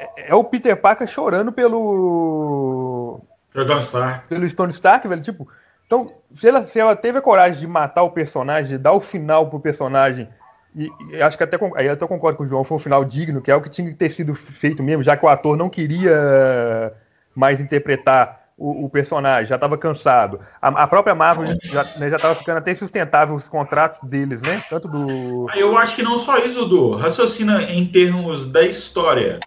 é, 0.00 0.30
é 0.30 0.34
o 0.34 0.44
Peter 0.44 0.76
Parker 0.76 1.06
chorando 1.06 1.52
pelo... 1.52 3.20
Pelo 3.52 3.64
Stone 3.64 3.82
Stark. 3.82 4.28
Pelo 4.28 4.48
Stone 4.48 4.72
Stark, 4.72 5.08
velho, 5.08 5.22
tipo, 5.22 5.48
então, 5.86 6.12
se 6.34 6.48
ela, 6.48 6.66
se 6.66 6.78
ela 6.78 6.94
teve 6.94 7.18
a 7.18 7.22
coragem 7.22 7.58
de 7.58 7.66
matar 7.66 8.04
o 8.04 8.10
personagem, 8.10 8.76
de 8.76 8.78
dar 8.78 8.92
o 8.92 9.00
final 9.00 9.50
pro 9.50 9.58
personagem, 9.58 10.28
e, 10.74 10.88
e 11.10 11.20
acho 11.20 11.36
que 11.36 11.42
até, 11.42 11.58
aí 11.74 11.88
até 11.88 12.06
concordo 12.06 12.38
com 12.38 12.44
o 12.44 12.46
João, 12.46 12.62
foi 12.62 12.76
um 12.76 12.80
final 12.80 13.04
digno, 13.04 13.42
que 13.42 13.50
é 13.50 13.56
o 13.56 13.60
que 13.60 13.68
tinha 13.68 13.88
que 13.88 13.96
ter 13.96 14.10
sido 14.10 14.34
feito 14.34 14.82
mesmo, 14.84 15.02
já 15.02 15.16
que 15.16 15.26
o 15.26 15.28
ator 15.28 15.56
não 15.56 15.68
queria 15.68 16.94
mais 17.34 17.60
interpretar 17.60 18.40
o, 18.56 18.84
o 18.84 18.90
personagem, 18.90 19.46
já 19.46 19.56
estava 19.56 19.76
cansado. 19.76 20.38
A, 20.62 20.68
a, 20.68 20.86
própria 20.86 21.14
Marvel 21.14 21.56
já 21.64 21.82
estava 21.82 22.34
né, 22.34 22.38
ficando 22.38 22.58
até 22.58 22.74
sustentável 22.74 23.34
os 23.34 23.48
contratos 23.48 24.06
deles, 24.08 24.42
né? 24.42 24.62
Tanto 24.68 24.86
do. 24.86 25.46
Eu 25.56 25.76
acho 25.76 25.96
que 25.96 26.02
não 26.02 26.18
só 26.18 26.38
isso, 26.38 26.66
Dudu. 26.66 26.94
Raciocina 26.96 27.62
em 27.64 27.86
termos 27.86 28.46
da 28.46 28.62
história. 28.62 29.40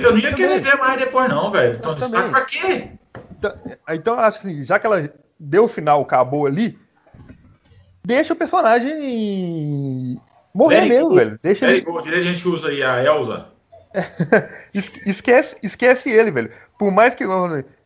Eu 0.00 0.12
não 0.12 0.18
ia 0.18 0.34
querer 0.34 0.60
ver 0.60 0.76
mais 0.76 0.98
depois, 0.98 1.28
não, 1.28 1.50
velho. 1.50 1.76
Então, 1.76 1.94
destaque 1.94 2.30
pra 2.30 2.44
quê? 2.44 2.90
Então, 3.38 3.52
então, 3.88 4.18
acho 4.18 4.38
assim, 4.38 4.64
já 4.64 4.78
que 4.78 4.86
ela 4.86 5.10
deu 5.38 5.64
o 5.64 5.68
final, 5.68 6.02
acabou 6.02 6.46
ali, 6.46 6.78
deixa 8.04 8.32
o 8.32 8.36
personagem 8.36 10.20
morrer 10.54 10.86
mesmo, 10.86 11.14
velho. 11.14 11.38
Deixa 11.42 11.70
ele... 11.70 11.86
a 11.88 12.20
gente 12.20 12.48
usa 12.48 12.68
aí 12.68 12.82
a 12.82 13.04
Elsa. 13.04 13.46
esquece, 15.06 15.56
esquece 15.62 16.10
ele, 16.10 16.30
velho. 16.30 16.50
Por 16.78 16.90
mais 16.90 17.14
que 17.14 17.24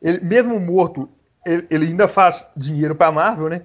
ele, 0.00 0.20
mesmo 0.22 0.58
morto, 0.58 1.08
ele, 1.46 1.66
ele 1.70 1.86
ainda 1.86 2.08
faz 2.08 2.44
dinheiro 2.56 2.94
pra 2.94 3.12
Marvel, 3.12 3.48
né? 3.48 3.62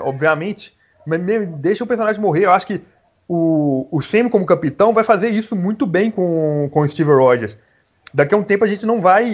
Obviamente. 0.00 0.76
Mas 1.06 1.20
mesmo, 1.20 1.56
deixa 1.56 1.84
o 1.84 1.86
personagem 1.86 2.20
morrer. 2.20 2.46
Eu 2.46 2.52
acho 2.52 2.66
que 2.66 2.82
o, 3.28 3.88
o 3.90 4.00
Sam 4.00 4.28
como 4.28 4.46
capitão 4.46 4.92
vai 4.92 5.04
fazer 5.04 5.30
isso 5.30 5.56
muito 5.56 5.86
bem 5.86 6.10
com, 6.10 6.68
com 6.70 6.80
o 6.80 6.88
Steve 6.88 7.10
Rogers 7.10 7.56
daqui 8.16 8.34
a 8.34 8.38
um 8.38 8.42
tempo 8.42 8.64
a 8.64 8.66
gente 8.66 8.86
não 8.86 8.98
vai 8.98 9.28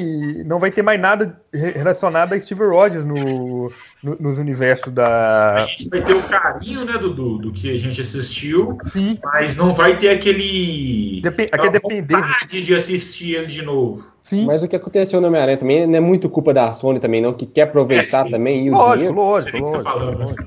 não 0.45 0.59
vai 0.59 0.73
ter 0.73 0.83
mais 0.83 1.01
nada 1.01 1.41
relacionado 1.53 2.33
a 2.33 2.41
Steve 2.41 2.65
Rogers 2.65 3.05
no, 3.05 3.71
no, 4.03 4.17
nos 4.19 4.39
universos 4.39 4.93
da. 4.93 5.55
A 5.55 5.63
gente 5.63 5.89
vai 5.89 6.03
ter 6.03 6.15
o 6.15 6.23
carinho, 6.25 6.85
né, 6.85 6.99
Dudu, 6.99 7.39
do 7.39 7.53
que 7.53 7.73
a 7.73 7.77
gente 7.77 8.01
assistiu, 8.01 8.77
Sim. 8.93 9.19
mas 9.23 9.57
não 9.57 9.73
vai 9.73 9.97
ter 9.97 10.09
aquele. 10.09 11.21
Dep 11.23 11.49
aquele 11.53 11.71
depender. 11.71 12.17
de 12.49 12.75
assistir 12.75 13.37
ele 13.37 13.47
de 13.47 13.63
novo. 13.63 14.05
Sim. 14.25 14.47
Mas 14.47 14.63
o 14.63 14.69
que 14.69 14.75
aconteceu 14.75 15.21
no 15.21 15.29
Homem-Aranha 15.29 15.59
também 15.59 15.87
não 15.87 15.97
é 15.97 16.01
muito 16.01 16.29
culpa 16.29 16.53
da 16.53 16.73
Sony 16.73 16.99
também, 16.99 17.21
não, 17.21 17.35
que 17.35 17.47
quer 17.47 17.63
aproveitar 17.63 18.27
é, 18.27 18.31
também 18.31 18.67
e 18.67 18.71
o 18.71 18.73
lógico, 18.73 18.97
dinheiro. 18.97 19.15
Lógico, 19.15 19.59
lógico, 19.59 19.83
tá 19.85 19.95
lógico, 19.95 20.47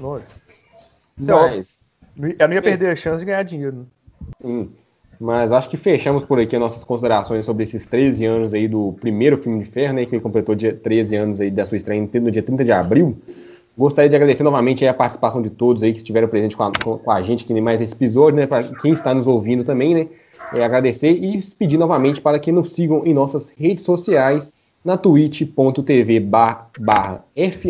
lógico. 0.00 0.30
Mas... 1.18 1.81
Eu 2.18 2.48
não 2.48 2.54
ia 2.54 2.62
perder 2.62 2.90
a 2.90 2.96
chance 2.96 3.20
de 3.20 3.24
ganhar 3.24 3.42
dinheiro. 3.42 3.86
Sim. 4.40 4.70
Mas 5.20 5.52
acho 5.52 5.68
que 5.68 5.76
fechamos 5.76 6.24
por 6.24 6.40
aqui 6.40 6.58
nossas 6.58 6.82
considerações 6.82 7.44
sobre 7.44 7.62
esses 7.62 7.86
13 7.86 8.26
anos 8.26 8.52
aí 8.52 8.66
do 8.66 8.92
primeiro 9.00 9.38
filme 9.38 9.60
de 9.60 9.66
Ferro, 9.66 9.94
né, 9.94 10.04
que 10.04 10.18
completou 10.18 10.54
dia 10.54 10.74
13 10.74 11.16
anos 11.16 11.40
aí 11.40 11.50
da 11.50 11.64
sua 11.64 11.76
estreia 11.76 12.08
no 12.14 12.30
dia 12.30 12.42
30 12.42 12.64
de 12.64 12.72
abril. 12.72 13.16
Gostaria 13.78 14.10
de 14.10 14.16
agradecer 14.16 14.42
novamente 14.42 14.84
a 14.84 14.92
participação 14.92 15.40
de 15.40 15.48
todos 15.48 15.82
aí 15.82 15.92
que 15.92 15.98
estiveram 15.98 16.26
presentes 16.26 16.56
com 16.56 16.64
a, 16.64 16.72
com 16.72 17.10
a 17.10 17.22
gente 17.22 17.44
aqui 17.44 17.60
mais 17.60 17.80
esse 17.80 17.94
episódio, 17.94 18.36
né, 18.36 18.46
para 18.46 18.64
quem 18.64 18.92
está 18.92 19.14
nos 19.14 19.28
ouvindo 19.28 19.62
também, 19.62 19.94
né, 19.94 20.08
é 20.52 20.64
agradecer 20.64 21.12
e 21.12 21.40
pedir 21.56 21.78
novamente 21.78 22.20
para 22.20 22.38
que 22.38 22.50
nos 22.50 22.72
sigam 22.72 23.06
em 23.06 23.14
nossas 23.14 23.50
redes 23.50 23.84
sociais, 23.84 24.52
na 24.84 24.96
twitch.tv 24.96 26.20
barra 26.20 27.24
F 27.36 27.68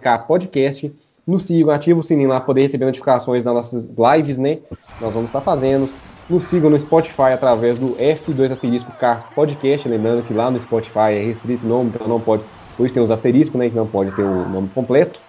K 0.00 0.18
podcast, 0.20 0.90
nos 1.26 1.44
sigam, 1.44 1.70
ativa 1.72 2.00
o 2.00 2.02
sininho 2.02 2.28
lá 2.28 2.36
para 2.36 2.46
poder 2.46 2.62
receber 2.62 2.84
notificações 2.84 3.42
das 3.42 3.54
nossas 3.54 3.88
lives, 4.16 4.38
né, 4.38 4.58
nós 5.00 5.12
vamos 5.12 5.28
estar 5.28 5.40
fazendo, 5.40 5.88
nos 6.28 6.44
sigam 6.44 6.70
no 6.70 6.80
Spotify 6.80 7.32
através 7.34 7.78
do 7.78 7.94
F2 7.96 8.50
asterisco 8.50 8.90
Cars 8.92 9.24
Podcast. 9.34 9.86
Lembrando 9.88 10.22
que 10.22 10.32
lá 10.32 10.50
no 10.50 10.58
Spotify 10.60 11.12
é 11.12 11.22
restrito 11.22 11.66
o 11.66 11.68
nome, 11.68 11.90
então 11.94 12.08
não 12.08 12.20
pode. 12.20 12.44
Hoje 12.78 12.92
tem 12.92 13.02
os 13.02 13.10
asteriscos, 13.10 13.58
né? 13.58 13.68
Que 13.68 13.76
não 13.76 13.86
pode 13.86 14.10
ter 14.12 14.22
o 14.22 14.48
nome 14.48 14.70
completo. 14.74 15.20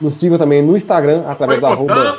Nos 0.00 0.14
sigam 0.14 0.38
também 0.38 0.62
no 0.62 0.76
Instagram 0.76 1.24
através 1.26 1.60
da 1.60 1.70
arroba. 1.70 2.18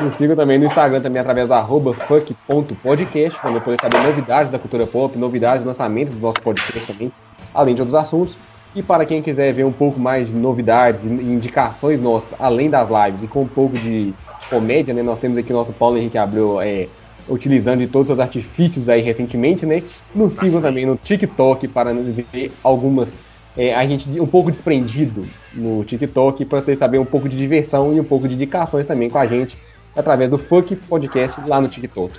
Nos 0.00 0.14
sigam 0.14 0.36
também 0.36 0.58
no 0.58 0.66
Instagram 0.66 1.00
também 1.00 1.20
através 1.20 1.48
da 1.48 1.56
arroba 1.58 1.92
funk.podcast, 1.92 3.40
para 3.40 3.60
poder 3.60 3.80
saber 3.80 3.98
novidades 4.02 4.50
da 4.50 4.58
cultura 4.58 4.86
pop, 4.86 5.18
novidades, 5.18 5.64
lançamentos 5.64 6.14
do 6.14 6.20
nosso 6.20 6.40
podcast 6.40 6.86
também, 6.86 7.10
além 7.52 7.74
de 7.74 7.80
outros 7.80 7.94
assuntos. 7.94 8.36
E 8.76 8.82
para 8.82 9.06
quem 9.06 9.22
quiser 9.22 9.54
ver 9.54 9.64
um 9.64 9.72
pouco 9.72 9.98
mais 9.98 10.28
de 10.28 10.34
novidades 10.34 11.02
e 11.02 11.08
indicações 11.08 11.98
nossas, 11.98 12.38
além 12.38 12.68
das 12.68 12.86
lives 12.90 13.22
e 13.22 13.26
com 13.26 13.40
um 13.40 13.48
pouco 13.48 13.78
de 13.78 14.12
comédia, 14.50 14.92
né? 14.92 15.02
Nós 15.02 15.18
temos 15.18 15.38
aqui 15.38 15.50
nosso 15.50 15.72
Paulo 15.72 15.96
Henrique 15.96 16.18
Abreu 16.18 16.60
é, 16.60 16.86
utilizando 17.26 17.78
de 17.78 17.86
todos 17.86 18.10
os 18.10 18.20
artifícios 18.20 18.90
aí 18.90 19.00
recentemente, 19.00 19.64
né? 19.64 19.82
Nos 20.14 20.34
sigam 20.34 20.60
também 20.60 20.84
no 20.84 20.94
TikTok 20.94 21.68
para 21.68 21.94
ver 21.94 22.52
algumas. 22.62 23.18
É, 23.56 23.74
a 23.74 23.86
gente 23.86 24.20
um 24.20 24.26
pouco 24.26 24.50
desprendido 24.50 25.24
no 25.54 25.82
TikTok 25.82 26.44
para 26.44 26.60
ter 26.60 26.76
saber 26.76 26.98
um 26.98 27.06
pouco 27.06 27.30
de 27.30 27.36
diversão 27.38 27.94
e 27.94 28.00
um 28.00 28.04
pouco 28.04 28.28
de 28.28 28.34
indicações 28.34 28.84
também 28.84 29.08
com 29.08 29.16
a 29.16 29.26
gente 29.26 29.56
através 29.96 30.28
do 30.28 30.36
Funk 30.36 30.76
Podcast 30.76 31.40
lá 31.48 31.62
no 31.62 31.68
TikTok. 31.68 32.12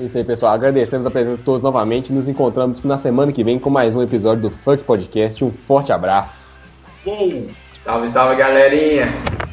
É 0.00 0.04
isso 0.04 0.16
aí, 0.16 0.24
pessoal. 0.24 0.54
Agradecemos 0.54 1.06
a 1.06 1.10
presença 1.10 1.36
de 1.36 1.42
todos 1.42 1.60
novamente. 1.60 2.10
Nos 2.10 2.26
encontramos 2.26 2.82
na 2.82 2.96
semana 2.96 3.30
que 3.32 3.44
vem 3.44 3.58
com 3.58 3.68
mais 3.68 3.94
um 3.94 4.02
episódio 4.02 4.48
do 4.48 4.50
Funk 4.50 4.82
Podcast. 4.84 5.44
Um 5.44 5.50
forte 5.50 5.92
abraço. 5.92 6.38
Uou. 7.04 7.48
Salve, 7.84 8.08
salve, 8.08 8.36
galerinha! 8.36 9.49